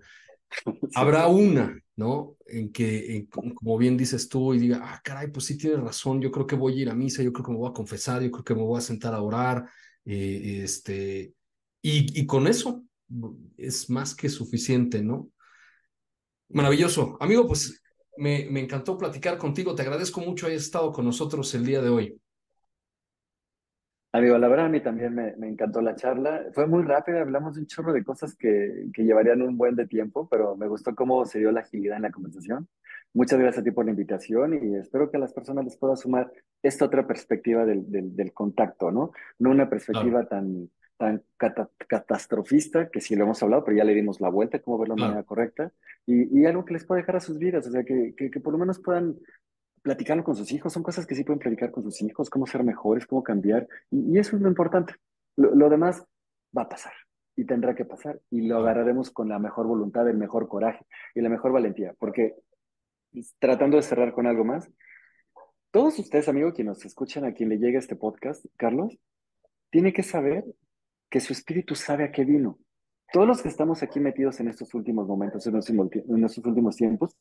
Habrá 0.94 1.28
una, 1.28 1.78
¿no? 1.96 2.36
En 2.46 2.72
que, 2.72 3.26
como 3.30 3.78
bien 3.78 3.96
dices 3.96 4.28
tú, 4.28 4.54
y 4.54 4.58
diga, 4.58 4.80
ah, 4.82 5.00
caray, 5.02 5.28
pues 5.30 5.46
sí 5.46 5.56
tienes 5.58 5.80
razón, 5.80 6.20
yo 6.20 6.30
creo 6.30 6.46
que 6.46 6.56
voy 6.56 6.78
a 6.78 6.82
ir 6.82 6.90
a 6.90 6.94
misa, 6.94 7.22
yo 7.22 7.32
creo 7.32 7.44
que 7.44 7.52
me 7.52 7.58
voy 7.58 7.70
a 7.70 7.72
confesar, 7.72 8.22
yo 8.22 8.30
creo 8.30 8.44
que 8.44 8.54
me 8.54 8.62
voy 8.62 8.78
a 8.78 8.80
sentar 8.82 9.14
a 9.14 9.22
orar, 9.22 9.68
eh, 10.04 10.60
este, 10.64 11.34
y, 11.82 12.20
y 12.20 12.26
con 12.26 12.46
eso 12.46 12.84
es 13.56 13.88
más 13.90 14.14
que 14.14 14.28
suficiente, 14.28 15.02
¿no? 15.02 15.30
Maravilloso. 16.48 17.16
Amigo, 17.20 17.46
pues 17.46 17.82
me, 18.16 18.46
me 18.50 18.60
encantó 18.60 18.96
platicar 18.96 19.36
contigo, 19.38 19.74
te 19.74 19.82
agradezco 19.82 20.20
mucho 20.20 20.46
hayas 20.46 20.62
estado 20.62 20.92
con 20.92 21.04
nosotros 21.04 21.52
el 21.54 21.64
día 21.66 21.82
de 21.82 21.88
hoy. 21.90 22.20
Amigo, 24.12 24.38
la 24.38 24.48
verdad 24.48 24.66
a 24.66 24.70
mí 24.70 24.80
también 24.80 25.14
me, 25.14 25.48
encantó 25.48 25.82
la 25.82 25.94
charla. 25.94 26.46
Fue 26.52 26.66
muy 26.66 26.82
rápida, 26.84 27.20
hablamos 27.20 27.54
de 27.54 27.60
un 27.60 27.66
chorro 27.66 27.92
de 27.92 28.02
cosas 28.02 28.34
que, 28.34 28.86
que, 28.94 29.04
llevarían 29.04 29.42
un 29.42 29.58
buen 29.58 29.76
de 29.76 29.86
tiempo, 29.86 30.26
pero 30.28 30.56
me 30.56 30.68
gustó 30.68 30.94
cómo 30.94 31.26
se 31.26 31.38
dio 31.38 31.52
la 31.52 31.60
agilidad 31.60 31.96
en 31.96 32.02
la 32.02 32.10
conversación. 32.10 32.66
Muchas 33.12 33.38
gracias 33.38 33.60
a 33.60 33.64
ti 33.64 33.70
por 33.70 33.84
la 33.84 33.90
invitación 33.90 34.54
y 34.54 34.76
espero 34.76 35.10
que 35.10 35.16
a 35.16 35.20
las 35.20 35.32
personas 35.32 35.64
les 35.64 35.76
pueda 35.76 35.96
sumar 35.96 36.32
esta 36.62 36.84
otra 36.84 37.06
perspectiva 37.06 37.64
del, 37.64 37.84
del, 37.88 38.32
contacto, 38.32 38.90
¿no? 38.90 39.12
No 39.38 39.50
una 39.50 39.68
perspectiva 39.68 40.26
tan, 40.26 40.70
tan 40.96 41.22
catastrofista, 41.36 42.90
que 42.90 43.00
sí 43.00 43.16
lo 43.16 43.24
hemos 43.24 43.42
hablado, 43.42 43.64
pero 43.64 43.76
ya 43.76 43.84
le 43.84 43.94
dimos 43.94 44.20
la 44.20 44.28
vuelta, 44.28 44.60
cómo 44.60 44.78
verlo 44.78 44.94
de 44.96 45.02
manera 45.02 45.22
correcta, 45.22 45.72
y, 46.06 46.40
y, 46.40 46.46
algo 46.46 46.64
que 46.64 46.74
les 46.74 46.84
pueda 46.84 47.00
dejar 47.00 47.16
a 47.16 47.20
sus 47.20 47.38
vidas, 47.38 47.66
o 47.66 47.70
sea, 47.70 47.84
que, 47.84 48.14
que, 48.16 48.30
que 48.30 48.40
por 48.40 48.52
lo 48.52 48.58
menos 48.58 48.80
puedan 48.80 49.16
platicarlo 49.86 50.24
con 50.24 50.34
sus 50.34 50.50
hijos, 50.50 50.72
son 50.72 50.82
cosas 50.82 51.06
que 51.06 51.14
sí 51.14 51.22
pueden 51.22 51.38
platicar 51.38 51.70
con 51.70 51.84
sus 51.84 52.02
hijos, 52.02 52.28
cómo 52.28 52.44
ser 52.44 52.64
mejores, 52.64 53.06
cómo 53.06 53.22
cambiar, 53.22 53.68
y, 53.88 54.18
eso 54.18 54.34
es 54.34 54.42
lo 54.42 54.48
importante. 54.48 54.96
Lo, 55.36 55.70
demás 55.70 56.04
va 56.56 56.62
a 56.62 56.68
pasar 56.68 56.92
y 57.36 57.44
tendrá 57.44 57.72
que 57.76 57.84
pasar 57.84 58.20
y 58.28 58.48
lo 58.48 58.58
agarraremos 58.58 59.12
con 59.12 59.28
la 59.28 59.38
mejor 59.38 59.68
voluntad, 59.68 60.08
el 60.08 60.16
mejor 60.16 60.48
coraje 60.48 60.84
y 61.14 61.20
la 61.20 61.28
mejor 61.28 61.52
valentía, 61.52 61.94
porque 62.00 62.34
tratando 63.38 63.76
de 63.76 63.84
cerrar 63.84 64.12
con 64.12 64.26
algo 64.26 64.44
más, 64.44 64.68
todos 65.70 65.96
ustedes, 66.00 66.28
amigos, 66.28 66.54
que 66.54 66.64
nos 66.64 66.84
escuchan, 66.84 67.24
a 67.24 67.32
quien 67.32 67.48
le 67.48 67.58
llegue 67.58 67.78
este 67.78 67.94
podcast, 67.94 68.44
Carlos, 68.56 68.98
tiene 69.70 69.92
que 69.92 70.02
saber 70.02 70.44
que 71.08 71.20
su 71.20 71.32
espíritu 71.32 71.76
sabe 71.76 72.02
a 72.02 72.10
qué 72.10 72.24
vino. 72.24 72.58
Todos 73.12 73.28
los 73.28 73.40
que 73.40 73.48
estamos 73.48 73.84
aquí 73.84 74.00
metidos 74.00 74.40
en 74.40 74.48
estos 74.48 74.74
últimos 74.74 75.06
momentos, 75.06 75.46
en 75.46 75.56
estos 76.24 76.44
últimos 76.44 76.74
tiempos, 76.74 77.16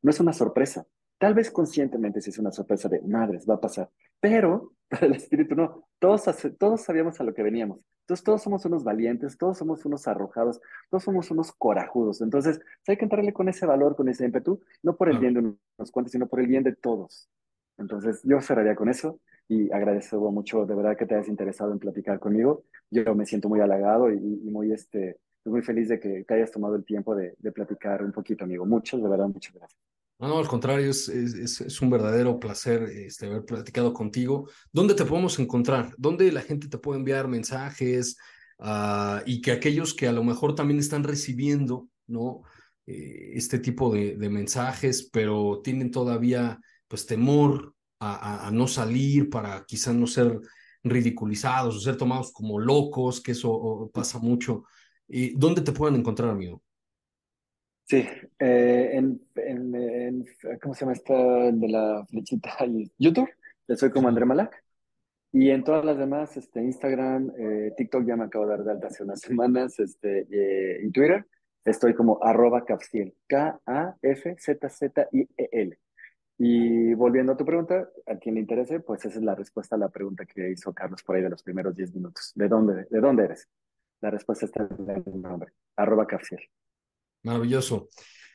no 0.00 0.10
es 0.10 0.20
una 0.20 0.32
sorpresa. 0.32 0.86
Tal 1.18 1.34
vez 1.34 1.50
conscientemente 1.50 2.20
si 2.20 2.30
es 2.30 2.38
una 2.38 2.52
sorpresa 2.52 2.88
de 2.88 3.00
madres, 3.02 3.46
va 3.48 3.54
a 3.54 3.60
pasar, 3.60 3.90
pero 4.20 4.72
para 4.88 5.06
el 5.06 5.14
espíritu 5.14 5.54
no, 5.54 5.86
todos, 5.98 6.24
todos 6.58 6.82
sabíamos 6.82 7.20
a 7.20 7.24
lo 7.24 7.34
que 7.34 7.42
veníamos. 7.42 7.80
Entonces 8.04 8.22
todos 8.22 8.42
somos 8.42 8.64
unos 8.66 8.84
valientes, 8.84 9.38
todos 9.38 9.56
somos 9.56 9.84
unos 9.86 10.06
arrojados, 10.06 10.60
todos 10.90 11.04
somos 11.04 11.30
unos 11.30 11.52
corajudos. 11.52 12.20
Entonces 12.20 12.60
hay 12.86 12.98
que 12.98 13.04
entrarle 13.04 13.32
con 13.32 13.48
ese 13.48 13.64
valor, 13.64 13.96
con 13.96 14.08
ese 14.10 14.26
ímpetu, 14.26 14.60
no 14.82 14.94
por 14.94 15.08
el 15.08 15.18
bien 15.18 15.32
de 15.32 15.40
unos 15.40 15.90
cuantos, 15.90 16.12
sino 16.12 16.26
por 16.26 16.40
el 16.40 16.46
bien 16.46 16.62
de 16.62 16.74
todos. 16.74 17.30
Entonces 17.78 18.20
yo 18.22 18.40
cerraría 18.42 18.76
con 18.76 18.90
eso 18.90 19.20
y 19.48 19.72
agradezco 19.72 20.30
mucho 20.30 20.66
de 20.66 20.74
verdad 20.74 20.96
que 20.98 21.06
te 21.06 21.14
hayas 21.14 21.28
interesado 21.28 21.72
en 21.72 21.78
platicar 21.78 22.18
conmigo. 22.18 22.64
Yo 22.90 23.14
me 23.14 23.24
siento 23.24 23.48
muy 23.48 23.60
halagado 23.60 24.12
y, 24.12 24.18
muy, 24.18 24.72
este, 24.72 25.18
muy 25.46 25.62
feliz 25.62 25.88
de 25.88 25.98
que, 25.98 26.24
te 26.24 26.34
hayas 26.34 26.50
tomado 26.50 26.76
el 26.76 26.84
tiempo 26.84 27.14
de, 27.14 27.34
de 27.38 27.52
platicar 27.52 28.04
un 28.04 28.12
poquito, 28.12 28.44
amigo. 28.44 28.66
Muchas, 28.66 29.02
de 29.02 29.08
verdad, 29.08 29.28
muchas 29.28 29.54
gracias. 29.54 29.93
No, 30.28 30.38
al 30.38 30.48
contrario, 30.48 30.90
es, 30.90 31.08
es, 31.08 31.82
un 31.82 31.90
verdadero 31.90 32.40
placer 32.40 32.84
este, 32.84 33.26
haber 33.26 33.44
platicado 33.44 33.92
contigo. 33.92 34.48
¿Dónde 34.72 34.94
te 34.94 35.04
podemos 35.04 35.38
encontrar? 35.38 35.94
¿Dónde 35.98 36.32
la 36.32 36.40
gente 36.40 36.66
te 36.68 36.78
puede 36.78 36.98
enviar 36.98 37.28
mensajes? 37.28 38.16
Ah, 38.58 39.22
y 39.26 39.42
que 39.42 39.52
aquellos 39.52 39.92
que 39.92 40.08
a 40.08 40.12
lo 40.12 40.24
mejor 40.24 40.54
también 40.54 40.80
están 40.80 41.04
recibiendo 41.04 41.88
¿no? 42.06 42.42
Eh, 42.86 43.32
este 43.34 43.58
tipo 43.58 43.92
de, 43.92 44.16
mensajes, 44.30 45.10
pero 45.12 45.60
tienen 45.62 45.90
todavía 45.90 46.58
pues 46.88 47.06
temor 47.06 47.74
a, 48.00 48.50
no 48.52 48.66
salir 48.66 49.28
para 49.30 49.64
quizás 49.66 49.94
no 49.94 50.06
ser 50.06 50.40
ridiculizados 50.82 51.76
o 51.76 51.80
ser 51.80 51.96
tomados 51.96 52.32
como 52.32 52.58
locos, 52.58 53.20
que 53.20 53.32
eso 53.32 53.90
pasa 53.92 54.18
mucho. 54.18 54.64
¿Y 55.06 55.36
dónde 55.38 55.62
te 55.62 55.72
pueden 55.72 55.96
encontrar, 55.96 56.30
amigo? 56.30 56.62
Sí, 57.86 58.06
eh, 58.38 58.90
en, 58.94 59.20
¿cómo 60.62 60.74
se 60.74 60.80
llama 60.80 60.94
esta 60.94 61.14
de 61.52 61.68
la 61.68 62.04
flechita? 62.06 62.50
YouTube, 62.98 63.28
soy 63.76 63.90
como 63.90 64.08
André 64.08 64.24
Malak. 64.24 64.64
Y 65.32 65.50
en 65.50 65.64
todas 65.64 65.84
las 65.84 65.98
demás, 65.98 66.36
este, 66.36 66.62
Instagram, 66.62 67.32
eh, 67.36 67.72
TikTok 67.76 68.06
ya 68.06 68.16
me 68.16 68.24
acabo 68.24 68.46
de 68.46 68.52
dar 68.52 68.64
de 68.64 68.70
alta 68.72 68.86
hace 68.86 69.02
unas 69.02 69.20
semanas, 69.22 69.78
este, 69.80 70.26
eh, 70.30 70.80
y 70.84 70.90
Twitter, 70.92 71.26
estoy 71.64 71.94
como 71.94 72.22
arroba 72.22 72.64
Kafziel, 72.64 73.14
K-A-F-Z-Z-I-E-L. 73.26 73.68
Y 76.38 76.94
volviendo 76.94 77.32
a 77.32 77.36
tu 77.36 77.44
pregunta, 77.44 77.88
a 78.06 78.16
quien 78.16 78.36
le 78.36 78.40
interese, 78.42 78.80
pues 78.80 79.04
esa 79.04 79.18
es 79.18 79.24
la 79.24 79.34
respuesta 79.34 79.76
a 79.76 79.78
la 79.78 79.88
pregunta 79.88 80.24
que 80.26 80.50
hizo 80.50 80.72
Carlos 80.72 81.02
por 81.02 81.16
ahí 81.16 81.22
de 81.22 81.30
los 81.30 81.42
primeros 81.42 81.74
10 81.76 81.94
minutos. 81.94 82.32
¿De 82.34 82.48
dónde, 82.48 82.86
de 82.90 83.00
dónde 83.00 83.24
eres? 83.24 83.48
La 84.00 84.10
respuesta 84.10 84.46
está 84.46 84.68
en 84.78 84.90
el 84.90 85.22
nombre, 85.22 85.52
arroba 85.76 86.06
Kafziel. 86.06 86.40
Maravilloso. 87.24 87.88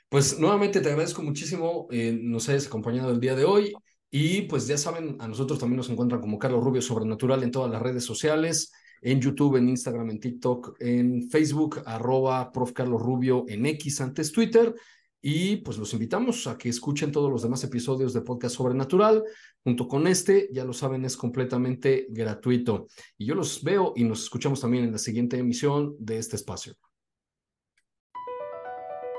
Pues 0.09 0.39
nuevamente 0.39 0.81
te 0.81 0.89
agradezco 0.89 1.21
muchísimo, 1.21 1.87
eh, 1.91 2.17
nos 2.21 2.49
hayas 2.49 2.67
acompañado 2.67 3.11
el 3.11 3.19
día 3.19 3.35
de 3.35 3.45
hoy. 3.45 3.73
Y 4.11 4.41
pues 4.43 4.67
ya 4.67 4.77
saben, 4.77 5.15
a 5.19 5.27
nosotros 5.27 5.59
también 5.59 5.77
nos 5.77 5.89
encuentran 5.89 6.19
como 6.19 6.39
Carlos 6.39 6.63
Rubio 6.63 6.81
Sobrenatural 6.81 7.43
en 7.43 7.51
todas 7.51 7.71
las 7.71 7.81
redes 7.81 8.03
sociales, 8.03 8.71
en 9.01 9.21
YouTube, 9.21 9.57
en 9.57 9.69
Instagram, 9.69 10.09
en 10.09 10.19
TikTok, 10.19 10.77
en 10.79 11.29
Facebook, 11.29 11.81
arroba 11.85 12.51
Prof. 12.51 12.73
En 13.47 13.65
X, 13.67 14.01
antes 14.01 14.31
Twitter. 14.31 14.73
Y 15.21 15.57
pues 15.57 15.77
los 15.77 15.93
invitamos 15.93 16.47
a 16.47 16.57
que 16.57 16.69
escuchen 16.69 17.11
todos 17.11 17.29
los 17.29 17.43
demás 17.43 17.63
episodios 17.63 18.13
de 18.13 18.21
Podcast 18.21 18.55
Sobrenatural. 18.55 19.23
Junto 19.63 19.87
con 19.87 20.07
este, 20.07 20.49
ya 20.51 20.65
lo 20.65 20.73
saben, 20.73 21.05
es 21.05 21.15
completamente 21.15 22.07
gratuito. 22.09 22.87
Y 23.17 23.27
yo 23.27 23.35
los 23.35 23.63
veo 23.63 23.93
y 23.95 24.05
nos 24.05 24.23
escuchamos 24.23 24.61
también 24.61 24.85
en 24.85 24.93
la 24.93 24.97
siguiente 24.97 25.37
emisión 25.37 25.95
de 25.99 26.17
este 26.17 26.35
espacio. 26.35 26.75